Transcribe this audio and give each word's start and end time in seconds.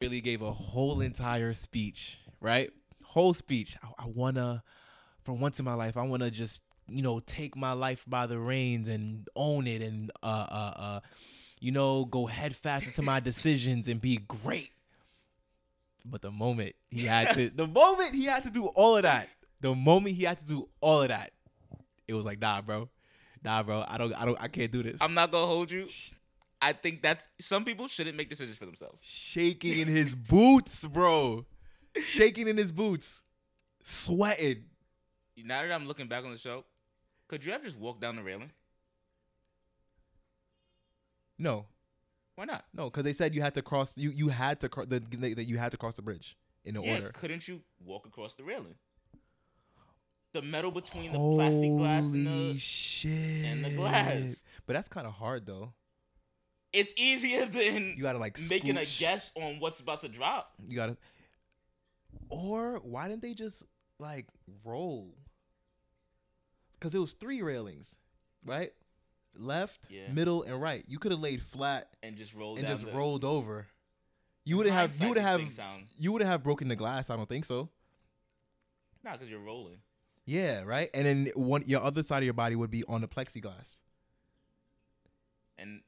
really 0.00 0.20
gave 0.20 0.40
a 0.40 0.52
whole 0.52 1.00
entire 1.00 1.52
speech, 1.52 2.18
right? 2.40 2.70
Whole 3.04 3.34
speech. 3.34 3.76
I, 3.82 4.04
I 4.04 4.06
wanna, 4.06 4.62
for 5.22 5.32
once 5.34 5.58
in 5.58 5.64
my 5.64 5.74
life, 5.74 5.96
I 5.96 6.02
wanna 6.02 6.30
just 6.30 6.62
you 6.88 7.02
know 7.02 7.20
take 7.20 7.56
my 7.56 7.72
life 7.72 8.04
by 8.08 8.26
the 8.26 8.38
reins 8.38 8.88
and 8.88 9.28
own 9.36 9.68
it 9.68 9.80
and 9.80 10.10
uh 10.24 10.46
uh 10.50 10.72
uh, 10.76 11.00
you 11.60 11.70
know 11.70 12.04
go 12.04 12.26
head 12.26 12.56
fast 12.56 12.86
into 12.88 13.02
my 13.02 13.20
decisions 13.20 13.88
and 13.88 14.00
be 14.00 14.16
great. 14.16 14.70
But 16.04 16.22
the 16.22 16.30
moment 16.30 16.74
he 16.88 17.04
had 17.04 17.34
to, 17.34 17.50
the 17.54 17.66
moment 17.66 18.14
he 18.14 18.24
had 18.24 18.42
to 18.44 18.50
do 18.50 18.66
all 18.66 18.96
of 18.96 19.02
that, 19.02 19.28
the 19.60 19.74
moment 19.74 20.16
he 20.16 20.24
had 20.24 20.38
to 20.38 20.44
do 20.46 20.68
all 20.80 21.02
of 21.02 21.08
that, 21.08 21.32
it 22.08 22.14
was 22.14 22.24
like, 22.24 22.40
nah, 22.40 22.62
bro, 22.62 22.88
nah, 23.44 23.62
bro, 23.62 23.84
I 23.86 23.98
don't, 23.98 24.14
I 24.14 24.24
don't, 24.24 24.40
I 24.40 24.48
can't 24.48 24.72
do 24.72 24.82
this. 24.82 24.96
I'm 25.02 25.12
not 25.12 25.30
gonna 25.30 25.46
hold 25.46 25.70
you. 25.70 25.88
I 26.62 26.72
think 26.74 27.02
that's 27.02 27.28
some 27.40 27.64
people 27.64 27.88
shouldn't 27.88 28.16
make 28.16 28.28
decisions 28.28 28.58
for 28.58 28.66
themselves. 28.66 29.02
shaking 29.04 29.78
in 29.78 29.88
his 29.88 30.14
boots, 30.30 30.86
bro. 30.86 31.46
Shaking 32.02 32.48
in 32.48 32.56
his 32.56 32.70
boots, 32.70 33.22
sweating. 33.82 34.64
Now 35.42 35.62
that 35.62 35.72
I'm 35.72 35.86
looking 35.86 36.06
back 36.06 36.24
on 36.24 36.30
the 36.32 36.38
show, 36.38 36.64
could 37.28 37.44
you 37.44 37.52
have 37.52 37.62
just 37.62 37.78
walked 37.78 38.00
down 38.02 38.16
the 38.16 38.22
railing? 38.22 38.50
No, 41.38 41.66
Why 42.34 42.44
not? 42.44 42.64
no, 42.74 42.84
because 42.90 43.04
they 43.04 43.14
said 43.14 43.34
you 43.34 43.40
had 43.40 43.54
to 43.54 43.62
cross. 43.62 43.96
You 43.96 44.10
you 44.10 44.28
had 44.28 44.60
to 44.60 44.68
cross 44.68 44.86
the 44.88 45.00
that 45.00 45.44
you 45.46 45.56
had 45.56 45.70
to 45.72 45.78
cross 45.78 45.96
the 45.96 46.02
bridge 46.02 46.36
in 46.64 46.74
yeah, 46.74 46.92
order. 46.94 47.10
couldn't 47.14 47.48
you 47.48 47.62
walk 47.82 48.06
across 48.06 48.34
the 48.34 48.44
railing? 48.44 48.74
The 50.34 50.42
metal 50.42 50.70
between 50.70 51.12
the 51.12 51.18
plastic 51.18 51.70
glass 51.70 52.12
and 52.12 52.26
the 52.26 52.58
shit! 52.58 53.46
and 53.46 53.64
the 53.64 53.70
glass. 53.70 54.44
But 54.66 54.74
that's 54.74 54.88
kind 54.88 55.06
of 55.06 55.14
hard 55.14 55.46
though. 55.46 55.72
It's 56.72 56.92
easier 56.96 57.46
than 57.46 57.94
You 57.96 58.02
gotta 58.02 58.18
like 58.18 58.38
making 58.48 58.76
a 58.76 58.84
guess 58.84 59.30
on 59.34 59.58
what's 59.60 59.80
about 59.80 60.00
to 60.00 60.08
drop. 60.08 60.52
You 60.68 60.76
gotta. 60.76 60.96
Or 62.28 62.78
why 62.78 63.08
didn't 63.08 63.22
they 63.22 63.34
just 63.34 63.64
like 63.98 64.26
roll? 64.64 65.14
Because 66.74 66.94
it 66.94 66.98
was 66.98 67.12
three 67.12 67.42
railings, 67.42 67.94
right? 68.44 68.72
Left, 69.36 69.80
Yeah. 69.90 70.10
middle, 70.12 70.42
and 70.42 70.60
right. 70.60 70.84
You 70.88 70.98
could 70.98 71.12
have 71.12 71.20
laid 71.20 71.42
flat 71.42 71.88
and 72.02 72.16
just 72.16 72.34
rolled 72.34 72.58
and 72.58 72.66
just 72.66 72.84
the, 72.84 72.92
rolled 72.92 73.24
over. 73.24 73.66
You 74.44 74.56
wouldn't 74.56 74.74
have. 74.74 74.94
You 74.96 75.08
wouldn't 75.08 75.26
have. 75.26 75.40
You 75.98 76.12
wouldn't 76.12 76.30
have 76.30 76.42
broken 76.42 76.68
the 76.68 76.76
glass. 76.76 77.10
I 77.10 77.16
don't 77.16 77.28
think 77.28 77.44
so. 77.44 77.68
nah, 79.04 79.12
because 79.12 79.28
you're 79.28 79.40
rolling. 79.40 79.78
Yeah, 80.24 80.62
right. 80.62 80.88
And 80.94 81.06
then 81.06 81.30
one, 81.34 81.62
your 81.66 81.82
other 81.82 82.02
side 82.02 82.18
of 82.18 82.24
your 82.24 82.34
body 82.34 82.54
would 82.56 82.70
be 82.70 82.84
on 82.84 83.00
the 83.00 83.08
plexiglass. 83.08 83.78
and 85.58 85.80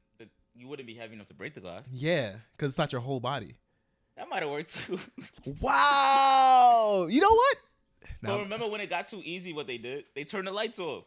you 0.54 0.68
wouldn't 0.68 0.86
be 0.86 0.94
heavy 0.94 1.14
enough 1.14 1.28
to 1.28 1.34
break 1.34 1.54
the 1.54 1.60
glass. 1.60 1.84
Yeah, 1.92 2.32
because 2.56 2.70
it's 2.70 2.78
not 2.78 2.92
your 2.92 3.00
whole 3.00 3.20
body. 3.20 3.56
That 4.16 4.28
might 4.28 4.42
have 4.42 4.50
worked 4.50 4.74
too. 4.74 4.98
Wow. 5.60 7.06
You 7.10 7.20
know 7.20 7.32
what? 7.32 7.56
but 8.20 8.28
Now, 8.28 8.38
remember 8.40 8.68
when 8.68 8.80
it 8.80 8.90
got 8.90 9.06
too 9.06 9.22
easy, 9.24 9.52
what 9.52 9.66
they 9.66 9.78
did? 9.78 10.04
They 10.14 10.24
turned 10.24 10.46
the 10.46 10.52
lights 10.52 10.78
off. 10.78 11.04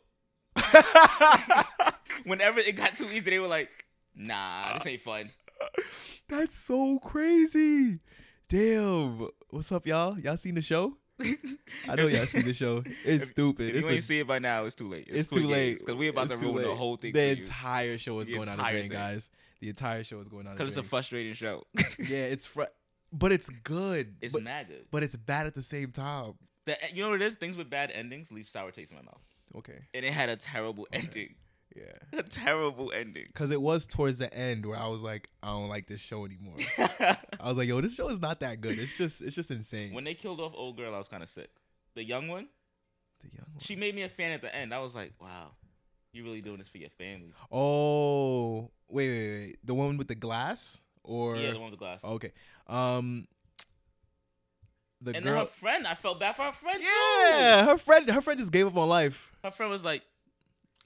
Whenever 2.23 2.60
it 2.60 2.76
got 2.76 2.96
too 2.96 3.06
easy, 3.12 3.30
they 3.30 3.40
were 3.40 3.48
like, 3.48 3.70
"Nah, 4.16 4.73
this 4.73 4.88
ain't 4.88 5.02
fun." 5.02 5.30
that's 6.30 6.58
so 6.58 6.98
crazy. 7.00 8.00
Damn. 8.50 9.28
What's 9.50 9.72
up, 9.72 9.86
y'all? 9.86 10.18
Y'all 10.20 10.38
seen 10.38 10.56
the 10.56 10.62
show? 10.62 10.98
I 11.89 11.95
know 11.95 12.08
y'all 12.08 12.25
see 12.25 12.41
the 12.41 12.53
show. 12.53 12.83
It's 12.85 13.23
If- 13.23 13.30
stupid. 13.30 13.69
If 13.69 13.75
it's 13.75 13.85
you 13.85 13.91
ain't 13.91 13.99
a- 13.99 14.02
see 14.03 14.19
it 14.19 14.27
by 14.27 14.39
now, 14.39 14.66
it's 14.66 14.75
too 14.75 14.88
late. 14.89 15.08
it's 15.09 15.27
Squid 15.27 15.41
too 15.44 15.47
late 15.47 15.80
because 15.80 15.95
we 15.95 16.08
about 16.09 16.30
It's 16.31 16.39
to 16.39 16.45
ruin 16.45 16.63
the 16.63 16.75
whole 16.75 16.97
thing 16.97 17.13
The 17.13 17.38
entire 17.38 17.97
show 17.97 18.19
is 18.19 18.27
The 18.27 18.33
going 18.35 18.49
on 18.49 18.58
the 18.58 18.63
drain, 18.63 18.89
guys. 18.89 19.30
The 19.61 19.69
entire 19.69 20.03
show 20.03 20.19
is 20.19 20.27
going 20.27 20.47
on. 20.47 20.53
Because 20.53 20.67
it's 20.77 20.86
a 20.86 20.89
frustrating 20.89 21.33
show. 21.33 21.63
yeah, 21.99 22.25
it's 22.25 22.45
fr- 22.45 22.63
but 23.13 23.31
it's 23.31 23.49
good. 23.49 24.16
it's 24.21 24.33
but, 24.33 24.43
mad 24.43 24.67
good. 24.67 24.86
but 24.91 25.03
it's 25.03 25.16
bad 25.16 25.47
at 25.47 25.55
the 25.55 25.61
same 25.61 25.91
time. 25.91 26.33
The, 26.66 26.77
you 26.93 27.03
know 27.03 27.11
what 27.11 27.21
it 27.21 27.25
is? 27.25 27.36
Things 27.36 27.55
with 27.55 27.69
bad 27.69 27.91
endings 27.91 28.31
leave 28.31 28.47
sour 28.47 28.71
taste 28.71 28.91
in 28.91 28.97
my 28.97 29.03
mouth. 29.03 29.21
Okay. 29.55 29.80
And 29.93 30.03
it 30.03 30.11
had 30.11 30.30
a 30.30 30.36
terrible 30.36 30.88
ending. 30.91 31.36
Yeah. 31.75 32.19
A 32.19 32.23
terrible 32.23 32.91
ending. 32.93 33.25
Cause 33.33 33.52
it 33.52 33.61
was 33.61 33.86
towards 33.86 34.17
the 34.17 34.33
end 34.33 34.65
where 34.65 34.77
I 34.77 34.87
was 34.87 35.02
like, 35.02 35.30
I 35.43 35.47
don't 35.47 35.67
like 35.67 35.87
this 35.87 35.99
show 35.99 36.25
anymore. 36.25 36.55
I 37.39 37.49
was 37.49 37.58
like, 37.58 37.67
yo, 37.67 37.81
this 37.81 37.93
show 37.95 38.08
is 38.09 38.19
not 38.19 38.39
that 38.39 38.61
good. 38.61 38.80
It's 38.80 38.97
just, 38.97 39.21
it's 39.21 39.36
just 39.36 39.52
insane. 39.52 39.93
when 39.93 40.05
they 40.05 40.13
killed 40.13 40.39
off 40.39 40.53
old 40.55 40.77
girl, 40.77 40.93
I 40.95 40.97
was 40.97 41.08
kind 41.08 41.21
of 41.21 41.30
sick. 41.30 41.49
The 41.95 42.03
young 42.03 42.27
one, 42.27 42.47
the 43.21 43.30
young 43.30 43.47
one. 43.52 43.59
she 43.59 43.75
made 43.75 43.95
me 43.95 44.03
a 44.03 44.09
fan 44.09 44.31
at 44.31 44.41
the 44.41 44.53
end. 44.53 44.73
I 44.73 44.80
was 44.80 44.95
like, 44.95 45.13
wow, 45.21 45.52
you're 46.11 46.25
really 46.25 46.41
doing 46.41 46.58
this 46.58 46.67
for 46.69 46.77
your 46.77 46.89
family. 46.89 47.33
Oh, 47.52 48.71
wait, 48.89 49.09
wait, 49.09 49.31
wait. 49.31 49.57
The 49.63 49.73
one 49.73 49.97
with 49.97 50.07
the 50.07 50.15
glass, 50.15 50.81
or 51.03 51.37
yeah, 51.37 51.52
the 51.52 51.59
one 51.59 51.71
with 51.71 51.80
the 51.80 51.83
glass. 51.86 52.03
okay. 52.03 52.31
Um, 52.67 53.27
the 55.02 55.15
and 55.15 55.25
then 55.25 55.33
girl. 55.33 55.42
her 55.42 55.45
friend, 55.45 55.87
I 55.87 55.93
felt 55.93 56.19
bad 56.19 56.36
for 56.36 56.43
her 56.43 56.52
friend 56.52 56.81
too. 56.81 56.89
yeah, 56.89 57.65
her 57.65 57.77
friend. 57.77 58.09
Her 58.09 58.21
friend 58.21 58.39
just 58.39 58.52
gave 58.52 58.67
up 58.67 58.75
on 58.75 58.89
life. 58.89 59.31
Her 59.43 59.52
friend 59.52 59.71
was 59.71 59.83
like, 59.86 60.02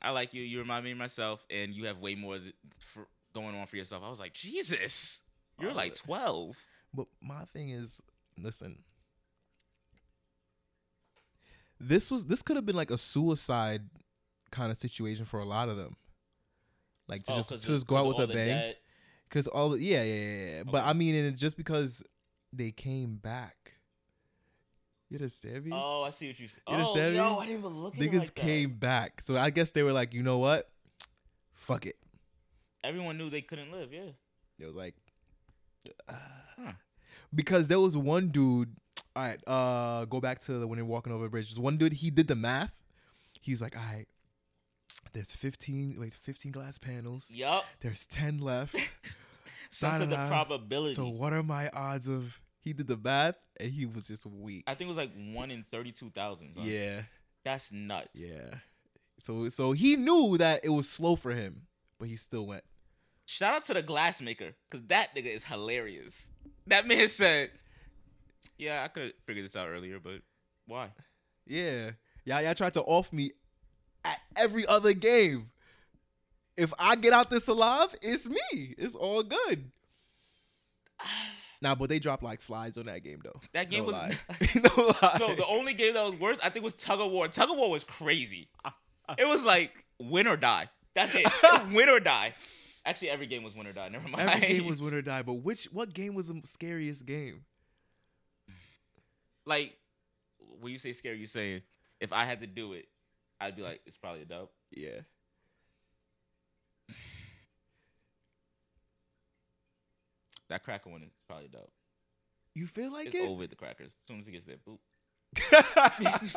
I 0.01 0.11
like 0.11 0.33
you. 0.33 0.41
You 0.41 0.59
remind 0.59 0.85
me 0.85 0.91
of 0.91 0.97
myself, 0.97 1.45
and 1.49 1.73
you 1.73 1.85
have 1.85 1.97
way 1.99 2.15
more 2.15 2.37
for 2.79 3.07
going 3.33 3.55
on 3.55 3.65
for 3.67 3.75
yourself. 3.77 4.03
I 4.05 4.09
was 4.09 4.19
like, 4.19 4.33
Jesus, 4.33 5.23
you're 5.59 5.73
like 5.73 5.95
12. 5.95 6.55
But 6.93 7.07
my 7.21 7.43
thing 7.53 7.69
is, 7.69 8.01
listen. 8.37 8.79
This 11.79 12.11
was 12.11 12.25
this 12.25 12.41
could 12.41 12.55
have 12.57 12.65
been 12.65 12.75
like 12.75 12.91
a 12.91 12.97
suicide 12.97 13.81
kind 14.51 14.71
of 14.71 14.79
situation 14.79 15.25
for 15.25 15.39
a 15.39 15.45
lot 15.45 15.69
of 15.69 15.77
them. 15.77 15.95
Like 17.07 17.23
to 17.25 17.33
Oh, 17.33 17.35
just 17.37 17.49
'cause 17.49 17.61
to 17.61 17.67
of- 17.71 17.75
just 17.77 17.87
go 17.87 17.97
out 17.97 18.07
with 18.07 18.29
a 18.29 18.33
bang. 18.33 18.73
Cause 19.29 19.47
all 19.47 19.69
the, 19.69 19.79
yeah, 19.79 20.01
yeah, 20.03 20.15
yeah, 20.15 20.55
yeah. 20.57 20.63
But 20.63 20.85
I 20.85 20.93
mean, 20.93 21.13
and 21.13 21.37
just 21.37 21.55
because 21.55 22.03
they 22.51 22.71
came 22.71 23.17
back, 23.17 23.75
you 25.09 25.17
understand 25.17 25.65
me? 25.65 25.71
Oh, 25.73 26.03
I 26.03 26.09
see 26.11 26.27
what 26.27 26.39
you 26.39 26.47
said. 26.47 26.61
Oh, 26.67 26.95
me? 26.95 27.15
yo, 27.15 27.37
I 27.39 27.45
didn't 27.45 27.59
even 27.59 27.81
look 27.81 27.95
at 27.95 28.01
it 28.01 28.11
Niggas 28.11 28.19
like 28.19 28.35
that. 28.35 28.41
came 28.41 28.71
back, 28.73 29.21
so 29.23 29.35
I 29.37 29.49
guess 29.49 29.71
they 29.71 29.83
were 29.83 29.93
like, 29.93 30.13
you 30.13 30.23
know 30.23 30.37
what? 30.37 30.69
Fuck 31.53 31.85
it. 31.85 31.95
Everyone 32.83 33.17
knew 33.17 33.29
they 33.29 33.41
couldn't 33.41 33.71
live. 33.71 33.91
Yeah. 33.91 34.11
It 34.59 34.65
was 34.65 34.75
like, 34.75 34.95
Huh. 36.09 36.73
because 37.33 37.67
there 37.67 37.79
was 37.79 37.95
one 37.97 38.29
dude. 38.29 38.75
All 39.15 39.23
right, 39.23 39.39
uh, 39.47 40.05
go 40.05 40.19
back 40.19 40.39
to 40.41 40.65
when 40.67 40.77
they're 40.77 40.85
walking 40.85 41.11
over 41.11 41.23
the 41.23 41.29
bridge. 41.29 41.49
There's 41.49 41.59
one 41.59 41.77
dude. 41.77 41.93
He 41.93 42.09
did 42.11 42.27
the 42.27 42.35
math. 42.35 42.75
He's 43.41 43.61
like, 43.61 43.75
all 43.75 43.83
right, 43.83 44.07
there's 45.13 45.31
15. 45.31 45.95
Wait, 45.99 46.13
15 46.13 46.51
glass 46.51 46.77
panels. 46.77 47.29
Yup. 47.33 47.65
There's 47.81 48.05
10 48.05 48.39
left. 48.39 48.75
Said 49.71 50.09
the 50.09 50.15
probability. 50.15 50.95
so 50.95 51.07
what 51.07 51.31
are 51.33 51.43
my 51.43 51.69
odds 51.73 52.07
of? 52.07 52.39
He 52.61 52.73
did 52.73 52.87
the 52.87 52.97
math, 52.97 53.35
and 53.59 53.71
he 53.71 53.85
was 53.85 54.07
just 54.07 54.25
weak. 54.25 54.65
I 54.67 54.73
think 54.73 54.87
it 54.87 54.95
was 54.95 54.97
like 54.97 55.11
one 55.33 55.49
in 55.49 55.65
thirty-two 55.71 56.09
thousand. 56.09 56.53
Yeah, 56.57 57.03
That's 57.43 57.71
nuts. 57.71 58.09
yeah. 58.13 58.55
So 59.21 59.49
so 59.49 59.71
he 59.71 59.95
knew 59.95 60.37
that 60.37 60.61
it 60.63 60.69
was 60.69 60.89
slow 60.89 61.15
for 61.15 61.31
him, 61.31 61.67
but 61.97 62.07
he 62.07 62.15
still 62.15 62.45
went. 62.45 62.63
Shout 63.25 63.53
out 63.53 63.63
to 63.63 63.73
the 63.75 63.81
glass 63.81 64.21
maker, 64.21 64.55
cause 64.69 64.81
that 64.87 65.15
nigga 65.15 65.33
is 65.33 65.45
hilarious. 65.45 66.31
That 66.67 66.87
man 66.87 67.07
said, 67.07 67.51
"Yeah, 68.57 68.83
I 68.83 68.87
could 68.89 69.03
have 69.03 69.13
figured 69.25 69.45
this 69.45 69.55
out 69.55 69.69
earlier, 69.69 69.99
but 69.99 70.21
why?" 70.65 70.89
Yeah. 71.45 71.91
Yeah, 72.25 72.41
y'all 72.41 72.53
tried 72.53 72.73
to 72.73 72.81
off 72.81 73.11
me 73.13 73.31
at 74.03 74.19
every 74.35 74.65
other 74.67 74.93
game. 74.93 75.49
If 76.57 76.73
I 76.77 76.95
get 76.95 77.13
out 77.13 77.29
this 77.29 77.47
alive, 77.47 77.95
it's 78.01 78.27
me. 78.27 78.75
It's 78.77 78.93
all 78.95 79.23
good. 79.23 79.71
Nah, 81.61 81.75
but 81.75 81.89
they 81.89 81.99
dropped 81.99 82.23
like 82.23 82.41
flies 82.41 82.77
on 82.77 82.85
that 82.85 83.03
game 83.03 83.19
though. 83.23 83.39
That 83.53 83.69
game 83.69 83.81
no 83.81 83.87
was 83.87 83.95
lie. 83.95 84.17
no 84.55 84.93
lie. 85.01 85.17
no. 85.19 85.35
The 85.35 85.45
only 85.45 85.73
game 85.73 85.93
that 85.93 86.05
was 86.05 86.15
worse, 86.15 86.37
I 86.41 86.49
think, 86.49 86.63
was 86.63 86.75
tug 86.75 87.01
of 87.01 87.11
war. 87.11 87.27
Tug 87.27 87.49
of 87.49 87.57
war 87.57 87.69
was 87.69 87.83
crazy. 87.83 88.49
It 89.17 89.27
was 89.27 89.43
like 89.43 89.71
win 89.99 90.27
or 90.27 90.37
die. 90.37 90.69
That's 90.95 91.13
it. 91.13 91.27
win 91.73 91.89
or 91.89 91.99
die. 91.99 92.33
Actually, 92.85 93.09
every 93.09 93.27
game 93.27 93.43
was 93.43 93.55
win 93.55 93.67
or 93.67 93.73
die. 93.73 93.89
Never 93.91 94.07
mind. 94.07 94.29
Every 94.29 94.47
game 94.47 94.67
was 94.67 94.79
win 94.81 94.93
or 94.93 95.01
die, 95.01 95.21
but 95.21 95.33
which 95.33 95.65
what 95.65 95.93
game 95.93 96.15
was 96.15 96.27
the 96.27 96.41
scariest 96.45 97.05
game? 97.05 97.43
Like 99.45 99.75
when 100.61 100.71
you 100.71 100.77
say 100.79 100.93
scary, 100.93 101.19
you 101.19 101.27
saying 101.27 101.61
if 101.99 102.13
I 102.13 102.25
had 102.25 102.41
to 102.41 102.47
do 102.47 102.73
it, 102.73 102.87
I'd 103.41 103.55
be 103.55 103.61
like, 103.61 103.81
it's 103.85 103.97
probably 103.97 104.21
a 104.21 104.25
dub. 104.25 104.49
Yeah. 104.71 105.01
That 110.49 110.63
cracker 110.63 110.89
one 110.89 111.03
is 111.03 111.11
probably 111.27 111.47
dope. 111.47 111.71
You 112.55 112.67
feel 112.67 112.91
like 112.91 113.07
It's 113.07 113.15
it? 113.15 113.27
over 113.29 113.45
the 113.47 113.55
crackers. 113.55 113.91
As 113.91 114.07
soon 114.07 114.19
as 114.19 114.27
it 114.27 114.31
gets 114.31 114.45
there, 114.45 114.57
boop. 114.67 114.79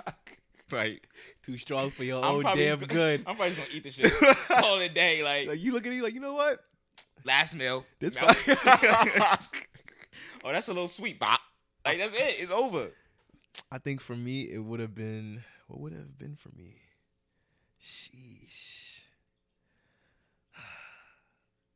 Right. 0.71 1.01
Too 1.43 1.59
strong 1.59 1.91
for 1.91 2.03
your 2.03 2.25
I'm 2.25 2.37
own 2.37 2.43
damn 2.57 2.79
just 2.79 2.89
good. 2.89 3.21
I'm 3.27 3.37
probably 3.37 3.55
just 3.55 3.59
gonna 3.59 3.77
eat 3.77 3.83
the 3.83 3.91
shit. 3.91 4.11
Call 4.49 4.81
it 4.81 4.91
a 4.91 4.95
day. 4.95 5.23
Like 5.23 5.49
Like 5.49 5.61
you 5.61 5.73
look 5.73 5.87
at 5.87 5.93
it 5.93 6.03
like, 6.03 6.15
you 6.15 6.21
know 6.21 6.33
what? 6.33 6.61
last 7.25 7.55
meal. 7.55 7.85
This 8.01 8.15
probably- 8.15 8.37
oh, 8.57 9.37
that's 10.53 10.69
a 10.69 10.73
little 10.73 10.89
sweet 10.89 11.19
bop. 11.19 11.41
Like 11.85 11.99
that's 11.99 12.15
it. 12.15 12.37
It's 12.41 12.51
over. 12.51 12.89
I 13.71 13.79
think 13.79 14.01
for 14.01 14.17
me 14.17 14.43
it 14.51 14.59
would 14.59 14.81
have 14.81 14.95
been 14.95 15.45
what 15.69 15.81
would 15.81 15.93
have 15.93 16.19
been 16.19 16.37
for 16.37 16.49
me? 16.57 16.77
Sheesh. 17.83 19.01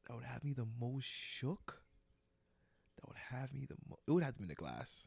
That 0.09 0.15
would 0.15 0.25
have 0.25 0.43
me 0.45 0.53
the 0.55 0.67
most 0.81 1.05
shook. 1.07 1.83
Have 3.31 3.53
me 3.53 3.67
the 3.69 3.75
mo- 3.89 3.99
it 4.07 4.11
would 4.11 4.23
have 4.23 4.35
to 4.35 4.41
be 4.41 4.47
the 4.47 4.55
glass. 4.55 5.07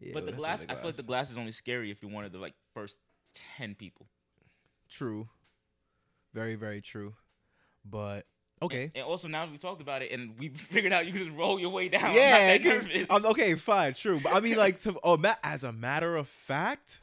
Yeah, 0.00 0.10
but 0.12 0.26
the 0.26 0.32
to 0.32 0.36
be 0.36 0.38
glass, 0.38 0.66
I 0.68 0.74
feel 0.74 0.86
like 0.86 0.96
the 0.96 1.02
glass 1.02 1.30
is 1.30 1.38
only 1.38 1.52
scary 1.52 1.90
if 1.90 2.02
you're 2.02 2.10
one 2.10 2.24
of 2.24 2.32
the 2.32 2.38
like 2.38 2.54
first 2.74 2.98
ten 3.56 3.74
people. 3.74 4.06
True. 4.90 5.28
Very 6.34 6.54
very 6.54 6.80
true. 6.82 7.14
But 7.84 8.26
okay. 8.60 8.90
And 8.94 9.04
also 9.04 9.26
now 9.28 9.46
we 9.50 9.56
talked 9.58 9.80
about 9.80 10.02
it 10.02 10.12
and 10.12 10.38
we 10.38 10.48
figured 10.54 10.92
out 10.92 11.06
you 11.06 11.12
can 11.12 11.24
just 11.24 11.36
roll 11.36 11.58
your 11.58 11.70
way 11.70 11.88
down. 11.88 12.14
yeah, 12.14 12.36
I'm 12.36 12.62
not 12.62 12.70
that 12.70 12.80
'cause- 12.80 13.08
nervous. 13.10 13.24
okay, 13.30 13.54
fine, 13.54 13.94
true. 13.94 14.20
But 14.22 14.34
I 14.34 14.40
mean, 14.40 14.56
like, 14.56 14.80
to, 14.80 14.98
oh, 15.02 15.16
ma- 15.16 15.36
as 15.42 15.64
a 15.64 15.72
matter 15.72 16.14
of 16.16 16.28
fact, 16.28 17.00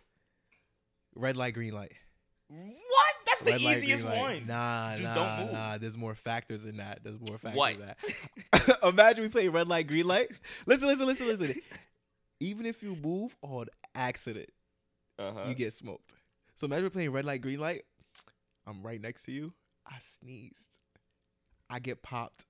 red 1.15 1.35
light, 1.35 1.53
green 1.55 1.73
light. 1.73 1.93
What? 2.49 2.75
That's 3.43 3.61
the 3.61 3.67
Red 3.67 3.75
light, 3.75 3.77
easiest 3.83 4.03
green 4.05 4.15
light. 4.15 4.21
one. 4.39 4.47
Nah, 4.47 4.95
Just 4.95 5.03
nah, 5.09 5.13
don't 5.13 5.39
move. 5.45 5.53
nah. 5.53 5.77
There's 5.77 5.97
more 5.97 6.15
factors 6.15 6.65
in 6.65 6.77
that. 6.77 6.99
There's 7.03 7.19
more 7.19 7.37
factors 7.37 7.57
What? 7.57 7.73
in 7.75 7.81
that. 7.81 8.79
Imagine 8.83 9.23
we 9.23 9.29
play 9.29 9.47
red 9.49 9.67
light, 9.67 9.87
green 9.87 10.07
light. 10.07 10.29
Listen, 10.65 10.87
listen, 10.87 11.05
listen, 11.07 11.27
listen. 11.27 11.55
Even 12.39 12.65
if 12.65 12.81
you 12.83 12.95
move 12.95 13.35
on 13.41 13.67
accident, 13.95 14.49
Uh-huh. 15.19 15.45
you 15.47 15.55
get 15.55 15.73
smoked. 15.73 16.13
So 16.55 16.65
imagine 16.65 16.85
we're 16.85 16.89
playing 16.91 17.11
red 17.11 17.25
light, 17.25 17.41
green 17.41 17.59
light. 17.59 17.83
I'm 18.67 18.81
right 18.83 19.01
next 19.01 19.23
to 19.25 19.31
you. 19.31 19.53
I 19.85 19.95
sneezed. 19.99 20.79
I 21.69 21.79
get 21.79 22.01
popped 22.01 22.45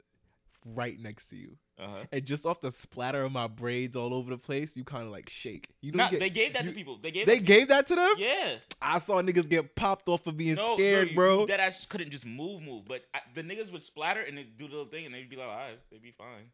right 0.65 0.99
next 0.99 1.27
to 1.27 1.35
you. 1.35 1.57
Uh-huh. 1.79 2.03
And 2.11 2.23
just 2.23 2.45
off 2.45 2.61
the 2.61 2.71
splatter 2.71 3.23
of 3.23 3.31
my 3.31 3.47
braids 3.47 3.95
all 3.95 4.13
over 4.13 4.29
the 4.29 4.37
place, 4.37 4.77
you 4.77 4.83
kind 4.83 5.05
of 5.05 5.11
like 5.11 5.29
shake. 5.29 5.69
You 5.81 5.91
know, 5.91 5.97
Nah, 5.97 6.05
you 6.05 6.11
get- 6.11 6.19
they 6.19 6.29
gave 6.29 6.53
that 6.53 6.63
you- 6.65 6.69
to 6.71 6.75
people. 6.75 6.97
They 7.01 7.11
gave. 7.11 7.25
They 7.25 7.35
that 7.35 7.39
to 7.39 7.45
gave 7.45 7.67
that 7.69 7.87
to 7.87 7.95
them. 7.95 8.13
Yeah. 8.17 8.55
I 8.81 8.99
saw 8.99 9.21
niggas 9.21 9.49
get 9.49 9.75
popped 9.75 10.07
off 10.07 10.27
of 10.27 10.37
being 10.37 10.55
No, 10.55 10.75
scared, 10.75 11.07
no, 11.07 11.09
you- 11.09 11.15
bro. 11.15 11.45
That 11.47 11.59
ass 11.59 11.85
couldn't 11.87 12.11
just 12.11 12.25
move, 12.25 12.61
move. 12.61 12.85
But 12.85 13.03
I, 13.13 13.21
the 13.33 13.41
niggas 13.43 13.71
would 13.71 13.81
splatter 13.81 14.21
and 14.21 14.37
they 14.37 14.43
do 14.43 14.67
the 14.67 14.75
little 14.75 14.85
thing 14.91 15.05
and 15.05 15.15
they'd 15.15 15.29
be 15.29 15.35
like, 15.35 15.47
all 15.47 15.55
right, 15.55 15.79
they'd 15.91 16.01
be 16.01 16.11
fine 16.11 16.51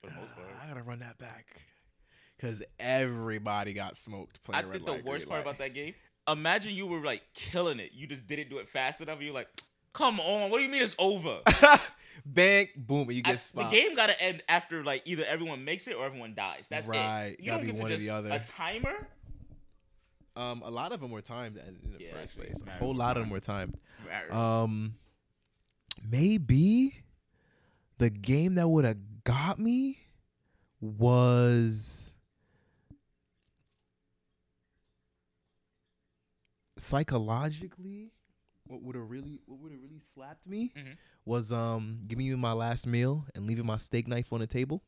for 0.00 0.08
the 0.10 0.16
most 0.16 0.34
part. 0.34 0.46
I 0.62 0.68
gotta 0.68 0.82
run 0.82 0.98
that 0.98 1.16
back 1.18 1.62
because 2.36 2.62
everybody 2.78 3.72
got 3.72 3.96
smoked. 3.96 4.42
Playing 4.42 4.66
I 4.66 4.70
think 4.70 4.84
the 4.84 4.92
light, 4.92 5.04
worst 5.04 5.26
part 5.28 5.38
light. 5.38 5.50
about 5.50 5.58
that 5.60 5.72
game. 5.74 5.94
Imagine 6.28 6.74
you 6.74 6.86
were 6.86 7.00
like 7.02 7.22
killing 7.34 7.80
it. 7.80 7.92
You 7.94 8.06
just 8.06 8.26
didn't 8.26 8.50
do 8.50 8.58
it 8.58 8.68
fast 8.68 9.00
enough. 9.00 9.22
You're 9.22 9.32
like, 9.32 9.48
come 9.94 10.20
on. 10.20 10.50
What 10.50 10.58
do 10.58 10.62
you 10.64 10.68
mean 10.70 10.82
it's 10.82 10.94
over? 10.98 11.40
bang, 12.26 12.68
boom, 12.76 13.08
and 13.08 13.12
you 13.14 13.22
get 13.22 13.40
spot. 13.40 13.70
The 13.70 13.76
game 13.80 13.94
got 13.96 14.08
to 14.08 14.20
end 14.22 14.42
after 14.48 14.82
like 14.84 15.02
either 15.04 15.24
everyone 15.24 15.64
makes 15.64 15.86
it 15.88 15.94
or 15.96 16.04
everyone 16.04 16.34
dies. 16.34 16.66
That's 16.68 16.86
Right, 16.86 17.32
it. 17.38 17.40
You 17.40 17.46
gotta 17.46 17.58
don't 17.58 17.66
be 17.66 17.66
get 17.72 17.76
to 17.76 17.82
one 17.82 17.90
or 17.90 17.94
just 17.94 18.04
the 18.04 18.10
other. 18.10 18.30
a 18.30 18.38
timer. 18.40 19.08
Um, 20.36 20.62
a 20.62 20.70
lot 20.70 20.92
of 20.92 21.00
them 21.00 21.10
were 21.10 21.20
timed 21.22 21.56
in 21.56 21.78
in 21.84 21.92
the 21.98 22.04
Yeah, 22.04 22.12
first 22.12 22.36
place. 22.36 22.62
A 22.66 22.70
whole 22.78 22.94
lot 22.94 23.16
of 23.16 23.24
them 23.24 23.30
were 23.30 23.40
timed. 23.40 23.76
Um, 24.30 24.94
maybe 26.08 27.02
the 27.98 28.08
game 28.10 28.54
that 28.54 28.68
would 28.68 28.84
have 28.84 28.98
got 29.24 29.58
me 29.58 29.98
was 30.80 32.14
psychologically. 36.76 38.12
What 38.68 38.82
would 38.82 38.94
have 38.96 39.10
really, 39.10 39.40
what 39.46 39.58
would 39.60 39.72
have 39.72 39.80
really 39.82 39.98
slapped 40.00 40.46
me 40.46 40.72
Mhm. 40.76 40.96
was 41.24 41.52
um 41.52 42.04
giving 42.06 42.28
me 42.28 42.34
my 42.36 42.52
last 42.52 42.86
meal 42.86 43.26
and 43.34 43.46
leaving 43.46 43.66
my 43.66 43.78
steak 43.78 44.06
knife 44.06 44.32
on 44.32 44.40
the 44.40 44.46
table. 44.46 44.82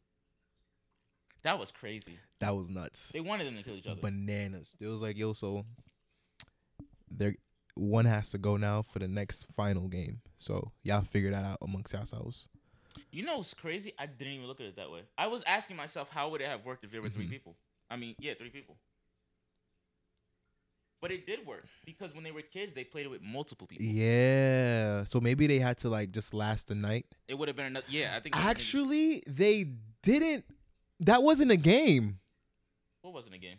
that 1.42 1.58
was 1.58 1.72
crazy. 1.72 2.18
That 2.40 2.54
was 2.54 2.68
nuts. 2.68 3.08
They 3.12 3.20
wanted 3.20 3.46
them 3.46 3.56
to 3.56 3.62
kill 3.62 3.74
each 3.76 3.86
other. 3.86 4.00
Bananas. 4.02 4.76
It 4.78 4.86
was 4.86 5.00
like 5.00 5.16
yo, 5.16 5.32
so 5.32 5.64
there 7.10 7.34
one 7.74 8.04
has 8.04 8.30
to 8.30 8.38
go 8.38 8.56
now 8.58 8.82
for 8.82 8.98
the 8.98 9.08
next 9.08 9.46
final 9.56 9.88
game. 9.88 10.20
So 10.38 10.72
y'all 10.82 11.00
figure 11.02 11.30
that 11.30 11.44
out 11.44 11.58
amongst 11.62 11.92
yourselves. 11.94 12.46
You 13.10 13.24
know 13.24 13.38
what's 13.38 13.54
crazy? 13.54 13.92
I 13.98 14.04
didn't 14.06 14.34
even 14.34 14.46
look 14.46 14.60
at 14.60 14.66
it 14.66 14.76
that 14.76 14.90
way. 14.90 15.02
I 15.16 15.28
was 15.28 15.42
asking 15.46 15.76
myself, 15.76 16.10
how 16.10 16.28
would 16.28 16.40
it 16.42 16.48
have 16.48 16.64
worked 16.64 16.84
if 16.84 16.90
there 16.90 17.00
were 17.00 17.08
three 17.08 17.26
Mhm. 17.26 17.30
people? 17.30 17.56
I 17.88 17.96
mean, 17.96 18.16
yeah, 18.18 18.34
three 18.34 18.50
people. 18.50 18.76
But 21.00 21.10
it 21.12 21.26
did 21.26 21.46
work 21.46 21.64
because 21.86 22.14
when 22.14 22.24
they 22.24 22.30
were 22.30 22.42
kids, 22.42 22.74
they 22.74 22.84
played 22.84 23.06
it 23.06 23.08
with 23.08 23.22
multiple 23.22 23.66
people. 23.66 23.86
Yeah. 23.86 25.04
So 25.04 25.18
maybe 25.18 25.46
they 25.46 25.58
had 25.58 25.78
to 25.78 25.88
like 25.88 26.12
just 26.12 26.34
last 26.34 26.68
the 26.68 26.74
night. 26.74 27.06
It 27.26 27.38
would 27.38 27.48
have 27.48 27.56
been 27.56 27.66
another. 27.66 27.86
Yeah, 27.88 28.12
I 28.16 28.20
think. 28.20 28.36
Actually, 28.36 29.22
they 29.26 29.66
didn't. 30.02 30.44
That 31.00 31.22
wasn't 31.22 31.50
a 31.50 31.56
game. 31.56 32.18
what 33.00 33.14
wasn't 33.14 33.34
a 33.34 33.38
game? 33.38 33.56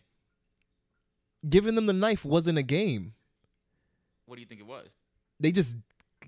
Giving 1.49 1.73
them 1.73 1.87
the 1.87 1.93
knife 1.93 2.23
wasn't 2.23 2.59
a 2.59 2.63
game. 2.63 3.13
What 4.27 4.35
do 4.35 4.41
you 4.41 4.47
think 4.47 4.61
it 4.61 4.67
was? 4.67 4.87
They 5.39 5.51
just 5.51 5.75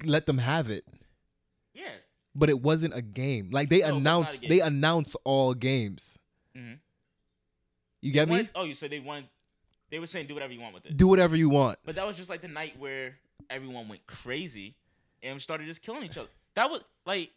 let 0.04 0.25
them 0.25 0.39
have 0.39 0.71
it. 0.71 0.86
Yeah. 1.75 1.83
But 2.33 2.50
it 2.50 2.60
wasn't 2.60 2.95
a 2.95 3.04
game. 3.04 3.50
Like 3.51 3.69
they 3.69 3.81
No, 3.81 3.88
it 3.88 3.94
was 3.94 4.01
not 4.04 4.10
a 4.10 4.15
announced 4.15 4.45
they 4.50 4.60
announce 4.62 5.15
all 5.24 5.54
games. 5.54 6.18
Mm-hmm. 6.57 6.74
You 8.01 8.12
get 8.12 8.27
me? 8.27 8.50
oh, 8.56 8.65
you 8.65 8.74
said 8.75 8.89
they 8.89 9.00
wanted. 9.00 9.30
They 9.94 10.00
were 10.00 10.07
saying 10.07 10.25
do 10.25 10.34
whatever 10.34 10.51
you 10.51 10.60
want 10.60 10.74
with 10.74 10.88
it. 10.88 10.98
Do 10.98 11.06
whatever 11.07 11.36
you 11.36 11.50
want. 11.50 11.78
But 11.86 11.94
that 11.98 12.07
was 12.07 12.18
just 12.18 12.28
like 12.28 12.42
the 12.42 12.48
night 12.48 12.80
where 12.80 13.13
everyone 13.48 13.88
went 13.88 14.07
crazy 14.07 14.74
and 15.22 15.40
started 15.40 15.68
just 15.68 15.84
killing 15.84 16.01
each 16.01 16.18
other. 16.18 16.30
That 16.56 16.72
was 16.72 16.81
like 17.06 17.30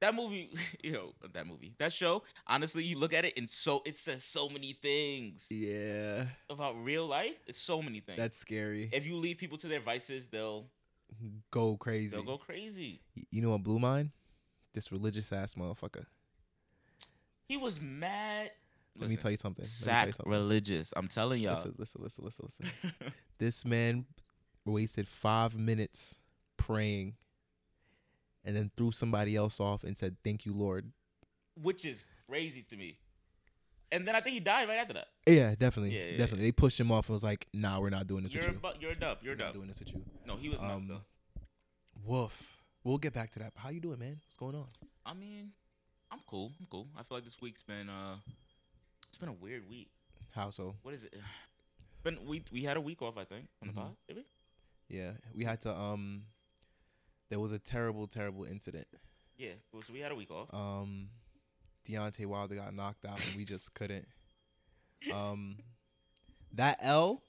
that 0.00 0.14
movie, 0.14 0.50
you 0.84 0.92
know, 0.92 1.14
that 1.32 1.46
movie, 1.46 1.72
that 1.78 1.94
show. 1.94 2.22
Honestly, 2.46 2.84
you 2.84 2.98
look 2.98 3.14
at 3.14 3.24
it 3.24 3.32
and 3.38 3.48
so 3.48 3.80
it 3.86 3.96
says 3.96 4.22
so 4.22 4.50
many 4.50 4.74
things 4.74 5.46
Yeah. 5.50 6.26
about 6.50 6.76
real 6.84 7.06
life. 7.06 7.32
It's 7.46 7.56
so 7.56 7.80
many 7.80 8.00
things. 8.00 8.18
That's 8.18 8.36
scary. 8.36 8.90
if 8.92 9.06
you 9.06 9.16
leave 9.16 9.38
people 9.38 9.56
to 9.56 9.66
their 9.66 9.80
vices, 9.80 10.26
they'll 10.26 10.66
Go 11.50 11.78
crazy. 11.78 12.14
they'll 12.14 12.24
go 12.24 12.36
crazy. 12.36 13.00
You 13.30 13.40
know 13.40 13.48
what 13.52 13.62
blew 13.62 13.78
mine? 13.78 14.12
This 14.74 14.92
religious 14.92 15.32
ass 15.32 15.54
motherfucker. 15.54 16.04
He 17.48 17.56
was 17.56 17.80
mad. 17.80 18.50
Let 18.98 19.10
me 19.10 19.16
tell 19.16 19.30
you 19.30 19.36
something. 19.36 19.64
Let 19.64 19.70
me 19.70 19.84
tell 19.84 20.06
you 20.06 20.12
something. 20.12 20.24
Sacrilegious. 20.24 20.92
I'm 20.96 21.08
telling 21.08 21.42
y'all. 21.42 21.56
Listen, 21.56 21.74
listen, 21.78 22.24
listen, 22.24 22.24
listen, 22.24 22.46
listen. 22.82 23.12
this 23.38 23.64
man 23.64 24.06
wasted 24.64 25.06
five 25.08 25.54
minutes 25.56 26.16
praying 26.56 27.14
and 28.44 28.56
then 28.56 28.70
threw 28.76 28.92
somebody 28.92 29.36
else 29.36 29.60
off 29.60 29.84
and 29.84 29.96
said, 29.98 30.16
Thank 30.24 30.46
you, 30.46 30.52
Lord. 30.54 30.90
Which 31.60 31.84
is 31.84 32.04
crazy 32.28 32.62
to 32.62 32.76
me. 32.76 32.98
And 33.92 34.06
then 34.06 34.16
I 34.16 34.20
think 34.20 34.34
he 34.34 34.40
died 34.40 34.68
right 34.68 34.78
after 34.78 34.94
that. 34.94 35.06
Yeah, 35.26 35.54
definitely. 35.54 35.96
Yeah, 35.96 36.04
yeah, 36.12 36.18
definitely. 36.18 36.46
They 36.46 36.52
pushed 36.52 36.78
him 36.78 36.90
off 36.90 37.08
and 37.08 37.14
was 37.14 37.22
like, 37.24 37.46
Nah, 37.52 37.78
we're 37.80 37.90
not 37.90 38.06
doing 38.06 38.22
this 38.24 38.34
You're 38.34 38.44
with 38.44 38.54
you. 38.54 38.58
bu- 38.60 38.80
you're 38.80 38.90
a 38.92 38.98
dub. 38.98 39.18
You're 39.22 39.34
a 39.34 39.38
dub. 39.38 39.54
doing 39.54 39.68
this 39.68 39.78
with 39.78 39.92
you. 39.92 40.02
No, 40.26 40.36
he 40.36 40.48
was 40.48 40.60
nuts 40.60 40.74
Um, 40.74 40.88
though. 40.88 41.00
Woof. 42.04 42.56
We'll 42.84 42.98
get 42.98 43.12
back 43.14 43.30
to 43.32 43.38
that. 43.40 43.52
How 43.56 43.70
you 43.70 43.80
doing, 43.80 43.98
man? 43.98 44.20
What's 44.26 44.36
going 44.36 44.54
on? 44.54 44.66
I 45.04 45.14
mean, 45.14 45.50
I'm 46.10 46.20
cool. 46.26 46.52
I'm 46.60 46.66
cool. 46.70 46.86
I 46.96 47.02
feel 47.02 47.16
like 47.18 47.24
this 47.24 47.40
week's 47.40 47.62
been 47.62 47.88
uh, 47.88 48.16
it's 49.16 49.20
been 49.22 49.30
a 49.30 49.32
weird 49.32 49.66
week. 49.66 49.88
How 50.34 50.50
so? 50.50 50.74
What 50.82 50.92
is 50.92 51.04
it? 51.04 51.14
Been 52.02 52.18
we 52.26 52.42
we 52.52 52.62
had 52.62 52.76
a 52.76 52.80
week 52.82 53.00
off, 53.00 53.16
I 53.16 53.24
think, 53.24 53.46
on 53.62 53.68
Mhm. 53.68 53.74
the 53.74 53.80
pod. 53.80 53.96
Did 54.06 54.16
we? 54.18 54.24
Yeah. 54.94 55.12
We 55.34 55.44
had 55.44 55.62
to 55.62 55.74
um 55.74 56.24
there 57.30 57.40
was 57.40 57.50
a 57.50 57.58
terrible, 57.58 58.06
terrible 58.06 58.44
incident. 58.44 58.86
Yeah. 59.38 59.52
So 59.82 59.92
we 59.92 60.00
had 60.00 60.12
a 60.12 60.14
week 60.14 60.30
off. 60.30 60.52
um 60.52 61.08
Deontay 61.88 62.26
Wilder 62.26 62.56
got 62.56 62.74
knocked 62.74 63.06
out 63.06 63.24
and 63.26 63.36
we 63.36 63.44
just 63.54 63.72
couldn't. 63.72 64.06
Um 65.10 65.56
that 66.52 66.78
L 66.82 67.22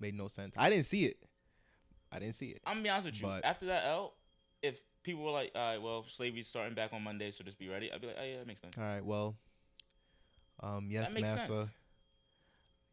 made 0.00 0.14
no 0.14 0.26
sense. 0.26 0.54
I 0.58 0.68
didn't 0.68 0.86
see 0.86 1.06
it. 1.06 1.16
I 2.10 2.18
didn't 2.18 2.34
see 2.34 2.48
it. 2.48 2.60
I'm 2.66 2.74
gonna 2.74 2.82
be 2.82 2.88
honest 2.90 3.06
with 3.06 3.20
you. 3.20 3.26
but- 3.28 3.44
After 3.44 3.66
that 3.66 3.84
L, 3.84 4.14
if 4.62 4.82
people 5.04 5.22
were 5.24 5.30
like, 5.30 5.52
"All 5.54 5.60
right, 5.70 5.80
well, 5.80 6.04
slavery's 6.08 6.48
starting 6.48 6.74
back 6.74 6.92
on 6.92 7.02
Monday, 7.04 7.30
so 7.30 7.44
just 7.44 7.58
be 7.58 7.68
ready," 7.68 7.90
I'd 7.92 8.00
be 8.00 8.08
like, 8.08 8.16
"Oh 8.18 8.24
yeah, 8.24 8.38
that 8.38 8.46
makes 8.48 8.60
sense." 8.60 8.76
All 8.76 8.82
right, 8.84 9.04
well 9.04 9.36
um 10.62 10.88
yes, 10.90 11.14
massa. 11.14 11.38
sense. 11.46 11.70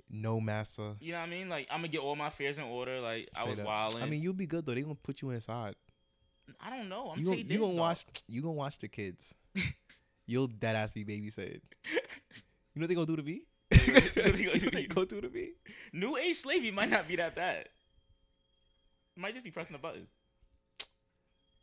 No 0.10 0.40
massa. 0.40 0.96
You 1.02 1.14
know 1.14 1.20
what 1.20 1.28
I 1.28 1.30
mean? 1.30 1.50
Like 1.50 1.68
I'm 1.70 1.80
gonna 1.80 1.90
get 1.90 2.02
all 2.02 2.16
my 2.16 2.30
fears 2.30 2.58
in 2.58 2.64
order. 2.64 3.00
Like 3.00 3.30
I 3.36 3.44
was 3.44 3.54
Straight 3.54 3.68
wilding. 3.68 4.04
I 4.04 4.06
mean, 4.06 4.22
you'll 4.22 4.34
be 4.34 4.46
good 4.46 4.66
though. 4.66 4.74
They 4.74 4.82
gonna 4.82 4.96
put 4.96 5.22
you 5.22 5.32
inside. 5.32 5.76
I 6.62 6.70
don't 6.70 6.88
know. 6.88 7.10
I'm 7.12 7.20
You 7.20 7.26
saying 7.26 7.44
gonna, 7.44 7.54
you 7.54 7.60
gonna 7.60 7.74
watch 7.74 8.06
you 8.28 8.42
gonna 8.42 8.54
watch 8.54 8.80
the 8.80 8.88
kids. 8.88 9.36
You'll 10.30 10.48
dead 10.48 10.76
ass 10.76 10.94
be 10.94 11.06
babysitted. 11.06 11.62
You 11.86 12.02
know 12.76 12.84
what 12.84 12.90
they 12.90 12.96
gonna 12.96 13.08
do 13.08 13.16
to 13.16 13.24
me? 13.24 13.44
They 13.70 13.78
gonna 14.34 14.60
do 14.60 14.70
to 14.70 14.82
you? 14.82 14.88
gonna 14.88 15.08
do 15.08 15.22
to 15.22 15.30
me? 15.30 15.52
New 15.94 16.18
age 16.18 16.38
slavery 16.38 16.72
might 16.72 16.90
not 16.90 17.08
be 17.08 17.16
that 17.16 17.34
bad. 17.36 17.70
Might 19.16 19.34
just 19.34 19.44
be 19.44 19.52
pressing 19.52 19.76
a 19.76 19.80
button. 19.80 20.08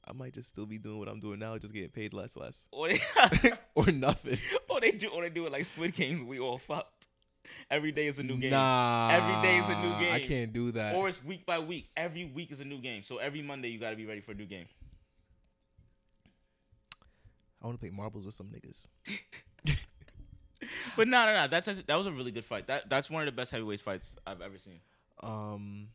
I 0.06 0.12
might 0.12 0.34
just 0.34 0.48
still 0.48 0.66
be 0.66 0.78
doing 0.78 0.98
what 0.98 1.08
I'm 1.08 1.20
doing 1.20 1.38
now, 1.38 1.56
just 1.58 1.72
getting 1.72 1.88
paid 1.88 2.12
less, 2.12 2.36
less, 2.36 2.68
Or 2.72 2.88
they, 2.88 2.98
or 3.74 3.86
nothing. 3.86 4.38
or 4.68 4.80
they 4.80 4.92
do, 4.92 5.08
or 5.08 5.22
they 5.22 5.30
do 5.30 5.46
it 5.46 5.52
like 5.52 5.64
Squid 5.64 5.94
Games. 5.94 6.22
We 6.22 6.38
all 6.38 6.58
fucked. 6.58 7.06
Every 7.70 7.92
day 7.92 8.06
is 8.06 8.18
a 8.18 8.22
new 8.22 8.36
game. 8.38 8.50
Nah, 8.52 9.10
Every 9.12 9.42
day 9.48 9.58
is 9.58 9.68
a 9.68 9.74
new 9.82 9.98
game. 9.98 10.14
I 10.14 10.20
can't 10.20 10.52
do 10.52 10.72
that. 10.72 10.94
Or 10.94 11.08
it's 11.08 11.22
week 11.22 11.44
by 11.44 11.58
week. 11.58 11.90
Every 11.96 12.24
week 12.24 12.50
is 12.52 12.60
a 12.60 12.64
new 12.64 12.78
game. 12.78 13.02
So 13.02 13.18
every 13.18 13.42
Monday 13.42 13.68
you 13.68 13.78
gotta 13.78 13.96
be 13.96 14.06
ready 14.06 14.20
for 14.20 14.32
a 14.32 14.34
new 14.34 14.46
game. 14.46 14.66
I 17.62 17.66
want 17.66 17.78
to 17.78 17.80
play 17.80 17.90
marbles 17.90 18.26
with 18.26 18.34
some 18.34 18.48
niggas. 18.48 18.88
But 20.96 21.08
no, 21.08 21.26
no, 21.26 21.34
no. 21.34 21.46
That's 21.46 21.66
that 21.66 21.96
was 21.98 22.06
a 22.06 22.12
really 22.12 22.30
good 22.30 22.44
fight. 22.44 22.68
That 22.68 22.88
that's 22.88 23.10
one 23.10 23.22
of 23.22 23.26
the 23.26 23.32
best 23.32 23.52
heavyweight 23.52 23.80
fights 23.80 24.16
I've 24.26 24.40
ever 24.40 24.58
seen. 24.58 24.80
Um, 25.22 25.88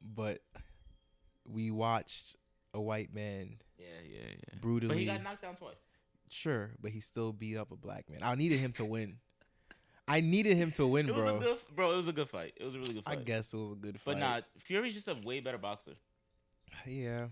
but 0.00 0.40
we 1.44 1.70
watched 1.70 2.36
a 2.74 2.80
white 2.80 3.14
man 3.14 3.56
Yeah, 3.78 3.86
yeah, 4.08 4.18
yeah. 4.30 4.58
brutally. 4.60 4.88
But 4.88 4.98
he 4.98 5.04
got 5.06 5.22
knocked 5.22 5.42
down 5.42 5.56
twice. 5.56 5.76
Sure, 6.30 6.70
but 6.80 6.90
he 6.90 7.00
still 7.00 7.32
beat 7.32 7.56
up 7.56 7.70
a 7.72 7.76
black 7.76 8.08
man. 8.10 8.20
I 8.22 8.34
needed 8.34 8.58
him 8.60 8.72
to 8.72 8.84
win. 8.84 9.16
I 10.06 10.20
needed 10.20 10.56
him 10.56 10.72
to 10.72 10.86
win, 10.86 11.08
It 11.08 11.14
was 11.14 11.24
bro. 11.24 11.36
a 11.36 11.40
good, 11.40 11.58
bro. 11.76 11.92
It 11.92 11.96
was 11.96 12.08
a 12.08 12.12
good 12.12 12.28
fight. 12.28 12.54
It 12.56 12.64
was 12.64 12.74
a 12.74 12.78
really 12.78 12.94
good 12.94 13.02
I 13.06 13.16
guess 13.16 13.52
it 13.52 13.56
was 13.58 13.72
a 13.72 13.74
good 13.76 14.00
fight. 14.00 14.14
but 14.14 14.18
nah, 14.18 14.40
Fury's 14.58 14.94
just 14.94 15.08
a 15.08 15.14
way 15.14 15.40
better 15.40 15.58
boxer. 15.58 15.92
Yeah. 16.86 17.26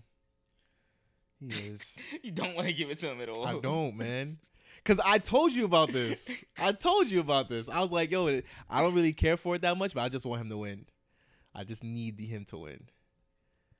He 1.39 1.47
is. 1.67 1.95
You 2.23 2.31
don't 2.31 2.55
want 2.55 2.67
to 2.67 2.73
give 2.73 2.89
it 2.89 2.97
to 2.99 3.09
him 3.11 3.21
at 3.21 3.29
all. 3.29 3.45
I 3.45 3.59
don't, 3.59 3.95
man. 3.97 4.37
Cause 4.83 4.99
I 5.03 5.17
told 5.19 5.51
you 5.51 5.65
about 5.65 5.91
this. 5.91 6.29
I 6.63 6.71
told 6.71 7.07
you 7.09 7.19
about 7.19 7.49
this. 7.49 7.67
I 7.67 7.79
was 7.81 7.91
like, 7.91 8.09
yo, 8.09 8.41
I 8.69 8.81
don't 8.81 8.93
really 8.93 9.11
care 9.13 9.35
for 9.37 9.55
it 9.55 9.61
that 9.63 9.77
much, 9.77 9.93
but 9.93 10.01
I 10.01 10.09
just 10.09 10.25
want 10.25 10.41
him 10.41 10.49
to 10.49 10.57
win. 10.57 10.85
I 11.53 11.63
just 11.65 11.83
need 11.83 12.19
him 12.19 12.45
to 12.45 12.57
win. 12.57 12.83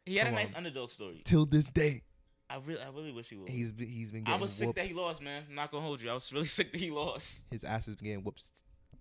He 0.07 0.15
had 0.17 0.25
Come 0.27 0.33
a 0.35 0.37
nice 0.37 0.49
on. 0.51 0.57
underdog 0.57 0.89
story. 0.89 1.21
Till 1.25 1.45
this 1.45 1.69
day, 1.69 2.03
I 2.49 2.57
really, 2.65 2.81
I 2.81 2.87
really 2.89 3.11
wish 3.11 3.29
he 3.29 3.35
would. 3.35 3.49
he's 3.49 3.71
been, 3.71 3.87
he's 3.87 4.11
been 4.11 4.21
I 4.23 4.25
getting 4.31 4.41
was 4.41 4.53
sick 4.53 4.67
whooped. 4.67 4.77
that 4.77 4.85
he 4.87 4.93
lost, 4.93 5.21
man. 5.21 5.43
I'm 5.49 5.55
not 5.55 5.69
gonna 5.71 5.85
hold 5.85 6.01
you. 6.01 6.09
I 6.09 6.13
was 6.13 6.31
really 6.33 6.45
sick 6.45 6.71
that 6.71 6.79
he 6.79 6.89
lost. 6.91 7.43
His 7.51 7.63
ass 7.63 7.85
has 7.87 7.95
been 7.95 8.07
getting 8.07 8.23
whooped 8.23 8.49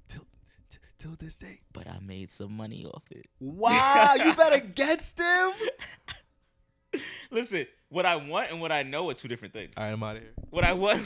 till 0.09 0.23
t- 0.71 0.79
till 0.99 1.15
this 1.19 1.37
day. 1.37 1.61
But 1.73 1.87
I 1.89 1.99
made 2.01 2.29
some 2.31 2.57
money 2.57 2.85
off 2.85 3.05
it. 3.11 3.27
Wow, 3.41 4.15
you 4.25 4.35
bet 4.35 4.53
against 4.53 5.19
him. 5.19 5.53
Listen, 7.31 7.67
what 7.89 8.07
I 8.07 8.17
want 8.17 8.51
and 8.51 8.61
what 8.61 8.73
I 8.73 8.83
know 8.83 9.11
are 9.11 9.15
two 9.15 9.29
different 9.29 9.53
things. 9.53 9.75
All 9.77 9.85
right, 9.85 9.93
I'm 9.93 10.03
out 10.03 10.17
of 10.17 10.23
here. 10.23 10.33
What 10.51 10.65
I 10.65 10.73
want, 10.73 11.03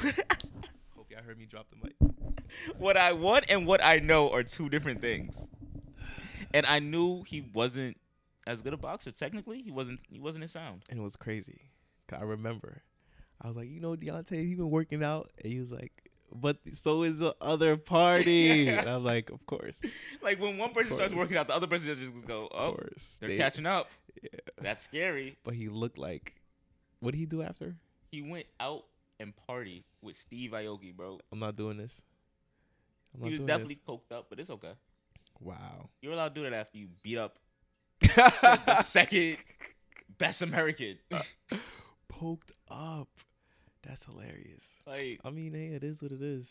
Hope 0.97 1.11
y'all 1.11 1.23
heard 1.25 1.39
me 1.39 1.47
drop 1.47 1.67
the 1.71 1.77
mic. 1.83 1.95
what 2.79 2.97
I 2.97 3.13
want 3.13 3.47
and 3.49 3.67
what 3.67 3.85
I 3.85 3.99
know 3.99 4.31
are 4.31 4.43
two 4.43 4.69
different 4.69 5.01
things. 5.01 5.49
And 6.55 6.67
I 6.67 6.79
knew 6.79 7.23
he 7.27 7.41
wasn't 7.53 7.97
as 8.47 8.63
good 8.63 8.73
a 8.73 8.77
boxer. 8.77 9.11
Technically, 9.13 9.63
he 9.63 9.71
wasn't. 9.71 10.01
He 10.09 10.19
wasn't 10.21 10.45
as 10.45 10.53
sound. 10.53 10.83
And 10.91 10.99
it 10.99 11.03
was 11.03 11.17
crazy. 11.17 11.71
I 12.13 12.23
remember, 12.23 12.83
I 13.41 13.47
was 13.49 13.57
like, 13.57 13.69
you 13.71 13.79
know, 13.81 13.95
Deontay, 13.95 14.45
he 14.47 14.55
been 14.57 14.71
working 14.71 15.05
out, 15.05 15.31
and 15.43 15.53
he 15.53 15.61
was 15.61 15.71
like, 15.71 15.93
but 16.35 16.59
so 16.73 17.03
is 17.05 17.19
the 17.19 17.37
other 17.41 17.77
party. 17.77 18.69
and 18.69 18.89
I'm 18.89 19.05
like, 19.05 19.31
of 19.31 19.45
course, 19.47 19.81
Like 20.23 20.41
when 20.41 20.59
one 20.59 20.73
person 20.73 20.93
starts 20.95 21.15
working 21.15 21.37
out, 21.37 21.47
the 21.49 21.55
other 21.55 21.67
person 21.69 21.97
just 21.97 22.27
go, 22.27 22.47
of 22.47 22.51
"Oh, 22.53 22.73
course. 22.73 23.17
they're 23.21 23.29
They- 23.31 23.37
catching 23.37 23.67
up." 23.67 23.91
Yeah. 24.23 24.29
That's 24.61 24.83
scary. 24.83 25.37
But 25.45 25.55
he 25.55 25.69
looked 25.69 25.99
like, 25.99 26.35
what 26.99 27.13
did 27.13 27.19
he 27.19 27.27
do 27.27 27.43
after? 27.43 27.77
He 28.11 28.23
went 28.23 28.47
out 28.59 28.85
and 29.21 29.35
party 29.37 29.85
with 30.03 30.17
Steve 30.17 30.51
Aoki, 30.51 30.93
bro. 30.95 31.21
I'm 31.31 31.39
not 31.39 31.55
doing 31.57 31.77
this. 31.77 32.03
I'm 33.15 33.25
He 33.25 33.31
was 33.39 33.41
definitely 33.41 33.75
this. 33.75 33.85
poked 33.87 34.11
up, 34.13 34.27
but 34.29 34.41
it's 34.41 34.51
okay. 34.51 34.73
Wow. 35.41 35.89
You're 36.03 36.13
allowed 36.13 36.35
to 36.35 36.41
do 36.43 36.43
that 36.51 36.53
after 36.53 36.77
you 36.79 36.89
beat 37.03 37.19
up 37.19 37.39
the 38.17 38.75
second 38.83 39.37
best 40.19 40.43
American. 40.43 40.99
Poked 42.09 42.53
up. 42.71 43.09
That's 43.83 44.05
hilarious. 44.05 44.69
like 44.87 45.21
I 45.25 45.31
mean, 45.31 45.55
hey, 45.55 45.69
it 45.69 45.83
is 45.85 46.03
what 46.03 46.13
it 46.13 46.21
is. 46.23 46.49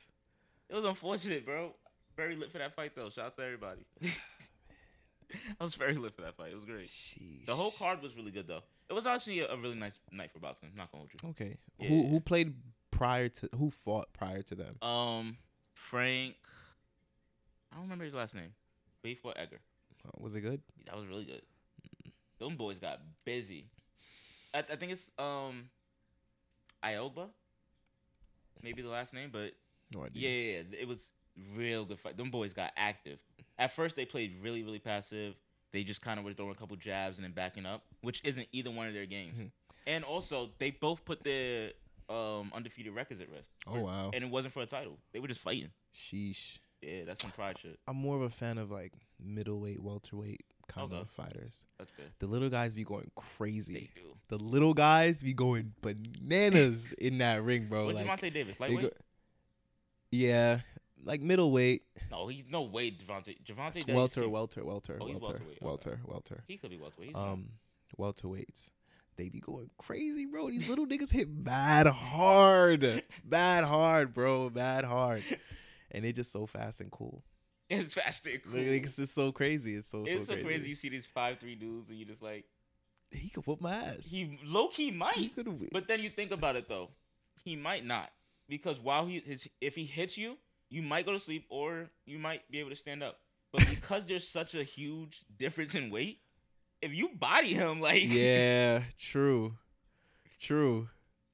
it 0.69 0.75
was 0.75 0.83
unfortunate, 0.85 1.45
bro. 1.45 1.73
Very 2.15 2.35
lit 2.35 2.51
for 2.51 2.57
that 2.57 2.75
fight 2.75 2.95
though. 2.95 3.09
Shout 3.09 3.25
out 3.27 3.37
to 3.37 3.43
everybody. 3.43 3.81
I 5.59 5.63
was 5.63 5.75
very 5.75 5.93
lit 5.93 6.15
for 6.15 6.21
that 6.23 6.35
fight. 6.35 6.51
It 6.51 6.55
was 6.55 6.65
great. 6.65 6.87
Sheesh. 6.89 7.45
The 7.45 7.55
whole 7.55 7.71
card 7.71 8.01
was 8.01 8.15
really 8.15 8.31
good 8.31 8.47
though. 8.47 8.63
It 8.89 8.93
was 8.93 9.05
actually 9.05 9.41
a, 9.41 9.47
a 9.51 9.57
really 9.57 9.75
nice 9.75 9.99
night 10.11 10.31
for 10.31 10.39
boxing. 10.39 10.69
I'm 10.71 10.77
not 10.77 10.91
gonna 10.91 11.03
hold 11.03 11.11
you. 11.23 11.29
Okay. 11.29 11.57
Yeah. 11.77 11.89
Who 11.89 12.07
who 12.07 12.19
played 12.19 12.55
prior 12.89 13.29
to 13.29 13.49
who 13.55 13.69
fought 13.69 14.11
prior 14.13 14.41
to 14.41 14.55
them? 14.55 14.81
Um, 14.81 15.37
Frank. 15.73 16.35
I 17.71 17.75
don't 17.75 17.83
remember 17.83 18.05
his 18.05 18.15
last 18.15 18.33
name. 18.33 18.53
But 19.03 19.09
he 19.09 19.15
fought 19.15 19.35
Edgar. 19.37 19.59
Uh, 20.05 20.09
Was 20.17 20.35
it 20.35 20.41
good? 20.41 20.61
That 20.87 20.95
was 20.97 21.05
really 21.05 21.25
good. 21.25 21.43
Them 22.39 22.55
boys 22.55 22.79
got 22.79 22.99
busy. 23.25 23.65
I, 24.53 24.59
I 24.59 24.75
think 24.75 24.91
it's 24.91 25.11
um, 25.19 25.69
Ioba. 26.83 27.27
Maybe 28.63 28.81
the 28.81 28.89
last 28.89 29.13
name, 29.13 29.29
but 29.31 29.53
No 29.93 30.03
idea. 30.05 30.29
yeah, 30.29 30.29
yeah, 30.29 30.61
yeah, 30.71 30.79
it 30.81 30.87
was 30.87 31.11
real 31.55 31.85
good 31.85 31.99
fight. 31.99 32.17
Them 32.17 32.29
boys 32.29 32.53
got 32.53 32.71
active. 32.75 33.19
At 33.57 33.71
first, 33.71 33.95
they 33.95 34.05
played 34.05 34.35
really, 34.41 34.63
really 34.63 34.79
passive. 34.79 35.35
They 35.71 35.83
just 35.83 36.01
kind 36.01 36.19
of 36.19 36.25
were 36.25 36.33
throwing 36.33 36.51
a 36.51 36.55
couple 36.55 36.75
jabs 36.77 37.17
and 37.17 37.25
then 37.25 37.31
backing 37.31 37.65
up, 37.65 37.83
which 38.01 38.21
isn't 38.23 38.47
either 38.51 38.71
one 38.71 38.87
of 38.87 38.93
their 38.93 39.05
games. 39.05 39.39
Mhm. 39.39 39.51
And 39.87 40.03
also, 40.03 40.49
they 40.59 40.71
both 40.71 41.05
put 41.05 41.23
their 41.23 41.71
um, 42.09 42.51
undefeated 42.55 42.93
records 42.95 43.21
at 43.21 43.29
risk. 43.29 43.51
Oh 43.67 43.81
wow. 43.81 44.09
And 44.13 44.23
it 44.23 44.29
wasn't 44.29 44.53
for 44.53 44.63
a 44.63 44.65
title. 44.65 44.97
They 45.13 45.19
were 45.19 45.27
just 45.27 45.41
fighting. 45.41 45.69
Sheesh. 45.95 46.57
Yeah, 46.81 47.03
that's 47.05 47.21
some 47.21 47.31
pride 47.31 47.57
shit. 47.59 47.77
I'm 47.87 47.97
more 47.97 48.15
of 48.15 48.21
a 48.23 48.29
fan 48.29 48.57
of 48.57 48.71
like 48.71 48.93
middleweight, 49.23 49.81
welterweight 49.81 50.41
kind 50.69 50.91
Okay. 50.93 51.03
fighters. 51.15 51.65
That's 51.77 51.91
good. 51.91 52.05
The 52.19 52.27
little 52.27 52.49
guys 52.49 52.73
be 52.75 52.83
going 52.85 53.11
crazy. 53.15 53.73
They 53.73 53.89
do. 54.01 54.15
The 54.29 54.37
little 54.37 54.73
guys 54.73 55.21
be 55.21 55.33
going 55.33 55.73
bananas 55.81 56.93
in 56.99 57.17
that 57.17 57.43
ring, 57.43 57.65
bro. 57.67 57.85
What 57.87 57.95
Like, 57.95 58.05
Gervonta 58.07 58.31
Davis? 58.33 58.59
Lightweight? 58.59 58.81
go- 58.81 58.89
yeah, 60.11 60.59
like 61.03 61.21
middleweight, 61.21 61.83
No, 62.11 62.27
he 62.27 62.43
no 62.49 62.63
way. 62.63 62.91
Gervonta 62.91 63.35
Gervonta 63.43 63.73
Davis. 63.73 63.95
welter, 63.95 64.21
can- 64.21 64.31
welter, 64.31 64.63
welter, 64.65 64.97
Oh, 65.01 65.05
he's 65.07 65.17
welter, 65.17 65.43
okay. 65.43 65.57
welter, 65.61 65.99
welter. 66.05 66.43
He 66.47 66.57
could 66.57 66.69
be 66.71 66.77
welterweight. 66.77 67.09
He's 67.09 67.15
um, 67.17 67.23
Um, 67.27 67.49
welterweights. 67.99 68.71
They 69.17 69.27
be 69.29 69.39
going 69.41 69.69
crazy, 69.77 70.25
bro. 70.25 70.49
These 70.49 70.69
little 70.69 70.87
niggas 70.87 71.11
hit 71.11 71.27
bad 71.43 71.87
hard, 71.87 73.03
bad 73.25 73.65
hard, 73.65 74.13
bro, 74.13 74.49
bad 74.49 74.85
hard, 74.85 75.23
and 75.91 76.05
they 76.05 76.13
just 76.13 76.31
so 76.31 76.45
fast 76.45 76.79
and 76.79 76.89
cool. 76.89 77.23
It's 77.69 77.93
fast 77.93 78.25
and 78.27 78.41
cool. 78.43 78.53
Like, 78.59 78.85
it's 78.85 78.95
just 78.95 79.13
so 79.15 79.31
crazy. 79.31 79.75
It's 79.75 79.89
so 79.89 80.03
it's 80.05 80.25
so 80.27 80.33
so 80.33 80.33
crazy. 80.33 80.47
crazy. 80.47 80.69
You 80.69 80.75
see 80.75 80.89
these 80.89 81.05
five 81.05 81.39
three 81.39 81.55
dudes, 81.55 81.89
and 81.89 81.97
you 81.97 82.05
just 82.05 82.21
like 82.23 82.45
He 83.11 83.29
could 83.29 83.45
whoop 83.47 83.61
my 83.61 83.73
ass. 83.75 84.05
he 84.09 84.39
low 84.45 84.67
key 84.69 84.85
He 84.85 84.91
might, 84.91 85.31
have. 85.35 85.71
but 85.71 85.87
then 85.87 85.99
you 86.01 86.09
think 86.09 86.31
about 86.31 86.55
it 86.55 86.67
though, 86.67 86.89
he 87.43 87.55
might 87.55 87.85
not 87.85 88.09
because 88.47 88.79
while 88.79 89.05
he 89.05 89.19
his 89.19 89.49
if 89.61 89.75
he 89.75 89.85
hits 89.85 90.17
you, 90.17 90.37
you 90.69 90.81
might 90.81 91.05
go 91.05 91.11
to 91.13 91.19
sleep 91.19 91.45
or 91.49 91.89
you 92.05 92.19
might 92.19 92.49
be 92.51 92.59
able 92.59 92.69
to 92.71 92.75
stand 92.75 93.03
up. 93.03 93.19
But 93.51 93.67
because 93.69 94.05
there's 94.05 94.27
such 94.27 94.53
a 94.55 94.63
huge 94.63 95.21
difference 95.37 95.73
in 95.75 95.89
weight, 95.89 96.19
if 96.81 96.93
you 96.93 97.09
body 97.09 97.53
him 97.53 97.81
like 97.81 98.03
Yeah, 98.07 98.83
true, 98.99 99.55
true. 100.39 100.89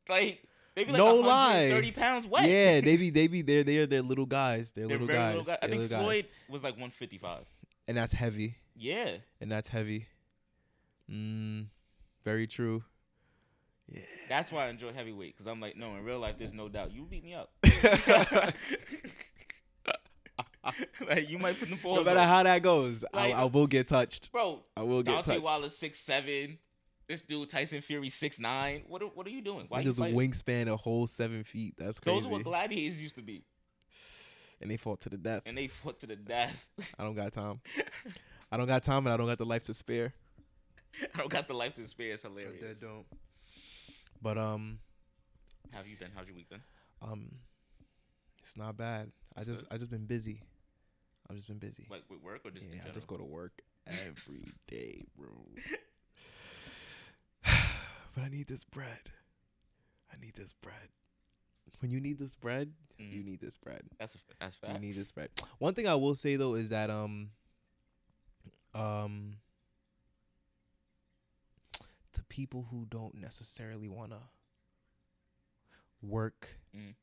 like 0.09 0.43
they 0.75 0.83
be 0.83 0.91
like 0.91 0.97
No 0.97 1.15
130 1.15 1.87
lie. 1.87 1.91
pounds 1.91 2.27
wet. 2.27 2.47
Yeah, 2.49 2.81
they 2.81 2.97
be 2.97 3.09
they 3.17 3.27
be 3.27 3.41
they're 3.41 3.63
they're 3.63 3.87
they're 3.87 4.01
little 4.01 4.25
guys. 4.25 4.71
They're, 4.71 4.87
They're 4.87 4.97
little, 4.99 5.15
guys. 5.15 5.35
little 5.37 5.45
guys. 5.45 5.57
I 5.61 5.67
They're 5.67 5.79
think 5.79 5.91
little 5.91 5.97
guys. 5.97 6.05
Floyd 6.05 6.25
was 6.49 6.63
like 6.63 6.73
155. 6.73 7.45
and 7.87 7.97
that's 7.97 8.13
heavy. 8.13 8.55
Yeah. 8.75 9.11
And 9.41 9.51
that's 9.51 9.69
heavy. 9.69 10.07
Mm, 11.09 11.67
very 12.23 12.47
true. 12.47 12.83
Yeah. 13.87 14.01
That's 14.27 14.51
why 14.51 14.65
I 14.65 14.69
enjoy 14.69 14.91
heavyweight 14.93 15.35
because 15.37 15.45
I'm 15.47 15.61
like, 15.61 15.77
no, 15.77 15.95
in 15.95 16.03
real 16.03 16.19
life, 16.19 16.37
there's 16.39 16.53
no 16.53 16.67
doubt 16.67 16.91
you 16.91 17.05
beat 17.09 17.23
me 17.23 17.35
up. 17.35 17.51
like 21.07 21.29
you 21.29 21.37
might 21.37 21.59
put 21.59 21.69
the 21.69 21.75
no 21.75 21.81
balls. 21.83 22.05
matter 22.05 22.19
on. 22.19 22.27
how 22.27 22.41
that 22.43 22.61
goes, 22.63 23.05
I, 23.13 23.27
Like- 23.27 23.35
I 23.35 23.43
will 23.45 23.67
get 23.67 23.87
touched. 23.87 24.31
bro. 24.31 24.63
I 24.75 24.81
will 24.81 25.03
get 25.03 25.11
touched. 25.13 25.27
Deontay 25.29 25.33
touched. 25.33 25.43
Wilder 25.43 25.69
six 25.69 25.99
seven. 25.99 26.57
This 27.07 27.21
dude 27.21 27.49
Tyson 27.49 27.81
Fury 27.81 28.09
six 28.09 28.39
nine. 28.39 28.83
What 28.87 29.01
are, 29.03 29.07
what 29.07 29.27
are 29.27 29.29
you 29.31 29.41
doing? 29.41 29.65
Why 29.69 29.81
you 29.81 29.91
Niggas 29.91 29.97
fighting? 29.97 30.17
wingspan 30.17 30.67
a 30.67 30.75
whole 30.75 31.05
seven 31.07 31.43
feet. 31.43 31.75
That's 31.77 31.99
crazy. 31.99 32.19
Those 32.19 32.25
are 32.27 32.31
what 32.31 32.43
gladiators 32.43 33.01
used 33.01 33.15
to 33.17 33.21
be, 33.21 33.43
and 34.61 34.71
they 34.71 34.77
fought 34.77 35.01
to 35.01 35.09
the 35.09 35.17
death. 35.17 35.43
and 35.45 35.57
they 35.57 35.67
fought 35.67 35.99
to 35.99 36.07
the 36.07 36.15
death. 36.15 36.69
I 36.97 37.03
don't 37.03 37.15
got 37.15 37.31
time. 37.33 37.61
I 38.51 38.57
don't 38.57 38.67
got 38.67 38.83
time, 38.83 39.05
and 39.05 39.13
I 39.13 39.17
don't 39.17 39.27
got 39.27 39.37
the 39.37 39.45
life 39.45 39.63
to 39.65 39.73
spare. 39.73 40.13
I 41.13 41.17
don't 41.17 41.29
got 41.29 41.47
the 41.47 41.53
life 41.53 41.73
to 41.75 41.87
spare. 41.87 42.13
It's 42.13 42.23
hilarious. 42.23 42.79
don't. 42.81 43.05
But 44.21 44.37
um, 44.37 44.79
How 45.71 45.79
have 45.79 45.87
you 45.87 45.97
been? 45.97 46.09
How's 46.15 46.27
your 46.27 46.35
week 46.35 46.49
been? 46.49 46.61
um, 47.01 47.29
it's 48.41 48.55
not 48.57 48.77
bad. 48.77 49.11
I 49.35 49.43
just 49.43 49.63
good. 49.63 49.73
I 49.73 49.77
just 49.77 49.91
been 49.91 50.05
busy. 50.05 50.41
I've 51.29 51.35
just 51.35 51.47
been 51.47 51.57
busy. 51.57 51.85
Like 51.89 52.03
with 52.09 52.21
work 52.23 52.41
or 52.45 52.51
just 52.51 52.65
in 52.65 52.73
yeah, 52.73 52.79
I 52.87 52.91
just 52.91 53.07
go 53.07 53.17
to 53.17 53.23
work 53.23 53.61
every 53.87 54.43
day, 54.67 55.05
bro. 55.17 55.27
But 58.15 58.23
I 58.23 58.29
need 58.29 58.47
this 58.47 58.63
bread. 58.63 59.11
I 60.11 60.15
need 60.19 60.33
this 60.35 60.53
bread. 60.53 60.89
When 61.79 61.91
you 61.91 61.99
need 61.99 62.17
this 62.17 62.33
bread, 62.35 62.73
you 62.97 63.21
Mhm. 63.21 63.25
need 63.25 63.39
this 63.41 63.57
bread. 63.57 63.83
That's 63.99 64.15
a, 64.15 64.19
that's 64.39 64.57
You 64.67 64.79
need 64.79 64.93
this 64.95 65.11
bread. 65.11 65.29
One 65.59 65.73
thing 65.75 65.87
I 65.87 65.95
will 65.95 66.15
say 66.15 66.37
though 66.37 66.55
is 66.55 66.69
that 66.69 66.89
um 66.89 67.31
um 68.73 69.39
to 72.13 72.23
people 72.25 72.63
who 72.71 72.85
don't 72.85 73.15
necessarily 73.15 73.89
want 73.89 74.11
to 74.11 74.21
work 76.01 76.59
Mhm. 76.73 76.95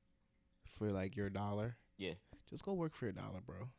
for 0.65 0.89
like 0.91 1.17
your 1.17 1.29
dollar. 1.29 1.77
Yeah. 1.99 2.15
Just 2.49 2.65
go 2.65 2.73
work 2.73 2.95
for 2.95 3.05
your 3.07 3.13
dollar, 3.13 3.41
bro. 3.43 3.71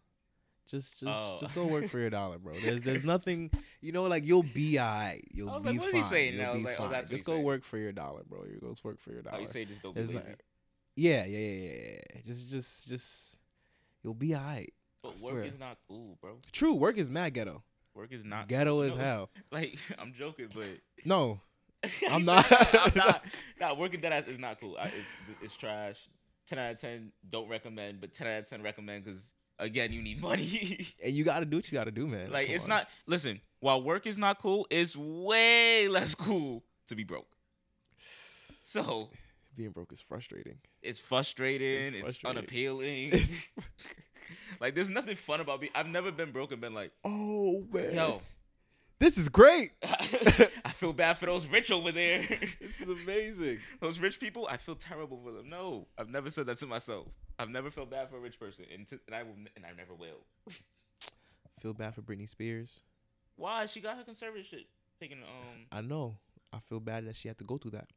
Just 0.69 0.99
just 0.99 1.03
Oh. 1.05 1.37
just 1.41 1.53
go 1.55 1.65
work 1.65 1.87
for 1.89 1.99
your 1.99 2.09
dollar, 2.09 2.37
bro. 2.39 2.53
There's 2.53 2.83
there's 2.83 3.05
nothing, 3.13 3.51
you 3.81 3.91
know, 3.91 4.03
like 4.03 4.23
you'll 4.25 4.43
be 4.43 4.79
alright. 4.79 5.27
You'll 5.31 5.49
I 5.49 5.55
was 5.55 5.63
be 5.63 5.69
like, 5.71 5.79
what 5.81 5.91
fine. 5.91 6.01
he 6.01 6.07
saying? 6.07 6.33
You'll 6.35 6.45
I 6.45 6.49
was 6.51 6.57
be 6.59 6.63
like, 6.65 6.75
oh, 6.79 6.83
fine. 6.83 6.91
that's 6.91 7.09
just 7.09 7.25
go 7.25 7.33
saying. 7.33 7.43
work 7.43 7.63
for 7.65 7.77
your 7.77 7.91
dollar, 7.91 8.21
bro. 8.27 8.45
You 8.45 8.59
go 8.61 8.73
work 8.83 8.99
for 9.01 9.11
your 9.11 9.19
Oh, 9.19 9.29
dollar. 9.31 9.41
you 9.41 9.47
say 9.47 9.65
just 9.65 9.81
don't 9.83 9.93
be 9.93 10.01
lazy. 10.01 10.13
not- 10.13 10.25
yeah, 10.95 11.25
yeah, 11.25 11.37
yeah, 11.37 11.69
yeah, 11.69 11.99
yeah. 12.15 12.21
Just 12.25 12.49
just 12.49 12.87
just 12.87 13.37
you'll 14.03 14.13
be 14.13 14.35
alright. 14.35 14.73
but 15.01 15.19
work 15.19 15.45
is 15.45 15.59
not 15.59 15.77
cool, 15.87 16.17
bro. 16.21 16.37
True, 16.51 16.73
work 16.73 16.97
is 16.97 17.09
mad 17.09 17.33
ghetto. 17.33 17.63
Work 17.95 18.11
is 18.11 18.23
not 18.25 18.47
Ghetto 18.47 18.71
cool. 18.75 18.83
as 18.83 18.95
No, 18.95 19.01
hell. 19.03 19.29
Like 19.51 19.77
I'm 19.99 20.13
joking, 20.13 20.47
but 20.53 20.65
No, 21.05 21.39
I'm 22.09 22.23
not. 22.25 22.45
I'm 22.75 22.91
not. 22.95 23.23
Nah, 23.59 23.73
working 23.75 23.99
that 24.01 24.11
ass 24.13 24.27
is 24.27 24.39
not 24.39 24.59
cool. 24.59 24.77
I, 24.79 24.85
it's, 24.85 25.09
it's 25.43 25.57
trash. 25.57 26.07
ten 26.47 26.57
out 26.57 26.71
of 26.71 26.79
ten 26.81 27.11
don't 27.29 27.49
recommend, 27.49 27.99
but 28.01 28.13
ten 28.13 28.25
out 28.27 28.39
of 28.39 28.49
ten 28.49 28.63
recommend 28.63 29.03
because 29.03 29.33
again 29.63 29.93
you 29.93 30.01
need 30.01 30.21
money. 30.21 30.87
And 31.03 31.13
you 31.13 31.23
got 31.23 31.39
to 31.39 31.45
do 31.45 31.57
what 31.57 31.71
you 31.71 31.77
got 31.77 31.85
to 31.85 31.91
do, 31.91 32.07
man. 32.07 32.31
like 32.31 32.47
Come 32.47 32.55
it's 32.55 32.63
on. 32.65 32.69
not. 32.69 32.87
Listen, 33.07 33.41
while 33.59 33.81
work 33.81 34.05
is 34.07 34.17
not 34.17 34.39
cool, 34.39 34.67
it's 34.69 34.95
way 34.95 35.87
less 35.89 36.15
cool 36.15 36.63
to 36.87 36.95
be 36.95 37.03
broke. 37.03 37.35
So 38.63 39.09
being 39.55 39.71
broke 39.71 39.91
is 39.91 40.01
frustrating. 40.01 40.57
it's 40.81 40.99
frustrating. 40.99 41.93
It's, 41.93 42.19
frustrating. 42.19 42.37
unappealing. 42.37 43.27
like 44.59 44.75
there's 44.75 44.89
nothing 44.89 45.15
fun 45.15 45.41
about 45.41 45.61
being. 45.61 45.71
I've 45.75 45.87
never 45.87 46.11
been 46.11 46.31
broke 46.31 46.51
and 46.51 46.61
been 46.61 46.73
like, 46.73 46.91
oh 47.03 47.63
man, 47.71 47.93
yo, 47.93 48.21
this 49.03 49.17
is 49.17 49.27
great. 49.27 49.71
I 49.83 50.71
feel 50.71 50.93
bad 50.93 51.17
for 51.17 51.25
those 51.25 51.45
rich 51.45 51.71
over 51.71 51.91
there. 51.91 52.19
this 52.61 52.79
is 52.79 53.03
amazing. 53.03 53.59
those 53.81 53.99
rich 53.99 54.17
people, 54.17 54.47
I 54.49 54.55
feel 54.55 54.75
terrible 54.75 55.19
for 55.23 55.33
them. 55.33 55.49
No, 55.49 55.87
I've 55.97 56.09
never 56.09 56.29
said 56.29 56.45
that 56.45 56.57
to 56.59 56.67
myself. 56.67 57.07
I've 57.37 57.49
never 57.49 57.69
felt 57.69 57.91
bad 57.91 58.09
for 58.09 58.15
a 58.15 58.19
rich 58.21 58.39
person, 58.39 58.65
and, 58.73 58.87
to, 58.87 58.99
and 59.07 59.15
I 59.15 59.23
will, 59.23 59.35
and 59.55 59.65
I 59.65 59.73
never 59.75 59.93
will. 59.93 60.25
Feel 61.59 61.73
bad 61.73 61.95
for 61.95 62.01
Britney 62.01 62.29
Spears. 62.29 62.83
Why? 63.35 63.65
She 63.65 63.81
got 63.81 63.97
her 63.97 64.03
conservative 64.03 64.45
shit 64.45 64.67
taken. 65.01 65.19
Um, 65.19 65.65
I 65.71 65.81
know. 65.81 66.15
I 66.53 66.59
feel 66.59 66.79
bad 66.79 67.05
that 67.07 67.17
she 67.17 67.27
had 67.27 67.37
to 67.39 67.43
go 67.43 67.57
through 67.57 67.71
that. 67.71 67.89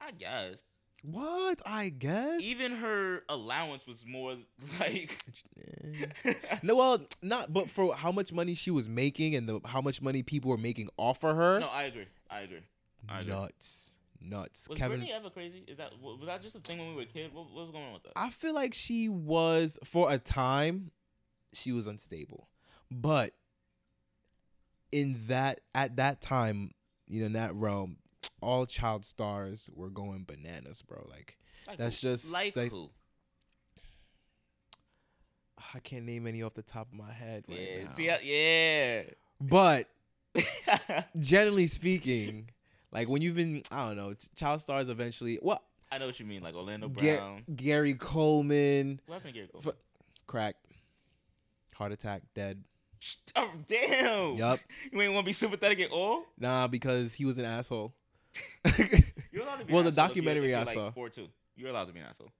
I 0.00 0.10
guess 0.10 0.56
What? 1.02 1.62
I 1.64 1.90
guess. 1.90 2.40
even 2.42 2.72
her 2.76 3.22
allowance 3.28 3.86
was 3.86 4.04
more 4.06 4.36
like. 4.80 5.16
No, 6.62 6.76
well, 6.76 7.00
not. 7.22 7.52
But 7.52 7.70
for 7.70 7.94
how 7.94 8.12
much 8.12 8.32
money 8.32 8.54
she 8.54 8.70
was 8.70 8.88
making 8.88 9.34
and 9.34 9.48
the 9.48 9.60
how 9.64 9.80
much 9.80 10.02
money 10.02 10.22
people 10.22 10.50
were 10.50 10.56
making 10.58 10.88
off 10.96 11.24
of 11.24 11.36
her, 11.36 11.60
no, 11.60 11.68
I 11.68 11.84
agree. 11.84 12.06
I 12.30 12.40
agree. 12.40 12.62
I 13.08 13.20
agree. 13.20 13.32
nuts, 13.32 13.94
nuts. 14.20 14.68
Was 14.68 14.78
Kevin, 14.78 15.00
Britney 15.00 15.10
ever 15.10 15.30
crazy? 15.30 15.64
Is 15.66 15.78
that 15.78 15.92
was 16.00 16.26
that 16.26 16.42
just 16.42 16.56
a 16.56 16.60
thing 16.60 16.78
when 16.78 16.88
we 16.88 16.94
were 16.94 17.02
kids? 17.02 17.12
kid? 17.14 17.34
What, 17.34 17.46
what 17.52 17.62
was 17.62 17.70
going 17.70 17.84
on 17.84 17.92
with 17.94 18.02
that? 18.04 18.12
I 18.16 18.30
feel 18.30 18.54
like 18.54 18.74
she 18.74 19.08
was 19.08 19.78
for 19.84 20.10
a 20.10 20.18
time, 20.18 20.90
she 21.52 21.72
was 21.72 21.86
unstable, 21.86 22.48
but 22.90 23.32
in 24.92 25.20
that 25.28 25.60
at 25.74 25.96
that 25.96 26.20
time, 26.20 26.72
you 27.06 27.20
know, 27.20 27.26
in 27.26 27.32
that 27.34 27.54
realm, 27.54 27.98
all 28.40 28.66
child 28.66 29.04
stars 29.04 29.68
were 29.74 29.90
going 29.90 30.24
bananas, 30.24 30.82
bro. 30.82 31.04
Like 31.10 31.36
Like 31.66 31.78
that's 31.78 32.00
who? 32.00 32.08
just 32.08 32.32
like, 32.32 32.54
like- 32.56 32.70
who? 32.70 32.90
I 35.74 35.80
can't 35.80 36.04
name 36.04 36.26
any 36.26 36.42
off 36.42 36.54
the 36.54 36.62
top 36.62 36.88
of 36.92 36.98
my 36.98 37.12
head 37.12 37.44
right 37.48 37.58
Yeah. 37.58 37.84
now. 37.84 37.90
See, 37.90 38.04
yeah. 38.22 39.02
but 39.40 39.88
generally 41.18 41.66
speaking, 41.66 42.50
like 42.92 43.08
when 43.08 43.22
you've 43.22 43.34
been, 43.36 43.62
I 43.70 43.88
don't 43.88 43.96
know, 43.96 44.14
child 44.36 44.60
stars 44.62 44.88
eventually. 44.88 45.38
What? 45.42 45.62
I 45.90 45.98
know 45.98 46.06
what 46.06 46.20
you 46.20 46.26
mean, 46.26 46.42
like 46.42 46.54
Orlando 46.54 46.88
Ga- 46.88 47.16
Brown. 47.18 47.42
Gary 47.56 47.94
Coleman, 47.94 49.00
what 49.06 49.16
happened 49.16 49.34
Gary 49.34 49.48
Cole? 49.50 49.62
F- 49.66 49.74
crack, 50.26 50.56
heart 51.74 51.92
attack, 51.92 52.22
dead. 52.34 52.62
Oh, 53.36 53.50
damn. 53.66 54.36
Yup. 54.36 54.58
You 54.92 55.00
ain't 55.02 55.12
want 55.14 55.24
to 55.24 55.28
be 55.28 55.32
sympathetic 55.32 55.80
at 55.80 55.90
all? 55.90 56.24
Nah, 56.38 56.66
because 56.66 57.14
he 57.14 57.24
was 57.24 57.38
an 57.38 57.44
asshole. 57.44 57.94
You're 59.32 59.42
allowed 59.42 59.56
to 59.58 59.64
be 59.64 59.72
Well, 59.72 59.82
the 59.82 59.92
documentary 59.92 60.48
you're, 60.50 60.58
I 60.58 60.64
you're 60.64 60.72
saw. 60.72 60.84
like 60.86 60.94
four 60.94 61.08
two. 61.08 61.28
You're 61.56 61.70
allowed 61.70 61.86
to 61.86 61.92
be 61.92 62.00
an 62.00 62.06
asshole. 62.06 62.30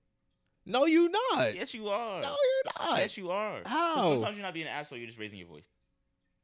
no, 0.67 0.87
you're 0.87 1.11
not. 1.11 1.55
Yes, 1.55 1.75
you 1.75 1.89
are. 1.89 2.21
No, 2.23 2.29
you're 2.29 2.73
not. 2.89 2.99
Yes, 2.99 3.17
you 3.17 3.31
are. 3.31 3.61
How? 3.67 4.01
Sometimes 4.11 4.37
you're 4.37 4.45
not 4.47 4.55
being 4.55 4.67
an 4.67 4.73
asshole. 4.73 4.99
You're 4.99 5.07
just 5.09 5.19
raising 5.19 5.39
your 5.39 5.49
voice. 5.49 5.65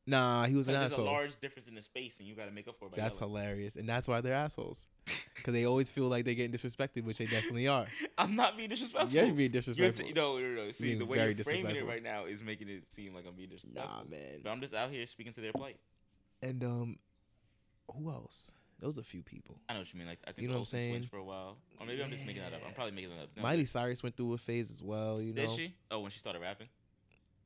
Nah, 0.07 0.45
he 0.47 0.55
was 0.55 0.69
an 0.69 0.75
Like, 0.75 0.83
there's 0.83 0.93
asshole. 0.93 1.07
a 1.07 1.11
large 1.11 1.41
difference 1.41 1.67
in 1.67 1.75
the 1.75 1.81
space, 1.81 2.19
and 2.19 2.29
you 2.29 2.35
got 2.35 2.45
to 2.45 2.51
make 2.51 2.69
up 2.69 2.79
for 2.79 2.87
it. 2.87 2.91
By 2.91 2.99
That's 2.99 3.19
yelling. 3.19 3.31
hilarious, 3.35 3.77
and 3.77 3.89
that's 3.89 4.07
why 4.07 4.21
they're 4.21 4.35
assholes. 4.35 4.87
Because 5.35 5.53
they 5.53 5.65
always 5.67 5.91
feel 5.91 6.05
like 6.09 6.25
they're 6.25 6.35
getting 6.35 6.57
disrespected, 6.57 7.03
which 7.05 7.19
they 7.19 7.27
definitely 7.27 7.67
are. 7.69 7.87
I'm 8.19 8.35
not 8.37 8.57
being 8.57 8.69
disrespectful. 8.71 9.13
Yeah, 9.13 9.25
you're 9.25 9.35
being 9.35 9.53
You're 9.53 9.61
disrespectful. 9.61 10.07
t- 10.07 10.13
no, 10.15 10.39
no, 10.39 10.49
no. 10.65 10.71
See, 10.71 10.87
being 10.87 10.99
the 11.01 11.05
way 11.07 11.19
you're 11.19 11.35
framing 11.45 11.75
it 11.77 11.85
right 11.87 12.03
now 12.03 12.25
is 12.27 12.41
making 12.41 12.69
it 12.69 12.91
seem 12.91 13.15
like 13.15 13.27
I'm 13.27 13.35
being 13.35 13.49
disrespectful. 13.51 13.95
nah, 13.95 14.05
man. 14.09 14.41
But 14.45 14.51
I'm 14.51 14.61
just 14.61 14.73
out 14.75 14.91
here 14.91 15.05
speaking 15.07 15.33
to 15.35 15.41
their 15.43 15.53
plight. 15.53 15.77
And 16.43 16.63
um, 16.65 16.99
who 17.95 18.11
else? 18.11 18.53
There 18.81 18.87
was 18.87 18.99
a 18.99 19.03
few 19.03 19.23
people. 19.23 19.57
I 19.69 19.73
know 19.75 19.81
what 19.81 19.93
you 19.93 19.99
mean. 19.99 20.09
Like 20.09 20.19
I 20.27 20.33
think 20.33 20.43
You 20.43 20.49
know 20.49 20.55
what 20.55 20.61
I'm 20.61 20.67
saying? 20.67 21.03
for 21.11 21.19
a 21.19 21.25
while, 21.25 21.57
or 21.81 21.87
maybe 21.87 22.03
I'm 22.03 22.11
just 22.11 22.27
making 22.27 22.43
that 22.43 22.53
up. 22.53 22.61
I'm 22.67 22.75
probably 22.75 22.93
making 22.93 23.11
that 23.11 23.23
up. 23.23 23.29
No, 23.37 23.43
Miley 23.43 23.65
Cyrus 23.65 24.03
went 24.03 24.17
through 24.17 24.35
a 24.35 24.39
phase 24.39 24.71
as 24.71 24.83
well. 24.83 25.21
You 25.21 25.33
know. 25.33 25.43
Did 25.43 25.51
she? 25.51 25.75
Oh, 25.91 26.01
when 26.01 26.11
she 26.11 26.19
started 26.19 26.43
rapping. 26.43 26.69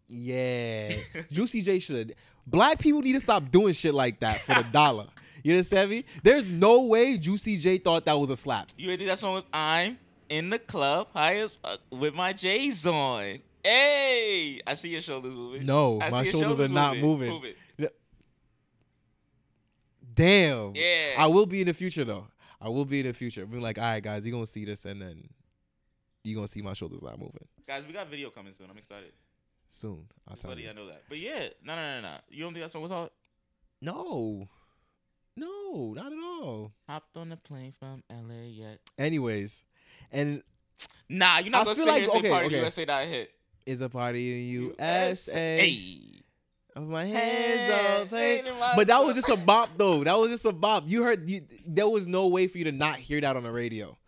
Yeah. 0.08 0.90
Juicy 1.30 1.62
J 1.62 1.78
should. 1.78 2.14
Black 2.46 2.78
people 2.78 3.02
need 3.02 3.12
to 3.12 3.20
stop 3.20 3.50
doing 3.50 3.74
shit 3.74 3.94
like 3.94 4.20
that 4.20 4.40
for 4.40 4.54
the 4.54 4.68
dollar. 4.72 5.06
You 5.44 5.52
understand 5.54 5.88
me? 5.90 6.04
There's 6.24 6.50
no 6.50 6.82
way 6.82 7.16
Juicy 7.16 7.58
J 7.58 7.78
thought 7.78 8.04
that 8.06 8.14
was 8.14 8.28
a 8.28 8.36
slap. 8.36 8.70
You 8.76 8.88
think 8.96 9.08
that 9.08 9.20
song 9.20 9.34
was 9.34 9.44
I'm 9.52 9.96
in 10.28 10.50
the 10.50 10.58
club, 10.58 11.08
high 11.14 11.36
as 11.36 11.50
fuck, 11.62 11.78
with 11.90 12.12
my 12.12 12.32
J's 12.32 12.84
on. 12.84 13.38
Hey, 13.62 14.60
I 14.66 14.74
see 14.74 14.88
your 14.88 15.00
shoulders 15.00 15.32
moving. 15.32 15.64
No, 15.64 16.00
I 16.00 16.10
my 16.10 16.22
your 16.22 16.32
shoulders 16.32 16.58
are 16.60 16.68
not 16.68 16.98
moving. 16.98 17.40
Damn. 20.18 20.72
Yeah. 20.74 21.14
I 21.18 21.26
will 21.26 21.46
be 21.46 21.60
in 21.60 21.66
the 21.68 21.72
future 21.74 22.04
though. 22.04 22.26
I 22.60 22.68
will 22.68 22.84
be 22.84 23.00
in 23.00 23.06
the 23.06 23.12
future. 23.12 23.46
Be 23.46 23.58
like, 23.58 23.78
all 23.78 23.84
right, 23.84 24.02
guys, 24.02 24.26
you're 24.26 24.32
gonna 24.32 24.46
see 24.46 24.64
this, 24.64 24.84
and 24.84 25.00
then 25.00 25.28
you're 26.24 26.34
gonna 26.34 26.48
see 26.48 26.60
my 26.60 26.72
shoulders 26.72 27.00
not 27.02 27.18
moving 27.18 27.46
Guys, 27.66 27.84
we 27.86 27.92
got 27.92 28.08
video 28.08 28.30
coming 28.30 28.52
soon. 28.52 28.66
I'm 28.70 28.76
excited. 28.78 29.12
soon. 29.68 30.06
I'll 30.26 30.34
Just 30.34 30.44
tell 30.46 30.58
you. 30.58 30.66
y'all 30.66 30.74
know 30.74 30.86
that. 30.88 31.02
But 31.08 31.18
yeah, 31.18 31.48
no, 31.62 31.76
no, 31.76 31.96
no, 31.96 32.00
no. 32.00 32.16
You 32.30 32.42
don't 32.44 32.52
think 32.52 32.64
that 32.64 32.72
song 32.72 32.82
was 32.82 32.90
hard? 32.90 33.10
No, 33.80 34.48
no, 35.36 35.92
not 35.94 36.06
at 36.12 36.18
all. 36.18 36.72
Hopped 36.88 37.16
on 37.16 37.28
the 37.28 37.36
plane 37.36 37.72
from 37.78 38.02
LA 38.12 38.46
yet. 38.50 38.80
Anyways, 38.98 39.62
and 40.10 40.42
Nah, 41.08 41.38
you're 41.38 41.50
not 41.52 41.60
I 41.62 41.64
gonna 41.64 41.76
sit 41.76 41.86
like- 41.86 41.94
here 41.96 42.02
and 42.04 42.12
say 42.12 42.18
okay, 42.18 42.28
party 42.30 42.46
okay. 42.46 42.56
USA 42.58 42.84
that 42.86 43.06
hit. 43.08 43.30
is 43.66 43.80
a 43.82 43.88
party 43.88 44.32
in 44.56 44.62
USA. 44.62 45.58
Hey. 45.58 46.22
Of 46.78 46.88
my 46.88 47.04
hands 47.06 47.70
up, 47.72 48.08
hey. 48.10 48.38
In 48.38 48.58
my 48.58 48.74
But 48.76 48.86
that 48.86 49.04
was 49.04 49.16
just 49.16 49.30
a 49.30 49.36
bop, 49.36 49.70
though. 49.76 50.04
That 50.04 50.16
was 50.16 50.30
just 50.30 50.44
a 50.44 50.52
bop. 50.52 50.84
You 50.86 51.02
heard, 51.02 51.28
you, 51.28 51.42
there 51.66 51.88
was 51.88 52.06
no 52.06 52.28
way 52.28 52.46
for 52.46 52.56
you 52.56 52.64
to 52.64 52.72
not 52.72 52.98
hear 52.98 53.20
that 53.20 53.36
on 53.36 53.42
the 53.42 53.50
radio. 53.50 53.98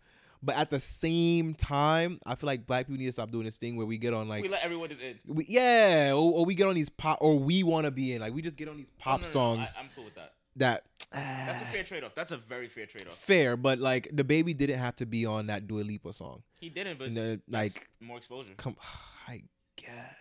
But 0.40 0.54
at 0.54 0.70
the 0.70 0.78
same 0.78 1.54
time, 1.54 2.20
I 2.24 2.36
feel 2.36 2.46
like 2.46 2.68
black 2.68 2.86
people 2.86 2.98
need 3.00 3.06
to 3.06 3.12
stop 3.12 3.32
doing 3.32 3.44
this 3.44 3.56
thing 3.56 3.76
where 3.76 3.86
we 3.86 3.98
get 3.98 4.14
on 4.14 4.28
like, 4.28 4.42
we 4.42 4.48
let 4.48 4.62
everyone 4.62 4.88
just 4.88 5.00
in. 5.00 5.18
we, 5.26 5.46
yeah, 5.48 6.12
or, 6.12 6.32
or 6.32 6.44
we 6.44 6.54
get 6.54 6.68
on 6.68 6.76
these 6.76 6.88
pop, 6.88 7.18
or 7.20 7.38
we 7.40 7.64
want 7.64 7.86
to 7.86 7.90
be 7.90 8.12
in 8.14 8.20
like 8.20 8.32
we 8.32 8.40
just 8.40 8.56
get 8.56 8.68
on 8.68 8.76
these 8.76 8.90
pop 8.98 9.20
No, 9.20 9.26
no, 9.26 9.32
no, 9.32 9.56
no, 9.56 9.64
songs 9.64 9.74
I, 9.76 9.80
am 9.80 9.88
cool 9.94 10.04
with 10.04 10.14
that. 10.14 10.32
that. 10.56 10.84
That's 11.12 11.62
a 11.62 11.66
fair 11.66 11.82
trade 11.82 12.04
off. 12.04 12.14
That's 12.14 12.30
a 12.30 12.36
very 12.38 12.68
fair 12.68 12.86
trade 12.86 13.06
off. 13.08 13.18
fair, 13.18 13.56
but 13.56 13.80
like 13.80 14.08
the 14.12 14.24
baby 14.24 14.54
didn't 14.54 14.78
have 14.78 14.94
to 14.96 15.06
be 15.06 15.26
on 15.26 15.48
that 15.48 15.66
Dua 15.66 15.80
Lipa 15.80 16.12
song. 16.12 16.42
He 16.60 16.70
didn't, 16.70 16.98
but 17.00 17.14
the, 17.14 17.40
like, 17.48 17.88
more 18.00 18.16
exposure. 18.16 18.52
come, 18.56 18.76
I 19.28 19.42
guess 19.76 20.14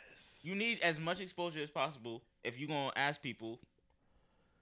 You 0.43 0.55
need 0.55 0.79
as 0.81 0.99
much 0.99 1.19
exposure 1.19 1.59
as 1.61 1.69
possible 1.71 2.23
if 2.43 2.57
you're 2.59 2.67
gonna 2.67 2.91
ask 2.95 3.21
people 3.21 3.59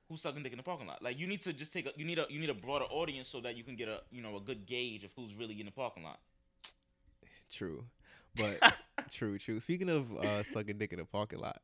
who's 0.10 0.22
sucking 0.22 0.44
dick 0.44 0.54
in 0.54 0.58
the 0.58 0.64
parking 0.64 0.88
lot. 0.88 1.04
Like 1.04 1.20
you 1.20 1.28
need 1.28 1.42
to 1.42 1.54
just 1.54 1.74
take 1.74 1.86
a 1.86 1.92
you 1.96 2.06
need 2.06 2.20
a 2.20 2.26
you 2.30 2.40
need 2.40 2.50
a 2.50 2.54
broader 2.54 2.86
audience 2.86 3.28
so 3.28 3.42
that 3.42 3.56
you 3.56 3.64
can 3.64 3.76
get 3.76 3.88
a 3.88 4.02
you 4.12 4.22
know 4.22 4.36
a 4.36 4.40
good 4.40 4.66
gauge 4.66 5.04
of 5.04 5.12
who's 5.16 5.36
really 5.36 5.60
in 5.60 5.66
the 5.66 5.72
parking 5.72 6.04
lot. 6.04 6.20
True, 7.52 7.86
but 8.36 8.60
true, 9.12 9.38
true. 9.38 9.60
Speaking 9.60 9.90
of 9.90 10.16
uh, 10.18 10.44
sucking 10.44 10.78
dick 10.78 10.92
in 10.92 11.00
the 11.00 11.06
parking 11.06 11.40
lot, 11.40 11.62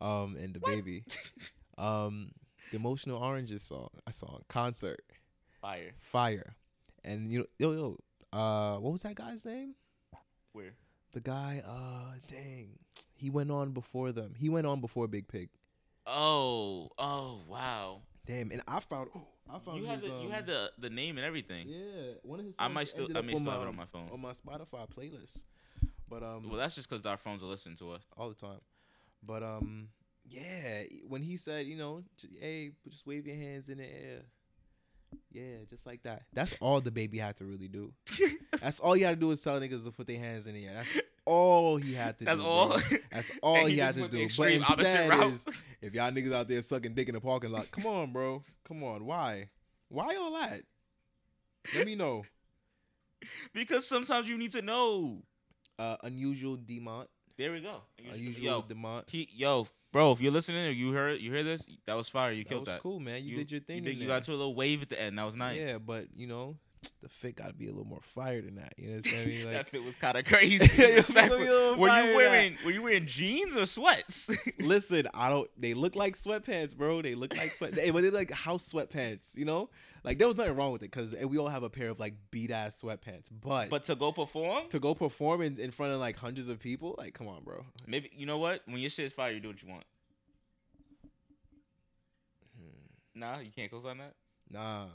um, 0.00 0.36
and 0.40 0.54
the 0.54 0.60
baby, 0.60 1.04
um, 1.78 2.30
the 2.70 2.76
emotional 2.76 3.18
oranges 3.18 3.62
song, 3.62 3.88
a 4.06 4.12
song 4.12 4.42
concert, 4.48 5.00
Fire. 5.60 5.94
fire, 5.98 6.54
and 7.04 7.30
you 7.32 7.40
know, 7.40 7.46
yo, 7.58 7.72
yo, 7.72 7.98
uh, 8.38 8.78
what 8.78 8.92
was 8.92 9.02
that 9.02 9.16
guy's 9.16 9.44
name? 9.44 9.74
Where? 10.52 10.74
The 11.16 11.22
guy, 11.22 11.62
uh, 11.66 12.18
dang, 12.30 12.78
he 13.14 13.30
went 13.30 13.50
on 13.50 13.70
before 13.70 14.12
them. 14.12 14.34
He 14.36 14.50
went 14.50 14.66
on 14.66 14.82
before 14.82 15.08
Biig 15.08 15.26
Piig. 15.28 15.48
Oh, 16.06 16.90
oh 16.98 17.40
wow. 17.48 18.02
Damn, 18.26 18.50
and 18.50 18.60
I 18.68 18.80
found, 18.80 19.08
oh, 19.16 19.22
I 19.50 19.58
found 19.60 19.78
You 19.78 19.86
had 19.86 20.00
his, 20.00 20.10
the 20.10 20.16
you 20.18 20.26
um, 20.26 20.30
had 20.30 20.46
the 20.46 20.70
the 20.76 20.90
name 20.90 21.16
and 21.16 21.24
everything. 21.24 21.68
yeah, 21.70 22.12
one 22.22 22.40
of 22.40 22.44
his. 22.44 22.54
I 22.58 22.68
might 22.68 22.88
still 22.88 23.08
I 23.16 23.22
may 23.22 23.34
still 23.34 23.50
have 23.50 23.62
it 23.62 23.68
on 23.68 23.76
my 23.76 23.86
phone. 23.86 24.10
on 24.12 24.20
my 24.20 24.32
Spotify 24.32 24.86
playlist, 24.94 25.40
but 26.06 26.22
um, 26.22 26.50
Well, 26.50 26.58
that's 26.58 26.74
just 26.74 26.86
because 26.86 27.06
our 27.06 27.16
phones 27.16 27.42
are 27.42 27.46
listening 27.46 27.76
to 27.76 27.92
us. 27.92 28.02
all 28.14 28.28
the 28.28 28.34
time. 28.34 28.60
But 29.22 29.42
um, 29.42 29.88
yeah, 30.28 30.82
when 31.08 31.22
he 31.22 31.38
said, 31.38 31.64
you 31.64 31.78
know, 31.78 32.02
hey, 32.38 32.72
just 32.90 33.06
wave 33.06 33.26
your 33.26 33.36
hands 33.36 33.70
in 33.70 33.78
the 33.78 33.84
air. 33.84 34.20
Yeah, 35.32 35.64
just 35.68 35.86
like 35.86 36.02
that. 36.04 36.22
That's 36.32 36.56
all 36.60 36.80
the 36.80 36.90
baby 36.90 37.18
had 37.18 37.36
to 37.36 37.44
really 37.44 37.68
do. 37.68 37.92
That's 38.60 38.80
all 38.80 38.96
you 38.96 39.04
had 39.06 39.16
to 39.16 39.20
do 39.20 39.30
is 39.30 39.42
tell 39.42 39.60
niggas 39.60 39.84
to 39.84 39.90
put 39.90 40.06
their 40.06 40.18
hands 40.18 40.46
in 40.46 40.54
the 40.54 40.66
air. 40.66 40.74
That's 40.76 41.06
all 41.24 41.76
he 41.76 41.94
had 41.94 42.18
to 42.18 42.24
That's 42.24 42.40
do. 42.40 42.46
all. 42.46 42.68
That's 43.12 43.30
all 43.42 43.66
he, 43.66 43.74
he 43.74 43.78
had 43.78 43.94
to 43.94 44.08
do. 44.08 44.26
But 44.36 44.52
instead 44.52 45.12
is, 45.32 45.62
if 45.82 45.94
y'all 45.94 46.10
niggas 46.10 46.32
out 46.32 46.48
there 46.48 46.62
sucking 46.62 46.94
dick 46.94 47.08
in 47.08 47.14
the 47.14 47.20
parking 47.20 47.50
lot, 47.52 47.70
come 47.70 47.86
on, 47.86 48.12
bro. 48.12 48.40
Come 48.66 48.82
on. 48.84 49.04
Why? 49.04 49.46
Why 49.88 50.16
all 50.16 50.32
that? 50.32 50.62
Let 51.74 51.86
me 51.86 51.94
know. 51.94 52.24
because 53.52 53.86
sometimes 53.86 54.28
you 54.28 54.38
need 54.38 54.52
to 54.52 54.62
know. 54.62 55.22
Uh, 55.78 55.96
unusual 56.04 56.56
Demont. 56.56 57.06
There 57.36 57.52
we 57.52 57.60
go. 57.60 57.82
Unusual 58.12 58.44
Yo, 58.44 58.62
Demont. 58.62 59.10
he, 59.10 59.28
yo, 59.34 59.66
bro, 59.96 60.12
if 60.12 60.20
you're 60.20 60.30
listening 60.30 60.66
or 60.66 60.70
you 60.70 60.92
heard 60.92 61.22
you 61.22 61.32
hear 61.32 61.42
this, 61.42 61.70
that 61.86 61.94
was 61.96 62.06
fire. 62.06 62.30
You 62.30 62.44
killed 62.44 62.44
That 62.44 62.48
killed 62.48 62.60
was 62.60 62.74
that. 62.74 62.82
cool, 62.82 63.00
man. 63.00 63.24
You, 63.24 63.36
did 63.36 63.50
your 63.50 63.60
thing. 63.60 63.76
You, 63.76 63.82
did, 63.82 63.96
you 63.96 64.06
got 64.06 64.24
to 64.24 64.32
a 64.32 64.36
little 64.36 64.54
wave 64.54 64.82
at 64.82 64.90
the 64.90 65.00
end. 65.00 65.18
That 65.18 65.24
was 65.24 65.36
nice. 65.36 65.58
Yeah, 65.58 65.78
but 65.78 66.08
you 66.14 66.26
know, 66.26 66.56
the 67.02 67.08
fit 67.08 67.36
got 67.36 67.48
to 67.48 67.52
be 67.54 67.66
a 67.66 67.70
little 67.70 67.84
more 67.84 68.00
fire 68.02 68.40
than 68.42 68.56
that. 68.56 68.74
You 68.76 68.88
know 68.88 68.96
what 68.96 69.06
I'm 69.06 69.12
saying? 69.12 69.26
Like, 69.46 69.54
that 69.54 69.68
fit 69.68 69.84
was 69.84 69.94
kind 69.96 70.16
of 70.16 70.24
crazy. 70.24 70.56
Yeah, 70.76 70.88
it's 70.88 71.08
Respectfully. 71.08 71.44
gonna 71.44 71.50
be 71.50 71.50
a 71.50 71.52
little 71.54 71.76
were 71.78 71.88
you 71.88 72.16
wearing 72.16 72.58
Were 72.64 72.70
you 72.70 72.82
wearing 72.82 73.06
jeans 73.06 73.56
or 73.56 73.66
sweats? 73.66 74.30
listen, 74.60 75.06
I 75.14 75.28
don't. 75.28 75.50
They 75.56 75.74
look 75.74 75.94
like 75.96 76.16
sweatpants, 76.16 76.76
bro. 76.76 77.02
They 77.02 77.14
look 77.14 77.36
like 77.36 77.52
sweat. 77.52 77.72
they, 77.72 77.90
but 77.90 78.02
they're 78.02 78.10
like 78.10 78.30
house 78.30 78.70
sweatpants. 78.72 79.36
You 79.36 79.44
know, 79.44 79.70
like 80.04 80.18
there 80.18 80.28
was 80.28 80.36
nothing 80.36 80.56
wrong 80.56 80.72
with 80.72 80.82
it 80.82 80.90
because 80.90 81.14
we 81.16 81.38
all 81.38 81.48
have 81.48 81.62
a 81.62 81.70
pair 81.70 81.88
of 81.88 81.98
like 82.00 82.14
beat 82.30 82.50
ass 82.50 82.80
sweatpants. 82.82 83.28
But, 83.30 83.70
but 83.70 83.84
to 83.84 83.94
go 83.94 84.12
perform, 84.12 84.68
to 84.70 84.78
go 84.78 84.94
perform 84.94 85.42
in, 85.42 85.58
in 85.58 85.70
front 85.70 85.92
of 85.92 86.00
like 86.00 86.16
hundreds 86.16 86.48
of 86.48 86.58
people, 86.58 86.94
like 86.98 87.14
come 87.14 87.28
on, 87.28 87.42
bro. 87.44 87.64
maybe 87.86 88.10
you 88.16 88.26
know 88.26 88.38
what? 88.38 88.62
When 88.66 88.78
your 88.78 88.90
shit 88.90 89.06
is 89.06 89.12
fire, 89.12 89.32
you 89.32 89.40
do 89.40 89.48
what 89.48 89.62
you 89.62 89.68
want. 89.68 89.84
Hmm. 92.58 93.20
Nah, 93.20 93.38
you 93.40 93.50
can't 93.54 93.70
co-sign 93.70 93.98
that. 93.98 94.14
Nah, 94.50 94.86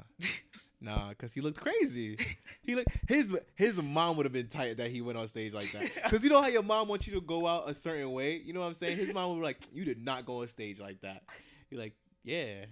nah, 0.79 1.09
because 1.09 1.33
he 1.33 1.41
looked 1.41 1.59
crazy. 1.59 2.17
He 2.63 2.75
looked 2.75 2.89
his 3.07 3.35
his 3.55 3.81
mom 3.81 4.15
would 4.17 4.25
have 4.25 4.31
been 4.33 4.47
tight 4.47 4.77
that 4.77 4.89
he 4.91 5.01
went 5.01 5.17
on 5.17 5.27
stage 5.27 5.51
like 5.53 5.69
that. 5.73 5.91
Because 6.03 6.23
you 6.23 6.29
know 6.29 6.41
how 6.41 6.47
your 6.47 6.63
mom 6.63 6.87
wants 6.87 7.05
you 7.07 7.13
to 7.15 7.21
go 7.21 7.45
out 7.47 7.69
a 7.69 7.75
certain 7.75 8.11
way. 8.13 8.37
You 8.37 8.53
know 8.53 8.61
what 8.61 8.67
I'm 8.67 8.73
saying? 8.75 8.97
His 8.97 9.13
mom 9.13 9.29
would 9.31 9.35
be 9.37 9.43
like, 9.43 9.59
"You 9.73 9.83
did 9.83 10.03
not 10.03 10.25
go 10.25 10.41
on 10.41 10.47
stage 10.47 10.79
like 10.79 11.01
that." 11.01 11.23
He 11.69 11.75
like, 11.75 11.93
"Yeah, 12.23 12.65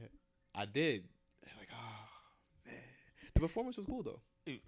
I 0.55 0.65
did." 0.65 1.03
Like, 1.57 1.67
oh 1.73 2.65
man, 2.65 2.75
the 3.33 3.39
performance 3.41 3.75
was 3.77 3.85
cool 3.85 4.03
though. 4.03 4.21
It 4.47 4.61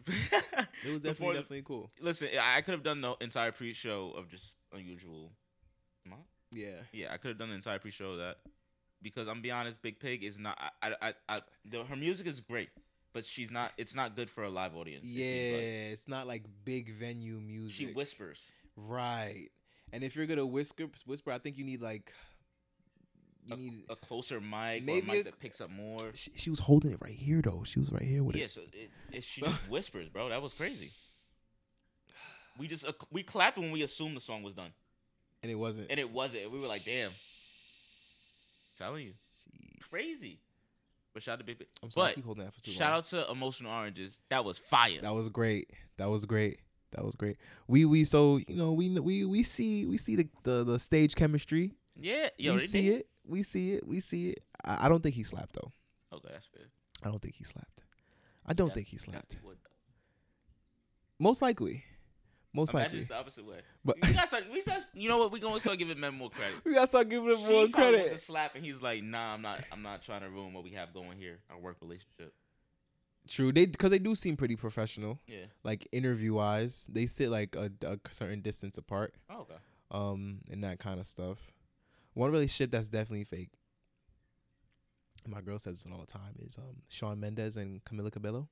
was 0.92 0.96
definitely 0.96 1.10
Before- 1.12 1.34
definitely 1.34 1.62
cool. 1.64 1.92
Listen, 2.02 2.30
I 2.42 2.62
could 2.62 2.74
have 2.74 2.84
done 2.84 3.02
the 3.02 3.16
entire 3.22 3.52
pre-show 3.52 4.12
of 4.18 4.28
just 4.30 4.58
unusual. 4.74 5.32
Yeah, 6.54 6.72
Yeah, 6.92 7.14
I 7.14 7.18
could 7.18 7.30
have 7.30 7.38
done 7.38 7.50
the 7.50 7.56
entire 7.56 7.80
pre-show 7.80 8.12
of 8.12 8.18
that 8.18 8.38
because 9.02 9.28
I'm 9.28 9.42
be 9.42 9.52
honest, 9.52 9.82
Biig 9.82 10.00
Piig 10.00 10.24
is 10.24 10.38
not. 10.40 10.58
I, 10.82 10.90
I, 10.90 10.96
I, 11.10 11.14
I 11.30 11.40
the, 11.66 11.84
her 11.84 11.96
music 11.96 12.28
is 12.28 12.40
great, 12.40 12.70
but 13.14 13.26
she's 13.26 13.50
not. 13.52 13.72
It's 13.78 13.96
not 13.96 14.16
good 14.16 14.30
for 14.30 14.44
a 14.44 14.50
live 14.50 14.76
audience. 14.76 15.06
yeah. 15.06 15.24
seems 15.26 15.54
like. 15.54 15.64
It's 15.94 16.08
not 16.08 16.28
like 16.28 16.44
big 16.66 16.94
venue 16.94 17.40
music. 17.40 17.88
she 17.90 17.94
whispers. 17.94 18.52
right. 18.76 19.50
And 19.94 20.04
if 20.06 20.16
you're 20.16 20.26
gonna 20.26 20.46
whisper, 20.46 20.86
whisper, 21.06 21.32
I 21.32 21.38
think 21.38 21.58
you 21.58 21.66
need 21.66 21.82
like 21.82 22.14
you 23.46 23.54
A, 23.54 23.58
need. 23.58 23.84
a 23.90 23.96
closer 23.98 24.40
mic, 24.40 24.84
Maybe 24.86 24.92
or 25.10 25.12
a 25.12 25.16
mic 25.18 25.22
a- 25.22 25.24
that 25.32 25.40
picks 25.40 25.60
up 25.60 25.70
more. 25.70 25.98
She, 26.14 26.32
she 26.36 26.50
was 26.50 26.60
holding 26.60 26.92
it 26.92 26.98
right 27.02 27.12
here 27.14 27.42
though. 27.42 27.64
She 27.66 27.80
was 27.80 27.92
right 27.92 28.02
here 28.04 28.24
with 28.24 28.36
Yeah, 28.38 28.44
it. 28.46 28.56
Yeah, 28.56 28.62
so 28.62 28.62
it, 28.72 28.90
it, 29.18 29.24
she 29.24 29.42
So- 29.42 29.48
just 29.48 29.70
whispers, 29.70 30.08
bro. 30.08 30.30
That 30.30 30.42
was 30.42 30.54
crazy. 30.54 30.92
We 32.58 32.68
just 32.68 32.86
uh, 32.88 32.92
we 33.12 33.24
clapped 33.24 33.58
when 33.58 33.72
we 33.72 33.82
assumed 33.82 34.16
the 34.16 34.22
song 34.22 34.44
was 34.44 34.54
done, 34.54 34.72
and 35.42 35.52
it 35.52 35.56
wasn't. 35.56 35.88
and 35.90 36.00
it 36.00 36.12
wasn't. 36.12 36.52
We 36.52 36.60
were 36.60 36.68
like, 36.68 36.84
"Damn!" 36.86 37.12
Telling 38.82 39.06
you, 39.06 39.14
Jeez. 39.14 39.90
crazy. 39.90 40.40
But 41.14 41.24
shout 41.24 41.40
out 41.40 41.46
to 41.46 41.54
Biig. 41.54 41.66
I'm 41.84 41.92
sorry, 41.92 42.12
I 42.12 42.14
keep 42.14 42.26
holding 42.26 42.46
that 42.46 42.54
for 42.54 42.62
too 42.62 42.72
shout 42.72 42.90
long. 42.92 42.98
out 43.00 43.04
to 43.06 43.32
Emotional 43.32 43.72
Oranges. 43.72 44.22
That 44.30 44.44
was 44.46 44.58
fire. 44.58 45.02
That 45.02 45.14
was 45.14 45.28
great. 45.30 45.70
That 45.98 46.10
was 46.10 46.26
great. 46.26 46.60
That 46.94 47.06
was 47.06 47.16
great. 47.16 47.38
We 47.68 47.86
we 47.86 48.04
so 48.06 48.38
you 48.38 48.56
know 48.56 48.72
we 48.74 48.90
we 49.00 49.26
we 49.26 49.44
see 49.44 49.86
we 49.86 49.98
see 49.98 50.16
the 50.16 50.28
the, 50.44 50.64
the 50.64 50.80
stage 50.80 51.16
chemistry. 51.16 51.74
yeah, 52.00 52.30
yo, 52.38 52.54
we 52.56 52.60
see 52.68 52.82
did. 52.90 53.00
it. 53.02 53.08
We 53.26 53.44
see 53.44 53.74
it. 53.74 53.88
We 53.88 54.00
see 54.00 54.30
it. 54.32 54.44
I, 54.64 54.86
I 54.86 54.90
don't 54.90 55.02
think 55.04 55.16
he 55.16 55.24
slapped 55.24 55.54
though. 55.54 55.72
Okay, 56.14 56.30
that's 56.32 56.48
fair. 56.48 56.64
I 57.04 57.10
don't 57.10 57.22
think 57.22 57.36
he 57.36 57.44
slapped. 57.44 57.84
I 58.46 58.54
don't 58.54 58.74
think 58.74 58.88
he 58.88 58.98
slapped. 58.98 59.36
Most 61.20 61.42
likely. 61.42 61.84
Most 62.54 62.74
Imagine 62.74 62.86
likely. 62.88 63.00
it's 63.00 63.08
the 63.08 63.16
opposite 63.16 63.46
way. 63.46 63.60
But 63.86 63.96
we 64.02 64.12
gotta 64.14 64.28
start, 64.28 64.44
we 64.52 64.60
start, 64.62 64.82
you 64.94 65.08
know 65.08 65.18
what? 65.20 65.32
We 65.32 65.40
gonna 65.40 65.60
start 65.60 65.78
giving 65.78 65.98
men 66.00 66.16
more 66.16 66.30
credit. 66.30 66.56
we 66.66 66.74
gotta 66.74 66.88
start 66.88 67.08
giving 67.08 67.30
them 67.30 67.38
She 67.38 67.44
more 67.48 67.60
wants 67.62 67.74
credit. 67.76 68.12
to 68.12 68.18
slap, 68.18 68.56
and 68.56 68.66
he's 68.66 68.82
like, 68.82 69.02
"Nah, 69.04 69.34
I'm 69.36 69.42
not. 69.42 69.64
I'm 69.72 69.82
not 69.82 70.02
trying 70.02 70.22
to 70.22 70.30
ruin 70.30 70.52
what 70.54 70.64
we 70.64 70.72
have 70.72 70.94
going 70.94 71.18
here. 71.18 71.40
Our 71.50 71.58
work 71.60 71.78
relationship." 71.82 72.34
True. 73.30 73.52
They 73.54 73.68
because 73.68 73.92
they 73.92 74.00
do 74.00 74.16
seem 74.16 74.36
pretty 74.36 74.56
professional. 74.58 75.20
Yeah. 75.28 75.46
Like 75.64 75.88
interview 75.94 76.34
wise, 76.34 76.88
they 76.92 77.06
sit 77.06 77.30
like 77.30 77.56
a, 77.56 77.72
a 77.86 77.98
certain 78.12 78.42
distance 78.42 78.78
apart. 78.78 79.14
Oh, 79.30 79.42
okay. 79.42 79.56
um, 79.92 80.40
and 80.52 80.64
that 80.64 80.80
kind 80.80 81.00
of 81.00 81.06
stuff. 81.06 81.38
One 82.16 82.32
relationship 82.32 82.72
that's 82.72 82.90
definitely 82.90 83.24
fake. 83.24 83.52
My 85.28 85.40
girl 85.40 85.60
says 85.60 85.86
it 85.86 85.92
all 85.94 86.00
the 86.02 86.08
time 86.08 86.36
is 86.46 86.58
um 86.58 86.82
Shawn 86.90 87.20
Mendes 87.20 87.56
and 87.56 87.82
Camila 87.86 88.12
Cabello. 88.12 88.50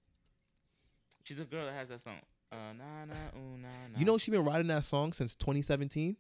She's 1.24 1.40
a 1.40 1.44
girl 1.46 1.66
that 1.66 1.74
has 1.74 1.90
that 1.90 2.02
song. 2.02 2.20
Uh, 2.52 2.74
na 2.78 3.06
na 3.06 3.16
ooh 3.38 3.58
na 3.58 3.68
na. 3.94 4.00
You 4.00 4.06
know 4.06 4.18
she 4.18 4.32
been 4.32 4.44
writing 4.44 4.68
that 4.68 4.84
song 4.84 5.14
since 5.14 5.36
2017. 5.36 6.16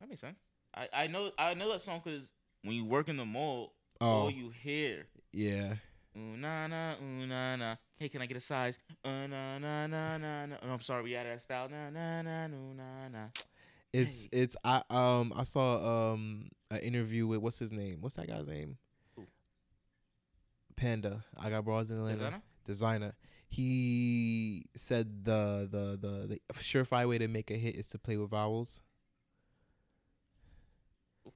that 0.00 0.08
makes 0.08 0.20
sense. 0.20 0.38
I, 0.74 0.88
I 0.92 1.06
know 1.08 1.30
I 1.38 1.54
know 1.54 1.72
that 1.72 1.82
song 1.82 2.00
because 2.04 2.30
when 2.62 2.74
you 2.76 2.84
work 2.84 3.08
in 3.08 3.16
the 3.16 3.24
mall, 3.24 3.72
Oh 4.00 4.06
all 4.06 4.30
you 4.30 4.50
hear 4.50 5.06
yeah, 5.32 5.74
ooh 6.16 6.36
na 6.36 6.66
na 6.66 6.94
ooh 7.02 7.26
na 7.26 7.56
na. 7.56 7.76
Hey, 7.98 8.08
can 8.08 8.22
I 8.22 8.26
get 8.26 8.36
a 8.36 8.40
size? 8.40 8.78
Uh 9.04 9.26
na 9.26 9.58
na 9.58 9.86
na 9.86 10.18
na 10.18 10.46
na. 10.46 10.56
Oh, 10.62 10.70
I'm 10.70 10.80
sorry, 10.80 11.02
we 11.02 11.16
out 11.16 11.26
of 11.26 11.32
that 11.32 11.42
style. 11.42 11.68
Na 11.68 11.90
na 11.90 12.22
na 12.22 12.46
ooh 12.46 12.74
na 12.74 13.08
na. 13.08 13.26
it's 13.92 14.24
Hey. 14.24 14.42
it's 14.42 14.56
I 14.64 14.82
um 14.90 15.32
I 15.34 15.42
saw 15.44 16.12
um 16.12 16.50
an 16.70 16.78
interview 16.78 17.26
with 17.26 17.40
what's 17.40 17.58
his 17.58 17.72
name? 17.72 17.98
What's 18.00 18.16
that 18.16 18.28
guy's 18.28 18.48
name? 18.48 18.78
Who? 19.16 19.26
Panda. 20.76 21.24
I 21.38 21.50
got 21.50 21.64
bras 21.64 21.90
in 21.90 21.98
Atlanta. 21.98 22.16
Desiigner? 22.18 22.42
Desiigner. 22.64 23.12
He 23.54 24.66
said 24.74 25.24
the 25.24 25.68
the 25.70 25.96
the 25.96 26.26
the 26.26 26.40
surefire 26.54 27.08
way 27.08 27.18
to 27.18 27.28
make 27.28 27.52
a 27.52 27.54
hit 27.54 27.76
is 27.76 27.86
to 27.90 28.00
play 28.00 28.16
with 28.16 28.30
vowels. 28.30 28.82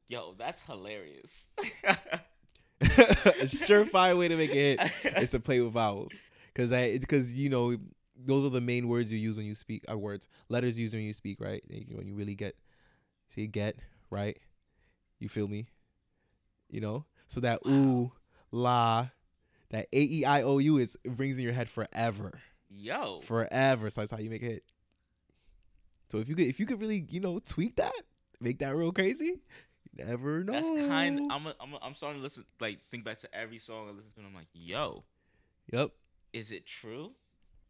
Yo, 0.08 0.34
that's 0.36 0.62
hilarious. 0.62 1.46
a 1.84 2.08
surefire 3.46 4.18
way 4.18 4.26
to 4.26 4.36
make 4.36 4.50
a 4.50 4.76
hit 4.76 5.22
is 5.22 5.30
to 5.30 5.38
play 5.38 5.60
with 5.60 5.72
vowels. 5.72 6.12
Because 6.48 6.72
i 6.72 6.98
because 6.98 7.34
you 7.34 7.50
know 7.50 7.76
those 8.16 8.44
are 8.44 8.50
the 8.50 8.60
main 8.60 8.88
words 8.88 9.12
you 9.12 9.18
use 9.20 9.36
when 9.36 9.46
you 9.46 9.54
speak 9.54 9.84
uh, 9.88 9.96
words 9.96 10.26
letters 10.48 10.76
used 10.76 10.94
when 10.94 11.04
you 11.04 11.12
speak 11.12 11.40
right? 11.40 11.62
When 11.68 12.04
you 12.04 12.14
really 12.16 12.34
get 12.34 12.56
see 13.28 13.46
get 13.46 13.76
right? 14.10 14.36
You 15.20 15.28
feel 15.28 15.46
me? 15.46 15.68
You 16.68 16.80
know? 16.80 17.04
So 17.28 17.38
that 17.40 17.60
ooh 17.64 18.10
la 18.50 19.06
that 19.70 19.86
a 19.92 20.00
e 20.00 20.24
i 20.24 20.42
o 20.42 20.58
u 20.58 20.78
is 20.78 20.96
it 21.04 21.16
brings 21.16 21.38
in 21.38 21.44
your 21.44 21.52
head 21.52 21.68
forever 21.68 22.38
Yo, 22.70 23.20
forever 23.22 23.88
so 23.90 24.00
that's 24.00 24.10
how 24.10 24.18
you 24.18 24.30
make 24.30 24.42
a 24.42 24.46
hit 24.46 24.64
so 26.10 26.18
if 26.18 26.28
you 26.28 26.34
could 26.34 26.46
if 26.46 26.60
you 26.60 26.66
could 26.66 26.80
really 26.80 27.06
you 27.10 27.20
know 27.20 27.38
tweak 27.40 27.76
that 27.76 27.92
make 28.40 28.58
that 28.58 28.76
real 28.76 28.92
crazy 28.92 29.40
you 29.96 30.04
never 30.04 30.44
know 30.44 30.52
that's 30.52 30.68
kind. 30.86 31.20
I'm 31.30 31.46
a, 31.46 31.54
I'm 31.60 31.72
a, 31.74 31.78
I'm 31.82 31.94
starting 31.94 32.20
to 32.20 32.22
listen, 32.22 32.44
like 32.60 32.78
think 32.90 33.04
back 33.04 33.18
to 33.18 33.34
every 33.34 33.58
song 33.58 33.88
I 33.88 33.92
listen 33.92 34.12
to. 34.12 34.18
and 34.20 34.26
I'm 34.28 34.34
like, 34.34 34.48
yo, 34.52 35.04
yep 35.72 35.90
is 36.32 36.52
it 36.52 36.66
true? 36.66 37.12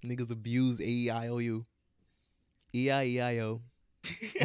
Niggas 0.05 0.31
abuse 0.31 0.81
A 0.81 0.85
E 0.85 1.11
I 1.11 1.29
O 1.29 1.39
U. 1.39 1.65
E 2.75 2.91
I 2.91 3.05
E 3.05 3.21
I 3.21 3.39
O. 3.41 3.63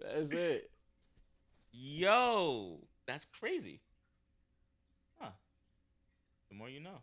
That's 0.00 0.30
it. 0.30 0.70
Yo, 1.72 2.80
that's 3.06 3.24
crazy. 3.24 3.80
The 6.48 6.54
more 6.56 6.68
you 6.68 6.80
know. 6.80 6.98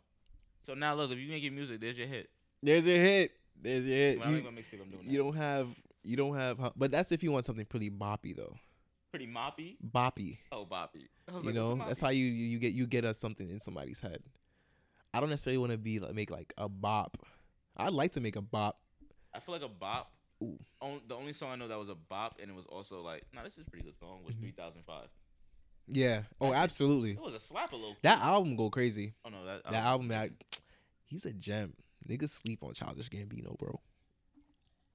So 0.64 0.74
now 0.74 0.96
look, 0.96 1.12
if 1.12 1.18
you 1.20 1.30
making 1.30 1.54
music, 1.56 1.80
there's 1.80 1.98
your 1.98 2.08
hit. 2.08 2.30
There's 2.64 2.86
your 2.86 2.98
hit. 2.98 3.32
There's 3.62 3.86
your 3.86 3.96
hit. 3.96 4.22
I 4.22 4.30
You, 4.30 4.36
ain't 4.38 4.46
gonna 4.46 4.58
mixtape. 4.58 4.82
I'm 4.82 4.90
doing 4.90 5.06
that. 5.06 5.12
you 5.12 5.18
don't 5.18 5.36
have. 5.36 5.70
You 6.04 6.18
don't 6.18 6.36
have. 6.36 6.74
But 6.76 6.92
that's 6.92 7.12
if 7.12 7.24
you 7.24 7.32
want 7.32 7.46
something 7.46 7.66
pretty 7.66 7.90
boppy 7.90 8.36
though. 8.36 8.58
pretty 9.12 9.28
moppy. 9.28 9.78
Boppy. 9.84 10.38
Oh, 10.52 10.64
was 10.70 11.44
You 11.46 11.52
like, 11.52 11.56
know. 11.56 11.76
That's 11.86 12.02
how 12.02 12.10
you 12.10 12.26
you 12.26 12.60
get 12.60 12.74
you 12.74 12.86
get 12.88 13.06
us 13.06 13.18
something 13.18 13.50
in 13.50 13.60
somebody's 13.60 14.02
head. 14.02 14.20
I 15.14 15.20
don't 15.22 15.30
necessarily 15.30 15.58
want 15.60 15.72
to 15.72 15.78
be 15.78 16.00
like 16.00 16.14
make 16.14 16.32
like 16.32 16.54
a 16.58 16.68
bop. 16.68 17.18
I'd 17.78 17.94
like 17.94 18.12
to 18.14 18.22
make 18.22 18.36
a 18.36 18.42
bop. 18.42 18.80
I 19.34 19.40
feel 19.40 19.54
like 19.54 19.64
a 19.64 19.70
bop. 19.70 20.12
Ooh. 20.44 20.60
On, 20.82 21.00
the 21.08 21.16
only 21.16 21.32
song 21.34 21.52
I 21.52 21.56
know 21.56 21.68
that 21.70 21.80
was 21.80 21.88
a 21.90 21.96
bop, 21.96 22.40
and 22.42 22.52
it 22.52 22.54
was 22.54 22.66
also 22.66 23.02
like, 23.02 23.24
nah, 23.34 23.44
this 23.44 23.54
is 23.54 23.60
a 23.66 23.70
pretty 23.70 23.86
good 23.86 23.96
song. 23.98 24.20
Was 24.26 24.36
Mhm. 24.36 24.42
3005. 24.42 25.08
Yeah. 25.88 26.24
Oh, 26.42 26.54
absolutely. 26.54 27.12
It 27.12 27.22
was 27.22 27.34
a 27.34 27.40
slap 27.40 27.72
a 27.72 27.76
little. 27.76 27.96
That 28.02 28.20
album 28.22 28.56
go 28.56 28.70
crazy. 28.70 29.14
Oh 29.26 29.30
no, 29.30 29.46
that, 29.46 29.64
That 29.66 29.84
album 29.84 30.08
that 30.10 30.32
he's 31.04 31.26
a 31.26 31.34
gem. 31.34 31.74
Niggas 32.08 32.30
sleep 32.30 32.64
on 32.64 32.74
Childish 32.74 33.10
Gambino, 33.10 33.58
bro. 33.58 33.80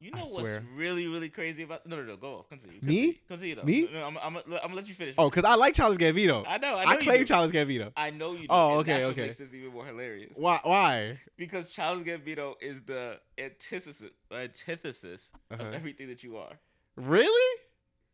You 0.02 0.12
I 0.14 0.18
know 0.20 0.24
what's 0.24 0.34
swear. 0.48 0.62
really, 0.74 1.06
really 1.08 1.28
crazy 1.28 1.62
about? 1.64 1.84
No, 1.86 1.96
no, 1.96 2.02
no. 2.04 2.16
Go 2.16 2.36
off. 2.38 2.48
Continue. 2.48 2.78
Me? 2.80 3.12
Continue, 3.28 3.54
continue 3.54 3.54
though. 3.56 3.62
Me? 3.64 3.88
No, 3.92 4.06
I'm, 4.06 4.16
I'm, 4.16 4.36
I'm, 4.38 4.42
gonna 4.62 4.74
let 4.74 4.88
you 4.88 4.94
finish. 4.94 5.14
Oh, 5.18 5.28
cause 5.28 5.44
I 5.44 5.56
like 5.56 5.74
Childish 5.74 5.98
Gambino. 6.00 6.42
I 6.48 6.56
know. 6.56 6.76
I, 6.76 6.84
know 6.84 6.90
I 6.90 6.94
you 6.94 7.00
claim 7.00 7.18
do. 7.18 7.24
Childish 7.26 7.54
Gambino. 7.54 7.92
I 7.96 8.10
know 8.10 8.32
you. 8.32 8.40
Do, 8.42 8.46
Oh, 8.48 8.70
and 8.70 8.78
okay, 8.80 8.92
that's 8.92 9.04
okay. 9.06 9.20
What 9.20 9.26
makes 9.26 9.36
this 9.36 9.52
even 9.52 9.72
more 9.72 9.84
hilarious. 9.84 10.32
Why? 10.36 10.58
Why? 10.62 11.18
Because 11.36 11.68
Childish 11.70 12.06
Gambino 12.06 12.54
is 12.62 12.80
the 12.82 13.20
antithesis, 13.36 14.10
antithesis 14.32 15.32
Uh-huh. 15.50 15.62
of 15.64 15.74
everything 15.74 16.08
that 16.08 16.22
you 16.24 16.38
are. 16.38 16.58
Really? 16.96 17.58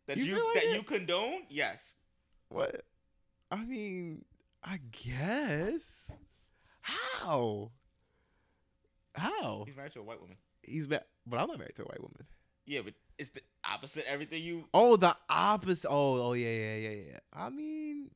That 0.08 0.16
You 0.16 0.24
you, 0.24 0.34
feel 0.36 0.44
like 0.46 0.54
that 0.54 0.64
it? 0.64 0.74
you 0.76 0.82
condone. 0.82 1.42
Yes. 1.48 1.94
What? 2.48 2.82
I 3.50 3.64
mean, 3.64 4.24
I 4.62 4.80
guess. 4.90 6.10
How? 6.80 7.70
How? 9.14 9.64
He's 9.66 9.76
married 9.76 9.92
to 9.92 10.00
a 10.00 10.02
white 10.02 10.20
woman. 10.20 10.36
He's 10.62 10.88
ma- 10.88 10.98
but 11.26 11.38
I'm 11.38 11.48
not 11.48 11.58
married 11.58 11.74
to 11.76 11.82
a 11.82 11.86
white 11.86 12.00
woman. 12.00 12.24
Yeah, 12.66 12.80
but 12.84 12.94
it's 13.18 13.30
the 13.30 13.42
opposite. 13.68 14.04
Everything 14.08 14.42
you. 14.42 14.64
Oh, 14.74 14.96
the 14.96 15.16
opposite. 15.28 15.88
Oh, 15.88 16.20
oh 16.20 16.32
yeah, 16.32 16.50
yeah, 16.50 16.76
yeah, 16.76 16.96
yeah. 17.12 17.18
I 17.32 17.50
mean, 17.50 18.10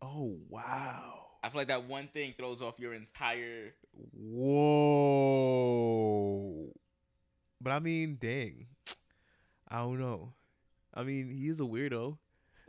oh 0.00 0.38
wow. 0.48 1.18
I 1.44 1.48
feel 1.48 1.60
like 1.60 1.68
that 1.68 1.88
one 1.88 2.08
thing 2.08 2.34
throws 2.36 2.62
off 2.62 2.78
your 2.78 2.94
entire. 2.94 3.74
Whoa. 4.12 5.12
But 7.60 7.72
I 7.72 7.80
mean, 7.80 8.16
dang. 8.20 8.68
I 9.68 9.80
don't 9.80 9.98
know. 9.98 10.34
I 10.94 11.02
mean, 11.02 11.30
he 11.30 11.48
is 11.48 11.60
a 11.60 11.64
weirdo. 11.64 12.18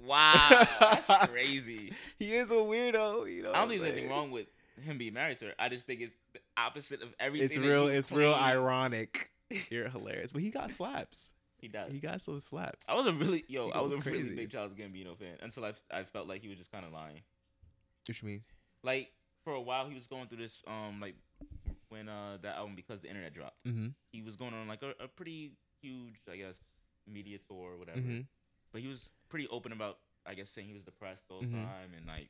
Wow, 0.02 0.68
that's 0.80 1.08
crazy. 1.30 1.94
He 2.18 2.36
is 2.36 2.52
a 2.52 2.56
weirdo. 2.56 3.34
You 3.34 3.44
know. 3.44 3.52
I 3.54 3.60
don't 3.60 3.70
think 3.70 3.82
there's 3.82 3.94
anything 3.94 4.10
wrong 4.10 4.32
with 4.32 4.48
him 4.82 4.98
being 4.98 5.14
married 5.14 5.38
to 5.40 5.46
her. 5.46 5.54
I 5.60 5.70
just 5.70 5.86
think 5.86 6.02
it's 6.02 6.16
the 6.34 6.40
opposite 6.58 7.02
of 7.02 7.14
everything. 7.20 7.46
It's 7.46 7.58
real. 7.58 7.88
It's 7.88 8.12
real 8.12 8.34
ironic. 8.34 9.32
You're 9.70 9.90
hilarious, 9.90 10.32
but 10.32 10.42
he 10.42 10.50
got 10.50 10.72
slaps. 10.72 11.32
He 11.58 11.68
does. 11.68 11.92
He 11.92 12.00
got 12.00 12.20
some 12.22 12.40
slaps. 12.40 12.86
I 12.90 12.96
was 12.96 13.06
a 13.06 13.14
really 13.14 13.46
yo. 13.48 13.68
He 13.68 13.74
I 13.74 13.80
was 13.80 13.94
a 13.94 13.96
goes 13.96 14.06
really 14.08 14.36
big 14.36 14.52
Childish 14.52 14.78
Gambino 14.78 15.18
fan 15.18 15.36
until 15.42 15.66
I 15.66 15.74
I 15.92 16.04
felt 16.04 16.28
like 16.28 16.42
he 16.42 16.50
was 16.50 16.58
just 16.58 16.72
kind 16.72 16.86
of 16.86 16.92
lying. 16.92 17.22
What 18.06 18.22
you 18.22 18.28
mean? 18.28 18.42
Like 18.84 19.12
for 19.44 19.54
a 19.54 19.62
while, 19.62 19.88
he 19.88 19.96
was 19.96 20.08
going 20.08 20.28
through 20.28 20.40
this 20.40 20.62
um 20.68 21.00
like 21.00 21.16
when 21.90 22.10
uh 22.10 22.38
that 22.42 22.58
album 22.58 22.76
because 22.76 23.02
the 23.02 23.08
internet 23.08 23.34
dropped. 23.34 23.66
Mm-hmm. 23.66 23.88
He 24.12 24.22
was 24.22 24.36
going 24.36 24.54
on 24.54 24.68
like 24.68 24.82
a, 24.84 24.92
a 25.04 25.08
pretty 25.08 25.52
huge 25.82 26.16
I 26.30 26.36
guess 26.36 26.60
media 27.08 27.38
tour 27.48 27.74
or 27.74 27.78
whatever. 27.78 28.00
Mm-hmm. 28.00 28.22
But 28.74 28.82
he 28.82 28.88
was 28.90 29.10
pretty 29.30 29.48
open 29.48 29.72
about 29.72 30.00
I 30.26 30.34
guess 30.34 30.50
saying 30.50 30.68
he 30.68 30.74
was 30.74 30.84
depressed 30.84 31.24
all 31.30 31.40
the 31.42 31.48
Mhm. 31.48 31.64
time 31.64 31.94
and 31.96 32.06
like 32.08 32.30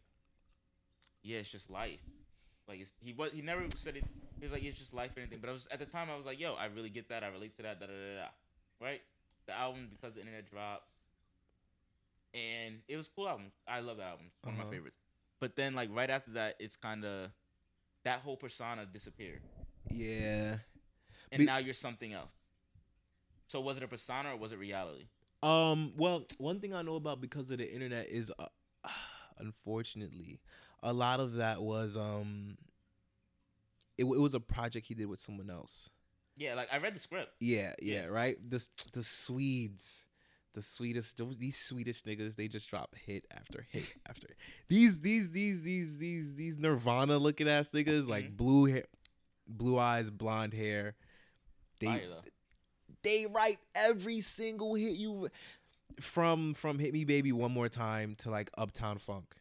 yeah, 1.23 1.39
it's 1.39 1.49
just 1.49 1.69
life. 1.71 2.01
Like 2.67 2.81
it's, 2.81 2.93
he 2.99 3.13
was 3.13 3.31
he 3.31 3.41
never 3.41 3.65
said 3.75 3.95
it. 3.97 4.03
He 4.39 4.45
was 4.45 4.51
like 4.51 4.63
it's 4.63 4.77
just 4.77 4.93
life 4.93 5.15
or 5.17 5.21
anything. 5.21 5.39
But 5.39 5.49
I 5.49 5.53
was 5.53 5.67
at 5.71 5.79
the 5.79 5.85
time 5.85 6.09
I 6.11 6.15
was 6.15 6.25
like 6.25 6.39
yo 6.39 6.53
I 6.53 6.65
really 6.65 6.89
get 6.89 7.09
that 7.09 7.23
I 7.23 7.27
relate 7.29 7.55
to 7.57 7.63
that 7.63 7.79
da 7.79 7.87
da 7.87 7.93
da 7.93 8.21
da. 8.21 8.27
Right. 8.79 9.01
The 9.47 9.53
album 9.53 9.89
because 9.89 10.13
the 10.13 10.19
internet 10.21 10.49
drops, 10.49 10.87
And 12.33 12.81
it 12.87 12.97
was 12.97 13.07
a 13.07 13.09
cool 13.11 13.27
album. 13.29 13.51
I 13.67 13.79
love 13.79 13.97
that 13.97 14.07
album. 14.07 14.31
One 14.41 14.53
of 14.55 14.59
Uh-huh. 14.59 14.67
my 14.69 14.75
favorites. 14.75 14.97
But 15.39 15.55
then 15.55 15.75
like 15.75 15.89
right 15.91 16.09
after 16.09 16.31
that, 16.31 16.55
it's 16.59 16.75
kind 16.75 17.03
of 17.05 17.31
that 18.03 18.21
whole 18.21 18.37
persona 18.37 18.85
disappeared, 18.85 19.41
Yeah. 19.89 20.59
and 21.31 21.39
Be- 21.39 21.45
now 21.45 21.57
you're 21.57 21.73
something 21.73 22.11
else. 22.11 22.33
So 23.47 23.61
was 23.61 23.77
it 23.77 23.83
a 23.83 23.87
persona 23.87 24.33
or 24.33 24.37
was 24.37 24.51
it 24.51 24.57
reality? 24.57 25.07
Um. 25.43 25.93
Well, 25.97 26.25
one 26.37 26.59
thing 26.59 26.73
I 26.73 26.81
know 26.81 26.95
about 26.95 27.19
because 27.21 27.49
of 27.51 27.57
the 27.57 27.71
internet 27.71 28.07
is, 28.09 28.31
uh, 28.39 28.45
unfortunately, 29.37 30.39
a 30.81 30.93
lot 30.93 31.19
of 31.19 31.33
that 31.33 31.61
was 31.61 31.97
um. 31.97 32.57
It, 33.97 34.05
it 34.05 34.19
was 34.19 34.33
a 34.33 34.39
project 34.39 34.87
he 34.87 34.95
did 34.95 35.05
with 35.07 35.19
someone 35.19 35.49
else. 35.51 35.89
Yeah, 36.35 36.55
like 36.55 36.67
I 36.71 36.77
read 36.77 36.95
the 36.95 36.99
script. 36.99 37.29
Yeah, 37.39 37.73
yeah, 37.81 38.01
Yeah. 38.01 38.05
right. 38.07 38.37
The 38.49 38.67
the 38.93 39.03
Swedes, 39.03 40.03
the 40.55 40.63
Swedish, 40.63 41.13
those 41.13 41.37
these 41.37 41.57
Swedish 41.57 42.01
niggas, 42.03 42.35
they 42.35 42.47
just 42.47 42.67
drop 42.69 42.95
hit 42.95 43.25
after 43.29 43.67
hit 43.69 43.85
after. 44.09 44.27
These 44.67 45.01
these 45.01 45.29
these 45.29 45.61
these 45.61 45.97
these 45.99 46.33
these 46.33 46.57
Nirvana 46.57 47.17
looking 47.19 47.47
ass 47.47 47.69
niggas 47.69 48.07
like 48.07 48.31
Mhm. 48.31 48.37
blue 48.37 48.65
hair, 48.65 48.85
blue 49.47 49.77
eyes, 49.77 50.09
blonde 50.09 50.53
hair. 50.55 50.95
They 51.79 51.85
Fire. 51.87 52.09
They 53.03 53.25
write 53.29 53.57
every 53.75 54.21
single 54.21 54.75
hit 54.75 54.93
you 54.95 55.29
from 55.99 56.53
from 56.53 56.79
Hit 56.79 56.93
Me 56.93 57.03
Baby 57.03 57.31
one 57.31 57.51
more 57.51 57.69
time 57.69 58.15
to 58.19 58.29
like 58.29 58.49
Uptown 58.57 58.97
Funk. 58.97 59.35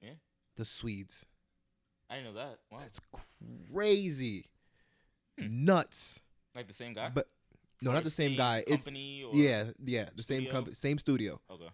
Yeah. 0.00 0.10
The 0.56 0.64
Swedes. 0.64 1.26
I 2.10 2.16
didn't 2.16 2.34
know 2.34 2.40
that. 2.40 2.58
Wow. 2.70 2.78
That's 2.80 3.00
crazy. 3.72 4.46
Hmm. 5.38 5.64
Nuts. 5.64 6.20
like 6.54 6.68
the 6.68 6.74
same 6.74 6.92
guy. 6.94 7.10
But 7.12 7.28
no, 7.82 7.90
Or 7.90 7.94
not 7.94 8.04
the 8.04 8.10
same 8.10 8.36
guy. 8.36 8.62
It's 8.66 8.86
or 8.88 8.92
yeah, 9.34 9.64
yeah, 9.84 10.06
the 10.14 10.22
same 10.22 10.42
studio? 10.42 10.52
company, 10.52 10.74
same 10.74 10.98
studio 10.98 11.40
Okay. 11.50 11.68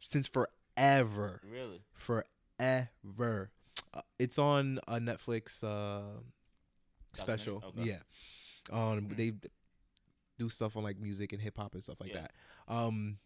since 0.00 0.28
forever, 0.28 1.40
Really? 1.48 1.80
forever. 1.94 3.50
Uh, 3.94 4.00
it's 4.18 4.38
on 4.38 4.80
a 4.88 4.96
Netflix 4.96 5.62
uh, 5.64 6.20
special. 7.14 7.62
Okay. 7.68 7.84
Yeah, 7.90 7.98
um, 8.72 9.06
Hmm. 9.06 9.14
they 9.16 9.32
do 10.38 10.48
stuff 10.48 10.76
on 10.76 10.82
like 10.82 10.98
music 10.98 11.32
and 11.32 11.40
hip 11.40 11.56
hop 11.58 11.74
and 11.74 11.82
stuff 11.82 12.00
like 12.00 12.12
Yeah. 12.12 12.22
that. 12.22 12.32
Um, 12.74 13.18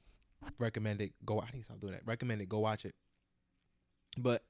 recommend 0.59 1.01
it. 1.01 1.13
Go. 1.25 1.41
I 1.41 1.47
need 1.53 1.61
to 1.61 1.65
stop 1.65 1.81
doing 1.81 1.93
that. 1.93 2.03
Recommend 2.07 2.41
it. 2.43 2.49
Go 2.49 2.61
watch 2.61 2.85
it. 2.85 2.95
But 4.19 4.43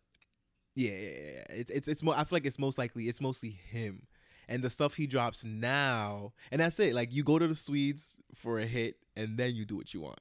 yeah, 0.74 0.92
yeah, 0.92 1.08
yeah. 1.08 1.44
It's 1.50 1.70
it's 1.70 1.88
it's 1.88 2.02
more. 2.02 2.14
I 2.14 2.24
feel 2.24 2.36
like 2.36 2.46
it's 2.46 2.58
most 2.58 2.78
likely 2.78 3.08
it's 3.08 3.20
mostly 3.20 3.50
him. 3.50 4.06
And 4.48 4.64
the 4.64 4.70
stuff 4.70 4.94
he 4.94 5.06
drops 5.06 5.44
now, 5.44 6.32
and 6.50 6.60
that's 6.60 6.80
it. 6.80 6.92
Like 6.92 7.12
you 7.12 7.22
go 7.22 7.38
to 7.38 7.46
the 7.46 7.54
Swedes 7.54 8.18
for 8.34 8.58
a 8.58 8.66
hit, 8.66 8.96
and 9.14 9.38
then 9.38 9.54
you 9.54 9.64
do 9.64 9.76
what 9.76 9.94
you 9.94 10.00
want. 10.00 10.18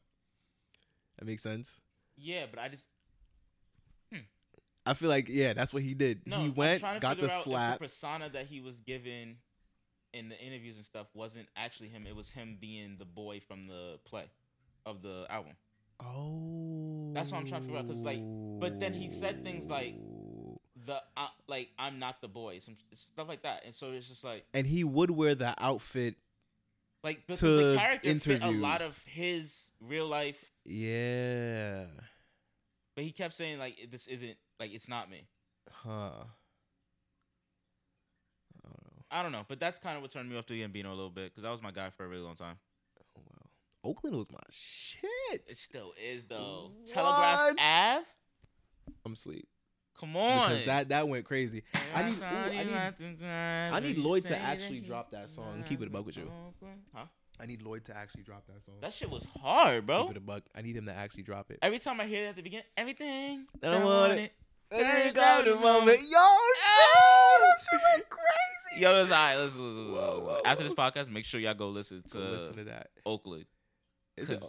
That 1.17 1.25
makes 1.25 1.41
sense. 1.41 1.81
Yeah, 2.15 2.45
but 2.49 2.59
I 2.59 2.69
just 2.69 2.89
I 4.85 4.93
feel 4.93 5.09
like 5.09 5.29
yeah, 5.29 5.53
that's 5.53 5.73
what 5.73 5.83
he 5.83 5.93
did. 5.93 6.21
no. 6.25 6.37
he 6.39 6.49
went, 6.49 6.81
got 6.99 7.19
the 7.19 7.25
out 7.31 7.43
slap. 7.43 7.73
The 7.79 7.85
persona 7.85 8.29
that 8.29 8.47
he 8.47 8.59
was 8.59 8.79
given 8.79 9.37
in 10.13 10.29
the 10.29 10.39
interviews 10.39 10.75
and 10.75 10.85
stuff 10.85 11.07
wasn't 11.13 11.47
actually 11.55 11.89
him. 11.89 12.05
It 12.07 12.15
was 12.15 12.31
him 12.31 12.57
being 12.59 12.95
the 12.97 13.05
boy 13.05 13.39
from 13.47 13.67
the 13.67 13.99
play 14.05 14.25
of 14.85 15.01
the 15.01 15.25
album. 15.29 15.53
oh, 15.99 17.11
That's 17.13 17.31
what 17.31 17.39
I'm 17.39 17.45
trying 17.47 17.61
to 17.61 17.67
figure 17.67 17.79
out. 17.79 17.87
Cause 17.87 18.01
like, 18.01 18.21
but 18.59 18.79
then 18.79 18.93
he 18.93 19.09
said 19.09 19.43
things 19.43 19.67
like- 19.67 19.95
The 20.85 21.01
uh, 21.17 21.27
like 21.47 21.69
I'm 21.77 21.99
not 21.99 22.21
the 22.21 22.27
boy, 22.27 22.59
some 22.59 22.77
stuff 22.93 23.27
like 23.27 23.43
that, 23.43 23.63
and 23.65 23.75
so 23.75 23.91
it's 23.91 24.07
just 24.07 24.23
like 24.23 24.45
and 24.53 24.65
he 24.65 24.83
would 24.83 25.11
wear 25.11 25.35
the 25.35 25.53
outfit. 25.61 26.15
like 27.03 27.27
the, 27.27 27.35
To 27.35 27.45
the 27.71 27.75
character 27.77 28.19
fit 28.19 28.41
a 28.43 28.49
lot 28.49 28.81
of 28.81 28.97
his 29.05 29.73
real 29.81 30.07
life, 30.07 30.51
Yeah, 30.65 31.85
but 32.95 33.03
he 33.03 33.11
kept 33.11 33.33
saying 33.33 33.59
like 33.59 33.87
this 33.91 34.07
isn't 34.07 34.37
like 34.59 34.73
it's 34.73 34.87
not 34.87 35.09
me. 35.11 35.27
huh. 35.71 36.23
I 39.11 39.15
don't 39.15 39.19
know. 39.19 39.19
I 39.19 39.23
don't 39.23 39.31
know, 39.31 39.45
but 39.47 39.59
that's 39.59 39.79
kind 39.79 39.95
of 39.95 40.01
what 40.01 40.11
turned 40.11 40.29
me 40.29 40.37
off 40.37 40.45
to 40.47 40.53
Gambino 40.53 40.85
a 40.87 40.89
little 40.89 41.09
bit 41.09 41.25
because 41.25 41.43
that 41.43 41.51
was 41.51 41.61
my 41.61 41.71
guy 41.71 41.89
for 41.89 42.05
a 42.05 42.07
really 42.07 42.23
long 42.23 42.35
time. 42.35 42.55
Oh, 43.17 43.21
wow. 43.25 43.49
Oakland 43.89 44.15
was 44.15 44.31
my 44.31 44.39
shit. 44.49 45.43
It 45.47 45.57
still 45.57 45.93
is 46.03 46.25
though. 46.25 46.71
Telegraph 46.85 47.55
Ave. 47.59 48.05
I'm 49.05 49.13
asleep 49.13 49.47
Come 49.99 50.15
on. 50.17 50.49
because 50.49 50.65
that 50.65 50.89
that 50.89 51.07
went 51.07 51.25
crazy. 51.25 51.63
I 51.95 52.03
need- 52.03 52.19
ooh, 52.19 52.23
I 52.23 52.63
need- 52.63 53.23
I 53.23 53.79
need 53.79 53.97
Lloyd 53.97 54.23
to 54.23 54.37
actually 54.37 54.81
drop 54.81 55.11
that 55.11 55.29
song 55.29 55.55
and 55.55 55.65
keep 55.65 55.81
it 55.81 55.87
a 55.87 55.91
buck 55.91 56.05
with 56.05 56.17
you. 56.17 56.31
Huh? 56.93 57.05
I 57.41 57.45
need 57.45 57.61
Lloyd 57.61 57.85
to 57.85 57.95
actually 57.95 58.23
drop 58.23 58.45
that 58.47 58.63
song. 58.65 58.75
That 58.81 58.91
shit 58.91 59.09
was 59.09 59.25
hard, 59.41 59.85
bro. 59.85 60.03
Keep 60.03 60.11
it 60.11 60.17
a 60.17 60.21
buck. 60.21 60.43
I 60.53 60.61
need 60.61 60.75
him 60.75 60.85
to 60.87 60.93
actually 60.93 61.23
drop 61.23 61.49
it. 61.51 61.59
Every 61.61 61.79
time 61.79 62.01
I 62.01 62.05
hear 62.05 62.23
that 62.23 62.29
at 62.29 62.35
the 62.35 62.41
beginning, 62.41 62.65
everything 62.75 63.47
I 63.63 63.71
don't 63.71 63.83
want 63.85 64.13
it. 64.13 64.33
There 64.69 64.83
There 64.83 65.07
you 65.07 65.13
go, 65.13 65.41
the 65.45 65.55
moment. 65.55 65.99
Yo, 66.01 66.19
that 66.19 67.55
shit 67.71 67.79
went 67.91 68.05
oh! 68.05 68.15
crazy. 68.15 68.38
Yo, 68.79 68.93
that's 68.93 69.11
all 69.11 69.17
right. 69.17 69.35
Listen, 69.37 69.61
listen, 69.61 69.77
listen, 69.87 69.93
Whoa, 69.93 70.13
listen. 70.15 70.29
whoa, 70.29 70.41
After 70.45 70.63
this 70.63 70.73
podcast, 70.73 71.09
make 71.09 71.25
sure 71.25 71.39
y'all 71.39 71.53
go 71.53 71.69
listen 71.69 72.01
to 72.03 72.17
Go 72.17 72.23
listen 72.23 72.53
to 72.55 72.63
that. 72.65 72.87
Oakland. 73.05 73.45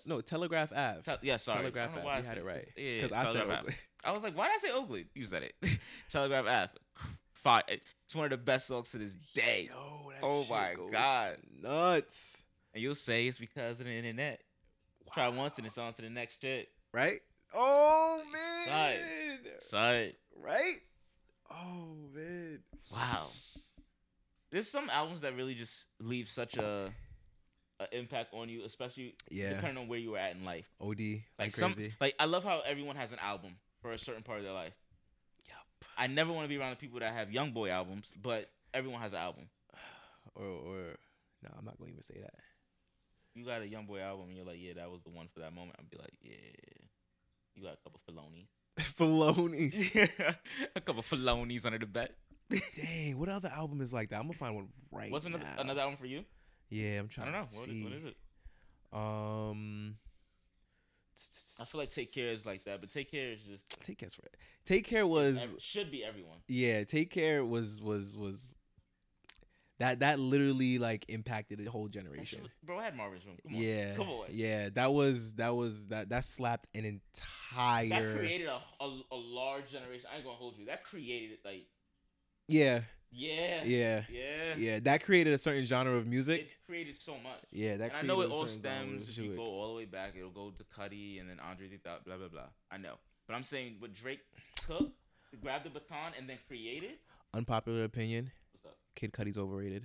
No, 0.07 0.21
Telegraph 0.21 0.73
Ave. 0.75 1.03
Tel- 1.03 1.19
yeah, 1.23 1.37
sorry. 1.37 1.59
Telegraph 1.59 1.91
Ave. 1.97 2.19
You 2.19 2.25
had 2.25 2.39
it 2.39 2.45
right. 2.45 2.69
Yeah, 2.77 3.03
'Cause 3.03 3.13
I 3.13 3.23
Telegraph 3.33 3.65
Ave. 3.65 3.75
I 4.05 4.13
was 4.13 4.23
like, 4.23 4.37
why 4.37 4.47
did 4.49 4.55
I 4.55 4.59
say 4.59 4.71
Oakland? 4.73 5.07
You 5.15 5.25
said 5.27 5.43
it. 5.45 5.55
Telegraph 6.09 6.47
Ave. 6.47 6.73
Fire. 7.35 7.63
It's 7.69 8.15
one 8.15 8.25
of 8.25 8.31
the 8.31 8.37
best 8.37 8.67
songs 8.67 8.91
to 8.91 8.99
this 8.99 9.15
day. 9.35 9.69
Yo, 9.71 10.13
Oh 10.23 10.45
my 10.51 10.75
God. 10.91 11.37
nuts. 11.63 12.43
And 12.75 12.83
you'll 12.83 12.95
say 12.95 13.27
it's 13.27 13.39
because 13.39 13.81
of 13.81 13.87
the 13.87 13.93
internet. 13.93 14.41
Try 15.13 15.29
once 15.29 15.57
and 15.59 15.67
it's 15.67 15.79
on 15.79 15.93
to 15.95 16.03
the 16.03 16.11
next 16.11 16.41
shit. 16.43 16.69
Right? 16.93 17.21
Oh 17.55 18.23
man. 18.33 19.39
Son. 19.59 20.13
Right? 20.37 20.77
Oh 21.51 21.95
man. 22.15 22.59
Wow. 22.93 23.29
There's 24.51 24.69
some 24.69 24.91
albums 24.91 25.21
that 25.23 25.37
really 25.37 25.55
just 25.55 25.87
leave 26.01 26.29
such 26.29 26.57
a, 26.57 26.93
a 27.79 27.97
impact 27.97 28.35
on 28.35 28.49
you, 28.49 28.65
especially 28.65 29.15
Yeah. 29.31 29.51
depending 29.55 29.79
on 29.79 29.89
where 29.89 29.99
you 29.99 30.11
were 30.13 30.19
at 30.19 30.35
in 30.35 30.45
life. 30.45 30.69
OD. 30.81 30.99
Like 30.99 31.23
Like 31.39 31.51
some, 31.53 31.75
crazy. 31.75 31.95
like 32.01 32.15
I 32.19 32.25
love 32.27 32.45
how 32.45 32.61
everyone 32.67 32.97
has 32.97 33.13
an 33.13 33.19
album 33.21 33.57
for 33.81 33.93
a 33.93 33.99
certain 33.99 34.23
part 34.23 34.39
of 34.39 34.45
their 34.45 34.53
life. 34.53 34.75
Yup. 35.49 35.67
I 35.97 36.07
never 36.09 36.33
want 36.33 36.45
to 36.45 36.49
be 36.49 36.59
around 36.59 36.71
the 36.71 36.77
people 36.77 37.01
that 37.01 37.13
have 37.15 37.31
young 37.33 37.53
boy 37.53 37.71
albums, 37.71 38.13
but 38.21 38.51
everyone 38.75 39.01
has 39.01 39.13
an 39.13 39.21
album. 39.21 39.45
Or 40.35 40.45
or 40.47 40.77
no, 41.43 41.51
I'm 41.59 41.65
not 41.65 41.77
gonna 41.79 41.91
even 41.91 42.03
say 42.03 42.21
that. 42.21 42.35
You 43.35 43.45
got 43.45 43.63
a 43.63 43.67
young 43.67 43.87
boy 43.87 44.01
album, 44.01 44.29
and 44.29 44.37
you're 44.37 44.47
like, 44.47 44.59
yeah, 44.61 44.75
that 44.75 44.91
was 44.91 45.03
the 45.03 45.11
one 45.11 45.29
for 45.33 45.41
that 45.41 45.53
moment. 45.55 45.77
I'd 45.79 45.91
be 45.91 45.97
like, 45.99 46.13
yeah. 46.23 46.33
You 47.55 47.63
got 47.65 47.75
a 47.75 47.77
couple 47.83 48.01
felonies. 48.07 48.47
Filoni. 48.79 50.37
a 50.77 50.81
couple 50.81 51.03
felonies 51.03 51.65
under 51.67 51.79
the 51.79 51.87
bed. 51.87 52.11
Dang, 52.75 53.19
what 53.19 53.29
other 53.29 53.49
album 53.55 53.81
is 53.81 53.93
like 53.93 54.11
that? 54.11 54.17
I'm 54.17 54.23
gonna 54.27 54.35
find 54.35 54.55
one 54.57 54.69
right 54.91 55.11
Wasn't 55.11 55.35
now. 55.35 55.41
another, 55.43 55.61
another 55.63 55.81
album 55.83 55.97
for 55.97 56.07
you? 56.07 56.25
Yeah, 56.69 56.99
I'm 57.01 57.09
trying. 57.09 57.29
I 57.29 57.33
don't 57.33 57.41
know. 57.53 57.59
What, 57.59 57.69
see. 57.69 57.85
what 57.85 57.93
is 57.93 58.05
it? 58.05 58.17
Um, 58.93 59.97
I 61.61 61.65
feel 61.65 61.81
like 61.81 61.91
Take 61.93 62.13
Care 62.13 62.33
is 62.33 62.47
like 62.47 62.63
that, 62.65 62.81
but 62.81 62.91
Take 62.91 63.11
Care 63.11 63.33
is 63.33 63.41
just 63.43 63.69
Take 63.85 63.99
Care's 63.99 64.15
for 64.15 64.23
Take 64.65 64.85
Care 64.87 65.07
was 65.07 65.37
ev- 65.43 65.55
should 65.61 65.91
be 65.91 66.03
everyone. 66.05 66.39
yeah. 66.49 66.85
Take 66.85 67.11
Care 67.11 67.45
was 67.45 67.81
was 67.81 68.17
was 68.17 68.57
That 69.79 70.01
that 70.01 70.19
literally 70.19 70.79
like 70.79 71.05
impacted 71.09 71.59
the 71.59 71.67
whole 71.67 71.89
generation. 71.89 72.41
bro, 72.65 72.79
I 72.79 72.85
had 72.85 72.97
Marvin's 72.97 73.25
room. 73.27 73.37
Come 73.47 73.55
on. 73.55 73.61
Yeah, 73.63 73.95
Come 73.95 74.09
on. 74.09 74.27
yeah. 74.31 74.69
That 74.71 74.93
was 74.93 75.35
that 75.35 75.55
was 75.55 75.87
that 75.89 76.09
that 76.09 76.25
slapped 76.25 76.67
an 76.75 76.85
entire 76.85 77.89
That 78.09 78.17
created 78.17 78.49
a, 78.49 78.61
a 78.83 79.01
a 79.13 79.17
large 79.17 79.71
generation. 79.71 80.07
I 80.13 80.17
ain't 80.17 80.25
gonna 80.25 80.37
hold 80.37 80.57
you. 80.59 80.67
That 80.67 80.85
created 80.85 81.39
like 81.45 81.67
yeah, 82.51 82.81
yeah 83.13 83.65
yeah, 83.65 84.03
yeah. 84.11 84.55
yeah. 84.57 84.81
That 84.81 85.05
created 85.05 85.33
a 85.33 85.39
certain 85.39 85.65
genre 85.65 85.97
of 85.97 86.07
music. 86.07 86.43
It 86.43 86.51
created 86.67 87.01
so 87.01 87.13
much. 87.15 87.41
Yeah, 87.51 87.77
that. 87.79 87.91
and 87.93 87.99
I 87.99 88.03
know 88.03 88.21
it 88.21 88.31
all 88.31 88.47
certain 88.47 88.63
genre 88.63 88.97
of 88.97 89.03
stems. 89.03 89.09
If 89.19 89.25
you 89.25 89.37
go 89.37 89.43
all 89.43 89.69
the 89.69 89.77
way 89.77 89.85
back, 89.85 90.15
it'll 90.17 90.31
go 90.31 90.51
to 90.51 90.65
Cudi 90.65 91.21
and 91.21 91.29
then 91.29 91.39
Andre 91.41 91.69
3000, 91.69 92.05
blah 92.05 92.17
blah 92.17 92.29
blah. 92.29 92.49
I 92.71 92.79
know, 92.79 92.95
but 93.27 93.35
I'm 93.35 93.43
saying 93.43 93.77
what 93.79 93.95
Drake 93.95 94.21
took 94.55 94.91
to 95.31 95.37
grab 95.41 95.65
the 95.65 95.71
baton 95.71 96.13
and 96.19 96.29
then 96.29 96.39
created. 96.49 96.99
Unpopular 97.35 97.85
opinion: 97.85 98.31
What's 98.53 98.67
up? 98.67 98.77
Kid 98.97 99.13
Cudi's 99.13 99.39
overrated. 99.39 99.85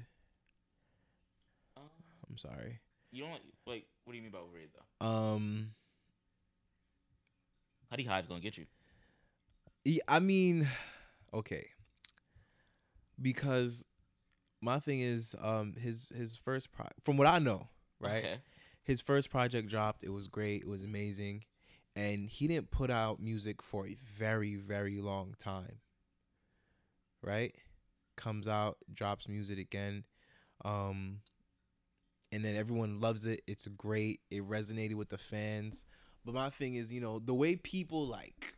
Uh, 1.78 1.82
I'm 2.30 2.38
sorry. 2.38 2.80
you 3.12 3.24
don't 3.24 3.32
like. 3.32 3.42
Like, 3.68 3.86
What 4.04 4.14
do 4.14 4.18
you 4.18 4.24
mean 4.24 4.32
by 4.32 4.40
overrated 4.40 4.70
though? 5.00 5.06
Um, 5.06 5.72
Cudi 7.92 8.08
Hive's 8.08 8.28
gonna 8.28 8.40
get 8.40 8.58
you. 8.58 8.66
yeah, 9.84 10.02
I 10.08 10.20
mean, 10.20 10.68
okay, 11.34 11.68
because 13.22 13.86
my 14.62 14.80
thing 14.80 15.02
is, 15.02 15.36
um, 15.42 15.74
his 15.78 16.10
his 16.16 16.36
first 16.36 16.72
pro 16.72 16.88
from 17.04 17.18
what 17.18 17.28
I 17.28 17.40
know, 17.40 17.70
right? 18.00 18.24
Okay. 18.24 18.38
his 18.84 19.02
first 19.02 19.30
project 19.30 19.70
dropped. 19.70 20.04
It 20.04 20.10
was 20.12 20.28
great. 20.28 20.62
It 20.62 20.68
was 20.68 20.84
amazing. 20.84 21.44
And 21.96 22.30
he 22.30 22.48
didn't 22.48 22.72
put 22.72 22.92
out 22.92 23.22
music 23.22 23.62
for 23.62 23.88
a 23.88 23.96
very, 24.18 24.56
very 24.56 25.00
long 25.00 25.34
time. 25.40 25.80
Right? 27.24 27.56
Comes 28.18 28.48
out, 28.48 28.78
drops 28.94 29.28
music 29.28 29.58
again. 29.60 30.04
Um 30.64 31.22
and 32.32 32.44
then 32.44 32.56
everyone 32.56 33.00
loves 33.00 33.26
it. 33.26 33.42
It's 33.48 33.68
great. 33.68 34.20
It 34.30 34.44
resonated 34.48 34.96
with 34.96 35.10
the 35.10 35.18
fans. 35.18 35.86
But 36.26 36.36
my 36.36 36.50
thing 36.50 36.76
is, 36.76 36.92
you 36.92 37.00
know, 37.00 37.20
the 37.20 37.34
way 37.34 37.56
people 37.56 38.08
like 38.08 38.55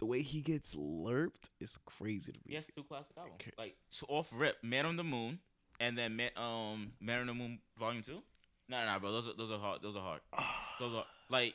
the 0.00 0.06
way 0.06 0.22
he 0.22 0.40
gets 0.40 0.74
lerped 0.74 1.50
is 1.60 1.78
crazy 1.84 2.32
to 2.32 2.38
me. 2.38 2.44
He 2.48 2.54
has 2.56 2.66
two 2.74 2.82
classic 2.82 3.12
albums. 3.16 3.36
Okay. 3.40 3.52
Like 3.56 3.76
so 3.88 4.06
off 4.08 4.32
rip, 4.34 4.56
Man 4.64 4.86
on 4.86 4.96
the 4.96 5.04
Moon, 5.04 5.38
and 5.78 5.96
then 5.96 6.16
Man, 6.16 6.30
um 6.36 6.92
Man 7.00 7.20
on 7.20 7.26
the 7.28 7.34
Moon 7.34 7.60
Volume 7.78 8.02
Two. 8.02 8.22
No, 8.68 8.84
no, 8.84 8.92
no, 8.92 8.98
bro. 8.98 9.12
Those 9.12 9.28
are 9.28 9.34
those 9.36 9.50
are 9.50 9.58
hard. 9.58 9.82
Those 9.82 9.96
are 9.96 10.02
hard. 10.02 10.20
Those 10.80 10.94
are 10.94 11.04
like 11.28 11.54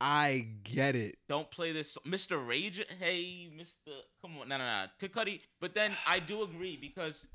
I 0.00 0.46
get 0.64 0.96
it. 0.96 1.18
don't 1.28 1.50
play 1.50 1.72
this, 1.72 1.96
Mr. 2.06 2.46
Rage. 2.46 2.84
Hey, 2.98 3.50
Mr. 3.54 3.92
Come 4.20 4.38
on, 4.38 4.48
no, 4.48 4.58
no, 4.58 4.64
no. 4.64 4.86
Kid 4.98 5.12
Cudi. 5.12 5.40
But 5.60 5.74
then 5.74 5.92
I 6.06 6.18
do 6.18 6.42
agree 6.42 6.76
because 6.76 7.28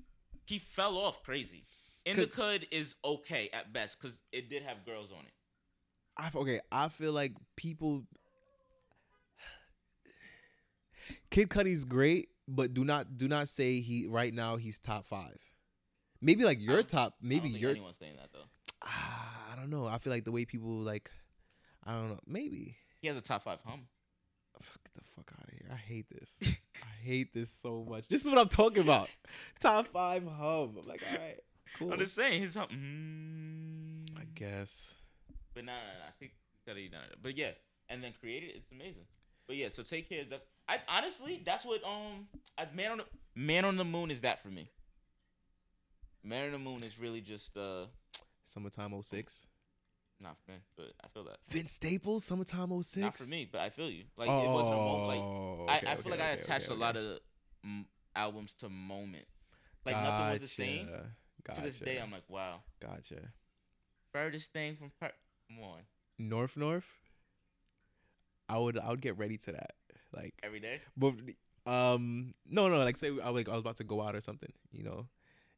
he 0.46 0.60
fell 0.60 0.98
off 0.98 1.24
crazy. 1.24 1.64
Indicud 2.06 2.66
is 2.72 2.96
okay 3.06 3.50
at 3.54 3.72
best 3.72 4.00
because 4.00 4.24
it 4.32 4.50
did 4.50 4.64
have 4.64 4.86
girls 4.86 5.12
on 5.12 5.26
it. 5.26 5.34
I 6.18 6.30
okay. 6.36 6.60
I 6.72 6.90
feel 6.90 7.14
like 7.14 7.34
people. 7.56 8.04
Kid 11.40 11.48
Cudi's 11.48 11.86
great, 11.86 12.28
but 12.50 12.74
do 12.74 12.84
not 12.84 13.18
do 13.18 13.30
not 13.30 13.48
say 13.48 13.80
he 13.80 14.08
right 14.08 14.34
now 14.34 14.58
he's 14.58 14.78
top 14.78 15.06
five. 15.06 15.40
Maybe 16.20 16.44
like 16.44 16.60
your 16.60 16.84
top. 16.84 17.14
Maybe 17.22 17.48
your. 17.48 17.72
anyone's 17.72 17.96
saying 17.96 18.18
that 18.18 18.28
though. 18.34 18.50
Ah, 18.84 19.54
I 19.54 19.56
don't 19.56 19.70
know. 19.70 19.88
I 19.88 20.00
feel 20.00 20.12
like 20.12 20.26
the 20.26 20.34
way 20.34 20.44
people 20.44 20.70
like. 20.70 21.10
I 21.86 21.94
don't 21.94 22.10
know. 22.10 22.20
Maybe. 22.28 22.76
He 23.02 23.08
has 23.08 23.16
a 23.16 23.22
top 23.22 23.44
five 23.44 23.60
hum. 23.66 23.84
Fuck 24.62 24.82
the 24.94 25.02
fuck 25.16 25.32
out 25.40 25.48
of 25.48 25.54
here. 25.54 25.70
I 25.72 25.78
hate 25.78 26.08
this. 26.10 26.58
I 26.84 27.06
hate 27.06 27.34
this 27.34 27.50
so 27.50 27.86
much. 27.90 28.10
This 28.10 28.26
is 28.26 28.30
what 28.30 28.38
I'm 28.38 28.50
talking 28.50 28.84
about. 28.84 29.10
Top 29.62 29.88
five 29.88 30.24
hub. 30.26 30.76
I'm 30.76 30.90
like, 30.90 31.02
all 31.10 31.20
right, 31.20 31.40
cool. 31.78 31.94
I'm 31.94 32.00
just 32.00 32.16
saying 32.16 32.42
his 32.42 32.56
hum. 32.56 32.68
Mm, 32.68 34.20
I 34.20 34.26
guess. 34.36 34.94
But 35.54 35.64
no, 35.64 35.72
no, 35.72 35.78
no. 35.78 36.06
I 36.06 36.12
think 36.20 36.34
Cudi, 36.68 36.92
no, 36.92 36.98
no, 36.98 37.04
no. 37.06 37.16
But 37.22 37.38
yeah, 37.38 37.52
and 37.88 38.04
then 38.04 38.14
created. 38.20 38.50
It's 38.56 38.70
amazing. 38.74 39.06
But 39.50 39.58
yeah, 39.58 39.70
so 39.70 39.82
take 39.82 40.08
care 40.08 40.22
is 40.22 40.30
that. 40.30 40.44
I 40.68 40.78
honestly, 40.88 41.42
that's 41.44 41.66
what 41.66 41.82
um, 41.84 42.28
I, 42.56 42.68
man 42.76 42.92
on 42.92 42.98
the 43.00 43.06
man 43.34 43.66
on 43.66 43.78
the 43.78 43.84
moon 43.84 44.12
is 44.12 44.22
that 44.22 44.38
for 44.38 44.50
me. 44.50 44.70
Man 46.24 46.46
on 46.46 46.52
the 46.52 46.60
moon 46.60 46.84
is 46.84 47.00
really 47.00 47.20
just 47.20 47.58
uh, 47.58 47.86
Summertime 48.44 48.94
06. 49.02 49.48
not 50.22 50.38
for 50.46 50.52
me, 50.52 50.58
but 50.78 50.92
I 51.04 51.08
feel 51.08 51.24
that. 51.24 51.38
Vince 51.50 51.72
Staples, 51.72 52.26
Summertime 52.26 52.70
06. 52.84 52.98
Not 52.98 53.18
for 53.18 53.24
me, 53.24 53.50
but 53.52 53.62
I 53.62 53.72
feel 53.72 53.90
you. 53.90 54.04
Like 54.16 54.30
it 54.30 54.52
was 54.52 54.68
a 54.68 54.76
moment. 54.76 55.08
Like 55.08 55.20
Oh, 55.20 55.66
I, 55.68 55.78
okay, 55.78 55.88
I 55.88 55.96
feel 55.96 56.12
okay, 56.14 56.22
like 56.22 56.22
I 56.22 56.30
attached 56.34 56.66
okay, 56.70 56.76
a 56.76 56.78
lot 56.80 56.96
of 56.96 57.18
mm, 57.66 57.86
albums 58.16 58.54
to 58.56 58.70
moments. 58.70 59.32
Like 59.84 59.96
nothing 59.96 60.30
was 60.34 60.42
the 60.42 60.48
same. 60.48 60.90
Gotcha. 61.44 61.62
To 61.62 61.66
this 61.66 61.80
day, 61.80 61.98
I'm 61.98 62.12
like, 62.12 62.30
wow. 62.30 62.60
Gotcha. 62.80 63.32
Furthest 64.14 64.54
thing 64.54 64.76
from 64.76 64.92
per- 65.00 65.14
come 65.48 65.64
on 65.64 65.80
North 66.20 66.56
North. 66.56 66.86
I 68.50 68.58
would 68.58 68.78
I 68.78 68.90
would 68.90 69.02
get 69.02 69.18
ready 69.18 69.38
to 69.38 69.52
that. 69.54 69.72
Like 70.16 70.34
every 70.44 70.60
day. 70.60 70.82
but 70.98 71.14
um 71.66 72.34
no 72.50 72.68
no 72.68 72.78
like 72.80 72.98
say 72.98 73.12
I 73.24 73.30
like 73.30 73.48
I 73.48 73.52
was 73.52 73.62
about 73.62 73.78
to 73.78 73.84
go 73.84 74.02
out 74.02 74.16
or 74.16 74.22
something, 74.22 74.52
you 74.72 74.84
know. 74.84 75.06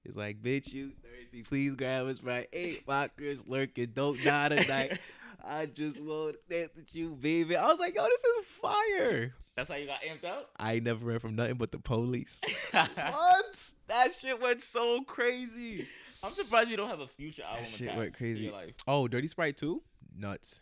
It's 0.03 0.17
like, 0.17 0.41
bitch, 0.41 0.73
you 0.73 0.93
thirsty. 1.03 1.43
Please 1.43 1.75
grab 1.75 2.07
us 2.07 2.23
right. 2.23 2.47
Eight 2.51 2.85
vodkas 2.87 3.47
lurking. 3.47 3.91
Don't 3.93 4.21
die 4.23 4.49
tonight. 4.49 4.99
I 5.45 5.65
just 5.67 5.99
want 5.99 6.37
to 6.49 6.55
dance 6.55 6.71
with 6.75 6.95
you, 6.95 7.15
baby. 7.19 7.55
I 7.55 7.67
was 7.67 7.79
like, 7.79 7.95
yo, 7.95 8.03
this 8.03 8.23
is 8.23 8.45
fire. 8.61 9.33
That's 9.55 9.69
how 9.69 9.75
you 9.75 9.87
got 9.87 10.01
amped 10.01 10.25
out. 10.25 10.49
I 10.57 10.79
never 10.79 11.05
ran 11.05 11.19
from 11.19 11.35
nothing 11.35 11.55
but 11.55 11.71
the 11.71 11.79
police. 11.79 12.39
what? 12.71 13.71
That 13.87 14.09
shit 14.19 14.41
went 14.41 14.61
so 14.61 15.01
crazy. 15.01 15.87
I'm 16.23 16.33
surprised 16.33 16.69
you 16.69 16.77
don't 16.77 16.89
have 16.89 16.99
a 16.99 17.07
future 17.07 17.43
album. 17.43 17.65
shit 17.65 17.87
attack 17.87 17.97
went 17.97 18.13
crazy. 18.15 18.53
Oh, 18.87 19.07
Dirty 19.07 19.27
Sprite 19.27 19.57
2? 19.57 19.81
Nuts. 20.15 20.61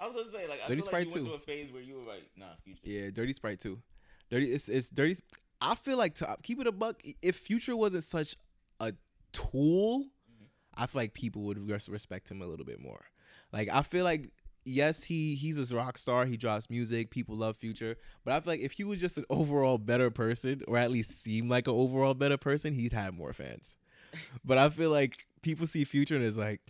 I 0.00 0.06
was 0.06 0.14
gonna 0.16 0.30
say 0.30 0.46
like 0.48 0.60
I 0.64 0.68
Dirty 0.68 0.68
feel 0.68 0.68
like 0.68 0.76
you 0.76 0.82
Sprite 0.82 1.06
went 1.06 1.12
too. 1.14 1.24
through 1.24 1.34
a 1.34 1.38
phase 1.38 1.72
where 1.72 1.82
you 1.82 1.94
were 1.96 2.04
like, 2.04 2.30
nah, 2.36 2.46
future. 2.64 2.80
Yeah, 2.84 3.10
Dirty 3.10 3.32
Sprite 3.34 3.60
2. 3.60 3.78
Dirty 4.30 4.52
it's 4.52 4.68
it's 4.68 4.88
dirty 4.88 5.16
I 5.60 5.74
feel 5.74 5.96
like 5.96 6.14
to 6.16 6.36
keep 6.42 6.60
it 6.60 6.66
a 6.66 6.72
buck, 6.72 7.00
if 7.22 7.36
Future 7.36 7.74
wasn't 7.76 8.04
such 8.04 8.36
a 8.80 8.92
tool, 9.32 10.00
Mhm. 10.30 10.46
I 10.74 10.86
feel 10.86 11.00
like 11.02 11.14
people 11.14 11.42
would 11.44 11.68
res- 11.70 11.88
respect 11.88 12.30
him 12.30 12.42
a 12.42 12.46
little 12.46 12.66
bit 12.66 12.80
more. 12.80 13.06
Like 13.52 13.68
I 13.72 13.82
feel 13.82 14.04
like 14.04 14.30
yes, 14.64 15.04
he 15.04 15.34
he's 15.34 15.70
a 15.70 15.74
rock 15.76 15.96
star. 15.96 16.26
He 16.26 16.36
drops 16.36 16.68
music. 16.68 17.10
People 17.10 17.36
love 17.36 17.56
Future, 17.56 17.96
but 18.24 18.34
I 18.34 18.40
feel 18.40 18.52
like 18.52 18.60
if 18.60 18.72
he 18.72 18.84
was 18.84 19.00
just 19.00 19.16
an 19.16 19.24
overall 19.30 19.78
better 19.78 20.10
person, 20.10 20.60
or 20.68 20.76
at 20.76 20.90
least 20.90 21.22
seemed 21.22 21.48
like 21.48 21.66
an 21.68 21.74
overall 21.74 22.12
better 22.14 22.36
person, 22.36 22.74
he'd 22.74 22.92
have 22.92 23.14
more 23.14 23.32
fans. 23.32 23.76
but 24.44 24.58
I 24.58 24.68
feel 24.68 24.90
like 24.90 25.26
people 25.40 25.66
see 25.66 25.84
Future 25.84 26.16
and 26.16 26.24
it's 26.24 26.36
like, 26.36 26.60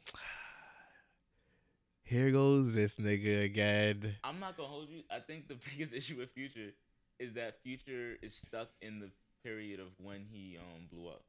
here 2.07 2.31
goes 2.31 2.73
this 2.75 2.97
nigga 2.97 3.45
again. 3.45 4.15
I'm 4.25 4.41
not 4.41 4.57
gonna 4.57 4.69
hold 4.69 4.89
you. 4.89 5.03
I 5.11 5.19
think 5.21 5.49
the 5.49 5.57
biggest 5.71 5.93
issue 5.93 6.17
with 6.19 6.31
Future 6.31 6.71
is 7.19 7.35
that 7.35 7.63
Future 7.63 8.17
is 8.23 8.35
stuck 8.35 8.69
in 8.81 9.01
the 9.01 9.11
period 9.45 9.81
of 9.81 9.89
when 9.99 10.25
he 10.31 10.57
um 10.59 10.87
blew 10.91 11.09
up. 11.09 11.23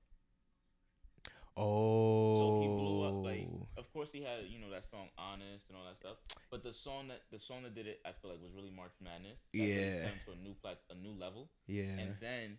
Oh, 1.60 2.38
So 2.40 2.62
he 2.62 2.68
blew 2.68 3.04
up 3.04 3.24
like 3.26 3.48
of 3.78 3.92
course 3.92 4.12
he 4.12 4.22
had, 4.22 4.46
you 4.48 4.60
know, 4.60 4.70
that 4.70 4.88
song 4.92 5.08
Honest 5.18 5.66
and 5.70 5.78
all 5.78 5.86
that 5.86 5.98
stuff. 5.98 6.18
But 6.52 6.63
the 6.63 6.74
song 6.74 7.08
that 7.08 7.22
the 7.32 7.40
song 7.40 7.63
that 7.63 7.74
did 7.74 7.88
it, 7.88 8.00
I 8.06 8.12
feel 8.12 8.30
like 8.32 8.40
was 8.42 8.52
really 8.56 8.70
March 8.70 8.94
Madness. 9.04 9.40
That 9.54 9.60
Yeah. 9.60 10.10
to 10.26 10.32
a 10.34 10.36
new 10.44 10.54
plat 10.62 10.78
a 10.92 10.96
new 10.96 11.13
level. 11.20 11.50
yeah, 11.66 11.98
And 11.98 12.16
then 12.22 12.58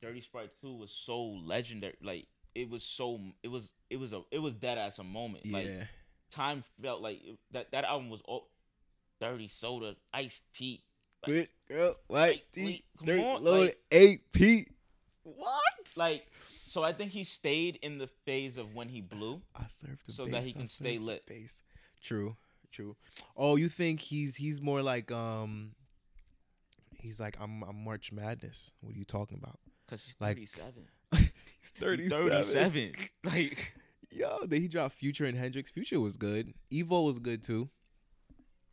Dirty 0.00 0.20
Sprite 0.20 0.50
2 0.60 0.74
was 0.76 0.90
so 0.90 1.22
legendary. 1.22 1.94
Like 2.02 2.26
it 2.54 2.68
was 2.68 2.82
so 2.82 3.20
it 3.44 3.48
was 3.48 3.72
it 3.90 3.98
was 4.00 4.12
a 4.12 4.22
it 4.32 4.40
was 4.40 4.54
dead 4.56 4.78
ass 4.78 4.98
a 4.98 5.04
moment. 5.04 5.46
yeah. 5.46 5.56
Like 5.56 5.88
time 6.30 6.62
felt 6.82 7.00
like 7.02 7.20
that 7.52 7.70
that 7.72 7.84
album 7.84 8.10
was 8.10 8.20
all 8.24 8.48
dirty 9.20 9.48
soda, 9.48 9.96
iced 10.12 10.44
tea. 10.52 10.82
Like, 11.26 11.50
girl, 11.68 11.96
white 12.06 12.20
like, 12.28 12.52
tee, 12.52 12.64
wait, 12.64 12.84
come 12.98 13.06
dirt 13.06 13.20
on, 13.20 13.44
loaded, 13.44 13.66
like- 13.66 13.78
eight 13.90 14.32
P. 14.32 14.68
What? 15.24 15.62
like 15.96 16.26
so 16.66 16.84
I 16.84 16.92
think 16.92 17.12
he 17.12 17.24
stayed 17.24 17.78
in 17.82 17.98
the 17.98 18.06
phase 18.26 18.56
of 18.58 18.74
when 18.74 18.88
he 18.88 19.00
blew. 19.00 19.40
I 19.56 19.64
served 19.68 20.06
the 20.06 20.12
so 20.12 20.24
base, 20.24 20.32
that 20.32 20.42
he 20.44 20.50
I 20.50 20.52
can 20.52 20.68
stay 20.68 20.98
lit. 20.98 21.24
Base. 21.26 21.62
True, 22.02 22.36
true. 22.70 22.96
Oh, 23.36 23.56
you 23.56 23.68
think 23.68 24.00
he's 24.00 24.36
he's 24.36 24.60
more 24.60 24.82
like 24.82 25.10
um, 25.10 25.72
he's 26.98 27.18
like 27.20 27.36
I'm 27.40 27.62
I'm 27.64 27.82
March 27.84 28.12
Madness. 28.12 28.70
What 28.80 28.94
are 28.94 28.98
you 28.98 29.04
talking 29.04 29.38
about? 29.42 29.58
Cause 29.88 30.04
he's 30.04 30.16
Like, 30.20 30.36
37. 30.36 30.72
he's 31.16 31.30
He's 31.60 31.70
37. 31.72 32.28
37. 32.30 32.92
like 33.24 33.74
Yo, 34.10 34.40
then 34.46 34.62
he 34.62 34.68
dropped 34.68 34.94
Future 34.94 35.26
and 35.26 35.36
Hendrix. 35.36 35.70
Future 35.70 36.00
was 36.00 36.16
good. 36.16 36.54
Evo 36.72 37.04
was 37.04 37.18
good 37.18 37.42
too. 37.42 37.68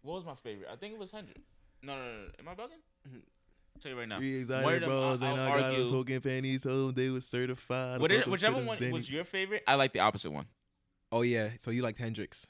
what 0.01 0.15
was 0.15 0.25
my 0.25 0.35
favorite? 0.35 0.69
I 0.71 0.75
think 0.75 0.93
it 0.93 0.99
was 0.99 1.11
Hendrix. 1.11 1.41
No, 1.81 1.95
no, 1.95 2.03
no, 2.03 2.11
no. 2.11 2.27
Am 2.39 2.47
I 2.47 2.53
bugging? 2.53 2.81
Mhm. 3.07 3.21
tell 3.79 3.91
you 3.91 3.99
right 3.99 4.07
now. 4.07 4.17
Three 4.17 4.43
them, 4.43 4.63
bros, 4.89 5.21
and 5.21 5.39
I'll 5.39 5.59
got 5.59 5.73
us 5.73 5.89
soaking 5.89 6.21
panties, 6.21 6.63
so 6.63 6.91
they 6.91 7.09
was 7.09 7.27
certified. 7.27 7.99
What- 7.99 8.09
to 8.09 8.21
whichever 8.29 8.63
one 8.63 8.77
Zenny. 8.77 8.91
was 8.91 9.09
your 9.09 9.25
favorite, 9.25 9.63
I 9.67 9.75
like 9.75 9.91
the 9.91 9.99
opposite 9.99 10.31
one. 10.31 10.45
Oh 11.11 11.21
yeah, 11.21 11.49
so 11.59 11.71
you 11.71 11.81
liked 11.81 11.99
Hendrix. 11.99 12.47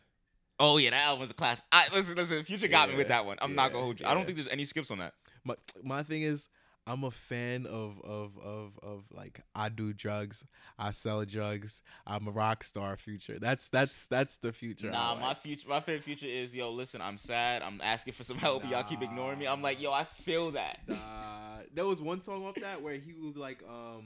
Oh 0.59 0.77
yeah, 0.77 0.91
that 0.91 1.03
album's 1.05 1.31
a 1.31 1.33
class. 1.33 1.63
I 1.71 1.87
listen, 1.91 2.15
listen. 2.15 2.43
Future 2.43 2.67
got 2.67 2.89
me 2.89 2.95
with 2.95 3.07
that 3.09 3.25
one. 3.25 3.37
I'm 3.41 3.55
not 3.55 3.73
gonna 3.73 3.83
hold 3.83 3.99
you. 3.99 4.05
I 4.05 4.13
don't 4.13 4.25
think 4.25 4.37
there's 4.37 4.47
any 4.47 4.65
skips 4.65 4.91
on 4.91 4.99
that. 4.99 5.13
My 5.43 5.55
my 5.83 6.03
thing 6.03 6.21
is, 6.21 6.49
I'm 6.87 7.03
a 7.03 7.09
fan 7.11 7.65
of 7.65 7.99
of 8.03 8.37
of 8.37 8.79
of 8.83 9.03
like 9.11 9.41
I 9.55 9.69
do 9.69 9.91
drugs, 9.91 10.45
I 10.77 10.91
sell 10.91 11.25
drugs, 11.25 11.81
I'm 12.05 12.27
a 12.27 12.31
rock 12.31 12.63
star 12.63 12.95
future. 12.95 13.39
That's 13.39 13.69
that's 13.69 14.05
that's 14.07 14.37
the 14.37 14.53
future. 14.53 14.91
Nah, 14.91 15.15
my 15.15 15.29
like. 15.29 15.37
future, 15.37 15.67
my 15.67 15.79
favorite 15.79 16.03
future 16.03 16.27
is 16.27 16.53
yo. 16.53 16.71
Listen, 16.71 17.01
I'm 17.01 17.17
sad. 17.17 17.63
I'm 17.63 17.81
asking 17.83 18.13
for 18.13 18.23
some 18.23 18.37
help. 18.37 18.61
and 18.63 18.71
Y'all 18.71 18.83
keep 18.83 19.01
ignoring 19.01 19.39
me. 19.39 19.47
I'm 19.47 19.61
like, 19.63 19.81
yo, 19.81 19.91
I 19.91 20.03
feel 20.03 20.51
that. 20.51 20.79
Nah, 20.87 20.95
there 21.73 21.85
was 21.85 22.01
one 22.01 22.21
song 22.21 22.45
off 22.45 22.55
that 22.55 22.81
where 22.83 22.95
he 22.95 23.13
was 23.13 23.35
like, 23.35 23.63
um, 23.67 24.05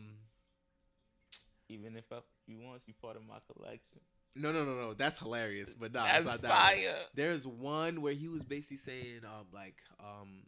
Even 1.67 1.95
if 1.97 2.05
I, 2.11 2.19
you 2.47 2.57
want, 2.59 2.81
you 2.87 2.93
part 3.01 3.15
of 3.15 3.23
my 3.27 3.37
collection. 3.53 3.99
no, 4.35 4.51
no, 4.51 4.63
no, 4.63 4.73
no, 4.73 4.93
that's 4.93 5.17
hilarious, 5.19 5.73
but 5.77 5.93
nah, 5.93 6.03
That's 6.05 6.17
it's 6.19 6.25
not 6.27 6.41
that 6.43 6.49
one. 6.49 6.57
fire. 6.57 6.95
There's 7.13 7.45
one 7.45 8.01
where 8.01 8.13
he 8.13 8.27
was 8.27 8.43
basically 8.43 8.77
saying, 8.77 9.21
um, 9.25 9.47
like, 9.53 9.75
um, 9.99 10.43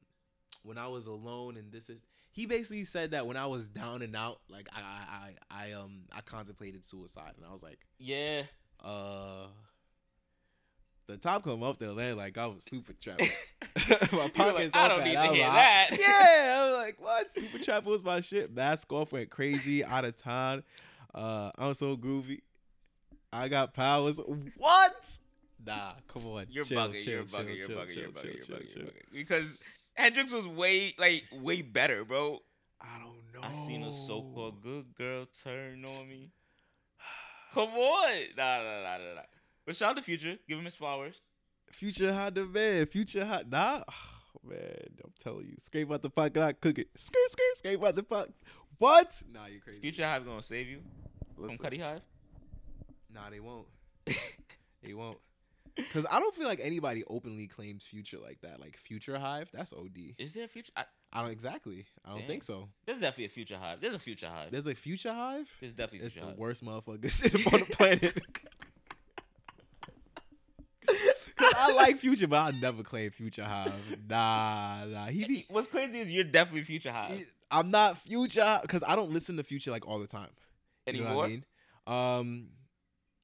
when 0.63 0.77
I 0.77 0.88
was 0.88 1.07
alone 1.07 1.57
and 1.57 1.71
this 1.71 1.89
is. 1.89 1.99
He 2.34 2.45
basically 2.45 2.86
said 2.86 3.11
that 3.11 3.27
when 3.27 3.36
I 3.38 3.45
was 3.47 3.67
down 3.67 4.01
and 4.01 4.15
out, 4.15 4.39
like 4.49 4.67
I, 4.73 4.79
I, 4.82 5.15
I, 5.59 5.69
I 5.69 5.71
um, 5.73 6.03
I 6.13 6.21
contemplated 6.21 6.88
suicide, 6.88 7.34
and 7.38 7.45
I 7.45 7.51
was 7.51 7.61
like, 7.61 7.79
Yeah. 7.99 8.43
uh, 8.84 9.47
the 11.07 11.17
top 11.17 11.43
come 11.43 11.61
up 11.61 11.77
there, 11.79 11.91
man, 11.91 12.15
like 12.15 12.38
I 12.38 12.47
was 12.47 12.63
super 12.63 12.93
trapped. 12.93 13.21
my 14.13 14.29
pockets 14.34 14.73
like, 14.73 14.75
I 14.75 14.88
don't 14.88 14.99
fat. 14.99 15.05
need 15.05 15.15
to 15.15 15.34
hear 15.34 15.47
like, 15.47 15.53
that. 15.53 15.89
Yeah, 15.99 16.57
I 16.61 16.65
was 16.69 16.77
like, 16.77 17.01
what? 17.01 17.32
Super 17.32 17.57
trap 17.63 17.84
was 17.84 18.01
my 18.01 18.21
shit. 18.21 18.53
Mask 18.53 18.91
off 18.93 19.11
went 19.11 19.29
crazy, 19.29 19.84
out 19.84 20.05
of 20.05 20.15
town. 20.15 20.63
Uh, 21.13 21.51
I'm 21.57 21.73
so 21.73 21.97
groovy. 21.97 22.41
I 23.34 23.49
got 23.49 23.73
powers. 23.73 24.19
What? 24.57 25.19
Nah, 25.65 25.93
come 26.07 26.25
on. 26.27 26.45
You're 26.49 26.63
Chill, 26.63 26.77
bugging. 26.77 27.03
chill, 27.03 27.13
you're 27.13 27.23
bugging. 27.23 27.57
You're 27.57 27.67
chill, 27.67 27.75
You're 27.75 27.86
bugging. 27.86 27.95
You're 27.95 28.07
bugging. 28.09 28.75
You're 28.75 28.86
bugging. 28.86 28.91
Because 29.13 29.57
Hendrix 29.95 30.31
was 30.31 30.47
way 30.47 30.93
like 30.97 31.25
way 31.31 31.61
better, 31.61 32.03
bro. 32.05 32.39
I 32.79 32.99
don't 32.99 33.33
know. 33.33 33.47
I 33.47 33.51
seen 33.53 33.83
a 33.83 33.93
so-called 33.93 34.61
good 34.61 34.93
girl 34.95 35.25
turn 35.25 35.85
on 35.85 36.09
me. 36.09 36.31
Come 37.53 37.69
on, 37.69 38.09
nah, 38.37 38.57
nah, 38.57 38.83
nah, 38.83 38.97
nah, 38.97 39.13
nah. 39.15 39.21
But 39.65 39.75
shout 39.75 39.91
out 39.91 39.97
to 39.97 40.01
Future. 40.01 40.37
Give 40.47 40.57
him 40.57 40.65
his 40.65 40.75
flowers. 40.75 41.21
Future 41.71 42.13
hot 42.13 42.35
the 42.35 42.45
man. 42.45 42.85
Future 42.87 43.25
hot. 43.25 43.49
Nah. 43.49 43.83
Oh, 44.33 44.49
man, 44.49 44.85
I'm 45.03 45.11
telling 45.21 45.45
you. 45.45 45.57
Scrape 45.59 45.91
out 45.91 46.01
the 46.01 46.09
pot, 46.09 46.33
not 46.33 46.61
cook 46.61 46.79
it. 46.79 46.87
Skirt, 46.95 47.29
skirt, 47.29 47.57
scrape 47.57 47.83
out 47.83 47.95
the 47.95 48.01
pot. 48.01 48.29
What? 48.77 49.21
Nah, 49.31 49.47
you 49.47 49.59
crazy. 49.59 49.81
Future 49.81 50.05
Hive 50.07 50.25
gonna 50.25 50.41
save 50.41 50.67
you 50.69 50.79
Listen. 51.37 51.57
from 51.57 51.65
Cudi 51.69 51.81
Hive. 51.81 52.01
Nah, 53.13 53.29
they 53.29 53.41
won't. 53.41 53.67
they 54.81 54.93
won't. 54.93 55.17
Cause 55.93 56.05
I 56.11 56.19
don't 56.19 56.36
feel 56.36 56.47
like 56.47 56.59
anybody 56.61 57.03
openly 57.07 57.47
claims 57.47 57.86
future 57.86 58.17
like 58.19 58.41
that. 58.41 58.59
Like 58.59 58.76
future 58.78 59.17
hive, 59.17 59.49
that's 59.53 59.72
OD. 59.74 60.15
Is 60.17 60.34
there 60.34 60.45
a 60.45 60.47
Future? 60.47 60.72
I, 60.76 60.84
I 61.13 61.22
don't 61.22 61.32
exactly. 61.32 61.86
I 62.05 62.09
don't 62.11 62.28
think 62.28 62.43
so. 62.43 62.67
there's 62.86 62.99
definitely 62.99 63.26
a 63.26 63.30
Future 63.30 63.57
Hive. 63.57 63.80
There's 63.82 63.95
a 63.95 63.99
Future 63.99 64.28
Hive. 64.30 64.51
There's 64.51 64.67
a 64.67 64.76
future 64.76 65.13
hive. 65.13 65.49
There's 65.59 65.74
definitely 65.74 66.01
a 66.01 66.05
It's 66.07 66.15
the 66.15 66.22
Hive. 66.26 66.38
worst 66.38 66.63
motherfuckers 66.63 67.24
on 67.53 67.59
the 67.59 67.65
planet. 67.76 68.17
I 71.39 71.72
like 71.74 71.97
future, 71.97 72.28
but 72.28 72.38
I 72.53 72.59
never 72.59 72.84
claim 72.84 73.11
future 73.11 73.43
hive. 73.43 73.97
Nah, 74.09 74.86
nah. 74.86 75.05
He 75.07 75.26
be. 75.26 75.45
What's 75.49 75.67
crazy 75.67 75.99
is 75.99 76.11
you're 76.11 76.24
definitely 76.24 76.63
Future 76.63 76.91
Hive 76.91 77.17
he- 77.17 77.26
I'm 77.49 77.72
not 77.72 77.97
future 77.97 78.59
because 78.61 78.84
I 78.86 78.95
don't 78.95 79.11
listen 79.11 79.38
to 79.38 79.43
future 79.43 79.72
like 79.72 79.88
all 79.88 79.99
the 79.99 80.07
time. 80.07 80.30
You 80.88 80.93
know 80.93 80.99
anymore. 81.07 81.15
what 81.17 81.26
I 81.26 81.30
mean? 81.30 81.45
Um, 81.88 82.47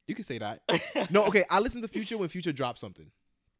you 0.07 0.15
can 0.15 0.23
say 0.23 0.37
that. 0.37 0.61
no, 1.11 1.25
okay. 1.25 1.45
I 1.49 1.59
listen 1.59 1.81
to 1.81 1.87
future 1.87 2.17
when 2.17 2.29
future 2.29 2.51
drops 2.51 2.81
something. 2.81 3.11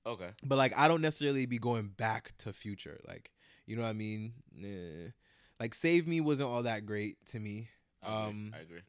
okay. 0.06 0.30
but 0.44 0.58
like 0.58 0.74
I 0.78 0.88
don't 0.88 1.02
necessarily 1.02 1.46
be 1.46 1.60
going 1.60 1.90
back 1.90 2.34
to 2.40 2.54
future. 2.54 3.00
Like 3.08 3.32
you 3.66 3.76
know 3.76 3.84
what 3.84 3.90
I 3.90 3.94
mean? 3.94 4.34
Eh. 4.62 5.12
Like 5.60 5.74
Save 5.74 6.08
Me 6.08 6.22
wasn't 6.22 6.50
all 6.50 6.64
that 6.64 6.86
great 6.86 7.18
to 7.28 7.40
me. 7.40 7.70
I 8.04 8.08
agree. 8.08 8.30
Um, 8.30 8.54
I 8.56 8.62
agree. 8.62 8.82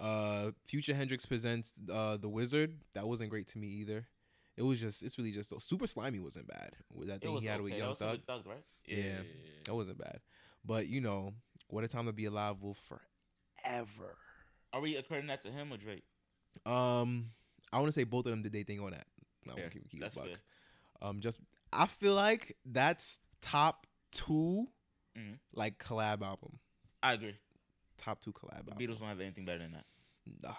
Uh, 0.00 0.50
Future 0.64 0.94
Hendrix 0.94 1.26
presents 1.26 1.72
uh 1.92 2.16
the 2.16 2.28
Wizard. 2.28 2.76
That 2.94 3.08
wasn't 3.08 3.30
great 3.30 3.48
to 3.48 3.58
me 3.58 3.68
either. 3.68 4.06
It 4.56 4.62
was 4.62 4.80
just 4.80 5.02
it's 5.02 5.16
really 5.18 5.32
just 5.32 5.52
Super 5.62 5.86
Slimey 5.86 6.20
wasn't 6.20 6.48
bad. 6.48 6.72
With 6.92 7.08
that 7.08 7.20
thing 7.22 7.36
he 7.40 7.46
had 7.46 7.60
with 7.60 7.72
okay. 7.72 7.80
That 7.80 7.84
Young 7.84 7.90
was 7.90 7.98
Thug, 7.98 8.10
with 8.12 8.24
Thug, 8.24 8.46
right? 8.46 8.64
Yeah. 8.86 9.22
that 9.64 9.74
wasn't 9.74 9.98
bad. 9.98 10.20
But 10.64 10.88
you 10.88 11.00
know, 11.00 11.32
What 11.68 11.84
a 11.84 11.88
Time 11.88 12.06
to 12.06 12.12
Be 12.12 12.24
Alive 12.26 12.60
will 12.60 12.74
forever. 13.64 14.16
Are 14.72 14.80
we 14.80 14.96
accrediting 14.96 15.28
that 15.28 15.42
to 15.42 15.50
him 15.50 15.72
or 15.72 15.76
Drake? 15.76 16.02
Um, 16.66 17.30
I 17.72 17.78
want 17.78 17.88
to 17.88 17.92
say 17.92 18.04
both 18.04 18.26
of 18.26 18.30
them 18.30 18.42
did 18.42 18.52
they 18.52 18.62
thing 18.62 18.80
on 18.80 18.90
that. 18.90 19.06
No, 19.46 19.54
Fair. 19.54 19.70
keep, 19.70 19.88
keep 19.90 20.00
it 20.00 20.02
That's 20.02 20.14
fair. 20.16 20.36
Um, 21.00 21.20
just 21.20 21.38
I 21.72 21.86
feel 21.86 22.14
like 22.14 22.56
that's 22.64 23.18
top 23.40 23.86
two 24.12 24.68
Mhm. 25.16 25.38
like 25.54 25.78
collab 25.78 26.22
album. 26.22 26.58
I 27.02 27.12
agree. 27.14 27.36
Top 27.96 28.20
two 28.20 28.32
collab 28.32 28.64
The 28.66 28.72
album. 28.72 28.78
Beatles 28.78 28.98
don't 28.98 29.08
have 29.08 29.20
anything 29.20 29.44
better 29.44 29.58
than 29.60 29.72
that. 29.72 29.86
Nah, 30.42 30.54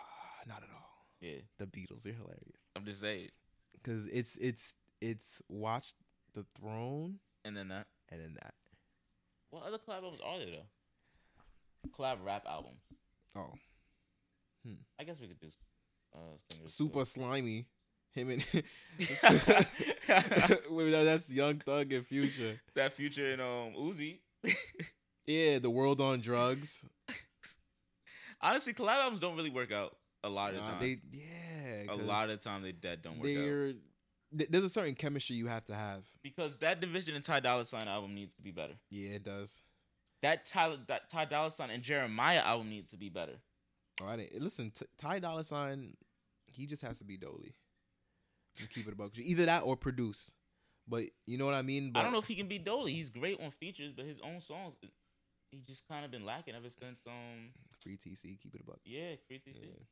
not 0.47 0.63
at 0.63 0.69
all. 0.71 0.89
Yeah, 1.21 1.39
The 1.57 1.67
Beatles 1.67 2.05
are 2.05 2.13
hilarious 2.13 2.69
I'm 2.75 2.85
just 2.85 3.01
saying. 3.01 3.29
because 3.73 4.05
it's 4.07 4.37
it's 4.37 4.73
it's 5.01 5.41
Watch 5.49 5.93
the 6.33 6.45
Throne 6.55 7.19
And 7.45 7.55
then 7.57 7.67
that. 7.69 7.87
and 8.09 8.21
then 8.21 8.33
that. 8.35 8.53
What 9.51 9.63
other 9.63 9.77
collab 9.77 10.03
albums 10.03 10.21
are 10.23 10.37
there 10.39 10.47
though? 10.51 11.89
Collab 11.91 12.23
rap 12.23 12.45
album. 12.45 12.73
Oh, 13.35 13.53
Hmm. 14.63 14.73
I 14.99 15.03
guess 15.05 15.19
we 15.19 15.27
could 15.27 15.39
do. 15.39 15.49
Uh, 16.15 16.37
super 16.65 17.01
slimey. 17.01 17.65
Him 18.11 18.29
and 18.31 18.43
Wait, 20.69 20.91
no, 20.91 21.05
that's 21.05 21.31
Young 21.31 21.59
Thug 21.59 21.93
and 21.93 22.05
Future. 22.05 22.59
that 22.75 22.93
future 22.93 23.31
and 23.33 23.41
um 23.41 23.73
Uzi. 23.79 24.19
Yeah, 25.27 25.59
the 25.59 25.69
world 25.69 26.01
on 26.01 26.21
drugs. 26.21 26.83
Honestly, 28.41 28.73
collab 28.73 28.95
albums 28.95 29.19
don't 29.19 29.35
really 29.37 29.51
work 29.51 29.71
out 29.71 29.95
a 30.23 30.29
lot 30.29 30.55
of 30.55 30.55
the 30.55 30.61
Nah, 30.63 30.71
time. 30.71 30.81
they 30.81 30.97
yeah, 31.11 31.93
a 31.93 31.95
lot 31.95 32.29
of 32.31 32.39
the 32.39 32.43
time 32.43 32.63
they 32.63 32.71
dead 32.71 33.03
don't 33.03 33.19
work 33.19 33.27
out 33.29 33.75
th- 34.37 34.49
there's 34.49 34.63
a 34.63 34.69
certain 34.69 34.95
chemistry 34.95 35.35
you 35.35 35.45
have 35.47 35.65
to 35.65 35.75
have. 35.75 36.03
because 36.23 36.57
that 36.57 36.79
Division 36.81 37.13
and 37.15 37.23
Ty 37.23 37.41
Dolla 37.41 37.65
Sign 37.67 37.87
album 37.87 38.15
needs 38.15 38.33
to 38.35 38.41
be 38.41 38.49
better. 38.51 38.73
Yeah, 38.89 39.11
it 39.11 39.23
does. 39.23 39.61
That 40.23 40.45
Ty 40.45 40.77
that 40.87 41.09
Ty 41.11 41.25
Dolla 41.25 41.51
Sign 41.51 41.69
and 41.69 41.83
Jeremih 41.83 42.41
album 42.41 42.69
needs 42.71 42.89
to 42.91 42.97
be 42.97 43.09
better. 43.09 43.35
All 44.01 44.07
right, 44.07 44.29
listen, 44.39 44.71
T- 44.71 44.85
Ty 44.97 45.19
Dolla 45.19 45.43
Sign, 45.43 45.93
he 46.51 46.65
just 46.65 46.81
has 46.83 46.99
to 46.99 47.03
be 47.03 47.17
Dolly. 47.17 47.53
Keep 48.73 48.87
it 48.87 48.93
about 48.93 49.11
either 49.17 49.45
that 49.45 49.63
or 49.63 49.75
produce. 49.77 50.33
But 50.87 51.03
you 51.27 51.37
know 51.37 51.45
what 51.45 51.53
I 51.53 51.61
mean. 51.61 51.91
But 51.91 51.99
I 51.99 52.03
don't 52.03 52.13
know 52.13 52.19
if 52.19 52.25
he 52.27 52.35
can 52.35 52.47
be 52.47 52.57
Dolly. 52.57 52.93
He's 52.93 53.09
great 53.09 53.39
on 53.41 53.51
features, 53.51 53.93
but 53.95 54.05
his 54.05 54.19
own 54.21 54.41
songs, 54.41 54.73
he 55.51 55.61
just 55.67 55.87
kind 55.87 56.03
of 56.03 56.09
been 56.11 56.25
lacking 56.25 56.55
ever 56.55 56.69
since. 56.69 57.01
Um, 57.05 57.51
Free 57.79 57.97
TC, 57.97 58.39
keep 58.41 58.55
it 58.55 58.61
about. 58.61 58.79
yeah, 58.85 59.15
free 59.27 59.37
TC. 59.37 59.59
yeah. 59.61 59.83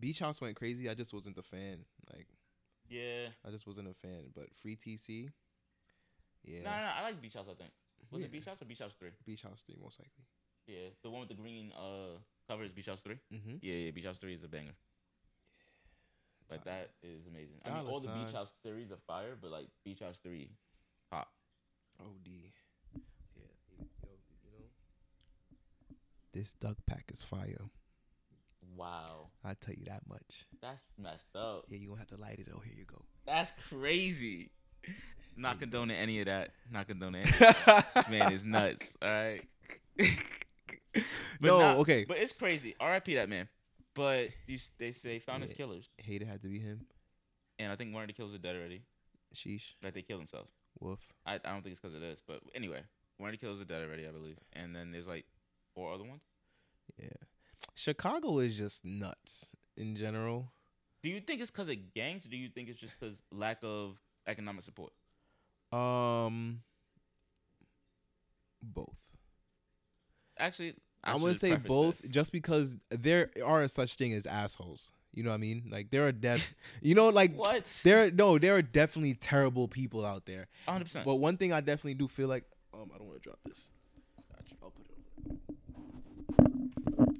Beach 0.00 0.18
House 0.20 0.40
went 0.40 0.56
crazy. 0.56 0.88
I 0.88 0.94
just 0.94 1.12
wasn't 1.12 1.36
a 1.38 1.42
fan. 1.42 1.84
Like 2.14 2.26
yeah. 2.88 3.26
I 3.46 3.50
just 3.50 3.66
wasn't 3.66 3.88
a 3.88 3.94
fan. 3.94 4.30
But 4.34 4.46
Free 4.54 4.76
TC, 4.76 5.28
yeah, 6.44 6.60
No, 6.62 6.70
no, 6.70 6.76
no, 6.76 6.90
I 6.98 7.02
like 7.02 7.20
Beach 7.20 7.34
House. 7.34 7.46
I 7.50 7.54
think 7.54 7.70
was 8.10 8.20
Yeah. 8.20 8.26
it 8.26 8.32
Beach 8.32 8.44
House 8.46 8.62
or 8.62 8.64
Beach 8.64 8.78
House 8.78 8.94
Three? 8.98 9.10
Beach 9.26 9.42
House 9.42 9.62
three 9.66 9.76
most 9.82 9.98
likely. 10.00 10.24
Yeah, 10.66 10.88
the 11.02 11.10
one 11.10 11.20
with 11.20 11.28
the 11.28 11.34
green 11.34 11.72
uh 11.72 12.16
cover 12.48 12.64
is 12.64 12.72
Beach 12.72 12.86
House 12.86 13.00
Three. 13.02 13.18
Mm-hmm. 13.32 13.56
Yeah, 13.60 13.74
yeah, 13.74 13.90
Beach 13.90 14.04
House 14.06 14.18
Three 14.18 14.34
is 14.34 14.42
a 14.44 14.48
banger. 14.48 14.72
Like 16.50 16.64
Ty- 16.64 16.70
that 16.70 16.90
is 17.02 17.26
amazing. 17.26 17.56
I 17.64 17.68
mean, 17.68 17.78
Dollar 17.78 17.90
all 17.90 18.00
the 18.00 18.08
Beach 18.08 18.26
Sign. 18.26 18.34
House 18.34 18.52
series 18.62 18.90
are 18.90 18.96
fire, 19.06 19.36
but 19.40 19.50
like 19.50 19.68
Beach 19.84 20.00
House 20.00 20.18
Three, 20.22 20.50
pop. 21.10 21.28
OD. 22.00 22.06
Yeah, 22.26 23.42
yo, 23.76 24.10
you 24.44 24.50
know. 24.52 24.64
This 26.32 26.54
duck 26.54 26.76
pack 26.86 27.04
is 27.12 27.22
fire. 27.22 27.60
Wow, 28.76 29.28
I 29.44 29.54
tell 29.54 29.74
you 29.74 29.84
that 29.86 30.02
much. 30.08 30.46
that's 30.62 30.80
messed 30.96 31.34
up. 31.34 31.64
Yeah, 31.68 31.78
you 31.78 31.88
gonna 31.88 31.98
have 31.98 32.08
to 32.08 32.16
light 32.16 32.38
it. 32.38 32.48
Oh, 32.54 32.60
here 32.60 32.74
you 32.76 32.84
go. 32.84 33.02
That's 33.26 33.52
crazy. 33.68 34.50
Not 35.36 35.58
condoning 35.58 35.96
any 35.96 36.20
of 36.20 36.26
that. 36.26 36.50
Not 36.70 36.86
condoning 36.88 37.22
any 37.22 37.30
of 37.32 37.38
that. 37.66 37.86
This 37.94 38.08
man 38.08 38.32
is 38.32 38.44
nuts. 38.44 38.96
All 39.02 39.08
right. 39.08 39.42
But 41.40 41.48
no, 41.48 41.58
nah, 41.58 41.74
okay. 41.78 42.04
But 42.06 42.18
it's 42.18 42.32
crazy. 42.32 42.74
R.I.P. 42.80 43.14
that 43.14 43.28
man. 43.28 43.48
But 43.94 44.30
you, 44.46 44.58
they 44.78 44.92
say 44.92 45.18
found 45.18 45.42
his 45.42 45.52
killers, 45.52 45.88
Hate 45.98 46.22
it 46.22 46.28
had 46.28 46.42
to 46.42 46.48
be 46.48 46.60
him. 46.60 46.86
and 47.58 47.72
I 47.72 47.76
think 47.76 47.92
one 47.92 48.02
of 48.02 48.08
the 48.08 48.12
killers 48.12 48.34
are 48.34 48.38
dead 48.38 48.54
already. 48.56 48.82
Sheesh. 49.34 49.74
Like 49.84 49.94
they 49.94 50.02
killed 50.02 50.20
themselves. 50.20 50.50
Woof. 50.80 51.00
I, 51.26 51.34
I 51.34 51.38
don't 51.38 51.62
think 51.62 51.72
it's 51.72 51.80
because 51.80 51.94
of 51.94 52.00
this, 52.00 52.22
but 52.26 52.40
anyway, 52.54 52.80
one 53.18 53.30
of 53.30 53.38
the 53.38 53.44
killers 53.44 53.60
are 53.60 53.64
dead 53.64 53.82
already, 53.82 54.06
I 54.06 54.10
believe. 54.10 54.38
And 54.52 54.74
then 54.74 54.92
there's 54.92 55.08
like 55.08 55.24
four 55.74 55.92
other 55.92 56.04
ones. 56.04 56.22
Yeah. 56.98 57.08
Chicago 57.74 58.38
is 58.38 58.56
just 58.56 58.84
nuts 58.84 59.48
in 59.76 59.96
general. 59.96 60.52
Do 61.02 61.08
you 61.08 61.20
think 61.20 61.40
it's 61.40 61.50
because 61.50 61.68
of 61.68 61.76
gangs? 61.94 62.26
Or 62.26 62.30
do 62.30 62.36
you 62.36 62.48
think 62.48 62.68
it's 62.68 62.80
just 62.80 62.98
because 62.98 63.22
lack 63.32 63.58
of 63.62 64.00
economic 64.26 64.62
support? 64.62 64.92
Um 65.72 66.60
both. 68.62 68.96
Actually, 70.38 70.74
I'm 71.14 71.20
gonna 71.20 71.34
say 71.34 71.56
both, 71.56 72.00
this. 72.02 72.10
just 72.10 72.32
because 72.32 72.76
there 72.90 73.30
are 73.44 73.66
such 73.68 73.94
thing 73.94 74.12
as 74.12 74.26
assholes. 74.26 74.92
You 75.14 75.22
know 75.24 75.30
what 75.30 75.36
I 75.36 75.38
mean? 75.38 75.64
Like 75.70 75.90
there 75.90 76.06
are 76.06 76.12
def, 76.26 76.54
you 76.80 76.94
know, 76.94 77.08
like 77.08 77.34
what? 77.34 77.64
There, 77.82 78.10
no, 78.10 78.38
there 78.38 78.56
are 78.56 78.62
definitely 78.62 79.14
terrible 79.14 79.68
people 79.68 80.04
out 80.04 80.26
there. 80.26 80.48
100. 80.66 81.04
But 81.04 81.16
one 81.16 81.36
thing 81.36 81.52
I 81.52 81.60
definitely 81.60 81.94
do 81.94 82.08
feel 82.08 82.28
like, 82.28 82.44
um, 82.74 82.90
I 82.94 82.98
don't 82.98 83.08
want 83.08 83.22
to 83.22 83.28
drop 83.28 83.38
this. 83.44 83.70
I'll 84.62 84.70
put 84.70 84.86
it. 84.86 85.38
Over. 86.98 87.12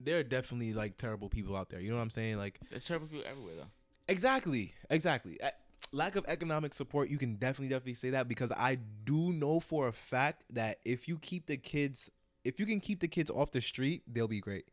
There 0.00 0.18
are 0.18 0.22
definitely 0.22 0.72
like 0.72 0.96
terrible 0.96 1.28
people 1.28 1.56
out 1.56 1.70
there. 1.70 1.80
You 1.80 1.90
know 1.90 1.96
what 1.96 2.02
I'm 2.02 2.10
saying? 2.10 2.38
Like 2.38 2.60
there's 2.70 2.86
terrible 2.86 3.08
people 3.08 3.24
everywhere, 3.28 3.54
though. 3.56 3.70
Exactly, 4.08 4.74
exactly. 4.90 5.38
I, 5.42 5.52
lack 5.92 6.16
of 6.16 6.24
economic 6.28 6.74
support, 6.74 7.08
you 7.10 7.18
can 7.18 7.34
definitely 7.36 7.68
definitely 7.68 7.94
say 7.94 8.10
that 8.10 8.28
because 8.28 8.52
I 8.52 8.76
do 9.04 9.32
know 9.32 9.60
for 9.60 9.88
a 9.88 9.92
fact 9.92 10.44
that 10.50 10.78
if 10.84 11.08
you 11.08 11.18
keep 11.18 11.46
the 11.46 11.56
kids, 11.56 12.10
if 12.44 12.58
you 12.60 12.66
can 12.66 12.80
keep 12.80 13.00
the 13.00 13.08
kids 13.08 13.30
off 13.30 13.50
the 13.52 13.60
street, 13.60 14.02
they'll 14.06 14.28
be 14.28 14.40
great. 14.40 14.66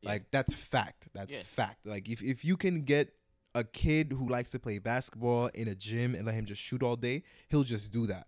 Yeah. 0.00 0.10
Like 0.10 0.30
that's 0.30 0.54
fact. 0.54 1.08
That's 1.14 1.32
Yeah. 1.32 1.42
fact. 1.44 1.86
Like 1.86 2.08
if 2.08 2.22
if 2.22 2.44
you 2.44 2.56
can 2.56 2.82
get 2.82 3.14
a 3.54 3.64
kid 3.64 4.12
who 4.12 4.28
likes 4.28 4.50
to 4.52 4.58
play 4.58 4.78
basketball 4.78 5.48
in 5.48 5.68
a 5.68 5.74
gym 5.74 6.14
and 6.14 6.24
let 6.24 6.34
him 6.34 6.46
just 6.46 6.62
shoot 6.62 6.82
all 6.82 6.96
day, 6.96 7.22
he'll 7.48 7.64
just 7.64 7.90
do 7.90 8.06
that. 8.06 8.26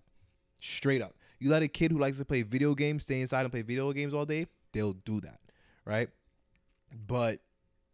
Straight 0.60 1.00
up. 1.02 1.14
You 1.38 1.50
let 1.50 1.62
a 1.62 1.68
kid 1.68 1.90
who 1.92 1.98
likes 1.98 2.18
to 2.18 2.24
play 2.24 2.42
video 2.42 2.74
games 2.74 3.04
stay 3.04 3.20
inside 3.20 3.42
and 3.42 3.50
play 3.50 3.62
video 3.62 3.92
games 3.92 4.14
all 4.14 4.26
day, 4.26 4.46
they'll 4.72 4.92
do 4.92 5.20
that. 5.20 5.40
Right? 5.84 6.08
But 7.06 7.40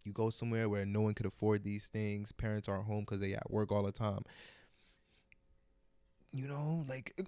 you 0.05 0.12
go 0.12 0.30
somewhere 0.30 0.68
where 0.68 0.86
no 0.86 1.01
one 1.01 1.14
could 1.14 1.26
afford 1.26 1.64
these 1.64 1.88
things, 1.88 2.32
parents 2.32 2.68
are 2.68 2.82
home 2.82 3.01
because 3.01 3.20
they 3.20 3.34
at 3.34 3.51
work 3.51 3.72
all 3.72 3.82
the 3.82 3.92
time. 3.92 4.24
You 6.32 6.46
know, 6.46 6.84
like 6.88 7.18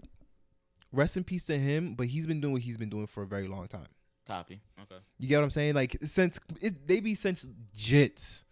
rest 0.93 1.17
in 1.17 1.25
peace 1.25 1.45
to 1.47 1.59
him, 1.59 1.95
but 1.95 2.07
he's 2.07 2.27
been 2.27 2.41
doing 2.41 2.53
what 2.53 2.63
he's 2.63 2.77
been 2.77 2.91
doing 2.91 3.07
for 3.07 3.23
a 3.23 3.27
very 3.27 3.49
long 3.49 3.67
time. 3.67 3.89
Copy. 4.27 4.61
Okay. 4.81 5.01
You 5.19 5.29
get 5.29 5.39
what 5.39 5.45
I'm 5.45 5.51
saying? 5.51 5.75
Like 5.75 5.97
since 6.05 6.39
it, 6.61 6.87
they 6.87 7.01
be 7.01 7.15
since 7.15 7.45
jits. 7.77 8.45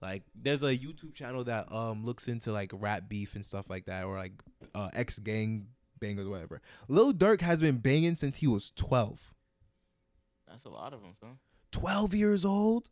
Like 0.00 0.22
there's 0.34 0.62
a 0.62 0.76
YouTube 0.76 1.14
channel 1.14 1.42
that 1.44 1.72
um 1.72 2.04
looks 2.04 2.28
into 2.28 2.52
like 2.52 2.70
rap 2.72 3.08
beef 3.08 3.34
and 3.34 3.44
stuff 3.44 3.68
like 3.68 3.86
that, 3.86 4.04
or 4.04 4.16
like 4.16 4.32
uh, 4.74 4.90
ex 4.92 5.18
gang 5.18 5.68
bangers, 5.98 6.28
whatever. 6.28 6.60
Lil 6.88 7.12
Durk 7.12 7.40
has 7.40 7.60
been 7.60 7.78
banging 7.78 8.16
since 8.16 8.36
he 8.36 8.46
was 8.46 8.70
12. 8.76 9.32
That's 10.48 10.64
a 10.64 10.68
lot 10.68 10.92
of 10.92 11.02
them, 11.02 11.12
son. 11.18 11.38
12 11.72 12.14
years 12.14 12.44
old. 12.44 12.90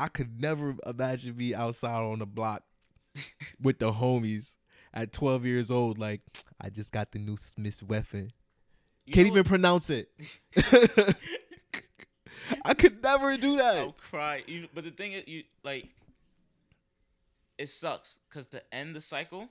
I 0.00 0.08
could 0.08 0.40
never 0.40 0.74
imagine 0.86 1.36
me 1.36 1.54
outside 1.54 2.02
on 2.02 2.20
the 2.20 2.26
block 2.26 2.62
with 3.60 3.78
the 3.78 3.92
homies 3.92 4.56
at 4.94 5.12
12 5.12 5.44
years 5.44 5.70
old. 5.70 5.98
Like 5.98 6.22
I 6.58 6.70
just 6.70 6.90
got 6.90 7.12
the 7.12 7.18
new 7.18 7.36
Smith 7.36 7.82
weapon. 7.82 8.32
You 9.04 9.12
Can't 9.12 9.26
even 9.26 9.44
pronounce 9.44 9.90
it. 9.90 10.08
I 12.64 12.72
could 12.72 13.02
never 13.02 13.36
do 13.36 13.58
that. 13.58 13.76
I'll 13.76 13.92
cry. 13.92 14.42
You, 14.46 14.68
but 14.74 14.84
the 14.84 14.90
thing 14.90 15.12
is, 15.12 15.24
you 15.26 15.42
like, 15.62 15.88
it 17.58 17.68
sucks 17.68 18.20
because 18.28 18.46
to 18.46 18.62
end 18.74 18.96
the 18.96 19.02
cycle, 19.02 19.48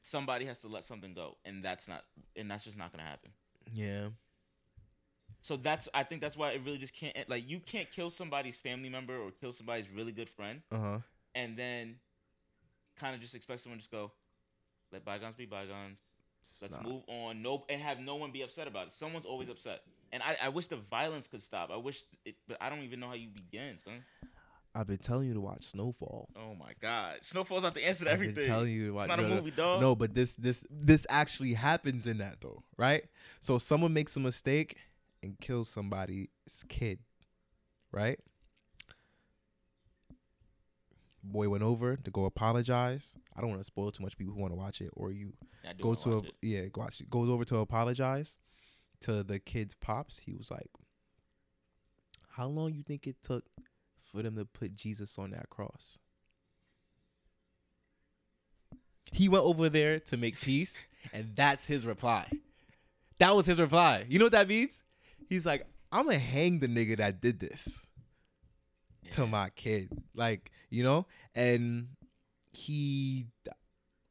somebody 0.00 0.44
has 0.44 0.60
to 0.60 0.68
let 0.68 0.84
something 0.84 1.12
go, 1.12 1.36
and 1.44 1.64
that's 1.64 1.88
not, 1.88 2.04
and 2.36 2.48
that's 2.50 2.64
just 2.64 2.78
not 2.78 2.92
gonna 2.92 3.02
happen. 3.02 3.32
Yeah. 3.72 4.08
So 5.46 5.56
that's, 5.56 5.88
I 5.94 6.02
think 6.02 6.20
that's 6.20 6.36
why 6.36 6.50
it 6.50 6.62
really 6.64 6.78
just 6.78 6.92
can't, 6.92 7.16
like, 7.28 7.48
you 7.48 7.60
can't 7.60 7.88
kill 7.88 8.10
somebody's 8.10 8.56
family 8.56 8.88
member 8.88 9.16
or 9.16 9.30
kill 9.30 9.52
somebody's 9.52 9.88
really 9.88 10.10
good 10.10 10.28
friend, 10.28 10.60
Uh 10.72 10.78
huh. 10.78 10.98
and 11.36 11.56
then 11.56 12.00
kind 12.98 13.14
of 13.14 13.20
just 13.20 13.36
expect 13.36 13.60
someone 13.60 13.78
to 13.78 13.82
just 13.82 13.92
go, 13.92 14.10
let 14.90 15.04
bygones 15.04 15.36
be 15.36 15.46
bygones. 15.46 16.02
Let's 16.60 16.76
move 16.82 17.02
on. 17.06 17.42
No, 17.42 17.64
and 17.68 17.80
have 17.80 18.00
no 18.00 18.16
one 18.16 18.32
be 18.32 18.42
upset 18.42 18.66
about 18.66 18.88
it. 18.88 18.92
Someone's 18.92 19.24
always 19.24 19.48
upset, 19.48 19.82
and 20.12 20.20
I, 20.20 20.36
I 20.42 20.48
wish 20.48 20.66
the 20.66 20.76
violence 20.78 21.28
could 21.28 21.42
stop. 21.42 21.70
I 21.70 21.76
wish, 21.76 22.02
it, 22.24 22.34
but 22.48 22.56
I 22.60 22.68
don't 22.68 22.82
even 22.82 22.98
know 22.98 23.06
how 23.06 23.14
you 23.14 23.28
begin, 23.28 23.78
son. 23.78 24.02
I've 24.74 24.88
been 24.88 24.98
telling 24.98 25.28
you 25.28 25.34
to 25.34 25.40
watch 25.40 25.62
Snowfall. 25.64 26.28
Oh 26.36 26.56
my 26.56 26.72
God, 26.80 27.18
Snowfall's 27.22 27.62
not 27.62 27.74
the 27.74 27.86
answer 27.86 28.04
to 28.04 28.10
I've 28.10 28.14
everything. 28.14 28.34
been 28.34 28.46
telling 28.48 28.72
you 28.72 28.86
to 28.88 28.94
watch. 28.94 29.02
it's 29.04 29.08
not 29.16 29.20
no, 29.20 29.26
a 29.26 29.28
movie, 29.36 29.50
dog. 29.52 29.80
No, 29.80 29.94
but 29.94 30.12
this 30.12 30.34
this 30.34 30.64
this 30.70 31.06
actually 31.08 31.52
happens 31.54 32.04
in 32.08 32.18
that 32.18 32.40
though, 32.40 32.64
right? 32.76 33.04
So 33.38 33.58
someone 33.58 33.92
makes 33.92 34.16
a 34.16 34.20
mistake 34.20 34.76
and 35.22 35.38
kills 35.40 35.68
somebody's 35.68 36.28
kid, 36.68 36.98
right? 37.92 38.18
Boy 41.22 41.48
went 41.48 41.64
over 41.64 41.96
to 41.96 42.10
go 42.10 42.24
apologize. 42.24 43.14
I 43.36 43.40
don't 43.40 43.50
want 43.50 43.60
to 43.60 43.64
spoil 43.64 43.90
too 43.90 44.02
much 44.04 44.16
people 44.16 44.34
who 44.34 44.40
want 44.40 44.52
to 44.52 44.56
watch 44.56 44.80
it, 44.80 44.90
or 44.92 45.10
you 45.10 45.32
I 45.68 45.72
do 45.72 45.82
goes 45.82 46.06
wanna 46.06 46.20
to 46.22 46.26
a, 46.26 46.28
it. 46.28 46.34
yeah, 46.42 46.60
go 46.66 46.82
watch 46.82 47.00
it. 47.00 47.10
Goes 47.10 47.28
over 47.28 47.44
to 47.46 47.58
apologize 47.58 48.38
to 49.00 49.22
the 49.24 49.40
kid's 49.40 49.74
pops. 49.74 50.20
He 50.20 50.32
was 50.34 50.50
like, 50.52 50.70
"How 52.30 52.46
long 52.46 52.74
you 52.74 52.84
think 52.84 53.06
it 53.08 53.16
took 53.24 53.44
for 54.12 54.22
them 54.22 54.36
to 54.36 54.44
put 54.44 54.76
Jesus 54.76 55.18
on 55.18 55.32
that 55.32 55.50
cross?" 55.50 55.98
He 59.12 59.28
went 59.28 59.44
over 59.44 59.68
there 59.68 59.98
to 60.00 60.16
make 60.16 60.38
peace, 60.40 60.86
and 61.12 61.34
that's 61.34 61.64
his 61.64 61.84
reply. 61.84 62.30
That 63.18 63.34
was 63.34 63.46
his 63.46 63.58
reply. 63.58 64.04
You 64.08 64.18
know 64.18 64.26
what 64.26 64.32
that 64.32 64.46
means? 64.48 64.82
He's 65.28 65.46
like, 65.46 65.66
"I'm 65.92 66.06
gonna 66.06 66.18
hang 66.18 66.60
the 66.60 66.68
nigga 66.68 66.96
that 66.98 67.20
did 67.20 67.40
this." 67.40 67.86
to 69.10 69.26
my 69.26 69.50
kid. 69.50 69.90
Like, 70.14 70.50
you 70.70 70.82
know? 70.82 71.06
And 71.34 71.88
he 72.52 73.26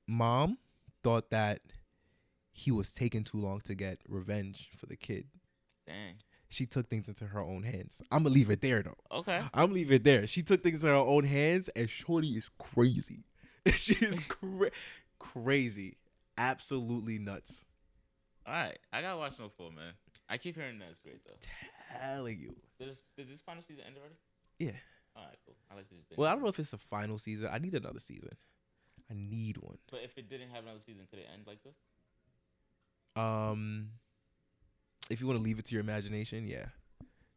mom 0.08 0.58
thought 1.04 1.30
that 1.32 1.62
he 2.52 2.72
was 2.72 2.94
taking 2.94 3.24
too 3.24 3.38
long 3.38 3.62
to 3.62 3.76
get 3.76 4.02
revenge 4.08 4.70
for 4.78 4.86
the 4.86 4.96
kid. 4.96 5.26
Dang. 5.88 6.16
She 6.48 6.66
took 6.66 6.90
things 6.90 7.08
into 7.10 7.26
her 7.26 7.42
own 7.42 7.64
hands. 7.64 8.02
I'm 8.12 8.24
gonna 8.24 8.34
leave 8.34 8.50
it 8.50 8.62
there 8.62 8.82
though. 8.82 8.98
Okay. 9.12 9.42
I'm 9.54 9.74
leave 9.74 9.92
it 9.92 10.04
there. 10.04 10.26
She 10.28 10.42
took 10.42 10.64
things 10.64 10.84
into 10.84 10.96
her 10.96 11.00
own 11.02 11.26
hands, 11.26 11.70
and 11.76 11.90
Shorty 11.90 12.30
is 12.38 12.50
crazy. 12.58 13.26
she 13.76 13.96
is 13.96 14.20
cra- 14.28 14.72
crazy, 15.20 15.98
absolutely 16.38 17.20
nuts. 17.20 17.66
All 18.46 18.54
right. 18.54 18.78
I 18.94 19.02
gotta 19.02 19.18
watch 19.18 19.34
Snowfall, 19.34 19.72
man. 19.72 19.94
I 20.30 20.38
keep 20.38 20.56
hearing 20.56 20.80
that 20.80 20.88
it's 20.90 21.00
great 21.00 21.24
though. 21.26 21.38
Telling 22.00 22.40
you. 22.40 22.56
Did 22.80 22.90
this, 22.90 23.04
did 23.16 23.30
this 23.30 23.42
final 23.42 23.62
season 23.62 23.84
end 23.86 23.96
already? 23.98 24.16
Yeah. 24.60 24.80
All 25.16 25.24
right. 25.24 25.38
Cool. 25.46 25.56
I 25.72 25.76
like 25.76 25.90
this. 25.90 26.18
Well, 26.18 26.30
I 26.30 26.34
don't 26.34 26.42
know 26.42 26.50
if 26.50 26.60
it's 26.60 26.72
the 26.72 26.78
final 26.78 27.18
season. 27.18 27.50
I 27.52 27.58
need 27.60 27.74
another 27.74 28.00
season. 28.00 28.32
I 29.10 29.14
need 29.14 29.58
one. 29.58 29.78
But 29.92 30.02
if 30.04 30.18
it 30.18 30.30
didn't 30.30 30.50
have 30.50 30.64
another 30.64 30.80
season, 30.86 31.06
could 31.10 31.20
it 31.20 31.28
end 31.32 31.44
like 31.46 31.64
this? 31.64 31.76
Um, 33.16 33.90
if 35.10 35.22
you 35.22 35.28
want 35.28 35.40
to 35.40 35.44
leave 35.44 35.60
it 35.60 35.66
to 35.66 35.76
your 35.76 35.82
imagination, 35.82 36.48
yeah, 36.48 36.66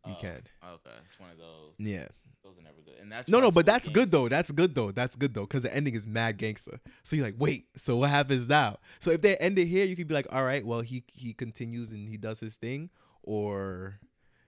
you 0.06 0.14
Oh, 0.16 0.20
can. 0.20 0.42
Okay. 0.64 0.96
It's 1.06 1.18
one 1.20 1.30
of 1.30 1.38
those. 1.38 1.74
Yeah. 1.78 2.08
Those 2.44 2.58
are 2.58 2.62
never 2.62 2.80
good. 2.84 2.94
And 3.00 3.10
that's 3.12 3.28
No, 3.28 3.40
no, 3.40 3.50
but 3.50 3.66
that's 3.66 3.88
Games- 3.88 3.94
good 3.94 4.10
though. 4.10 4.28
That's 4.28 4.50
good 4.50 4.74
though. 4.74 4.90
That's 4.92 5.16
good 5.16 5.34
though, 5.34 5.42
because 5.42 5.62
the 5.62 5.74
ending 5.74 5.94
is 5.94 6.06
mad 6.06 6.38
gangster. 6.38 6.80
So 7.02 7.16
you're 7.16 7.26
like, 7.26 7.34
wait, 7.38 7.66
so 7.76 7.96
what 7.96 8.10
happens 8.10 8.48
now? 8.48 8.78
So 9.00 9.10
if 9.10 9.20
they 9.22 9.36
end 9.36 9.58
it 9.58 9.66
here, 9.66 9.84
you 9.84 9.96
could 9.96 10.08
be 10.08 10.14
like, 10.14 10.26
all 10.30 10.44
right, 10.44 10.64
well, 10.64 10.80
he 10.80 11.04
he 11.12 11.32
continues 11.34 11.92
and 11.92 12.08
he 12.08 12.16
does 12.16 12.40
his 12.40 12.56
thing, 12.56 12.90
or, 13.22 13.98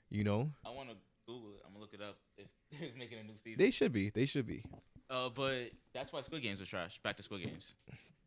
you 0.09 0.25
know, 0.25 0.51
I 0.65 0.71
want 0.71 0.89
to 0.91 0.97
Google 1.27 1.51
it. 1.55 1.63
I'm 1.67 1.73
gonna 1.73 1.81
look 1.83 1.93
it 1.95 2.01
up 2.01 2.17
if 2.39 2.47
they're 2.81 2.89
making 2.99 3.19
a 3.19 3.23
new 3.25 3.37
season. 3.37 3.59
they 3.59 3.71
should 3.71 3.93
be. 3.93 4.09
They 4.11 4.25
should 4.27 4.47
be. 4.47 4.65
uh, 5.11 5.29
but 5.31 5.71
that's 5.93 6.13
why 6.13 6.21
Squid 6.23 6.43
Games 6.43 6.61
was 6.61 6.69
trash. 6.69 6.99
Back 7.03 7.17
to 7.17 7.23
Squid 7.23 7.43
Games. 7.43 7.75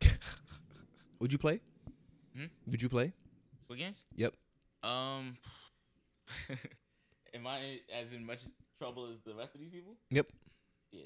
Would 1.20 1.32
you 1.32 1.38
play? 1.40 1.62
Hmm? 2.36 2.46
Would 2.68 2.82
you 2.82 2.90
play? 2.90 3.14
Squid 3.64 3.80
Games? 3.80 4.06
Yep. 4.16 4.34
Um, 4.84 5.38
am 7.34 7.48
I 7.48 7.80
as 7.94 8.14
in 8.14 8.26
much 8.26 8.42
trouble 8.78 9.10
as 9.12 9.22
the 9.26 9.34
rest 9.36 9.56
of 9.56 9.62
these 9.62 9.72
people? 9.72 9.94
Yep. 10.10 10.28
Yeah. 10.92 11.02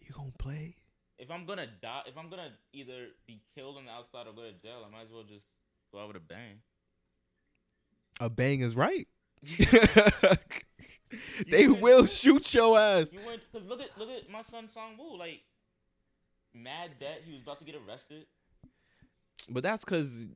You 0.00 0.14
gonna 0.14 0.30
play? 0.38 0.76
If 1.18 1.30
I'm 1.30 1.46
gonna 1.46 1.66
die, 1.80 2.02
if 2.06 2.16
I'm 2.16 2.28
gonna 2.28 2.50
either 2.72 3.08
be 3.26 3.40
killed 3.54 3.76
on 3.78 3.86
the 3.86 3.90
outside 3.90 4.26
or 4.26 4.32
go 4.32 4.42
to 4.42 4.52
jail, 4.52 4.84
I 4.86 4.90
might 4.90 5.04
as 5.04 5.12
well 5.12 5.24
just 5.24 5.44
go 5.92 6.00
out 6.00 6.08
with 6.08 6.16
a 6.16 6.20
bang. 6.20 6.60
A 8.20 8.30
bang 8.30 8.60
is 8.60 8.74
right. 8.76 9.08
they 11.48 11.68
will 11.68 12.06
shoot 12.06 12.54
your 12.54 12.78
ass. 12.78 13.12
You 13.12 13.20
went 13.26 13.40
because 13.52 13.66
look 13.68 13.80
at 13.80 13.90
look 13.98 14.08
at 14.10 14.30
my 14.30 14.42
son 14.42 14.68
Sang-woo, 14.68 15.18
like 15.18 15.42
mad 16.54 16.92
that 17.00 17.22
he 17.24 17.32
was 17.32 17.42
about 17.42 17.58
to 17.58 17.64
get 17.64 17.74
arrested. 17.86 18.26
But 19.48 19.62
that's 19.62 19.84
because 19.84 20.26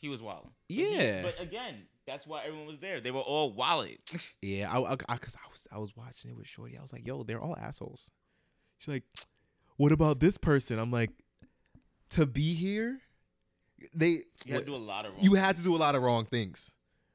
He 0.00 0.08
was 0.08 0.22
wild. 0.22 0.48
Yeah. 0.68 1.22
But 1.22 1.40
again, 1.40 1.82
that's 2.10 2.26
why 2.26 2.42
everyone 2.44 2.66
was 2.66 2.78
there. 2.78 3.00
They 3.00 3.10
were 3.10 3.20
all 3.20 3.52
wallet. 3.52 4.00
Yeah, 4.42 4.70
I, 4.72 4.80
I, 4.80 4.96
I 5.08 5.16
cause 5.18 5.36
I 5.36 5.48
was 5.50 5.66
I 5.70 5.78
was 5.78 5.96
watching 5.96 6.30
it 6.30 6.36
with 6.36 6.46
Shorty. 6.48 6.76
I 6.78 6.82
was 6.82 6.92
like, 6.92 7.06
yo, 7.06 7.22
they're 7.22 7.40
all 7.40 7.56
assholes. 7.60 8.10
She's 8.78 8.88
like, 8.88 9.04
what 9.76 9.92
about 9.92 10.18
this 10.20 10.36
person? 10.38 10.78
I'm 10.78 10.90
like, 10.90 11.10
to 12.10 12.26
be 12.26 12.54
here, 12.54 12.98
they 13.94 14.22
you 14.44 14.54
had 14.54 14.60
to 14.60 14.64
do 14.66 14.74
a 14.74 14.76
lot 14.76 15.06
of 15.06 15.12
wrong. 15.12 15.22
you 15.22 15.34
had 15.34 15.56
to 15.58 15.62
do 15.62 15.74
a 15.76 15.78
lot 15.78 15.94
of 15.94 16.02
wrong 16.02 16.24
things, 16.26 16.72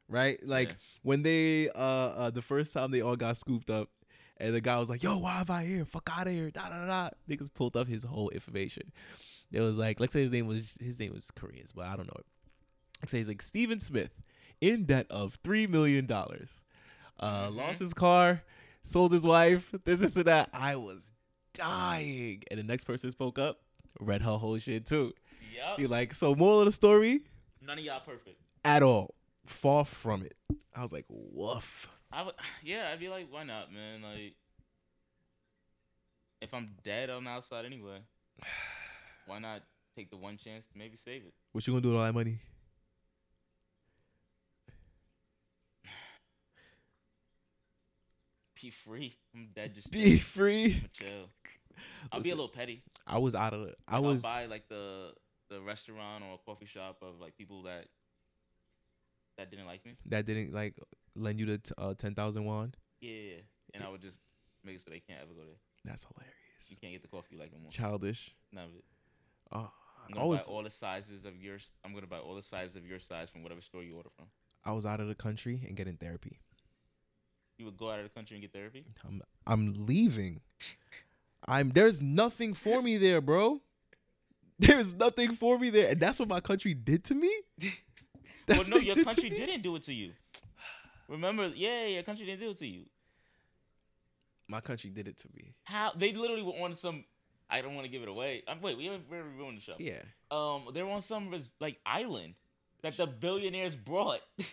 right? 0.08 0.40
Like 0.46 0.70
Yeah. 0.70 0.76
when 1.04 1.24
they 1.24 1.70
uh, 1.70 1.80
uh 1.80 2.30
the 2.30 2.42
first 2.42 2.74
time 2.74 2.92
they 2.92 3.02
all 3.02 3.16
got 3.16 3.38
scooped 3.38 3.70
up, 3.70 3.90
and 4.38 4.54
the 4.56 4.62
guy 4.62 4.80
was 4.80 4.90
like, 4.90 5.04
yo, 5.04 5.18
why 5.18 5.42
am 5.42 5.50
I 5.50 5.64
here? 5.66 5.86
Fuck 5.86 6.10
out 6.12 6.28
of 6.28 6.34
here! 6.34 6.50
Da 6.52 6.70
da 6.70 6.86
da. 6.86 7.10
Niggas 7.30 7.54
pulled 7.54 7.76
up 7.76 7.88
his 7.88 8.04
whole 8.04 8.30
information. 8.30 8.92
It 9.52 9.62
was 9.62 9.78
like, 9.78 10.00
let's 10.00 10.14
say 10.14 10.22
his 10.24 10.32
name 10.32 10.48
was 10.48 10.78
his 10.80 11.00
name 11.00 11.14
was 11.14 11.30
Koreans, 11.36 11.72
but 11.72 11.86
I 11.86 11.96
don't 11.96 12.08
know 12.08 12.18
it. 12.20 12.26
Let's 13.02 13.12
say 13.12 13.18
he's 13.20 13.28
like 13.28 13.42
Steven 13.42 13.80
Smith, 13.80 14.12
in 14.62 14.86
debt 14.86 15.08
of 15.10 15.38
three 15.44 15.68
million 15.68 16.06
dollars. 16.06 16.50
Uh, 17.20 17.48
Mhm. 17.50 17.56
lost 17.56 17.80
his 17.80 17.94
car, 17.94 18.44
sold 18.84 19.12
his 19.14 19.24
wife, 19.24 19.72
this, 19.86 20.02
this, 20.02 20.16
and 20.16 20.26
that. 20.26 20.50
I 20.54 20.76
was 20.76 21.12
dying. 21.54 22.44
And 22.52 22.60
the 22.60 22.64
next 22.64 22.84
person 22.86 23.10
spoke 23.12 23.40
up, 23.40 23.62
read 24.00 24.22
her 24.22 24.38
whole 24.38 24.58
shit 24.58 24.86
too. 24.86 25.14
Yup. 25.56 25.80
He 25.80 25.88
like, 25.88 26.14
so 26.14 26.36
moral 26.36 26.60
of 26.62 26.66
the 26.66 26.72
story, 26.74 27.22
None 27.62 27.80
of 27.80 27.84
y'all 27.86 28.02
perfect. 28.02 28.40
at 28.66 28.84
all. 28.84 29.16
Far 29.46 29.86
from 29.86 30.24
it. 30.24 30.36
I 30.76 30.82
was 30.82 30.92
like, 30.92 31.06
woof. 31.08 31.88
I 32.12 32.24
would, 32.24 32.34
yeah, 32.64 32.90
I'd 32.92 33.00
be 33.00 33.08
like, 33.10 33.32
why 33.32 33.44
not, 33.44 33.72
man? 33.72 34.02
Like, 34.02 34.34
if 36.42 36.54
I'm 36.54 36.72
dead 36.84 37.10
on 37.10 37.24
the 37.24 37.30
outside 37.30 37.66
anyway, 37.66 38.00
why 39.26 39.40
not 39.40 39.64
take 39.96 40.10
the 40.10 40.18
one 40.18 40.38
chance 40.38 40.68
to 40.68 40.78
maybe 40.78 40.98
save 40.98 41.24
it? 41.24 41.34
What 41.54 41.66
you 41.66 41.74
gonna 41.74 41.82
do 41.82 41.90
with 41.90 41.98
all 42.00 42.04
that 42.06 42.14
money? 42.14 42.40
Be 48.66 48.72
free. 48.72 49.16
I'm 49.36 49.50
dead. 49.56 49.76
Just 49.76 49.92
Be 49.92 50.14
chill. 50.18 50.20
free. 50.22 50.66
I'ma 50.78 50.88
chill. 50.92 51.30
I'll 52.12 52.22
be 52.22 52.32
a 52.32 52.36
little 52.36 52.50
petty. 52.50 52.82
I 53.06 53.20
was 53.20 53.36
out 53.36 53.54
of. 53.54 53.60
The, 53.68 53.76
I 53.88 53.98
Like, 53.98 54.04
was. 54.06 54.26
I'll 54.26 54.34
buy 54.34 54.46
like 54.48 54.68
the 54.70 55.14
the 55.52 55.62
restaurant 55.62 56.24
or 56.24 56.40
coffee 56.48 56.66
shop 56.66 56.98
of 57.04 57.20
like 57.20 57.38
people 57.38 57.62
that 57.64 57.86
that 59.38 59.52
didn't 59.52 59.68
like 59.68 59.86
me. 59.86 59.94
that 60.08 60.26
didn't 60.26 60.52
like 60.52 60.74
lend 61.16 61.40
you 61.40 61.46
the 61.46 61.58
t- 61.60 61.74
uh, 61.78 61.94
ten 61.94 62.16
thousand 62.16 62.46
won. 62.46 62.74
Yeah, 63.02 63.36
and 63.76 63.84
I 63.84 63.90
would 63.90 64.02
just 64.02 64.20
make 64.64 64.78
it 64.78 64.82
so 64.82 64.90
they 64.90 65.00
can't 65.08 65.20
ever 65.22 65.34
go 65.36 65.42
there. 65.46 65.60
That's 65.84 66.06
hilarious. 66.06 66.34
You 66.70 66.78
can't 66.78 66.94
get 66.94 67.04
the 67.04 67.08
coffee 67.08 67.28
you 67.36 67.38
like 67.40 67.52
no 67.52 67.60
more. 67.60 67.70
Childish. 67.70 68.34
None 68.52 68.64
of 68.64 68.70
it. 68.78 68.84
Oh, 69.52 69.70
I'm 70.08 70.12
gonna 70.12 70.38
buy 70.38 70.42
all 70.52 70.64
the 70.64 70.72
sizes 70.72 71.26
of 71.26 71.40
yours. 71.40 71.72
I'm 71.84 71.94
gonna 71.94 72.08
buy 72.08 72.18
all 72.18 72.34
the 72.34 72.42
sizes 72.42 72.76
of 72.76 72.88
your 72.88 72.98
size 72.98 73.30
from 73.30 73.44
whatever 73.44 73.62
store 73.62 73.84
you 73.84 73.96
order 73.96 74.10
from. 74.18 74.26
I 74.64 74.72
was 74.72 74.88
out 74.88 75.00
of 75.00 75.08
the 75.08 75.14
country 75.14 75.64
and 75.68 75.78
getting 75.78 75.98
therapy. 75.98 76.40
You 77.58 77.66
would 77.66 77.78
go 77.78 77.90
out 77.90 78.00
of 78.00 78.04
the 78.04 78.10
country 78.10 78.36
and 78.36 78.42
get 78.42 78.52
therapy. 78.52 78.86
I'm 79.08 79.22
I'm 79.48 79.86
leaving. 79.86 80.42
I'm 81.48 81.70
there's 81.70 82.02
nothing 82.02 82.54
for 82.54 82.82
me 82.82 82.98
there, 82.98 83.22
bro. 83.22 83.62
There's 84.58 84.94
nothing 84.94 85.34
for 85.34 85.60
me 85.60 85.70
there, 85.70 85.90
and 85.90 86.00
that's 86.00 86.18
what 86.20 86.30
my 86.30 86.40
country 86.40 86.74
did 86.74 87.04
to 87.06 87.16
me. 87.16 87.30
well, 88.48 88.64
no, 88.70 88.78
your 88.78 88.96
did 88.96 89.06
country 89.06 89.30
didn't 89.30 89.62
do 89.62 89.76
it 89.76 89.84
to 89.84 89.94
you. 89.94 90.12
Remember, 91.10 91.52
yeah, 91.54 91.88
your 91.88 92.04
country 92.04 92.26
didn't 92.26 92.40
do 92.40 92.52
it 92.52 92.58
to 92.60 92.68
you. 92.68 92.86
My 94.48 94.62
country 94.62 94.90
did 94.90 95.08
it 95.08 95.18
to 95.20 95.28
me. 95.36 95.56
How 95.64 95.92
they 95.96 96.14
literally 96.14 96.42
were 96.44 96.54
on 96.64 96.74
some. 96.76 97.04
I 97.50 97.62
don't 97.62 97.76
want 97.76 97.86
to 97.86 97.92
give 97.92 98.02
it 98.02 98.08
away. 98.08 98.44
Um, 98.48 98.60
wait, 98.62 98.78
we 98.78 98.90
we 98.90 99.18
ruined 99.18 99.58
the 99.58 99.62
show. 99.62 99.76
Yeah. 99.78 100.02
Um, 100.32 100.68
they 100.74 100.82
were 100.84 100.92
on 100.92 101.02
some 101.02 101.30
res- 101.30 101.54
like 101.60 101.80
island 101.86 102.36
that 102.82 102.98
the 102.98 103.08
billionaires 103.08 103.76
brought. 103.76 104.22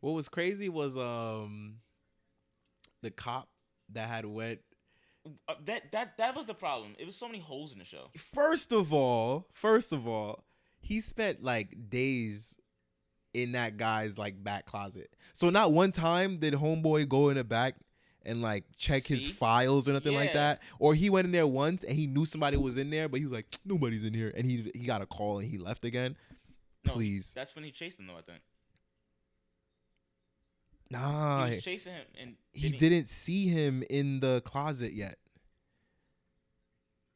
What 0.00 0.12
was 0.12 0.28
crazy 0.28 0.68
was 0.68 0.96
um 0.96 1.78
the 3.02 3.10
cop 3.10 3.48
that 3.92 4.08
had 4.08 4.24
went 4.26 4.60
Uh, 5.46 5.54
that 5.64 5.92
that 5.92 6.16
that 6.18 6.34
was 6.34 6.46
the 6.46 6.54
problem. 6.54 6.94
It 6.98 7.04
was 7.06 7.16
so 7.16 7.26
many 7.26 7.40
holes 7.40 7.72
in 7.72 7.78
the 7.78 7.84
show. 7.84 8.10
first 8.34 8.72
of 8.72 8.92
all, 8.92 9.46
first 9.52 9.92
of 9.92 10.06
all, 10.08 10.44
he 10.80 11.00
spent 11.00 11.42
like 11.42 11.90
days 11.90 12.58
in 13.34 13.52
that 13.52 13.76
guy's 13.76 14.16
like 14.16 14.42
back 14.42 14.64
closet. 14.64 15.14
So 15.32 15.50
not 15.50 15.72
one 15.72 15.92
time 15.92 16.38
did 16.38 16.54
homeboy 16.54 17.08
go 17.08 17.28
in 17.28 17.36
the 17.36 17.44
back 17.44 17.74
and 18.24 18.42
like 18.42 18.64
check 18.76 19.04
his 19.06 19.26
files 19.28 19.88
or 19.88 19.92
nothing 19.92 20.14
like 20.14 20.32
that. 20.32 20.62
Or 20.78 20.94
he 20.94 21.10
went 21.10 21.26
in 21.26 21.32
there 21.32 21.46
once 21.46 21.84
and 21.84 21.94
he 21.94 22.06
knew 22.06 22.24
somebody 22.24 22.56
was 22.56 22.76
in 22.76 22.90
there, 22.90 23.08
but 23.08 23.18
he 23.18 23.24
was 23.24 23.32
like, 23.32 23.46
nobody's 23.64 24.04
in 24.04 24.14
here, 24.14 24.32
and 24.34 24.46
he 24.46 24.70
he 24.74 24.86
got 24.86 25.02
a 25.02 25.06
call 25.06 25.38
and 25.38 25.48
he 25.48 25.58
left 25.58 25.84
again. 25.84 26.16
No, 26.84 26.92
Please, 26.92 27.32
That's 27.34 27.54
when 27.54 27.64
he 27.64 27.70
chased 27.70 27.96
them, 27.96 28.06
though. 28.06 28.16
I 28.16 28.22
think 28.22 28.40
nah, 30.90 31.46
he 31.46 31.56
was 31.56 31.64
chasing 31.64 31.92
him, 31.92 32.04
and 32.20 32.34
he 32.52 32.68
didn't, 32.70 32.78
didn't 32.80 33.08
see 33.08 33.48
him 33.48 33.82
in 33.90 34.20
the 34.20 34.40
closet 34.44 34.92
yet. 34.92 35.18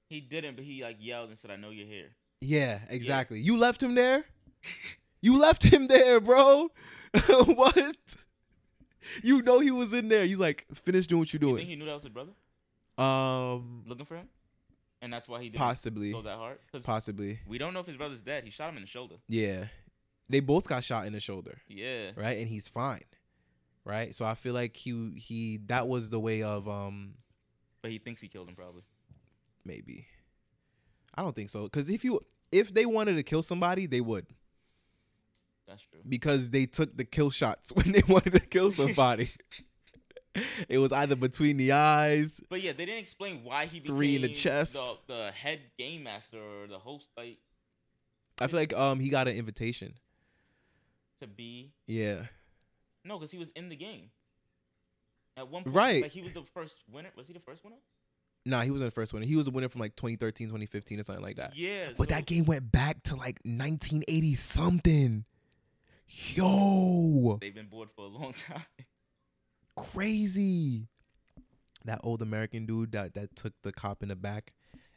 He 0.08 0.20
didn't, 0.20 0.56
but 0.56 0.64
he 0.64 0.82
like 0.82 0.96
yelled 1.00 1.28
and 1.28 1.38
said, 1.38 1.50
"I 1.50 1.56
know 1.56 1.70
you're 1.70 1.86
here." 1.86 2.10
Yeah, 2.40 2.80
exactly. 2.88 3.40
You 3.40 3.56
left 3.56 3.82
him 3.82 3.94
there. 3.94 4.24
you 5.22 5.38
left 5.38 5.62
him 5.62 5.86
there, 5.88 6.20
bro. 6.20 6.70
what? 7.46 8.16
You 9.22 9.42
know 9.42 9.60
he 9.60 9.70
was 9.70 9.92
in 9.92 10.08
there. 10.08 10.24
You 10.24 10.36
like 10.36 10.66
finish 10.74 11.06
doing 11.06 11.20
what 11.20 11.32
you're 11.32 11.38
You 11.38 11.46
doing. 11.48 11.56
think 11.56 11.68
he 11.70 11.76
knew 11.76 11.86
that 11.86 11.94
was 11.94 12.02
his 12.02 12.12
brother 12.12 12.32
um, 12.98 13.84
looking 13.86 14.04
for 14.06 14.16
him, 14.16 14.28
and 15.00 15.12
that's 15.12 15.28
why 15.28 15.40
he 15.40 15.48
didn't 15.48 15.58
possibly, 15.60 16.12
go 16.12 16.22
that 16.22 16.36
hard? 16.36 16.58
Possibly. 16.82 17.40
we 17.46 17.58
don't 17.58 17.72
know 17.74 17.80
if 17.80 17.86
his 17.86 17.96
brother's 17.96 18.22
dead. 18.22 18.44
He 18.44 18.50
shot 18.50 18.68
him 18.70 18.76
in 18.76 18.82
the 18.82 18.88
shoulder. 18.88 19.16
Yeah, 19.28 19.64
they 20.28 20.40
both 20.40 20.66
got 20.66 20.84
shot 20.84 21.06
in 21.06 21.12
the 21.12 21.20
shoulder, 21.20 21.58
Yeah, 21.68 22.10
right? 22.16 22.38
And 22.38 22.48
he's 22.48 22.68
fine, 22.68 23.02
right? 23.84 24.14
So 24.14 24.24
I 24.24 24.34
feel 24.34 24.54
like 24.54 24.76
he 24.76 25.12
he 25.16 25.58
that 25.66 25.88
was 25.88 26.10
the 26.10 26.20
way 26.20 26.42
of 26.42 26.68
um 26.68 27.14
but 27.82 27.90
he 27.90 27.98
thinks 27.98 28.20
he 28.20 28.28
killed 28.28 28.48
him 28.48 28.54
probably. 28.54 28.82
maybe. 29.64 30.06
I 31.14 31.22
don't 31.22 31.34
think 31.34 31.50
so 31.50 31.64
because 31.64 31.90
if 31.90 32.04
you 32.04 32.20
if 32.50 32.72
they 32.72 32.86
wanted 32.86 33.14
to 33.16 33.22
kill 33.22 33.42
somebody, 33.42 33.86
they 33.86 34.00
would 34.00 34.26
That's 35.66 35.82
true. 35.82 36.00
because 36.08 36.50
they 36.50 36.66
took 36.66 36.96
the 36.96 37.04
kill 37.04 37.30
shots 37.30 37.72
when 37.74 37.92
they 37.92 38.02
wanted 38.08 38.32
to 38.34 38.40
kill 38.40 38.70
somebody. 38.82 39.28
it 40.68 40.78
was 40.78 40.92
either 40.92 41.14
between 41.16 41.56
the 41.58 41.72
eyes. 41.72 42.40
But 42.48 42.62
yeah, 42.62 42.72
they 42.72 42.86
didn't 42.86 43.00
explain 43.00 43.44
why 43.44 43.66
he 43.66 43.80
became 43.80 43.96
Three 43.96 44.16
in 44.16 44.22
the 44.22 44.28
chest. 44.30 44.74
the, 44.74 44.96
the 45.06 45.30
head 45.32 45.60
game 45.78 46.04
master 46.04 46.38
or 46.40 46.66
the 46.66 46.78
host, 46.78 47.10
like 47.16 47.38
I 48.40 48.46
feel 48.46 48.58
like 48.60 48.72
um 48.72 48.98
he 49.00 49.08
got 49.10 49.28
an 49.28 49.36
invitation. 49.36 49.94
to 51.20 51.26
be. 51.26 51.72
Yeah. 51.86 52.26
No, 53.04 53.18
because 53.18 53.30
he 53.30 53.38
was 53.38 53.50
in 53.56 53.68
the 53.68 53.76
game. 53.76 54.10
At 55.36 55.48
one 55.48 55.64
point, 55.64 55.74
Right. 55.76 56.02
Like 56.02 56.12
he 56.12 56.22
was 56.22 56.32
the 56.32 56.42
first 56.42 56.82
winner. 56.90 57.10
Was 57.16 57.26
he 57.26 57.32
the 57.32 57.40
first 57.40 57.64
winner? 57.64 57.76
Nah, 58.44 58.62
he 58.62 58.70
wasn't 58.70 58.88
the 58.88 58.94
first 58.94 59.12
winner. 59.12 59.24
He 59.26 59.36
was 59.36 59.46
a 59.46 59.50
winner 59.50 59.68
from 59.68 59.80
like 59.80 59.94
2013, 59.96 60.48
2015 60.48 61.00
or 61.00 61.04
something 61.04 61.22
like 61.24 61.36
that. 61.36 61.56
Yeah. 61.56 61.88
But 61.96 62.08
so- 62.08 62.14
that 62.14 62.26
game 62.26 62.44
went 62.44 62.70
back 62.72 63.02
to 63.04 63.16
like 63.16 63.38
1980 63.44 64.34
something. 64.34 65.24
Yo, 66.34 67.38
they've 67.40 67.54
been 67.54 67.68
bored 67.68 67.88
for 67.96 68.04
a 68.04 68.08
long 68.08 68.32
time. 68.34 68.62
crazy. 69.76 70.88
That 71.84 72.00
old 72.04 72.22
American 72.22 72.66
dude 72.66 72.92
that 72.92 73.14
that 73.14 73.34
took 73.34 73.54
the 73.62 73.72
cop 73.72 74.02
in 74.02 74.10
the 74.10 74.16
back 74.16 74.52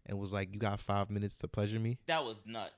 and 0.05 0.19
was 0.19 0.33
like, 0.33 0.53
"You 0.53 0.59
got 0.59 0.79
5 0.79 1.09
minutes 1.09 1.37
to 1.37 1.47
pleasure 1.47 1.79
me." 1.79 1.97
That 2.07 2.23
was 2.25 2.41
nuts. 2.45 2.73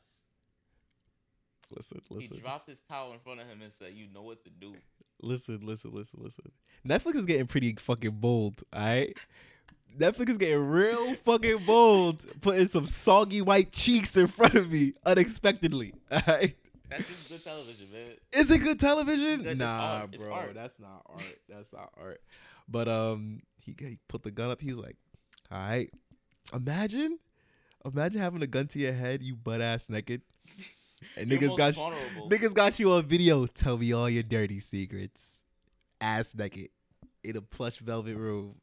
Listen, 1.76 2.00
listen. 2.10 2.36
He 2.36 2.42
dropped 2.42 2.70
his 2.70 2.80
towel 2.82 3.12
in 3.14 3.20
front 3.20 3.42
of 3.42 3.48
him 3.48 3.62
and 3.62 3.74
said, 3.74 3.94
"You 3.96 4.06
know 4.14 4.22
what 4.22 4.44
to 4.46 4.50
do." 4.50 4.76
Listen, 5.22 5.60
listen, 5.64 5.92
listen, 5.94 6.20
listen. 6.22 6.52
Netflix 6.88 7.16
is 7.16 7.26
getting 7.26 7.48
pretty 7.48 7.74
fucking 7.76 8.12
bold, 8.12 8.64
alright? 8.76 9.18
Netflix 9.98 10.30
is 10.30 10.38
getting 10.38 10.60
real 10.60 11.16
fucking 11.16 11.60
bold, 11.66 12.24
putting 12.42 12.68
some 12.68 12.86
soggy 12.86 13.42
white 13.42 13.72
cheeks 13.72 14.16
in 14.16 14.28
front 14.28 14.54
of 14.54 14.72
me 14.72 14.94
unexpectedly. 15.06 15.94
Alright? 16.12 16.56
That's 16.90 17.08
just 17.08 17.30
good 17.30 17.44
television, 17.44 17.92
man. 17.92 18.04
Is 18.32 18.52
it 18.52 18.60
good 18.60 18.80
television? 18.80 19.58
Nah, 19.58 20.06
bro. 20.08 20.52
That's 20.54 20.80
not 20.80 21.02
art. 21.08 21.40
That's 21.50 21.74
not 21.74 21.92
art. 21.98 22.22
But 22.68 22.88
um 22.88 23.42
he, 23.60 23.76
he 23.78 23.98
put 24.08 24.24
the 24.24 24.32
gun 24.32 24.52
up, 24.52 24.62
He's 24.62 24.76
like, 24.76 24.96
Alright. 25.52 25.92
Imagine 26.54 27.20
imagine 27.84 28.22
having 28.22 28.42
a 28.42 28.48
gun 28.48 28.68
to 28.68 28.80
your 28.80 28.94
head, 28.94 29.22
you 29.22 29.36
butt 29.36 29.62
ass 29.62 29.90
naked. 29.90 30.22
And 31.16 31.30
You're 31.30 31.40
niggas 31.40 31.58
got 31.58 31.76
vulnerable. 31.76 32.30
Niggas 32.30 32.54
got 32.54 32.80
you 32.80 32.92
on 32.92 33.04
video. 33.06 33.46
Tell 33.46 33.78
me 33.78 33.92
all 33.94 34.10
your 34.10 34.24
dirty 34.24 34.60
secrets. 34.60 35.44
Ass 36.02 36.36
naked 36.36 36.70
in 37.24 37.36
a 37.38 37.42
plush 37.42 37.78
velvet 37.78 38.16
room. 38.16 38.56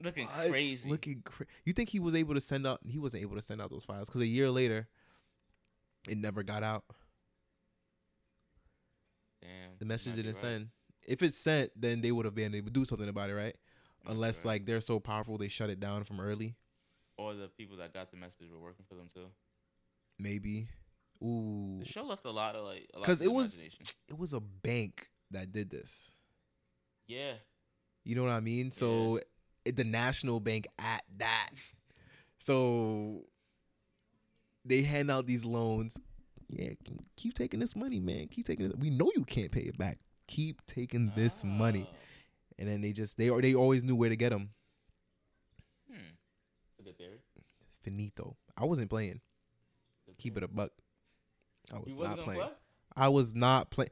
looking 0.00 0.26
What? 0.26 0.50
crazy. 0.50 0.88
Looking 0.90 1.22
cra- 1.24 1.46
You 1.64 1.72
think 1.72 1.88
he 1.88 1.98
was 2.00 2.14
able 2.14 2.34
to 2.34 2.40
send 2.40 2.66
out? 2.66 2.80
He 2.86 2.98
wasn't 2.98 3.22
able 3.22 3.36
to 3.36 3.42
send 3.42 3.60
out 3.60 3.70
those 3.70 3.84
files 3.84 4.08
because 4.08 4.20
a 4.22 4.26
year 4.26 4.50
later, 4.50 4.88
it 6.08 6.18
never 6.18 6.42
got 6.42 6.62
out. 6.62 6.84
Damn. 9.40 9.70
The 9.78 9.84
message 9.84 10.14
didn't 10.14 10.32
right. 10.32 10.40
send. 10.40 10.68
If 11.06 11.22
it 11.22 11.34
sent, 11.34 11.70
then 11.80 12.00
they 12.00 12.12
would 12.12 12.24
have 12.24 12.34
been 12.34 12.54
able 12.54 12.66
to 12.68 12.72
do 12.72 12.84
something 12.84 13.08
about 13.08 13.30
it, 13.30 13.34
right? 13.34 13.56
Might 14.04 14.12
Unless 14.12 14.38
right. 14.38 14.52
like 14.52 14.66
they're 14.66 14.80
so 14.80 15.00
powerful, 15.00 15.38
they 15.38 15.48
shut 15.48 15.70
it 15.70 15.80
down 15.80 16.04
from 16.04 16.20
early. 16.20 16.54
or 17.18 17.34
the 17.34 17.48
people 17.48 17.76
that 17.78 17.92
got 17.92 18.10
the 18.10 18.16
message 18.16 18.48
were 18.52 18.60
working 18.60 18.84
for 18.88 18.94
them 18.94 19.08
too. 19.12 19.26
Maybe. 20.18 20.68
Ooh, 21.22 21.76
The 21.80 21.84
show 21.86 22.04
left 22.04 22.24
a 22.26 22.30
lot 22.30 22.56
of 22.56 22.64
like 22.64 22.90
a 22.94 22.98
lot 22.98 23.06
'Cause 23.06 23.18
to 23.18 23.24
it 23.24 23.32
was- 23.32 23.56
it 24.08 24.18
was 24.18 24.32
a 24.32 24.40
bank 24.40 25.08
that 25.30 25.52
did 25.52 25.70
this. 25.70 26.12
yeah. 27.06 27.34
You 28.04 28.16
know 28.16 28.24
what 28.24 28.32
I 28.32 28.40
mean? 28.40 28.72
So 28.72 29.20
it, 29.64 29.76
the 29.76 29.84
national 29.84 30.40
bank 30.40 30.66
at 30.76 31.04
that. 31.18 31.50
So 32.40 33.26
they 34.64 34.82
hand 34.82 35.08
out 35.08 35.26
these 35.26 35.44
loans. 35.44 35.96
Yeah, 36.48 36.70
keep 37.16 37.34
taking 37.34 37.60
this 37.60 37.76
money, 37.76 38.00
man. 38.00 38.26
Keep 38.26 38.46
taking 38.46 38.66
it. 38.66 38.76
We 38.78 38.90
know 38.90 39.10
you 39.14 39.24
can't 39.24 39.52
pay 39.52 39.60
it 39.62 39.78
back. 39.78 40.00
Keep 40.26 40.66
taking 40.66 41.12
this 41.14 41.44
money. 41.44 41.86
Ah. 41.88 41.96
And 42.58 42.68
then 42.68 42.80
they 42.80 42.92
just 42.92 43.16
they 43.16 43.28
they 43.40 43.54
always 43.54 43.84
knew 43.84 43.94
where 43.94 44.08
to 44.08 44.16
get 44.16 44.30
them. 44.30 44.50
Hmm. 45.88 45.94
It's 46.72 46.80
a 46.80 46.82
good 46.82 46.98
theory. 46.98 47.20
Finito. 47.84 48.36
I 48.56 48.64
wasn't 48.64 48.90
playing. 48.90 49.20
Good 50.06 50.18
Keep 50.18 50.36
it 50.38 50.42
a 50.42 50.48
buck. 50.48 50.72
I 51.72 51.78
was 51.78 51.94
wasn't 51.94 52.20
playing. 52.22 52.40
play? 52.40 52.50
I 52.96 53.08
was 53.08 53.34
not 53.34 53.70
playing. 53.70 53.90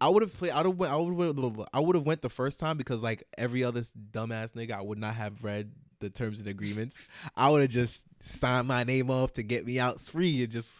I 0.00 0.08
would 0.08 0.22
have 0.22 0.34
played. 0.34 0.52
I 0.52 0.66
would. 0.66 0.88
I 0.88 0.96
would. 0.96 1.66
I 1.72 1.80
would 1.80 1.94
have 1.96 2.04
went 2.06 2.22
the 2.22 2.30
first 2.30 2.58
time 2.58 2.76
because 2.76 3.02
like 3.02 3.22
every 3.38 3.62
other 3.64 3.82
dumbass 4.12 4.52
nigga, 4.52 4.72
I 4.72 4.82
would 4.82 4.98
not 4.98 5.14
have 5.14 5.42
read 5.44 5.72
the 6.00 6.10
terms 6.10 6.40
and 6.40 6.48
agreements. 6.48 7.08
I 7.36 7.48
would 7.50 7.62
have 7.62 7.70
just 7.70 8.02
signed 8.22 8.68
my 8.68 8.84
name 8.84 9.10
off 9.10 9.32
to 9.34 9.42
get 9.42 9.66
me 9.66 9.78
out 9.78 10.00
free 10.00 10.42
and 10.42 10.52
just. 10.52 10.72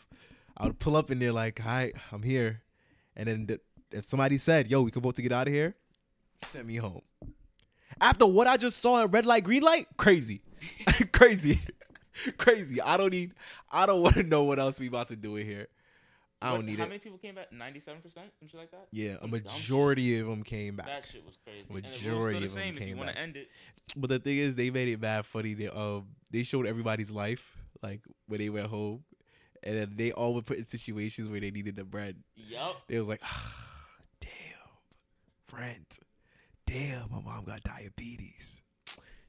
I 0.56 0.66
would 0.66 0.78
pull 0.78 0.96
up 0.96 1.10
in 1.10 1.18
there 1.18 1.32
like, 1.32 1.58
"Hi, 1.60 1.92
I'm 2.12 2.22
here," 2.22 2.62
and 3.16 3.26
then 3.26 3.46
th- 3.46 3.60
if 3.90 4.04
somebody 4.04 4.38
said, 4.38 4.68
"Yo, 4.70 4.82
we 4.82 4.90
can 4.92 5.02
vote 5.02 5.16
to 5.16 5.22
get 5.22 5.32
out 5.32 5.48
of 5.48 5.52
here," 5.52 5.74
Send 6.52 6.66
me 6.66 6.76
home. 6.76 7.02
After 8.00 8.26
what 8.26 8.46
I 8.46 8.56
just 8.56 8.80
saw 8.80 9.02
in 9.02 9.10
red 9.10 9.26
light, 9.26 9.44
green 9.44 9.62
light, 9.62 9.86
crazy, 9.96 10.42
crazy, 11.12 11.60
crazy. 12.38 12.80
I 12.80 12.96
don't 12.96 13.10
need. 13.10 13.32
I 13.70 13.86
don't 13.86 14.02
want 14.02 14.14
to 14.16 14.22
know 14.22 14.42
what 14.44 14.58
else 14.58 14.78
we 14.78 14.88
about 14.88 15.08
to 15.08 15.16
do 15.16 15.36
in 15.36 15.46
here. 15.46 15.68
I 16.44 16.52
don't 16.54 16.66
need 16.66 16.72
How 16.78 16.84
it. 16.84 16.86
How 16.86 16.88
many 16.88 16.98
people 16.98 17.18
came 17.18 17.34
back? 17.34 17.52
Ninety-seven 17.52 18.00
percent, 18.02 18.26
some 18.38 18.48
shit 18.48 18.60
like 18.60 18.70
that. 18.70 18.86
Yeah, 18.92 19.12
a 19.12 19.18
Some 19.20 19.30
dumb 19.30 19.40
shit. 19.42 19.52
majority 19.52 20.18
of 20.20 20.26
them 20.26 20.42
came 20.42 20.76
back. 20.76 20.86
That 20.86 21.04
shit 21.10 21.24
was 21.24 21.36
crazy. 21.44 21.64
and 21.68 21.76
the 21.76 21.82
rule's 21.82 22.02
Majority 22.02 22.22
still 22.22 22.30
the 22.30 22.36
of 22.36 22.40
them 22.40 22.48
same 22.48 22.74
if 22.74 22.80
you 22.88 22.94
came 22.96 23.04
back. 23.06 23.16
end 23.16 23.36
it. 23.36 23.48
But 23.96 24.10
the 24.10 24.18
thing 24.18 24.38
is, 24.38 24.54
they 24.56 24.70
made 24.70 24.88
it 24.88 25.00
bad 25.00 25.26
funny. 25.26 25.54
They 25.54 25.68
um 25.68 26.06
they 26.30 26.42
showed 26.42 26.66
everybody's 26.66 27.10
life 27.10 27.56
like 27.82 28.00
when 28.26 28.38
they 28.40 28.48
went 28.50 28.66
home, 28.68 29.04
and 29.62 29.76
then 29.76 29.92
they 29.96 30.12
all 30.12 30.34
were 30.34 30.42
put 30.42 30.58
in 30.58 30.64
situations 30.66 31.28
where 31.28 31.40
they 31.40 31.50
needed 31.50 31.76
the 31.76 31.84
bread. 31.84 32.16
Yup. 32.36 32.76
They 32.88 32.98
was 32.98 33.08
like, 33.08 33.20
ah, 33.22 33.54
damn, 34.20 35.58
rent, 35.60 35.98
damn, 36.66 37.10
my 37.10 37.20
mom 37.20 37.44
got 37.44 37.62
diabetes. 37.62 38.60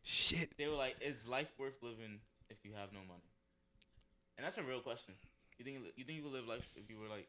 Shit. 0.03 0.51
They 0.57 0.67
were 0.67 0.75
like, 0.75 0.95
"Is 1.01 1.27
life 1.27 1.47
worth 1.57 1.81
living 1.81 2.19
if 2.49 2.57
you 2.63 2.71
have 2.75 2.93
no 2.93 2.99
money?" 2.99 3.23
And 4.37 4.45
that's 4.45 4.57
a 4.57 4.63
real 4.63 4.79
question. 4.81 5.15
You 5.57 5.65
think 5.65 5.77
you 5.95 6.03
think 6.03 6.17
you 6.17 6.23
would 6.23 6.33
live 6.33 6.47
life 6.47 6.67
if 6.75 6.89
you 6.89 6.97
were 6.99 7.07
like 7.07 7.27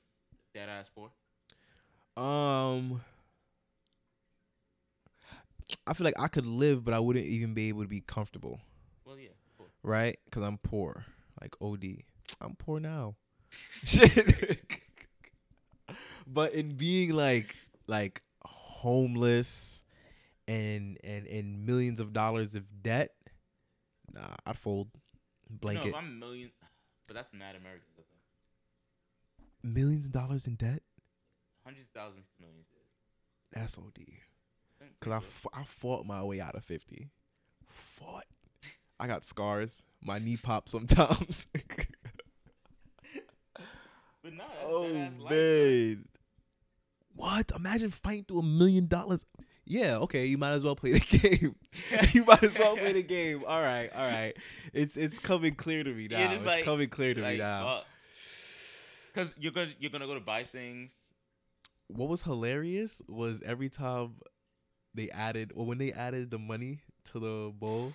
dead 0.55 0.69
ass 0.69 0.91
poor? 0.95 1.11
Um, 2.17 3.03
I 5.87 5.93
feel 5.93 6.05
like 6.05 6.19
I 6.19 6.29
could 6.29 6.47
live, 6.47 6.85
but 6.85 6.95
I 6.95 7.01
wouldn't 7.01 7.27
even 7.27 7.55
be 7.55 7.69
able 7.69 7.83
to 7.83 7.89
be 7.89 8.01
comfortable, 8.01 8.61
Well, 9.05 9.19
yeah. 9.19 9.29
Right? 9.83 10.19
Because 10.25 10.43
I'm 10.43 10.59
poor, 10.59 11.05
like 11.41 11.55
OD. 11.61 12.05
I'm 12.41 12.57
poor 12.57 12.81
now. 12.81 13.15
Shit. 13.71 14.59
but 16.27 16.53
in 16.53 16.77
being 16.77 17.13
like 17.13 17.55
like 17.87 18.23
homeless 18.45 19.85
and 20.49 20.99
and 21.05 21.27
and 21.27 21.67
millions 21.67 22.01
of 22.01 22.13
dollars 22.13 22.55
of 22.55 22.65
debt, 22.83 23.13
nah, 24.13 24.35
I'd 24.45 24.59
fold. 24.59 24.89
Blanket. 25.49 25.91
if 25.91 25.95
I'm 25.95 26.19
million, 26.19 26.51
but 27.07 27.15
that's 27.15 27.33
mad 27.33 27.55
American. 27.55 27.87
I 29.67 29.75
millions 29.75 30.07
of 30.07 30.13
dollars 30.13 30.47
in 30.47 30.55
debt? 30.55 30.83
Hundreds 31.65 31.89
of 31.89 32.01
thousands 32.01 32.27
to 32.37 32.43
millions. 32.43 32.67
That's 33.53 33.79
OD. 33.79 33.99
Cause 35.01 35.13
I, 35.13 35.21
pretty 35.55 35.65
fought 35.65 36.05
my 36.07 36.23
way 36.23 36.41
out 36.41 36.55
of 36.55 36.65
fifty. 36.65 37.11
Fought. 37.67 38.25
I 39.01 39.07
got 39.07 39.25
scars. 39.25 39.83
My 40.03 40.19
knee 40.19 40.37
pops 40.37 40.73
sometimes. 40.73 41.47
But 44.23 44.33
no, 44.35 44.45
oh 44.65 44.83
life. 45.21 45.31
man. 45.31 46.05
What? 47.15 47.53
Imagine 47.55 47.91
fighting 47.91 48.25
through 48.25 48.41
a 48.41 48.43
million 48.43 48.89
dollars. 48.89 49.25
Yeah, 49.65 49.99
okay. 49.99 50.27
You 50.27 50.37
might 50.37 50.51
as 50.53 50.65
well 50.65 50.75
play 50.75 50.93
the 50.99 50.99
game. 51.19 51.55
you 52.13 52.25
might 52.25 52.43
as 52.43 52.59
well 52.59 52.77
play 52.77 52.93
the 52.93 53.03
game. 53.05 53.45
All 53.47 53.63
right, 53.63 53.89
all 53.95 54.09
right. 54.11 54.35
It's 54.73 54.97
it's 54.97 55.19
coming 55.21 55.55
clear 55.55 55.85
to 55.85 55.93
me 55.93 56.09
now. 56.11 56.19
Yeah, 56.19 56.25
just 56.27 56.39
it's 56.39 56.45
like- 56.45 56.65
coming 56.65 56.89
clear 56.89 57.15
to 57.15 57.21
me 57.23 57.39
now. 57.39 57.67
fuck. 57.77 57.87
Cause 59.17 59.35
you're 59.39 59.53
gonna 59.53 59.71
you're 59.81 59.91
gonna 59.91 60.07
go 60.07 60.13
to 60.13 60.21
buy 60.21 60.43
things. 60.43 60.95
What 61.87 62.11
was 62.11 62.23
hilarious 62.23 63.01
was 63.09 63.41
every 63.43 63.71
time 63.71 64.17
they 64.93 65.09
added, 65.09 65.53
or 65.57 65.65
when 65.65 65.79
they 65.79 65.91
added 65.91 66.31
the 66.31 66.39
money 66.39 66.81
to 67.13 67.19
the 67.19 67.53
bowl, 67.55 67.95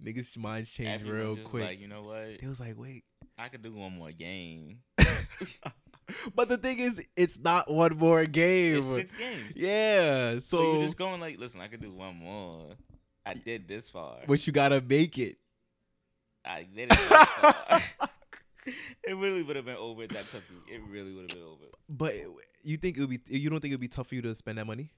niggas' 0.00 0.36
minds 0.36 0.70
changed 0.70 0.92
everyone 1.02 1.36
real 1.36 1.44
quick. 1.44 1.64
Like 1.64 1.80
you 1.80 1.88
know 1.88 2.04
what? 2.04 2.40
they 2.40 2.46
was 2.46 2.60
like, 2.60 2.78
wait. 2.78 3.02
I 3.36 3.48
could 3.48 3.62
do 3.62 3.72
one 3.74 3.98
more 3.98 4.12
game. 4.12 4.78
but 6.36 6.48
the 6.48 6.56
thing 6.56 6.78
is, 6.78 7.02
it's 7.16 7.36
not 7.36 7.68
one 7.68 7.96
more 7.98 8.24
game. 8.24 8.76
It's 8.76 8.86
six 8.86 9.12
games. 9.12 9.56
Yeah, 9.56 10.34
so, 10.34 10.38
So, 10.38 10.72
you're 10.74 10.82
just 10.84 10.96
going 10.96 11.20
like, 11.20 11.36
listen, 11.36 11.60
I 11.62 11.66
could 11.66 11.80
do 11.80 11.90
one 11.90 12.14
more. 12.14 12.76
I 13.26 13.34
did 13.34 13.66
this 13.66 13.90
far. 13.90 14.18
but 14.28 14.46
you 14.46 14.52
gotta 14.52 14.80
make 14.80 15.18
it. 15.18 15.36
I 16.44 16.62
did 16.62 16.92
it 16.92 16.98
this 17.08 17.08
far. 17.08 17.80
it 19.04 19.16
really 19.16 19.42
would 19.42 19.56
have 19.56 19.64
been 19.64 19.76
over 19.76 20.02
at 20.02 20.10
that 20.10 20.30
country. 20.30 20.56
It 20.68 20.80
really 20.88 21.12
would 21.12 21.30
have 21.30 21.40
been 21.40 21.48
over. 21.48 21.64
But 21.88 22.14
you 22.62 22.76
think 22.76 22.96
it 22.96 23.00
would 23.00 23.10
be? 23.10 23.20
You 23.38 23.50
don't 23.50 23.60
think 23.60 23.72
it 23.72 23.74
would 23.74 23.80
be 23.80 23.88
tough 23.88 24.08
for 24.08 24.14
you 24.14 24.22
to 24.22 24.34
spend 24.34 24.58
that 24.58 24.66
money? 24.66 24.90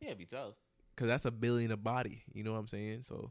Yeah, 0.00 0.08
it'd 0.08 0.18
be 0.18 0.24
tough. 0.26 0.54
Cause 0.96 1.08
that's 1.08 1.24
a 1.24 1.30
billion 1.30 1.70
a 1.70 1.76
body. 1.76 2.22
You 2.34 2.44
know 2.44 2.52
what 2.52 2.58
I'm 2.58 2.68
saying? 2.68 3.04
So 3.04 3.30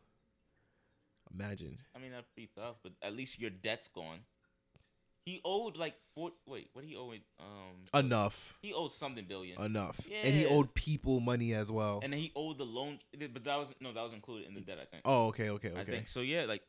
imagine. 1.33 1.77
I 1.95 1.99
mean, 1.99 2.11
that'd 2.11 2.25
be 2.35 2.49
tough, 2.55 2.77
but 2.81 2.93
at 3.01 3.15
least 3.15 3.39
your 3.39 3.49
debt's 3.51 3.87
gone. 3.87 4.19
He 5.25 5.39
owed 5.45 5.77
like 5.77 5.93
four. 6.15 6.31
Wait, 6.47 6.69
what 6.73 6.83
he 6.83 6.95
owed? 6.95 7.21
Um, 7.39 7.99
Enough. 8.05 8.57
he 8.61 8.73
owed 8.73 8.91
something 8.91 9.23
billion, 9.25 9.61
Enough. 9.61 9.99
And 10.11 10.35
he 10.35 10.47
owed 10.47 10.73
people 10.73 11.19
money 11.19 11.53
as 11.53 11.71
well. 11.71 11.99
and 12.03 12.11
then 12.11 12.19
he 12.19 12.31
owed 12.35 12.57
the 12.57 12.63
loan. 12.65 12.97
But 13.31 13.43
that 13.43 13.59
was 13.59 13.71
no, 13.79 13.93
that 13.93 14.01
was 14.01 14.13
included 14.13 14.47
in 14.47 14.55
the 14.55 14.61
debt. 14.61 14.79
I 14.81 14.85
think. 14.85 15.03
oh, 15.05 15.27
okay, 15.27 15.49
okay, 15.51 15.69
okay. 15.69 15.79
I 15.79 15.83
think 15.83 16.07
so. 16.07 16.21
Yeah, 16.21 16.45
like, 16.45 16.63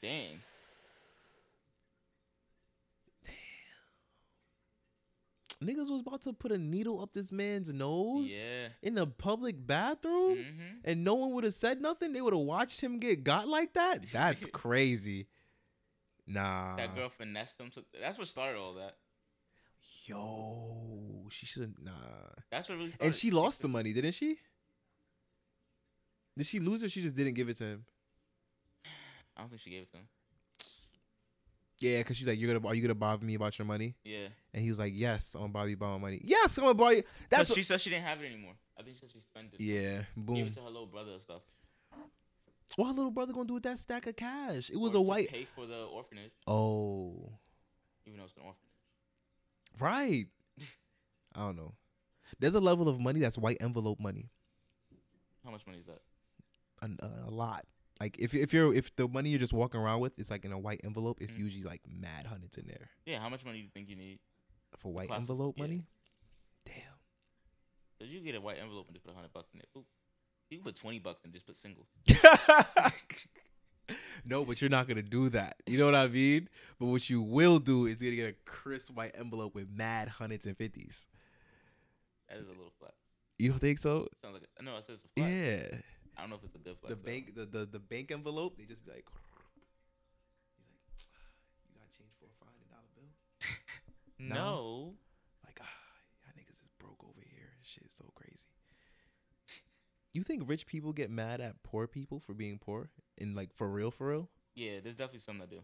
dang. 0.00 0.38
Niggas 5.62 5.90
was 5.90 6.02
about 6.02 6.22
to 6.22 6.32
put 6.32 6.52
a 6.52 6.58
needle 6.58 7.00
up 7.00 7.12
this 7.12 7.32
man's 7.32 7.72
nose 7.72 8.30
Yeah. 8.30 8.68
in 8.80 8.94
the 8.94 9.06
public 9.06 9.66
bathroom. 9.66 10.36
Mm-hmm. 10.38 10.62
and 10.84 11.02
no 11.04 11.14
one 11.14 11.32
would 11.32 11.44
have 11.44 11.54
said 11.54 11.80
nothing, 11.80 12.12
they 12.12 12.20
would 12.20 12.32
have 12.32 12.42
watched 12.42 12.80
him 12.80 12.98
get 13.00 13.24
got 13.24 13.48
like 13.48 13.72
that. 13.74 14.06
That's 14.12 14.44
crazy. 14.46 15.26
Nah. 16.26 16.76
That 16.76 16.94
girl 16.94 17.08
finessed 17.08 17.58
him. 17.58 17.70
To, 17.70 17.84
that's 18.00 18.18
what 18.18 18.26
started 18.28 18.58
all 18.58 18.74
that. 18.74 18.96
Yo, 20.04 21.26
she 21.30 21.46
should 21.46 21.74
nah. 21.82 21.90
That's 22.50 22.68
what 22.68 22.76
really 22.78 22.90
started. 22.90 23.06
And 23.06 23.14
she 23.14 23.30
lost 23.30 23.62
the 23.62 23.68
money, 23.68 23.92
didn't 23.94 24.12
she? 24.12 24.36
Did 26.36 26.46
she 26.46 26.60
lose 26.60 26.84
or 26.84 26.88
she 26.88 27.02
just 27.02 27.16
didn't 27.16 27.34
give 27.34 27.48
it 27.48 27.56
to 27.58 27.64
him? 27.64 27.84
I 29.36 29.40
don't 29.40 29.48
think 29.48 29.60
she 29.62 29.70
gave 29.70 29.82
it 29.82 29.90
to 29.92 29.96
him. 29.96 30.08
Yeah, 31.80 32.02
cause 32.02 32.16
she's 32.16 32.26
like, 32.26 32.38
"You're 32.40 32.52
gonna, 32.54 32.66
are 32.66 32.74
you 32.74 32.82
gonna 32.82 32.94
bother 32.94 33.24
me 33.24 33.34
about 33.34 33.56
your 33.58 33.66
money?" 33.66 33.94
Yeah. 34.04 34.28
And 34.52 34.64
he 34.64 34.68
was 34.70 34.78
like, 34.80 34.92
"Yes, 34.96 35.34
I'm 35.34 35.42
gonna 35.42 35.52
bother 35.52 35.68
you 35.68 35.76
about 35.76 35.92
my 36.00 36.08
money. 36.08 36.20
Yes, 36.24 36.56
I'm 36.58 36.64
gonna 36.64 36.74
bother 36.74 36.96
you." 36.96 37.02
That's 37.30 37.48
That's 37.48 37.54
she 37.54 37.62
said 37.62 37.80
she 37.80 37.90
didn't 37.90 38.04
have 38.04 38.20
it 38.20 38.26
anymore. 38.26 38.54
I 38.78 38.82
think 38.82 38.96
she 38.96 39.00
said 39.00 39.10
she 39.12 39.20
spent 39.20 39.54
it. 39.54 39.60
yeah. 39.60 39.96
Gave 39.98 40.06
Boom. 40.16 40.36
it 40.38 40.52
to 40.54 40.60
her 40.60 40.66
little 40.66 40.86
brother 40.86 41.12
or 41.12 41.20
stuff. 41.20 41.42
What 42.76 42.88
her 42.88 42.92
little 42.94 43.10
brother 43.10 43.32
gonna 43.32 43.46
do 43.46 43.54
with 43.54 43.62
that 43.62 43.78
stack 43.78 44.06
of 44.06 44.16
cash? 44.16 44.70
It 44.70 44.76
was 44.76 44.94
Or 44.94 44.98
a 44.98 45.00
to 45.04 45.08
white. 45.08 45.28
Pay 45.30 45.44
for 45.54 45.66
the 45.66 45.84
orphanage, 45.84 46.32
Oh, 46.46 47.32
even 48.06 48.18
though 48.18 48.24
it's 48.26 48.36
an 48.36 48.42
orphanage. 48.42 49.78
right. 49.80 50.26
I 51.34 51.40
don't 51.40 51.56
know. 51.56 51.74
There's 52.38 52.54
a 52.54 52.60
level 52.60 52.88
of 52.88 53.00
money 53.00 53.20
that's 53.20 53.38
white 53.38 53.56
envelope 53.60 54.00
money. 54.00 54.28
How 55.44 55.50
much 55.50 55.66
money 55.66 55.78
is 55.78 55.86
that? 55.86 56.00
a, 56.82 57.04
uh, 57.04 57.28
a 57.28 57.30
lot. 57.30 57.64
Like 58.00 58.16
if 58.18 58.32
if 58.34 58.52
you're 58.52 58.72
if 58.72 58.94
the 58.96 59.08
money 59.08 59.30
you're 59.30 59.38
just 59.40 59.52
walking 59.52 59.80
around 59.80 60.00
with 60.00 60.18
is 60.18 60.30
like 60.30 60.44
in 60.44 60.52
a 60.52 60.58
white 60.58 60.80
envelope, 60.84 61.18
it's 61.20 61.32
Mhm. 61.32 61.38
usually 61.38 61.64
like 61.64 61.80
mad 61.88 62.26
hundreds 62.26 62.56
in 62.56 62.66
there 62.66 62.90
Yeah. 63.06 63.18
How 63.20 63.28
much 63.28 63.44
money 63.44 63.58
do 63.58 63.64
you 63.64 63.70
think 63.70 63.88
you 63.88 63.96
need? 63.96 64.18
for 64.76 64.92
white 64.92 65.08
Classic- 65.08 65.22
envelope 65.22 65.54
yeah. 65.56 65.62
money. 65.64 65.84
Cause 67.98 68.08
you 68.08 68.20
get 68.20 68.34
a 68.36 68.40
white 68.40 68.58
envelope 68.58 68.86
and 68.86 68.94
just 68.94 69.04
put 69.04 69.14
hundred 69.14 69.32
bucks 69.32 69.48
in 69.54 69.60
it. 69.60 69.68
Oop. 69.76 69.84
You 70.50 70.58
can 70.58 70.64
put 70.64 70.76
twenty 70.76 70.98
bucks 71.00 71.22
and 71.24 71.32
just 71.32 71.46
put 71.46 71.56
single. 71.56 71.86
No, 74.24 74.44
but 74.44 74.60
you're 74.60 74.68
not 74.68 74.86
gonna 74.86 75.00
do 75.02 75.30
that. 75.30 75.56
You 75.66 75.78
know 75.78 75.86
what 75.86 75.94
I 75.94 76.08
mean? 76.08 76.50
But 76.78 76.86
what 76.86 77.08
you 77.08 77.22
will 77.22 77.58
do 77.58 77.86
is 77.86 78.02
you're 78.02 78.10
gonna 78.12 78.30
get 78.32 78.36
a 78.38 78.50
crisp 78.50 78.92
white 78.94 79.12
envelope 79.14 79.54
with 79.54 79.70
mad 79.70 80.08
hundreds 80.08 80.44
and 80.44 80.56
fifties. 80.58 81.06
That 82.28 82.36
is 82.38 82.44
a 82.44 82.50
little 82.50 82.72
flat. 82.78 82.92
You 83.38 83.48
don't 83.50 83.58
think 83.58 83.78
so? 83.78 84.08
Sounds 84.22 84.34
like 84.34 84.42
a, 84.58 84.62
no. 84.62 84.76
It 84.76 84.84
says 84.84 84.98
a 85.04 85.08
flex. 85.18 85.30
Yeah. 85.32 85.78
I 86.18 86.22
don't 86.22 86.30
know 86.30 86.36
if 86.36 86.44
it's 86.44 86.56
a 86.56 86.58
good 86.58 86.76
flex. 86.78 86.96
The 86.96 87.04
bank, 87.04 87.34
the, 87.36 87.46
the 87.46 87.64
the 87.64 87.78
bank 87.78 88.10
envelope, 88.10 88.58
they 88.58 88.64
just 88.64 88.84
be 88.84 88.90
like, 88.90 89.06
you 90.58 90.64
like, 90.66 90.82
you 91.70 91.78
got 91.78 91.88
change 91.96 92.10
for 92.18 92.26
a 92.26 92.34
five 92.42 92.50
hundred 92.50 92.68
dollar 92.68 92.90
bill? 92.94 93.08
No. 94.34 94.94
Like, 95.46 95.60
ah, 95.62 95.76
y'all 96.24 96.34
niggas 96.36 96.60
is 96.60 96.70
broke 96.80 97.04
over 97.04 97.20
here. 97.20 97.50
Shit 97.62 97.84
is 97.84 97.92
so 97.96 98.10
crazy. 98.16 98.48
You 100.12 100.24
think 100.24 100.48
rich 100.48 100.66
people 100.66 100.92
get 100.92 101.08
mad 101.08 101.40
at 101.40 101.62
poor 101.62 101.86
people 101.86 102.18
for 102.18 102.34
being 102.34 102.58
poor? 102.58 102.90
And 103.16 103.36
like 103.36 103.54
for 103.54 103.68
real, 103.68 103.92
for 103.92 104.08
real? 104.08 104.28
Yeah, 104.56 104.80
there's 104.82 104.96
definitely 104.96 105.20
some 105.20 105.38
that 105.38 105.50
do. 105.50 105.60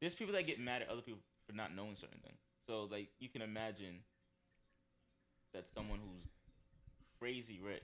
There's 0.00 0.14
people 0.14 0.34
that 0.34 0.46
get 0.46 0.60
mad 0.60 0.82
at 0.82 0.88
other 0.88 1.02
people 1.02 1.20
for 1.48 1.56
not 1.56 1.74
knowing 1.74 1.96
certain 1.96 2.20
things. 2.24 2.38
So 2.68 2.84
like 2.84 3.08
you 3.18 3.28
can 3.28 3.42
imagine 3.42 4.04
that 5.52 5.68
someone 5.68 5.98
who's 5.98 6.30
crazy 7.18 7.60
rich. 7.62 7.82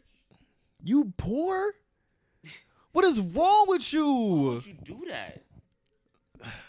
You 0.83 1.13
poor? 1.17 1.73
What 2.93 3.05
is 3.05 3.19
wrong 3.21 3.65
with 3.69 3.83
Why 3.93 3.99
you? 3.99 4.15
would 4.55 4.67
you 4.67 4.75
do 4.85 5.05
that? 5.09 5.43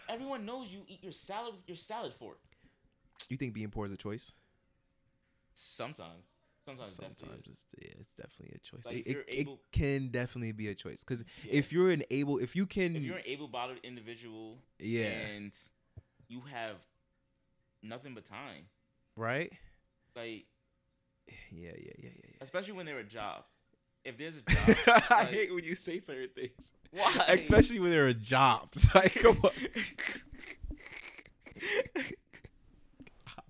Everyone 0.09 0.45
knows 0.45 0.69
you 0.69 0.81
eat 0.87 1.03
your 1.03 1.11
salad 1.11 1.53
with 1.55 1.67
your 1.67 1.75
salad 1.75 2.13
fork. 2.13 2.39
You 3.29 3.37
think 3.37 3.53
being 3.53 3.69
poor 3.69 3.85
is 3.85 3.91
a 3.91 3.97
choice? 3.97 4.31
Sometimes. 5.53 6.23
Sometimes, 6.65 6.97
definitely 6.97 7.25
Sometimes 7.27 7.47
it's 7.47 7.65
yeah, 7.79 7.91
it's 7.99 8.09
definitely 8.17 8.55
a 8.55 8.59
choice. 8.59 8.85
Like, 8.85 9.05
it, 9.07 9.17
it- 9.27 9.47
it 9.47 9.47
can 9.71 10.07
definitely 10.09 10.51
be 10.51 10.67
a 10.69 10.73
choice 10.75 11.03
because 11.03 11.23
Yeah. 11.43 11.53
if 11.53 11.71
you're 11.71 11.91
an 11.91 12.01
able, 12.09 12.39
if 12.39 12.55
you 12.55 12.65
can, 12.65 12.95
if 12.95 13.03
you're 13.03 13.17
an 13.17 13.23
able-bodied 13.27 13.81
individual 13.83 14.57
yeah, 14.79 15.05
and 15.05 15.55
you 16.27 16.41
have 16.51 16.77
nothing 17.83 18.15
but 18.15 18.25
time, 18.25 18.65
right. 19.15 19.53
Like, 20.15 20.45
Yeah, 21.27 21.71
yeah, 21.77 21.93
yeah, 21.97 22.09
yeah, 22.15 22.29
especially 22.41 22.73
when 22.73 22.85
there 22.85 22.97
are 22.97 23.03
jobs. 23.03 23.45
If 24.03 24.17
there's 24.17 24.35
a 24.37 24.41
job, 24.41 24.77
yeah. 24.87 25.01
I 25.09 25.23
hate 25.25 25.53
when 25.53 25.63
you 25.63 25.73
say 25.75 25.99
certain 25.99 26.29
things, 26.35 26.73
why? 26.91 27.25
especially 27.29 27.79
when 27.79 27.91
there 27.91 28.07
are 28.07 28.13
jobs. 28.13 28.87
Like, 28.95 29.15
come 29.15 29.39
on. 29.43 29.51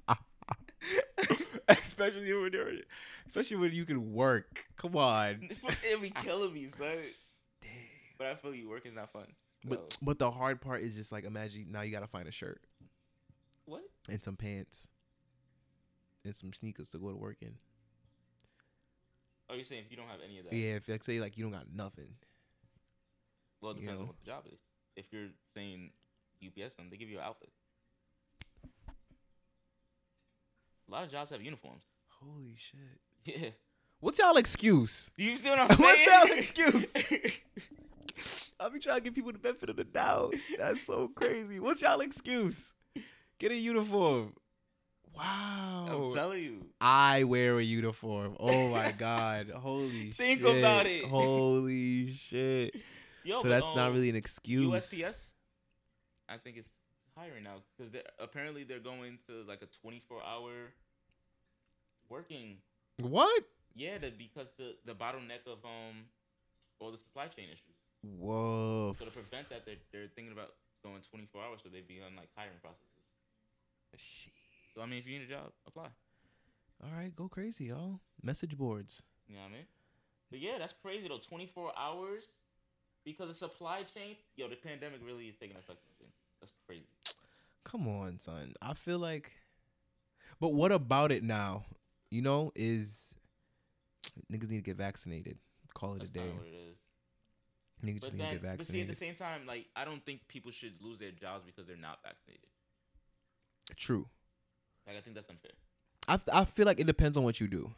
especially 1.67 2.33
when 2.33 2.51
there, 2.51 2.71
especially 3.27 3.57
when 3.57 3.71
you 3.73 3.85
can 3.85 4.13
work. 4.13 4.65
Come 4.77 4.95
on. 4.95 5.49
It'd 5.83 6.01
be 6.01 6.11
killing 6.11 6.53
me, 6.53 6.67
son. 6.67 6.97
But 8.17 8.27
I 8.27 8.35
feel 8.35 8.55
you. 8.55 8.69
Work 8.69 8.85
is 8.85 8.93
not 8.93 9.09
fun. 9.09 9.25
But 9.67 9.97
but 10.01 10.19
the 10.19 10.31
hard 10.31 10.61
part 10.61 10.83
is 10.83 10.95
just 10.95 11.11
like 11.11 11.23
imagine 11.23 11.67
now 11.71 11.81
you 11.81 11.91
gotta 11.91 12.07
find 12.07 12.27
a 12.27 12.31
shirt 12.31 12.61
what? 13.65 13.81
and 14.09 14.23
some 14.23 14.35
pants 14.35 14.87
and 16.25 16.35
some 16.35 16.53
sneakers 16.53 16.89
to 16.91 16.97
go 16.97 17.09
to 17.09 17.15
work 17.15 17.37
in. 17.41 17.55
Oh, 19.49 19.53
you're 19.55 19.63
saying 19.63 19.83
if 19.85 19.91
you 19.91 19.97
don't 19.97 20.07
have 20.07 20.19
any 20.23 20.39
of 20.39 20.45
that? 20.45 20.53
Yeah, 20.53 20.75
if 20.75 20.89
like 20.89 21.03
say 21.03 21.19
like 21.19 21.37
you 21.37 21.43
don't 21.45 21.53
got 21.53 21.67
nothing. 21.73 22.07
Well, 23.61 23.71
it 23.71 23.75
You 23.77 23.81
depends 23.81 23.99
know. 23.99 24.01
on 24.03 24.07
what 24.07 24.19
the 24.19 24.25
job 24.25 24.43
is. 24.51 24.59
If 24.95 25.05
you're 25.11 25.29
saying 25.53 25.91
UPS, 26.43 26.75
them 26.75 26.87
they 26.89 26.97
give 26.97 27.09
you 27.09 27.17
an 27.19 27.23
outfit. 27.25 27.49
A 30.87 30.91
lot 30.91 31.03
of 31.03 31.11
jobs 31.11 31.31
have 31.31 31.41
uniforms. 31.41 31.83
Holy 32.07 32.55
shit. 32.55 32.79
Yeah. 33.41 33.49
What's 33.99 34.19
y'all 34.19 34.37
excuse? 34.37 35.09
Do 35.17 35.23
you 35.23 35.35
see 35.37 35.49
what 35.49 35.59
I'm 35.59 35.69
saying? 35.69 35.79
What's 36.07 36.29
y'all 36.29 36.37
excuse? 36.37 36.93
I'll 38.59 38.69
be 38.69 38.79
trying 38.79 38.97
to 38.97 39.01
give 39.01 39.15
people 39.15 39.31
the 39.31 39.39
benefit 39.39 39.69
of 39.69 39.75
the 39.75 39.83
doubt. 39.83 40.35
That's 40.57 40.85
so 40.85 41.09
crazy. 41.15 41.59
What's 41.59 41.81
y'all 41.81 42.01
excuse? 42.01 42.73
Get 43.39 43.51
a 43.51 43.55
uniform. 43.55 44.33
Wow. 45.17 45.87
I'm 45.89 46.13
telling 46.13 46.43
you. 46.43 46.65
I 46.81 47.23
wear 47.23 47.57
a 47.59 47.63
uniform. 47.63 48.35
Oh 48.39 48.69
my 48.69 48.91
god. 48.97 49.49
Holy 49.49 50.11
Think 50.11 50.41
shit. 50.41 50.57
about 50.57 50.85
it. 50.85 51.05
Holy 51.05 52.11
shit. 52.11 52.75
Yo, 53.23 53.37
so 53.37 53.43
but, 53.43 53.49
that's 53.49 53.65
not 53.75 53.87
um, 53.87 53.93
really 53.93 54.09
an 54.09 54.15
excuse. 54.15 54.71
USPS, 54.71 55.33
I 56.29 56.37
think 56.37 56.57
it's 56.57 56.69
hiring 57.17 57.43
now 57.43 57.63
because 57.75 57.91
apparently 58.19 58.63
they're 58.63 58.79
going 58.79 59.17
to 59.27 59.43
like 59.47 59.61
a 59.63 59.67
24 59.81 60.19
hour 60.23 60.51
working. 62.07 62.57
What? 63.01 63.43
Yeah, 63.75 63.97
the, 63.97 64.11
because 64.11 64.51
the 64.57 64.75
the 64.85 64.93
bottleneck 64.93 65.47
of 65.47 65.65
um 65.65 66.05
all 66.79 66.91
the 66.91 66.97
supply 66.97 67.27
chain 67.27 67.45
issues. 67.45 67.75
Whoa. 68.03 68.95
So 68.99 69.05
to 69.05 69.11
prevent 69.11 69.49
that, 69.49 69.65
they're 69.65 69.81
they're 69.91 70.07
thinking 70.15 70.33
about 70.33 70.53
going 70.83 71.01
24 71.01 71.41
hours, 71.41 71.59
so 71.63 71.69
they've 71.69 71.87
begun 71.87 72.15
like 72.15 72.29
hiring 72.35 72.59
processes. 72.61 72.91
So 74.75 74.81
I 74.81 74.85
mean, 74.85 74.99
if 74.99 75.07
you 75.07 75.17
need 75.17 75.25
a 75.29 75.31
job, 75.33 75.51
apply. 75.65 75.87
All 76.83 76.91
right, 76.95 77.15
go 77.15 77.27
crazy, 77.29 77.65
y'all. 77.65 78.01
Message 78.21 78.57
boards. 78.57 79.01
You 79.27 79.35
know 79.35 79.41
what 79.43 79.47
I 79.49 79.53
mean? 79.53 79.65
But 80.29 80.39
yeah, 80.39 80.57
that's 80.59 80.73
crazy 80.73 81.07
though. 81.07 81.19
24 81.19 81.71
hours 81.77 82.25
because 83.05 83.29
of 83.29 83.35
supply 83.37 83.83
chain. 83.83 84.15
Yo, 84.35 84.49
the 84.49 84.55
pandemic 84.55 84.99
really 85.05 85.25
is 85.27 85.35
taking 85.39 85.55
effect. 85.55 85.79
That's 86.41 86.51
crazy. 86.67 86.83
Come 87.63 87.87
on, 87.87 88.19
son. 88.19 88.53
I 88.61 88.73
feel 88.73 88.99
like 88.99 89.31
But 90.39 90.49
what 90.53 90.71
about 90.71 91.11
it 91.11 91.23
now? 91.23 91.65
You 92.11 92.21
know, 92.21 92.51
is 92.55 93.15
niggas 94.31 94.49
need 94.49 94.57
to 94.57 94.61
get 94.61 94.75
vaccinated. 94.77 95.37
Call 95.73 95.93
it 95.95 95.99
That's 95.99 96.09
a 96.11 96.13
day. 96.13 96.19
kind 96.19 96.31
of 96.31 96.37
what 96.37 96.47
it 96.47 96.53
is. 96.53 96.77
Niggas 97.83 98.01
just 98.01 98.17
But 98.17 98.17
need 98.17 98.29
to 98.29 98.33
get 98.35 98.41
vaccinated. 98.41 98.57
but 98.57 98.67
see, 98.67 98.81
at 98.81 98.87
the 98.87 98.95
same 98.95 99.15
time, 99.15 99.45
like 99.47 99.67
I 99.75 99.85
don't 99.85 100.05
think 100.05 100.27
people 100.27 100.51
should 100.51 100.73
lose 100.81 100.99
their 100.99 101.11
jobs 101.11 101.45
because 101.45 101.65
they're 101.65 101.77
not 101.77 101.99
vaccinated. 102.03 102.49
True. 103.77 104.07
Like 104.87 104.97
I 104.97 105.01
think 105.01 105.15
that's 105.15 105.29
unfair. 105.29 105.51
I, 106.07 106.19
I 106.31 106.45
feel 106.45 106.65
like 106.65 106.79
it 106.79 106.87
depends 106.87 107.17
on 107.17 107.23
what 107.23 107.39
you 107.39 107.47
do. 107.47 107.71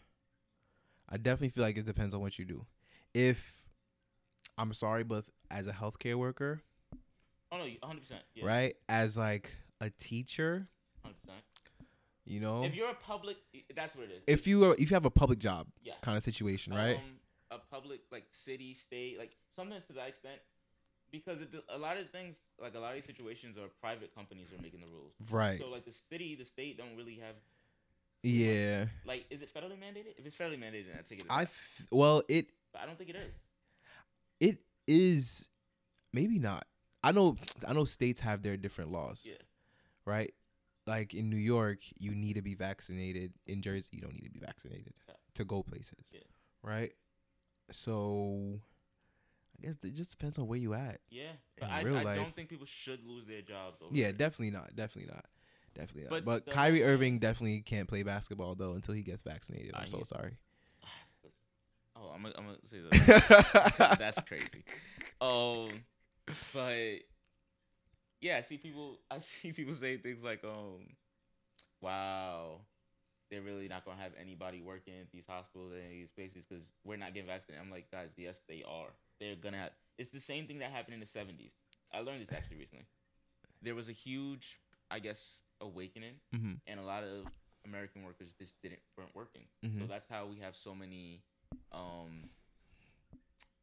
I 1.10 1.18
definitely 1.18 1.50
feel 1.50 1.64
like 1.64 1.78
it 1.78 1.86
depends 1.86 2.14
on 2.14 2.22
what 2.22 2.38
you 2.38 2.46
do. 2.46 2.66
If 3.14 3.66
I'm 4.58 4.74
sorry, 4.74 5.04
but 5.04 5.26
as 5.50 5.68
a 5.68 5.72
healthcare 5.72 6.16
worker, 6.16 6.62
Oh 7.52 7.58
no, 7.58 7.64
100. 7.64 8.00
percent 8.02 8.22
Yeah, 8.36 8.46
right? 8.46 8.76
As 8.90 9.16
like 9.18 9.52
a 9.80 9.90
teacher, 9.92 10.66
100. 11.04 11.22
percent 11.22 11.44
you 12.26 12.42
know, 12.42 12.66
If 12.66 12.76
you're 12.76 12.90
a 12.90 12.94
public, 12.94 13.38
that's 13.74 13.96
what 13.96 14.06
it 14.06 14.12
is. 14.12 14.24
if 14.28 14.46
you 14.48 14.66
are 14.66 14.74
if 14.74 14.92
you 14.92 14.96
have 14.96 15.06
a 15.06 15.10
public 15.10 15.40
job 15.40 15.68
yeah, 15.82 15.94
kind 16.02 16.18
of 16.18 16.24
situation, 16.24 16.74
right? 16.74 16.98
Um, 16.98 17.20
a 17.52 17.58
public 17.74 18.02
like 18.12 18.26
city, 18.32 18.74
state, 18.74 19.18
like 19.18 19.32
something 19.56 19.80
to 19.88 19.94
that 19.94 20.10
extent. 20.10 20.42
Because 21.12 21.42
it, 21.42 21.50
a 21.74 21.78
lot 21.78 21.98
of 21.98 22.10
things, 22.10 22.42
like 22.62 22.76
a 22.76 22.80
lot 22.80 22.90
of 22.90 22.96
these 22.96 23.06
situations, 23.06 23.58
are 23.58 23.68
private 23.82 24.14
companies 24.14 24.48
are 24.58 24.62
making 24.62 24.82
the 24.82 24.88
rules. 24.88 25.14
right. 25.32 25.60
So 25.60 25.70
like 25.70 25.86
the 25.86 25.94
city, 26.10 26.36
the 26.36 26.46
state 26.46 26.78
don't 26.78 26.96
really 26.98 27.16
have 27.16 27.36
yeah. 28.24 28.86
like. 29.06 29.26
Is 29.30 29.42
it 29.42 29.54
federally 29.54 29.78
mandated? 29.78 30.18
If 30.18 30.26
it's 30.26 30.36
federally 30.36 30.60
mandated, 30.60 30.88
then 30.88 30.98
I 31.00 31.02
take 31.02 31.20
it. 31.22 31.28
I 31.30 31.44
that. 31.46 31.52
well, 31.92 32.24
it 32.28 32.48
but 32.74 32.82
I 32.82 32.86
don't 32.86 32.98
think 32.98 33.12
it 33.12 33.16
is. 33.16 33.34
it 34.40 34.58
is 34.88 35.50
maybe 36.14 36.40
not. 36.40 36.66
I 37.04 37.12
know 37.12 37.38
I 37.68 37.74
know 37.74 37.86
states 37.86 38.22
have 38.22 38.42
their 38.42 38.58
different 38.58 38.92
laws. 38.92 39.26
Yeah. 39.28 39.36
Right? 40.06 40.34
Like 40.86 41.14
in 41.14 41.30
New 41.30 41.38
York, 41.38 41.80
you 42.00 42.16
need 42.16 42.34
to 42.34 42.42
be 42.42 42.56
vaccinated. 42.56 43.34
In 43.46 43.62
Jersey, 43.62 43.90
you 43.94 44.02
don't 44.02 44.14
need 44.14 44.24
to 44.26 44.32
be 44.32 44.40
vaccinated 44.40 44.94
Yeah. 45.08 45.16
to 45.36 45.46
go 45.46 45.62
places. 45.64 46.12
Yeah. 46.14 46.22
Right? 46.64 46.94
So 47.72 48.60
I 49.60 49.66
guess 49.66 49.78
it 49.84 49.96
just 49.96 50.12
depends 50.12 50.38
on 50.38 50.48
where 50.48 50.60
you 50.60 50.74
at. 50.74 51.00
Yeah, 51.10 51.32
but 51.60 51.70
I, 51.70 51.80
I 51.80 52.16
don't 52.16 52.34
think 52.36 52.50
people 52.50 52.66
should 52.68 53.04
lose 53.06 53.26
their 53.26 53.42
jobs. 53.42 53.82
Over 53.82 53.96
Yeah, 53.96 54.08
it. 54.08 54.18
definitely 54.18 54.52
not. 54.52 54.76
Definitely 54.76 55.12
not. 55.14 55.26
Definitely 55.74 56.04
not. 56.04 56.10
But 56.10 56.26
But, 56.26 56.46
the 56.46 56.52
Kyrie 56.52 56.84
Irving 56.84 57.20
definitely 57.20 57.62
can't 57.62 57.88
play 57.88 58.04
basketball 58.04 58.56
though 58.56 58.74
until 58.74 58.94
he 58.94 59.02
gets 59.02 59.24
vaccinated. 59.24 59.72
I'm 59.76 59.84
Uh, 59.84 59.88
so 59.88 59.98
he- 60.00 60.06
sorry. 60.06 60.38
Oh, 62.00 62.12
I'm 62.14 62.22
gonna, 62.22 62.36
I'm 62.38 62.46
gonna 62.46 62.58
say 62.64 62.78
that. 62.92 63.96
That's 64.00 64.20
crazy. 64.28 64.64
Um, 65.20 65.70
but 66.54 67.00
yeah, 68.22 68.38
I 68.38 68.42
see 68.42 68.58
people. 68.58 69.00
I 69.12 69.18
see 69.18 69.52
people 69.52 69.74
say 69.74 69.98
things 69.98 70.24
like, 70.24 70.44
um, 70.44 70.86
"Wow, 71.82 72.62
they're 73.32 73.42
really 73.42 73.68
not 73.68 73.84
gonna 73.84 74.00
have 74.00 74.12
anybody 74.22 74.62
working 74.62 74.94
at 75.02 75.12
these 75.12 75.26
hospitals 75.26 75.74
and 75.74 75.92
these 75.92 76.10
places 76.10 76.46
because 76.46 76.72
we're 76.84 76.98
not 76.98 77.16
getting 77.16 77.28
vaccinated." 77.30 77.66
I'm 77.66 77.72
like, 77.72 77.90
guys, 77.90 78.12
yes, 78.16 78.42
they 78.48 78.64
are. 78.68 78.90
They're 79.20 79.36
gonna 79.36 79.58
have. 79.58 79.72
It's 79.98 80.12
the 80.12 80.20
same 80.20 80.46
thing 80.48 80.60
that 80.60 80.72
happened 80.72 80.94
in 80.94 81.00
the 81.00 81.06
'70s. 81.08 81.52
I 81.94 82.02
learned 82.02 82.22
this 82.22 82.34
actually 82.34 82.58
recently. 82.58 82.86
There 83.62 83.76
was 83.76 83.90
a 83.90 83.94
huge, 83.94 84.60
I 84.92 85.00
guess, 85.00 85.44
awakening, 85.62 86.16
hmm 86.32 86.54
and 86.68 86.80
a 86.80 86.84
lot 86.84 87.04
of 87.04 87.26
American 87.66 88.04
workers 88.04 88.34
just 88.38 88.62
didn't 88.62 88.82
weren't 88.98 89.16
working. 89.16 89.44
So 89.62 89.68
Mhm. 89.86 89.88
that's 89.88 90.08
how 90.08 90.26
we 90.26 90.38
have 90.38 90.56
so 90.56 90.76
many 90.76 91.22
um, 91.72 92.30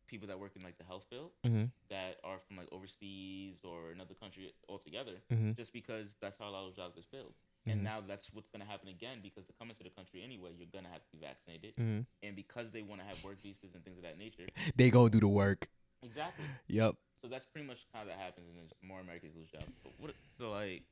people 0.06 0.28
that 0.28 0.38
work 0.38 0.56
in 0.56 0.62
like 0.62 0.78
the 0.78 0.84
health 0.84 1.04
field 1.08 1.30
hmm 1.44 1.64
that 1.90 2.18
are 2.24 2.38
from 2.38 2.56
like 2.56 2.68
overseas 2.72 3.60
or 3.62 3.90
another 3.92 4.14
country 4.14 4.52
altogether, 4.68 5.16
hmm 5.30 5.52
just 5.52 5.72
because 5.72 6.16
that's 6.20 6.38
how 6.38 6.48
a 6.48 6.50
lot 6.50 6.66
of 6.66 6.74
jobs 6.74 6.94
get 6.94 7.04
filled. 7.04 7.34
And 7.66 7.82
now 7.82 8.02
that's 8.06 8.30
what's 8.32 8.48
gonna 8.50 8.64
happen 8.66 8.88
again 8.88 9.20
because 9.22 9.46
to 9.46 9.52
come 9.58 9.70
into 9.70 9.82
the 9.82 9.90
country 9.90 10.22
anyway, 10.22 10.50
you're 10.56 10.68
gonna 10.72 10.90
have 10.92 11.02
to 11.02 11.10
be 11.12 11.18
vaccinated, 11.18 11.74
hmm 11.78 12.00
and 12.22 12.36
because 12.36 12.70
they 12.70 12.82
want 12.82 13.00
to 13.00 13.06
have 13.06 13.22
work 13.24 13.42
visas 13.42 13.74
and 13.74 13.82
things 13.84 13.96
of 13.96 14.02
that 14.04 14.18
nature. 14.18 14.46
They 14.76 14.90
gonna 14.90 15.10
do 15.10 15.20
the 15.20 15.28
work. 15.28 15.66
Exactly. 16.02 16.44
Yep. 16.68 16.94
So 17.22 17.28
that's 17.28 17.46
pretty 17.46 17.66
much 17.66 17.86
how 17.94 18.04
that 18.04 18.18
happens, 18.18 18.46
and 18.58 18.70
more 18.86 19.00
Americans 19.00 19.34
lose 19.36 19.48
jobs. 19.48 19.72
But 19.82 19.92
what? 19.98 20.14
So 20.38 20.50
like, 20.50 20.82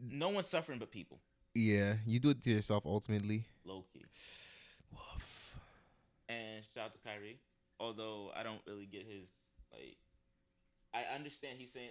no 0.00 0.28
one's 0.30 0.48
suffering 0.48 0.78
but 0.80 0.90
people, 0.90 1.20
Yeah, 1.54 1.94
you 2.06 2.18
do 2.18 2.30
it 2.30 2.42
to 2.42 2.50
yourself 2.50 2.84
ultimately. 2.86 3.44
low 3.64 3.84
key. 3.92 4.04
Woof. 4.92 5.56
And 6.28 6.64
shout 6.74 6.86
out 6.86 6.92
to 6.94 6.98
Kyrie. 6.98 7.38
Although 7.78 8.30
I 8.34 8.42
don't 8.42 8.60
really 8.66 8.86
get 8.86 9.06
his 9.06 9.32
like 9.72 9.96
I 10.92 11.14
understand 11.14 11.58
he's 11.58 11.72
saying 11.72 11.90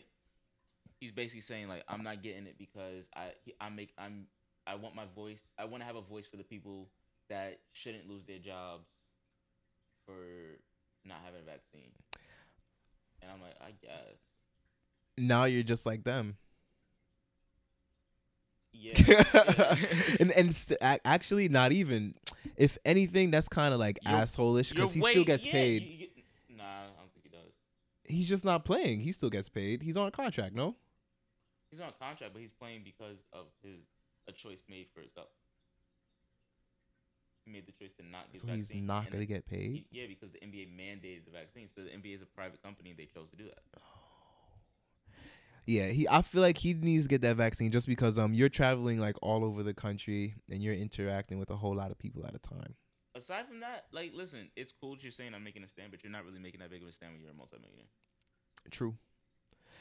he's 0.99 1.11
basically 1.11 1.41
saying 1.41 1.67
like 1.67 1.83
I'm 1.87 2.03
not 2.03 2.21
getting 2.23 2.45
it 2.47 2.55
because 2.57 3.07
I 3.15 3.31
he, 3.45 3.53
I 3.61 3.69
make 3.69 3.93
I'm 3.97 4.27
I 4.67 4.75
want 4.75 4.95
my 4.95 5.05
voice 5.15 5.43
I 5.57 5.65
want 5.65 5.81
to 5.81 5.87
have 5.87 5.95
a 5.95 6.01
voice 6.01 6.27
for 6.27 6.37
the 6.37 6.43
people 6.43 6.87
that 7.29 7.59
shouldn't 7.73 8.09
lose 8.09 8.23
their 8.25 8.39
jobs 8.39 8.87
for 10.05 10.13
not 11.05 11.17
having 11.23 11.41
a 11.41 11.45
vaccine. 11.45 11.91
And 13.21 13.31
I'm 13.31 13.41
like, 13.41 13.55
I 13.61 13.71
guess. 13.81 14.17
Now 15.17 15.43
you're 15.45 15.61
just 15.63 15.85
like 15.85 16.03
them. 16.03 16.37
Yeah. 18.71 18.93
yeah. 19.07 19.75
and 20.19 20.31
and 20.31 20.49
s- 20.49 20.71
a- 20.81 21.05
actually, 21.05 21.49
not 21.49 21.71
even. 21.71 22.15
If 22.55 22.77
anything, 22.85 23.29
that's 23.31 23.49
kind 23.49 23.73
of 23.73 23.79
like 23.79 23.99
You're- 24.03 24.17
asshole-ish 24.19 24.69
because 24.69 24.93
he 24.93 25.01
way- 25.01 25.11
still 25.11 25.23
gets 25.25 25.45
yeah, 25.45 25.51
paid. 25.51 25.83
you- 25.83 26.07
you 26.15 26.55
nah, 26.57 26.63
I 26.63 26.85
don't 26.85 27.11
think 27.13 27.23
he 27.23 27.29
does. 27.29 27.51
He's 28.05 28.29
just 28.29 28.45
not 28.45 28.63
playing. 28.65 29.01
He 29.01 29.11
still 29.11 29.29
gets 29.29 29.49
paid. 29.49 29.81
He's 29.81 29.97
on 29.97 30.07
a 30.07 30.11
contract, 30.11 30.55
no? 30.55 30.75
He's 31.71 31.79
on 31.79 31.89
a 31.89 31.91
contract, 32.03 32.33
but 32.33 32.41
he's 32.41 32.51
playing 32.51 32.81
because 32.83 33.17
of 33.33 33.45
his 33.63 33.81
a 34.27 34.31
choice 34.31 34.61
made 34.69 34.87
for 34.93 35.01
himself. 35.01 35.29
He 37.45 37.51
made 37.51 37.65
the 37.67 37.71
choice 37.71 37.93
to 37.97 38.03
not 38.05 38.31
get 38.31 38.41
So 38.41 38.47
vaccine. 38.47 38.63
he's 38.79 38.87
not 38.87 39.09
gonna 39.09 39.23
it- 39.23 39.27
get 39.27 39.45
paid. 39.45 39.85
yeah, 39.91 40.05
because 40.07 40.31
the 40.31 40.39
NBA 40.39 40.67
mandated 40.75 41.25
the 41.25 41.31
vaccine. 41.31 41.67
So 41.73 41.83
the 41.83 41.89
NBA 41.91 42.15
is 42.15 42.21
a 42.21 42.25
private 42.25 42.61
company, 42.61 42.93
they 42.93 43.05
chose 43.05 43.29
to 43.31 43.35
do 43.37 43.45
that. 43.45 43.63
Yeah, 45.65 45.89
he. 45.89 46.07
I 46.09 46.23
feel 46.23 46.41
like 46.41 46.57
he 46.57 46.73
needs 46.73 47.03
to 47.05 47.09
get 47.09 47.21
that 47.21 47.35
vaccine 47.35 47.69
just 47.71 47.85
because 47.85 48.17
um 48.17 48.33
you're 48.33 48.49
traveling 48.49 48.97
like 48.97 49.15
all 49.21 49.43
over 49.45 49.61
the 49.61 49.73
country 49.73 50.33
and 50.49 50.63
you're 50.63 50.73
interacting 50.73 51.37
with 51.37 51.51
a 51.51 51.55
whole 51.55 51.75
lot 51.75 51.91
of 51.91 51.99
people 51.99 52.25
at 52.25 52.33
a 52.33 52.39
time. 52.39 52.73
Aside 53.13 53.45
from 53.47 53.59
that, 53.59 53.85
like, 53.91 54.13
listen, 54.15 54.49
it's 54.55 54.71
cool 54.71 54.95
that 54.95 55.03
you're 55.03 55.11
saying 55.11 55.35
I'm 55.35 55.43
making 55.43 55.63
a 55.63 55.67
stand, 55.67 55.91
but 55.91 56.03
you're 56.03 56.11
not 56.11 56.25
really 56.25 56.39
making 56.39 56.61
that 56.61 56.71
big 56.71 56.81
of 56.81 56.87
a 56.87 56.91
stand 56.91 57.13
when 57.13 57.21
you're 57.21 57.29
a 57.31 57.35
multimillionaire. 57.35 57.85
True. 58.71 58.97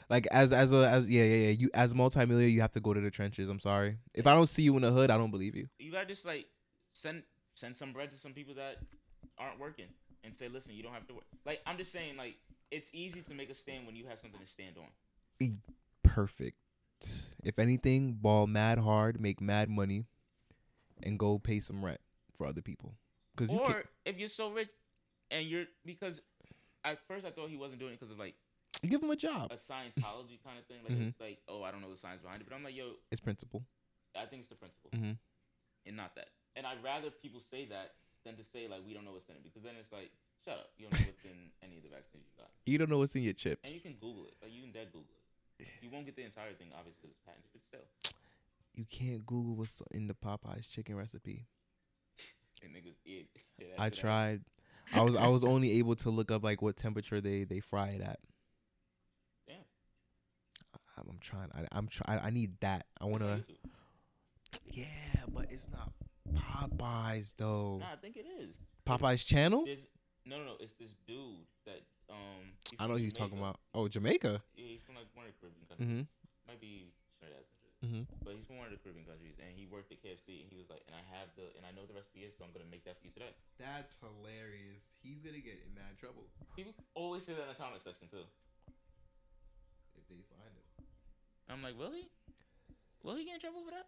Like 0.09 0.27
as 0.31 0.51
as 0.51 0.73
a 0.73 0.89
as 0.89 1.09
yeah 1.09 1.23
yeah 1.23 1.35
yeah 1.35 1.49
you 1.49 1.69
as 1.73 1.93
multimillionaire 1.93 2.49
you 2.49 2.61
have 2.61 2.71
to 2.71 2.79
go 2.79 2.93
to 2.93 2.99
the 3.01 3.11
trenches. 3.11 3.47
I'm 3.47 3.59
sorry. 3.59 3.97
If 4.13 4.25
I 4.25 4.33
don't 4.33 4.47
see 4.47 4.63
you 4.63 4.75
in 4.75 4.81
the 4.81 4.91
hood, 4.91 5.11
I 5.11 5.17
don't 5.17 5.31
believe 5.31 5.55
you. 5.55 5.67
You 5.77 5.91
gotta 5.91 6.07
just 6.07 6.25
like 6.25 6.47
send 6.93 7.23
send 7.53 7.75
some 7.77 7.93
bread 7.93 8.09
to 8.11 8.17
some 8.17 8.33
people 8.33 8.55
that 8.55 8.77
aren't 9.37 9.59
working 9.59 9.85
and 10.23 10.35
say, 10.35 10.47
listen, 10.47 10.73
you 10.73 10.83
don't 10.83 10.93
have 10.93 11.07
to 11.07 11.13
work. 11.13 11.25
Like 11.45 11.61
I'm 11.65 11.77
just 11.77 11.91
saying, 11.91 12.17
like 12.17 12.35
it's 12.71 12.89
easy 12.93 13.21
to 13.21 13.33
make 13.33 13.49
a 13.49 13.55
stand 13.55 13.85
when 13.85 13.95
you 13.95 14.07
have 14.07 14.19
something 14.19 14.39
to 14.39 14.47
stand 14.47 14.75
on. 14.77 15.57
Perfect. 16.03 16.57
If 17.43 17.59
anything, 17.59 18.13
ball 18.13 18.47
mad 18.47 18.79
hard, 18.79 19.21
make 19.21 19.39
mad 19.39 19.69
money, 19.69 20.05
and 21.03 21.17
go 21.17 21.39
pay 21.39 21.59
some 21.59 21.85
rent 21.85 21.99
for 22.35 22.45
other 22.45 22.61
people. 22.61 22.95
Cause 23.37 23.51
you 23.51 23.59
Or 23.59 23.65
can 23.67 23.83
if 24.05 24.19
you're 24.19 24.27
so 24.27 24.49
rich 24.51 24.71
and 25.31 25.45
you're 25.45 25.65
because 25.85 26.19
at 26.83 26.99
first 27.07 27.25
I 27.25 27.29
thought 27.29 27.49
he 27.49 27.55
wasn't 27.55 27.79
doing 27.79 27.93
it 27.93 27.99
because 27.99 28.11
of 28.11 28.19
like 28.19 28.35
give 28.87 29.01
them 29.01 29.09
a 29.11 29.15
job. 29.15 29.51
a 29.51 29.55
Scientology 29.55 30.41
kind 30.43 30.57
of 30.57 30.65
thing, 30.67 30.83
like 30.83 30.93
Mhm. 30.93 31.13
like 31.19 31.39
oh 31.47 31.63
I 31.63 31.71
don't 31.71 31.81
know 31.81 31.89
the 31.89 31.97
science 31.97 32.21
behind 32.21 32.41
it, 32.41 32.47
but 32.47 32.55
I'm 32.55 32.63
like 32.63 32.75
yo 32.75 32.93
It's 33.11 33.19
principle. 33.21 33.65
I 34.15 34.25
think 34.25 34.39
it's 34.41 34.49
the 34.49 34.55
principle 34.55 34.91
Mhm. 34.93 35.17
and 35.85 35.95
not 35.97 36.15
that. 36.15 36.29
And 36.55 36.65
I'd 36.65 36.83
rather 36.83 37.11
people 37.11 37.39
say 37.39 37.65
that 37.65 37.95
than 38.23 38.35
to 38.37 38.43
say 38.43 38.67
like 38.67 38.85
we 38.85 38.93
don't 38.93 39.05
know 39.05 39.13
what's 39.13 39.29
in 39.29 39.35
it 39.35 39.43
because 39.43 39.63
then 39.63 39.75
it's 39.75 39.91
like 39.91 40.11
shut 40.43 40.57
up, 40.57 40.71
you 40.77 40.87
don't 40.87 40.99
know 40.99 41.05
what's 41.07 41.23
in 41.25 41.51
any 41.61 41.77
of 41.77 41.83
the 41.83 41.89
vaccines 41.89 42.25
you 42.25 42.33
got, 42.37 42.51
You 42.65 42.77
don't 42.77 42.89
know 42.89 42.97
what's 42.99 43.15
in 43.15 43.23
your 43.23 43.33
chips. 43.33 43.61
and 43.63 43.73
you 43.73 43.81
can 43.81 43.93
Google 43.95 44.25
it, 44.27 44.35
like 44.41 44.51
you 44.51 44.61
can 44.61 44.71
dead 44.71 44.91
Google 44.91 45.13
it. 45.59 45.67
You 45.81 45.89
won't 45.89 46.05
get 46.05 46.15
the 46.15 46.23
entire 46.23 46.53
thing 46.53 46.71
obviously 46.73 47.01
because 47.01 47.15
it's 47.17 47.25
patented, 47.25 47.49
but 47.51 47.61
still, 47.61 48.15
You 48.75 48.85
can't 48.85 49.25
Google 49.25 49.55
what's 49.55 49.81
in 49.91 50.07
the 50.07 50.13
Popeyes 50.13 50.69
chicken 50.69 50.95
recipe. 50.95 51.47
and 52.63 52.73
niggas 52.75 52.95
eat. 53.05 53.29
Yeah, 53.59 53.75
I 53.77 53.89
tried. 53.89 54.45
I 54.93 55.01
was 55.01 55.15
I 55.15 55.27
was 55.27 55.43
only 55.43 55.71
able 55.79 55.95
to 55.97 56.09
look 56.09 56.31
up 56.31 56.43
like 56.43 56.61
what 56.61 56.77
temperature 56.77 57.19
they 57.19 57.43
they 57.43 57.59
fry 57.59 57.89
it 57.89 58.01
at. 58.01 58.19
I'm, 60.99 61.09
I'm 61.09 61.19
trying. 61.19 61.49
I, 61.55 61.67
I'm 61.71 61.87
trying. 61.87 62.19
I 62.19 62.29
need 62.29 62.59
that. 62.61 62.85
I 62.99 63.05
want 63.05 63.21
to. 63.23 63.43
Yeah, 64.71 64.85
but 65.33 65.47
it's 65.51 65.67
not 65.69 65.91
Popeyes 66.33 67.33
though. 67.37 67.77
Nah, 67.79 67.93
I 67.93 67.95
think 68.01 68.17
it 68.17 68.25
is. 68.41 68.49
Popeyes 68.85 69.25
channel. 69.25 69.65
There's 69.65 69.85
no, 70.25 70.37
no, 70.39 70.45
no. 70.45 70.55
It's 70.59 70.73
this 70.73 70.93
dude 71.07 71.45
that 71.65 71.81
um. 72.09 72.53
I 72.79 72.87
know 72.87 72.97
who 72.97 73.03
you're 73.03 73.11
talking 73.11 73.37
about. 73.37 73.59
Oh, 73.73 73.87
Jamaica. 73.87 74.41
Yeah, 74.55 74.65
he's 74.73 74.81
from 74.81 74.95
like 74.95 75.07
one 75.13 75.25
of 75.25 75.33
the 75.33 75.37
Caribbean 75.41 75.65
countries. 75.69 75.89
Mhm. 75.89 76.07
Might 76.49 76.61
be 76.61 76.93
Trinidad, 77.21 77.45
some 77.45 77.57
shit. 77.61 77.73
Mhm. 77.85 78.03
But 78.25 78.33
he's 78.37 78.45
from 78.49 78.57
one 78.57 78.67
of 78.69 78.73
the 78.73 78.81
Caribbean 78.81 79.05
countries, 79.05 79.37
and 79.37 79.53
he 79.53 79.65
worked 79.69 79.93
at 79.93 80.01
KFC, 80.01 80.41
and 80.41 80.49
he 80.49 80.57
was 80.57 80.69
like, 80.69 80.81
and 80.89 80.93
I 80.97 81.03
have 81.17 81.29
the, 81.37 81.49
and 81.57 81.63
I 81.65 81.71
know 81.77 81.85
the 81.85 81.93
recipe 81.97 82.25
is, 82.25 82.33
so 82.37 82.45
I'm 82.45 82.53
gonna 82.53 82.69
make 82.69 82.85
that 82.89 82.97
for 83.01 83.05
you 83.09 83.13
today. 83.13 83.33
That's 83.61 83.93
hilarious. 84.01 84.81
He's 85.01 85.21
gonna 85.21 85.41
get 85.41 85.61
in 85.61 85.69
mad 85.77 85.97
trouble 86.01 86.25
People 86.57 86.73
always 86.97 87.25
say 87.25 87.33
that 87.37 87.45
in 87.45 87.53
the 87.53 87.57
comment 87.57 87.81
section 87.85 88.09
too. 88.09 88.25
if 89.97 90.05
they 90.09 90.21
find 90.29 90.53
it. 90.57 90.65
I'm 91.49 91.63
like, 91.63 91.77
will 91.77 91.91
he? 91.91 92.07
Will 93.03 93.15
he 93.15 93.25
get 93.25 93.35
in 93.35 93.39
trouble 93.39 93.63
for 93.63 93.71
that? 93.71 93.85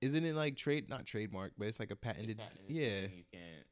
Isn't 0.00 0.24
it 0.24 0.34
like 0.34 0.56
trade? 0.56 0.88
Not 0.88 1.04
trademark, 1.06 1.52
but 1.58 1.68
it's 1.68 1.78
like 1.78 1.90
a 1.90 1.96
patented. 1.96 2.38
patented, 2.38 2.64
yeah. 2.68 3.02
You 3.02 3.24
can't. 3.32 3.66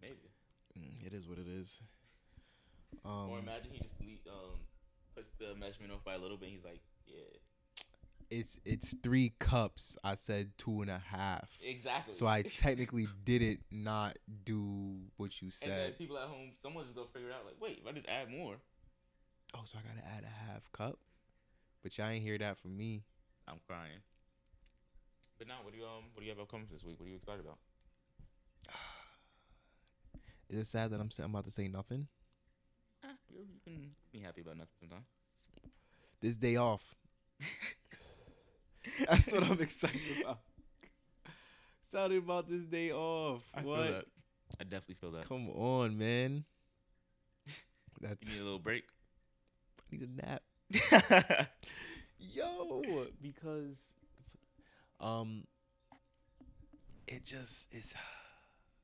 Maybe. 0.00 0.30
Mm, 0.78 1.06
it 1.06 1.12
is 1.12 1.28
what 1.28 1.38
it 1.38 1.46
is. 1.46 1.80
Um, 3.04 3.28
or 3.30 3.38
imagine 3.38 3.70
he 3.72 3.78
just 3.78 4.00
le- 4.00 4.32
um 4.32 4.58
puts 5.14 5.30
the 5.38 5.54
measurement 5.54 5.92
off 5.92 6.02
by 6.04 6.14
a 6.14 6.18
little 6.18 6.36
bit. 6.38 6.48
He's 6.48 6.64
like, 6.64 6.80
yeah, 7.06 7.16
it's 8.30 8.58
it's 8.64 8.94
three 9.02 9.34
cups. 9.38 9.96
I 10.02 10.16
said 10.16 10.52
two 10.56 10.80
and 10.80 10.90
a 10.90 10.98
half. 10.98 11.50
exactly. 11.62 12.14
So 12.14 12.26
I 12.26 12.42
technically 12.58 13.06
didn't 13.24 13.60
not 13.70 14.16
do 14.44 14.96
what 15.18 15.40
you 15.42 15.50
said. 15.50 15.68
and 15.68 15.78
then 15.80 15.92
people 15.92 16.16
at 16.18 16.24
home, 16.28 16.50
someone's 16.60 16.88
just 16.88 16.96
gonna 16.96 17.08
figure 17.12 17.28
it 17.28 17.34
out. 17.34 17.44
Like, 17.44 17.56
wait, 17.60 17.80
if 17.82 17.86
I 17.86 17.92
just 17.92 18.08
add 18.08 18.30
more, 18.30 18.56
Oh, 19.54 19.60
so 19.64 19.78
I 19.78 19.82
gotta 19.86 20.06
add 20.06 20.24
a 20.24 20.50
half 20.52 20.70
cup. 20.72 20.98
But 21.86 21.96
y'all 21.98 22.08
ain't 22.08 22.24
hear 22.24 22.36
that 22.38 22.58
from 22.58 22.76
me. 22.76 23.04
I'm 23.46 23.60
crying. 23.64 24.00
But 25.38 25.46
now, 25.46 25.58
what 25.62 25.72
do 25.72 25.78
you 25.78 25.84
um, 25.84 26.06
what 26.12 26.18
do 26.18 26.24
you 26.24 26.30
have 26.30 26.40
upcoming 26.40 26.66
this 26.68 26.82
week? 26.82 26.98
What 26.98 27.06
are 27.06 27.10
you 27.10 27.14
excited 27.14 27.42
about? 27.42 27.58
Is 30.50 30.58
it 30.58 30.66
sad 30.66 30.90
that 30.90 31.00
I'm 31.00 31.10
I'm 31.22 31.30
about 31.30 31.44
to 31.44 31.52
say 31.52 31.68
nothing? 31.68 32.08
Ah, 33.04 33.10
you, 33.32 33.44
can 33.62 33.90
be 34.12 34.18
happy 34.18 34.40
about 34.40 34.56
nothing 34.56 34.72
sometimes. 34.80 35.04
This 36.20 36.36
day 36.36 36.56
off. 36.56 36.96
That's 39.08 39.30
what 39.30 39.44
I'm 39.44 39.60
excited 39.60 40.00
about. 40.22 40.40
Excited 41.84 42.18
about 42.18 42.50
this 42.50 42.62
day 42.62 42.90
off. 42.90 43.42
what? 43.62 44.06
I 44.58 44.64
definitely 44.64 44.96
feel 44.96 45.12
that. 45.12 45.28
Come 45.28 45.50
on, 45.50 45.96
man. 45.96 46.46
That's 48.00 48.28
You 48.28 48.34
need 48.34 48.40
a 48.40 48.44
little 48.44 48.58
break. 48.58 48.86
I 49.78 49.96
need 49.96 50.02
a 50.02 50.26
nap. 50.26 50.42
Yo, 52.18 53.06
because 53.22 53.76
um 55.00 55.44
it 57.06 57.24
just 57.24 57.72
is 57.72 57.94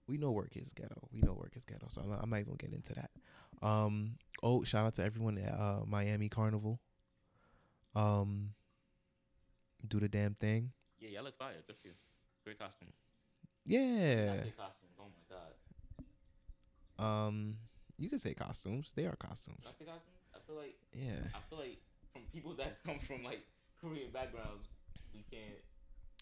we 0.07 0.16
know 0.16 0.30
work 0.30 0.57
is 0.57 0.72
ghetto. 0.72 1.09
We 1.12 1.20
know 1.22 1.33
work 1.33 1.53
is 1.57 1.64
ghetto, 1.64 1.87
so 1.89 2.03
I'm 2.03 2.11
not, 2.11 2.20
I'm 2.22 2.30
not 2.30 2.41
even 2.41 2.55
gonna 2.57 2.70
get 2.70 2.72
into 2.72 2.95
that. 2.95 3.11
Um 3.66 4.16
oh, 4.43 4.62
shout 4.64 4.87
out 4.87 4.95
to 4.97 5.05
everyone 5.05 5.39
at 5.39 5.53
uh, 5.53 5.80
Miami 5.87 6.28
Carnival. 6.28 6.80
Um 7.95 8.51
do 9.87 9.99
the 9.99 10.09
damn 10.09 10.35
thing. 10.35 10.70
yeah, 11.01 11.09
y'all 11.11 11.24
look 11.24 11.37
fire. 11.37 11.55
Good 11.66 11.76
for 11.80 11.89
you. 11.89 11.95
Great 12.45 12.59
costume. 12.59 12.89
Yeah. 13.64 14.37
Costume. 14.57 14.89
Oh 14.99 15.07
my 15.09 15.37
god. 15.37 17.24
Um 17.26 17.57
you 17.99 18.09
can 18.09 18.18
say 18.18 18.35
costumes. 18.35 18.93
They 18.95 19.07
are 19.07 19.16
costumes. 19.16 19.64
When 20.53 20.64
I 20.64 20.66
say 20.66 20.74
costume, 20.92 20.92
I 20.92 21.00
feel 21.00 21.09
like 21.09 21.22
Yeah. 21.22 21.28
I 21.34 21.40
feel 21.48 21.59
like 21.59 21.78
from 22.12 22.22
people 22.32 22.55
that 22.57 22.82
come 22.84 22.98
from 22.98 23.22
like 23.24 23.46
Korean 23.80 24.11
backgrounds, 24.12 24.68
we 25.14 25.24
can't. 25.30 25.62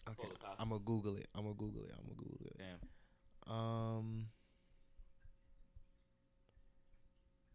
Okay. 0.07 0.15
Call 0.21 0.31
it 0.31 0.39
costume. 0.39 0.55
I'm 0.59 0.69
gonna 0.69 0.81
Google 0.81 1.15
it. 1.17 1.27
I'm 1.35 1.43
gonna 1.43 1.55
Google 1.55 1.83
it. 1.83 1.91
I'm 1.97 2.03
gonna 2.03 2.15
Google 2.15 2.47
it. 2.47 2.57
Damn. 2.57 3.53
Um, 3.53 4.27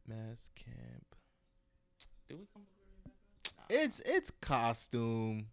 mas 0.07 0.51
camp. 0.55 1.17
Did 2.29 2.39
we 2.39 2.47
come 2.53 2.63
from 2.63 2.75
Korean 2.77 3.01
backgrounds? 3.05 3.55
Nah. 3.71 3.85
It's 3.85 4.01
it's 4.05 4.31
costume. 4.41 5.47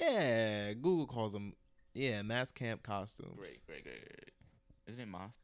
Yeah, 0.00 0.72
Google 0.74 1.06
calls 1.06 1.32
them. 1.32 1.54
Yeah, 1.94 2.22
mas 2.22 2.50
camp 2.50 2.82
costumes. 2.82 3.36
great, 3.36 3.64
great, 3.66 3.84
great, 3.84 4.00
great. 4.00 4.30
Isn't 4.86 5.02
it 5.02 5.08
Moss? 5.08 5.38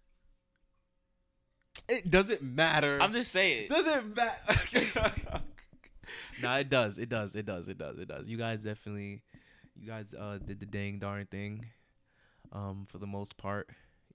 It 1.88 2.10
doesn't 2.10 2.42
matter. 2.42 2.98
I'm 3.00 3.12
just 3.12 3.32
saying. 3.32 3.68
doesn't 3.68 4.16
matter. 4.16 5.40
nah, 6.42 6.58
it 6.58 6.68
does. 6.68 6.98
It 6.98 7.08
does. 7.08 7.34
It 7.34 7.46
does. 7.46 7.68
It 7.68 7.78
does. 7.78 7.98
It 7.98 8.08
does. 8.08 8.28
You 8.28 8.36
guys 8.36 8.64
definitely, 8.64 9.22
you 9.80 9.86
guys 9.86 10.14
uh 10.18 10.38
did 10.44 10.60
the 10.60 10.66
dang 10.66 10.98
darn 10.98 11.26
thing. 11.26 11.66
Um, 12.50 12.86
for 12.88 12.96
the 12.98 13.06
most 13.06 13.36
part, 13.36 13.68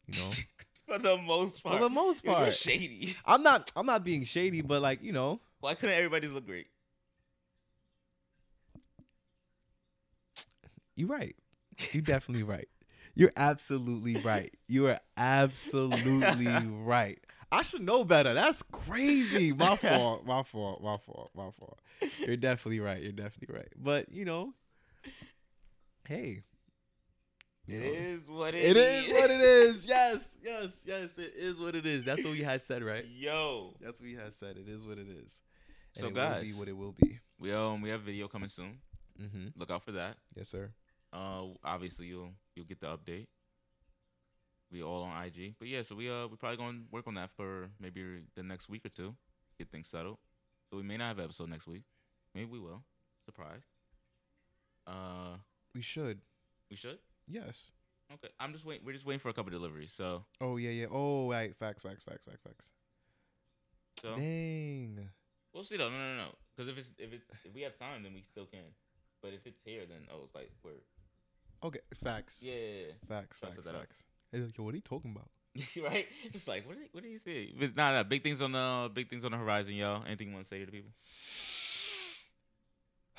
you 0.08 0.20
know. 0.20 0.32
For 0.86 1.00
the 1.00 1.18
most 1.18 1.64
part. 1.64 1.78
for 1.78 1.84
the 1.84 1.90
most 1.90 2.26
You're 2.26 2.34
part, 2.36 2.54
shady. 2.54 3.16
I'm 3.26 3.42
not. 3.42 3.72
I'm 3.74 3.86
not 3.86 4.04
being 4.04 4.26
shady, 4.26 4.62
but 4.62 4.82
like 4.82 5.02
you 5.02 5.14
know, 5.14 5.40
Why 5.62 5.76
couldn't 5.76 5.96
everybody 5.96 6.24
just 6.24 6.34
look 6.34 6.46
great? 6.46 6.68
You're 10.96 11.08
right. 11.08 11.36
You're 11.94 12.04
definitely 12.04 12.44
right. 12.44 12.68
You're 13.16 13.32
absolutely 13.38 14.18
right. 14.18 14.54
You 14.68 14.88
are 14.88 15.00
absolutely 15.16 16.48
right. 16.68 17.23
I 17.54 17.62
should 17.62 17.82
know 17.84 18.04
better. 18.04 18.34
That's 18.34 18.64
crazy. 18.72 19.54
My 19.58 19.76
fault. 19.76 20.26
My 20.26 20.44
fault. 20.44 20.82
My 20.84 20.98
fault. 20.98 21.30
My 21.36 21.50
fault. 21.52 21.80
You're 22.20 22.36
definitely 22.38 22.80
right. 22.80 23.02
You're 23.02 23.12
definitely 23.12 23.56
right. 23.56 23.70
But 23.78 24.12
you 24.12 24.26
know, 24.26 24.54
hey, 26.08 26.44
It 27.68 27.80
know, 27.80 27.86
is 27.88 28.28
what 28.28 28.54
it 28.56 28.76
is 28.76 29.12
what 29.14 29.30
it 29.32 29.42
is. 29.42 29.86
Yes, 29.88 30.36
yes, 30.44 30.84
yes. 30.86 31.18
It 31.18 31.34
is 31.38 31.60
what 31.60 31.76
it 31.76 31.86
is. 31.86 32.04
That's 32.04 32.24
what 32.24 32.34
we 32.34 32.42
had 32.42 32.64
said, 32.64 32.84
right? 32.84 33.06
Yo. 33.08 33.76
That's 33.80 34.00
what 34.00 34.08
we 34.08 34.16
had 34.16 34.34
said. 34.34 34.58
It 34.58 34.68
is 34.68 34.86
what 34.86 34.98
it 34.98 35.08
is. 35.08 35.42
And 35.96 36.02
So 36.02 36.06
it 36.08 36.14
will 36.14 36.22
guys, 36.22 36.44
be 36.44 36.60
what 36.60 36.68
it 36.68 36.76
will 36.78 36.92
be. 37.00 37.20
we 37.40 37.54
um 37.54 37.82
we 37.82 37.90
have 37.90 38.02
video 38.02 38.28
coming 38.28 38.50
soon. 38.50 38.80
Mm-hmm. 39.22 39.48
Look 39.60 39.70
out 39.72 39.84
for 39.84 39.92
that. 39.94 40.18
Yes, 40.36 40.50
sir. 40.50 40.72
Uh, 41.14 41.44
obviously 41.64 42.08
you'll 42.08 42.32
you'll 42.56 42.66
get 42.66 42.80
the 42.82 42.88
update. 42.88 43.28
We 44.74 44.82
all 44.82 45.04
on 45.04 45.24
IG, 45.24 45.54
but 45.60 45.68
yeah, 45.68 45.84
so 45.84 45.94
we 45.96 46.10
uh 46.10 46.28
we 46.28 46.36
probably 46.36 46.58
gonna 46.58 46.80
work 46.92 47.06
on 47.08 47.14
that 47.14 47.30
for 47.30 47.70
maybe 47.80 48.02
the 48.36 48.42
next 48.42 48.68
week 48.70 48.84
or 48.86 48.90
two, 48.90 49.14
get 49.60 49.70
things 49.70 49.88
settled. 49.88 50.18
So 50.70 50.78
we 50.78 50.84
may 50.84 50.98
not 50.98 51.10
have 51.10 51.20
an 51.20 51.26
episode 51.26 51.50
next 51.50 51.68
week. 51.68 51.84
Maybe 52.34 52.48
we 52.50 52.60
will. 52.60 52.84
Surprise. 53.24 53.62
Uh, 54.88 55.38
We 55.76 55.82
should. 55.82 56.22
we 56.72 56.76
should. 56.76 56.98
Yes. 57.28 57.72
Okay, 58.12 58.30
I'm 58.40 58.52
just 58.52 58.66
waiting. 58.66 58.84
We're 58.86 58.94
just 58.94 59.06
waiting 59.06 59.20
for 59.20 59.30
a 59.30 59.34
couple 59.34 59.52
deliveries. 59.52 59.94
So 59.94 60.26
Oh 60.42 60.58
yeah, 60.58 60.72
yeah. 60.72 60.88
Oh 60.92 61.30
right. 61.30 61.56
Facts, 61.56 61.84
facts, 61.84 62.02
facts, 62.04 62.26
facts, 62.26 62.42
facts. 62.44 62.72
so 64.02 64.16
Dang. 64.16 65.08
We'll 65.54 65.64
see 65.64 65.78
though. 65.78 65.90
No, 65.90 65.98
no, 65.98 66.16
no. 66.18 66.28
Because 66.56 66.72
if 66.72 66.78
it's 66.80 66.94
if 66.98 67.14
it's 67.14 67.26
if 67.46 67.54
we 67.54 67.62
have 67.62 67.78
time, 67.78 68.02
then 68.02 68.14
we 68.14 68.24
still 68.24 68.46
can. 68.46 68.74
But 69.22 69.34
if 69.34 69.46
it's 69.46 69.62
here, 69.64 69.86
then 69.88 70.08
oh, 70.12 70.24
it's 70.26 70.34
like 70.36 70.52
we're 70.64 70.82
Okay, 71.64 71.80
facts. 72.04 72.42
yeah, 72.44 72.54
yeah, 72.54 72.86
Facts, 73.08 73.40
facts, 73.40 73.56
facts. 73.56 74.04
Hey, 74.34 74.40
like, 74.40 74.58
yo, 74.58 74.64
what 74.64 74.74
are 74.74 74.78
you 74.78 74.82
talking 74.82 75.12
about? 75.12 75.30
right. 75.84 76.08
It's 76.34 76.48
like 76.48 76.66
what 76.66 76.76
do 76.76 76.82
you, 76.82 76.88
what 76.92 77.04
do 77.04 77.10
you 77.10 77.20
say? 77.20 77.54
But 77.58 77.76
nah, 77.76 77.94
nah. 77.94 78.02
Big 78.02 78.24
things 78.24 78.42
on 78.42 78.54
the 78.54 78.90
big 78.92 79.08
things 79.08 79.24
on 79.24 79.32
the 79.32 79.38
horizon, 79.38 79.76
y'all. 79.76 80.04
Anything 80.08 80.30
you 80.30 80.34
want 80.34 80.46
to 80.46 80.50
say 80.50 80.60
to 80.60 80.66
the 80.66 80.72
people? 80.72 80.92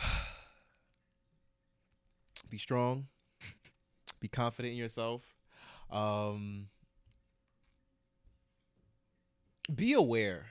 Be 2.51 2.59
strong. 2.59 3.07
Be 4.19 4.27
confident 4.27 4.73
in 4.73 4.79
yourself. 4.79 5.23
Um, 5.89 6.67
be 9.73 9.93
aware. 9.93 10.47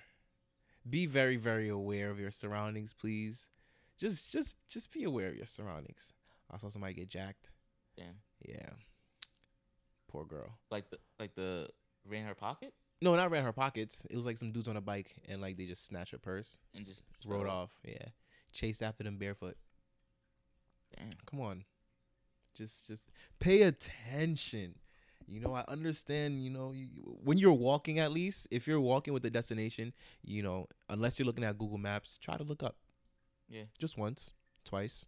Be 0.89 1.05
very, 1.07 1.35
very 1.35 1.67
aware 1.67 2.09
of 2.09 2.19
your 2.19 2.31
surroundings, 2.31 2.93
please. 2.93 3.49
Just, 3.97 4.31
just, 4.31 4.55
just 4.69 4.91
be 4.91 5.03
aware 5.03 5.29
of 5.29 5.35
your 5.35 5.45
surroundings. 5.45 6.13
I 6.51 6.57
saw 6.57 6.69
somebody 6.69 6.93
get 6.93 7.09
jacked. 7.09 7.49
Yeah. 7.97 8.11
Yeah. 8.45 8.69
Poor 10.13 10.25
girl. 10.25 10.57
Like 10.69 10.89
the 10.91 10.99
like 11.19 11.33
the 11.35 11.67
ran 12.07 12.25
her 12.25 12.35
pocket 12.35 12.73
No, 13.01 13.15
not 13.15 13.31
ran 13.31 13.43
her 13.43 13.51
pockets. 13.51 14.05
It 14.09 14.15
was 14.15 14.25
like 14.25 14.37
some 14.37 14.51
dudes 14.51 14.67
on 14.67 14.77
a 14.77 14.81
bike 14.81 15.15
and 15.27 15.41
like 15.41 15.57
they 15.57 15.65
just 15.65 15.85
snatched 15.85 16.11
her 16.11 16.19
purse, 16.19 16.57
and 16.75 16.85
just 16.85 17.01
rode 17.25 17.47
off. 17.47 17.71
Yeah, 17.83 18.05
chased 18.51 18.83
after 18.83 19.03
them 19.03 19.17
barefoot. 19.17 19.57
Damn. 20.95 21.09
Come 21.25 21.41
on, 21.41 21.63
just 22.55 22.87
just 22.87 23.03
pay 23.39 23.63
attention. 23.63 24.75
You 25.25 25.39
know, 25.39 25.55
I 25.55 25.63
understand. 25.67 26.43
You 26.43 26.51
know, 26.51 26.73
you, 26.73 27.17
when 27.23 27.39
you're 27.39 27.53
walking, 27.53 27.97
at 27.97 28.11
least 28.11 28.47
if 28.51 28.67
you're 28.67 28.79
walking 28.79 29.13
with 29.13 29.25
a 29.25 29.31
destination, 29.31 29.93
you 30.23 30.43
know, 30.43 30.67
unless 30.89 31.17
you're 31.17 31.25
looking 31.25 31.43
at 31.43 31.57
Google 31.57 31.79
Maps, 31.79 32.19
try 32.21 32.37
to 32.37 32.43
look 32.43 32.61
up. 32.61 32.75
Yeah. 33.49 33.63
just 33.79 33.97
once, 33.97 34.33
twice, 34.63 35.07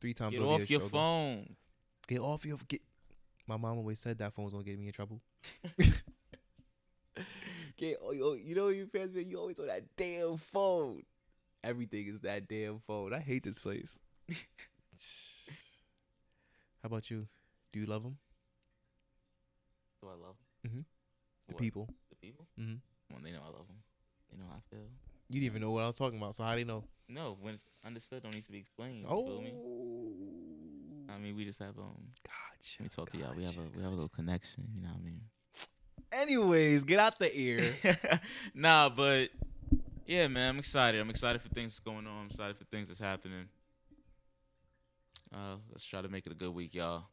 three 0.00 0.14
times. 0.14 0.34
Get 0.34 0.42
off 0.42 0.70
your 0.70 0.80
phone. 0.80 1.56
Get 2.06 2.20
off 2.20 2.44
your 2.44 2.58
get. 2.68 2.82
My 3.46 3.56
mom 3.56 3.78
always 3.78 3.98
said 3.98 4.18
that 4.18 4.32
phones 4.34 4.52
don't 4.52 4.64
get 4.64 4.78
me 4.78 4.86
in 4.86 4.92
trouble. 4.92 5.20
okay, 7.76 7.96
oh, 8.02 8.12
yo, 8.12 8.34
you 8.34 8.54
know 8.54 8.68
you 8.68 8.86
fans 8.86 9.14
man, 9.14 9.28
you 9.28 9.38
always 9.38 9.58
on 9.58 9.66
that 9.66 9.84
damn 9.96 10.36
phone. 10.36 11.02
Everything 11.64 12.08
is 12.08 12.20
that 12.20 12.48
damn 12.48 12.78
phone. 12.86 13.12
I 13.14 13.20
hate 13.20 13.44
this 13.44 13.58
place. 13.58 13.98
How 16.82 16.86
about 16.86 17.10
you? 17.10 17.26
Do 17.72 17.80
you 17.80 17.86
love 17.86 18.02
them? 18.02 18.18
Do 20.02 20.08
I 20.08 20.14
love 20.14 20.36
Mhm. 20.66 20.84
The 21.48 21.54
What? 21.54 21.60
people. 21.60 21.88
the 22.10 22.16
people? 22.16 22.46
Mm-hmm. 22.58 22.76
Well, 23.12 23.20
they 23.22 23.30
know 23.32 23.42
I 23.42 23.46
love 23.50 23.66
them. 23.66 23.82
They 24.30 24.36
know 24.38 24.46
how 24.48 24.56
I 24.56 24.60
feel. 24.70 24.86
You 25.28 25.40
didn't 25.40 25.44
even 25.46 25.62
know 25.62 25.70
what 25.70 25.84
I 25.84 25.86
was 25.88 25.96
talking 25.98 26.18
about. 26.18 26.34
So 26.34 26.42
how 26.44 26.52
do 26.54 26.58
you 26.60 26.64
know? 26.64 26.84
No, 27.08 27.36
when 27.40 27.54
it's 27.54 27.66
understood, 27.84 28.22
don't 28.22 28.34
need 28.34 28.44
to 28.44 28.52
be 28.52 28.58
explained. 28.58 29.00
You 29.02 29.06
Oh, 29.08 29.26
feel 29.26 29.40
me? 29.42 29.52
I 31.14 31.18
mean, 31.18 31.36
we 31.36 31.44
just 31.44 31.58
have 31.60 31.78
um. 31.78 31.96
gotcha. 32.24 32.76
Let 32.78 32.84
me 32.84 32.88
talk 32.88 33.10
to 33.10 33.18
y'all. 33.18 33.34
We 33.36 33.44
have 33.44 33.56
a 33.56 33.76
we 33.76 33.82
have 33.82 33.92
a 33.92 33.94
little 33.94 34.08
connection. 34.08 34.64
You 34.74 34.82
know 34.82 34.88
what 34.88 35.00
I 35.00 35.04
mean? 35.04 35.20
Anyways, 36.12 36.84
get 36.84 36.98
out 36.98 37.18
the 37.18 37.34
ear. 37.34 37.62
nah, 38.54 38.88
but 38.88 39.30
yeah, 40.06 40.28
man, 40.28 40.50
I'm 40.50 40.58
excited. 40.58 41.00
I'm 41.00 41.10
excited 41.10 41.40
for 41.40 41.48
things 41.48 41.78
going 41.78 42.06
on. 42.06 42.22
I'm 42.22 42.26
excited 42.26 42.56
for 42.56 42.64
things 42.64 42.88
that's 42.88 43.00
happening. 43.00 43.48
Uh, 45.34 45.56
let's 45.70 45.84
try 45.84 46.02
to 46.02 46.08
make 46.08 46.26
it 46.26 46.32
a 46.32 46.34
good 46.34 46.54
week, 46.54 46.74
y'all. 46.74 47.04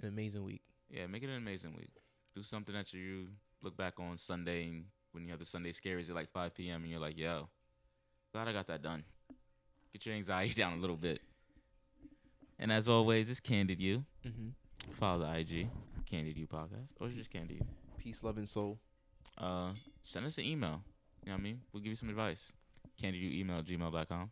An 0.00 0.08
amazing 0.08 0.44
week. 0.44 0.62
Yeah, 0.88 1.06
make 1.06 1.22
it 1.22 1.28
an 1.28 1.36
amazing 1.36 1.74
week. 1.76 1.90
Do 2.34 2.42
something 2.42 2.74
that 2.74 2.92
you 2.92 3.28
look 3.62 3.76
back 3.76 3.98
on 3.98 4.16
Sunday 4.16 4.68
and 4.68 4.84
when 5.12 5.24
you 5.24 5.30
have 5.30 5.38
the 5.38 5.46
Sunday 5.46 5.72
scaries 5.72 6.08
at 6.08 6.14
like 6.14 6.30
5 6.30 6.54
p.m. 6.54 6.82
and 6.82 6.90
you're 6.90 7.00
like, 7.00 7.18
yo, 7.18 7.48
glad 8.32 8.46
I 8.46 8.52
got 8.52 8.66
that 8.68 8.82
done. 8.82 9.02
Get 9.92 10.06
your 10.06 10.14
anxiety 10.14 10.54
down 10.60 10.74
a 10.74 10.76
little 10.76 10.96
bit. 10.96 11.20
And 12.58 12.72
as 12.72 12.88
always, 12.88 13.28
it's 13.30 13.40
Candid 13.40 13.80
You. 13.80 14.04
Mm-hmm. 14.26 14.48
Follow 14.92 15.26
the 15.26 15.38
IG, 15.38 15.68
Candid 16.06 16.36
You 16.38 16.46
Podcast, 16.46 16.92
or 17.00 17.08
just 17.08 17.30
Candid 17.30 17.56
You. 17.58 17.66
Peace, 17.98 18.22
love, 18.22 18.38
and 18.38 18.48
soul. 18.48 18.78
uh, 19.38 19.70
send 20.00 20.24
us 20.26 20.38
an 20.38 20.44
email. 20.44 20.82
You 21.24 21.30
know 21.30 21.34
what 21.34 21.40
I 21.40 21.42
mean? 21.42 21.60
We'll 21.72 21.82
give 21.82 21.90
you 21.90 21.96
some 21.96 22.08
advice. 22.08 22.52
Candid 23.00 23.20
You 23.20 23.38
email 23.40 23.62
gmail.com. 23.62 24.30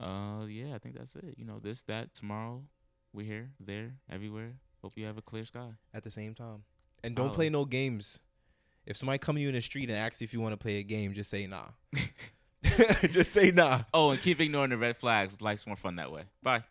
Uh, 0.00 0.46
yeah, 0.46 0.74
I 0.74 0.78
think 0.78 0.96
that's 0.98 1.14
it. 1.14 1.34
You 1.36 1.44
know, 1.44 1.58
this, 1.62 1.82
that, 1.84 2.14
tomorrow. 2.14 2.62
We're 3.12 3.26
here, 3.26 3.50
there, 3.58 3.94
everywhere. 4.10 4.52
Hope 4.82 4.92
you 4.96 5.04
have 5.06 5.18
a 5.18 5.22
clear 5.22 5.44
sky. 5.44 5.70
at 5.92 6.04
the 6.04 6.10
same 6.10 6.34
time. 6.34 6.62
And 7.02 7.14
don't 7.16 7.30
Oh. 7.30 7.34
play 7.34 7.50
no 7.50 7.64
games. 7.64 8.20
If 8.86 8.96
somebody 8.96 9.18
come 9.18 9.36
to 9.36 9.40
you 9.42 9.48
in 9.48 9.54
the 9.54 9.60
street 9.60 9.88
and 9.88 9.98
asks 9.98 10.20
you 10.20 10.24
if 10.26 10.32
you 10.32 10.40
want 10.40 10.52
to 10.52 10.56
play 10.56 10.76
a 10.78 10.82
game, 10.82 11.12
just 11.12 11.28
say 11.30 11.46
nah. 11.46 11.68
just 13.10 13.32
say 13.32 13.50
nah. 13.50 13.82
Oh, 13.92 14.10
and 14.10 14.20
keep 14.20 14.40
ignoring 14.40 14.70
the 14.70 14.76
red 14.76 14.96
flags. 14.96 15.40
Life's 15.40 15.66
more 15.66 15.76
fun 15.76 15.96
that 15.96 16.12
way. 16.12 16.22
Bye. 16.42 16.62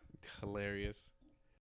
Hilarious. 0.42 1.10